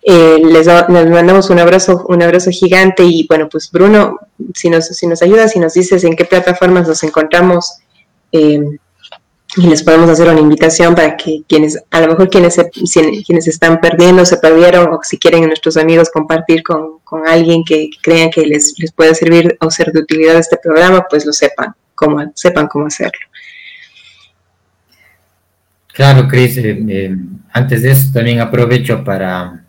Eh, 0.00 0.40
les, 0.44 0.68
mandamos 0.88 1.50
un 1.50 1.58
abrazo, 1.58 2.06
un 2.08 2.22
abrazo 2.22 2.52
gigante 2.52 3.02
y 3.02 3.26
bueno, 3.26 3.48
pues 3.48 3.72
Bruno, 3.72 4.20
si 4.54 4.70
nos, 4.70 4.86
si 4.86 5.08
nos 5.08 5.20
ayudas, 5.20 5.50
si 5.50 5.58
nos 5.58 5.74
dices 5.74 6.04
en 6.04 6.14
qué 6.14 6.26
plataformas 6.26 6.86
nos 6.86 7.02
encontramos, 7.02 7.78
y 9.56 9.66
les 9.66 9.82
podemos 9.82 10.08
hacer 10.08 10.28
una 10.28 10.40
invitación 10.40 10.94
para 10.94 11.16
que 11.16 11.42
quienes, 11.46 11.78
a 11.90 12.00
lo 12.00 12.08
mejor 12.08 12.30
quienes, 12.30 12.54
se, 12.54 12.70
quienes 12.70 13.46
están 13.46 13.80
perdiendo, 13.80 14.24
se 14.24 14.38
perdieron, 14.38 14.92
o 14.92 15.00
si 15.02 15.18
quieren 15.18 15.46
nuestros 15.46 15.76
amigos 15.76 16.10
compartir 16.10 16.62
con, 16.62 17.00
alguien 17.26 17.62
que, 17.62 17.90
crean 18.02 18.30
que 18.30 18.46
les, 18.46 18.74
les, 18.78 18.90
puede 18.90 19.14
servir 19.14 19.54
o 19.60 19.70
ser 19.70 19.92
de 19.92 20.00
utilidad 20.00 20.36
este 20.36 20.56
programa, 20.56 21.04
pues 21.10 21.26
lo 21.26 21.32
sepan, 21.32 21.74
cómo, 21.94 22.32
sepan 22.34 22.68
cómo 22.68 22.86
hacerlo. 22.86 23.20
Claro, 25.92 26.26
Cris, 26.26 26.56
eh, 26.56 26.82
eh, 26.88 27.16
antes 27.52 27.82
de 27.82 27.90
eso 27.90 28.10
también 28.14 28.40
aprovecho 28.40 29.04
para, 29.04 29.62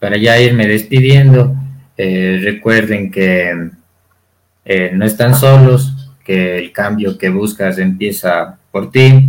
para 0.00 0.16
ya 0.16 0.40
irme 0.40 0.66
despidiendo. 0.66 1.54
Eh, 1.96 2.40
recuerden 2.42 3.10
que 3.10 3.70
no 4.92 5.06
están 5.06 5.34
solos, 5.34 6.10
que 6.24 6.58
el 6.58 6.72
cambio 6.72 7.16
que 7.16 7.30
buscas 7.30 7.78
empieza 7.78 8.58
por 8.78 8.92
ti 8.92 9.28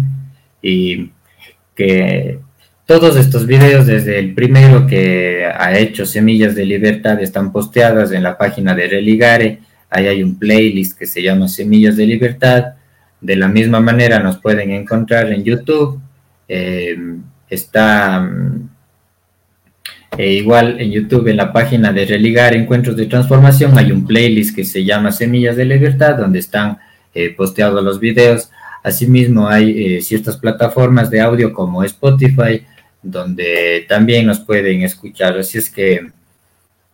y 0.61 1.09
que 1.75 2.37
todos 2.85 3.15
estos 3.15 3.47
videos, 3.47 3.87
desde 3.87 4.19
el 4.19 4.35
primero 4.35 4.85
que 4.85 5.43
ha 5.45 5.75
hecho 5.75 6.05
Semillas 6.05 6.53
de 6.53 6.65
Libertad, 6.65 7.19
están 7.19 7.51
posteadas 7.51 8.11
en 8.11 8.21
la 8.21 8.37
página 8.37 8.75
de 8.75 8.87
Religare. 8.87 9.59
Ahí 9.89 10.05
hay 10.05 10.21
un 10.21 10.37
playlist 10.37 10.99
que 10.99 11.07
se 11.07 11.23
llama 11.23 11.47
Semillas 11.47 11.97
de 11.97 12.05
Libertad. 12.05 12.73
De 13.19 13.35
la 13.35 13.47
misma 13.47 13.79
manera 13.79 14.19
nos 14.19 14.37
pueden 14.37 14.69
encontrar 14.69 15.31
en 15.31 15.43
YouTube 15.43 15.99
está 17.49 18.19
mm, 18.19 18.69
igual 20.19 20.79
en 20.79 20.91
YouTube, 20.91 21.27
en 21.27 21.37
la 21.37 21.51
página 21.51 21.91
de 21.91 22.05
Religar 22.05 22.55
Encuentros 22.55 22.95
de 22.95 23.07
Transformación, 23.07 23.75
hay 23.79 23.91
un 23.91 24.05
playlist 24.05 24.55
que 24.55 24.63
se 24.63 24.83
llama 24.85 25.11
Semillas 25.11 25.55
de 25.55 25.65
Libertad, 25.65 26.17
donde 26.17 26.37
están 26.39 26.77
posteados 27.35 27.83
los 27.83 27.99
videos. 27.99 28.49
Asimismo, 28.83 29.47
hay 29.47 30.01
ciertas 30.01 30.37
plataformas 30.37 31.09
de 31.09 31.21
audio 31.21 31.53
como 31.53 31.83
Spotify, 31.83 32.65
donde 33.01 33.85
también 33.87 34.25
nos 34.25 34.39
pueden 34.39 34.81
escuchar. 34.83 35.37
Así 35.37 35.57
es 35.57 35.69
que 35.69 36.11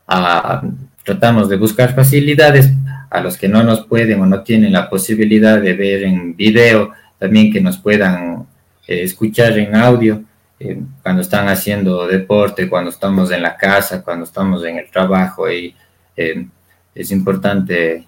ah, 0.08 0.64
tratamos 1.04 1.50
de 1.50 1.58
buscar 1.58 1.96
facilidades 1.96 2.72
a 3.10 3.22
los 3.22 3.38
que 3.38 3.48
no 3.48 3.64
nos 3.64 3.86
pueden 3.86 4.22
o 4.22 4.26
no 4.26 4.42
tienen 4.42 4.74
la 4.74 4.90
posibilidad 4.90 5.62
de 5.62 5.74
ver 5.74 6.04
en 6.04 6.36
video, 6.36 6.92
también 7.18 7.52
que 7.52 7.62
nos 7.62 7.78
puedan 7.78 8.48
eh, 8.88 9.04
escuchar 9.04 9.58
en 9.58 9.76
audio 9.76 10.24
eh, 10.60 10.82
cuando 11.02 11.22
están 11.22 11.48
haciendo 11.48 12.08
deporte, 12.08 12.70
cuando 12.70 12.90
estamos 12.90 13.32
en 13.32 13.42
la 13.42 13.56
casa, 13.56 14.04
cuando 14.04 14.26
estamos 14.26 14.64
en 14.66 14.78
el 14.78 14.90
trabajo 14.90 15.50
y 15.50 15.76
eh, 16.18 16.48
es 16.94 17.12
importante 17.12 18.06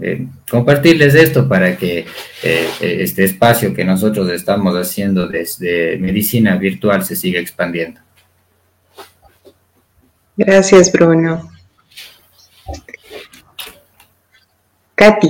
eh, 0.00 0.28
compartirles 0.48 1.16
esto 1.16 1.48
para 1.48 1.76
que 1.76 1.98
eh, 1.98 2.06
eh, 2.42 2.96
este 3.00 3.24
espacio 3.24 3.74
que 3.74 3.84
nosotros 3.84 4.30
estamos 4.30 4.76
haciendo 4.76 5.26
desde 5.26 5.98
medicina 5.98 6.54
virtual 6.56 7.04
se 7.04 7.16
siga 7.16 7.40
expandiendo. 7.40 8.00
Gracias, 10.36 10.92
Bruno. 10.92 11.50
Katy, 14.94 15.28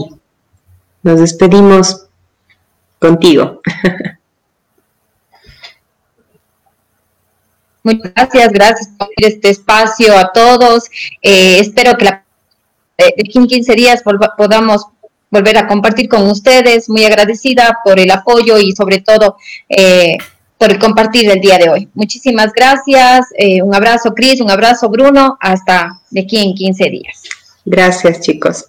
nos 1.04 1.20
despedimos 1.20 2.06
contigo. 2.98 3.62
Muchas 7.82 8.12
gracias, 8.14 8.52
gracias 8.52 8.88
por 8.98 9.08
este 9.16 9.48
espacio 9.48 10.18
a 10.18 10.30
todos. 10.32 10.84
espero 11.22 11.96
que 11.96 12.04
la 12.04 12.24
de 13.06 13.22
aquí 13.22 13.38
en 13.38 13.46
15 13.46 13.74
días 13.74 14.02
podamos 14.36 14.86
volver 15.30 15.58
a 15.58 15.66
compartir 15.66 16.08
con 16.08 16.28
ustedes. 16.28 16.88
Muy 16.88 17.04
agradecida 17.04 17.78
por 17.84 17.98
el 17.98 18.10
apoyo 18.10 18.58
y 18.58 18.72
sobre 18.72 19.00
todo 19.00 19.36
eh, 19.68 20.18
por 20.58 20.70
el 20.70 20.78
compartir 20.78 21.30
el 21.30 21.40
día 21.40 21.58
de 21.58 21.68
hoy. 21.68 21.88
Muchísimas 21.94 22.52
gracias. 22.52 23.26
Eh, 23.36 23.62
un 23.62 23.74
abrazo, 23.74 24.12
Cris, 24.14 24.40
un 24.40 24.50
abrazo, 24.50 24.88
Bruno. 24.88 25.38
Hasta 25.40 26.00
de 26.10 26.20
aquí 26.20 26.38
en 26.38 26.54
15 26.54 26.90
días. 26.90 27.22
Gracias, 27.64 28.20
chicos. 28.20 28.66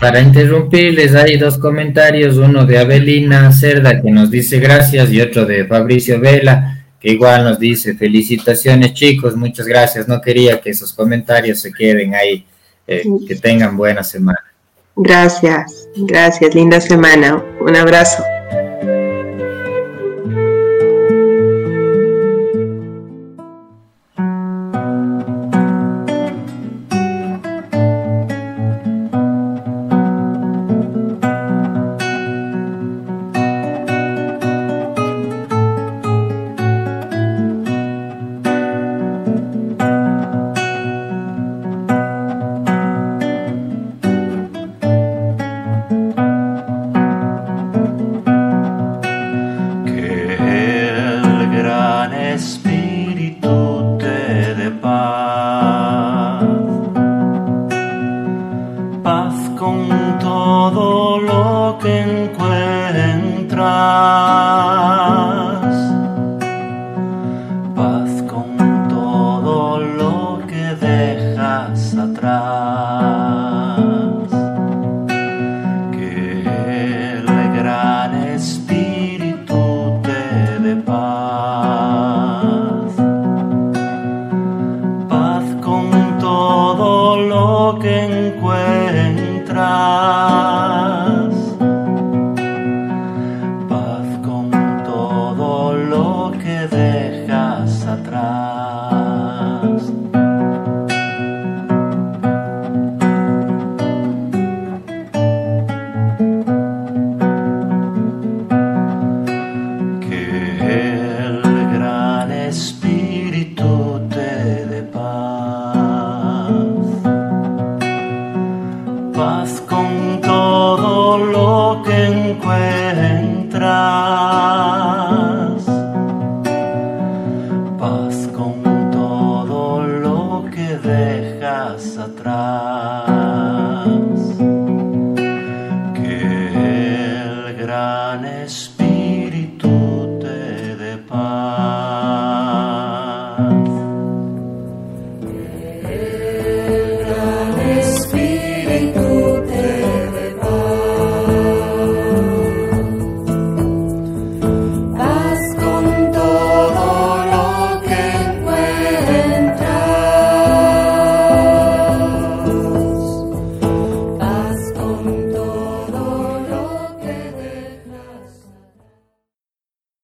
Para 0.00 0.20
interrumpirles, 0.20 1.14
hay 1.14 1.36
dos 1.38 1.56
comentarios, 1.56 2.36
uno 2.36 2.66
de 2.66 2.78
Abelina 2.78 3.52
Cerda 3.52 4.02
que 4.02 4.10
nos 4.10 4.28
dice 4.28 4.58
gracias 4.58 5.12
y 5.12 5.20
otro 5.20 5.44
de 5.44 5.66
Fabricio 5.66 6.18
Vela 6.18 6.84
que 7.04 7.10
igual 7.10 7.44
nos 7.44 7.58
dice 7.58 7.94
felicitaciones 7.94 8.94
chicos, 8.94 9.36
muchas 9.36 9.66
gracias. 9.66 10.08
No 10.08 10.22
quería 10.22 10.58
que 10.62 10.70
esos 10.70 10.90
comentarios 10.94 11.60
se 11.60 11.70
queden 11.70 12.14
ahí 12.14 12.46
eh, 12.86 13.04
que 13.26 13.36
tengan 13.36 13.76
buena 13.76 14.02
semana. 14.02 14.38
Gracias, 14.96 15.88
gracias, 15.96 16.54
linda 16.54 16.80
semana. 16.80 17.42
Un 17.60 17.76
abrazo. 17.76 18.22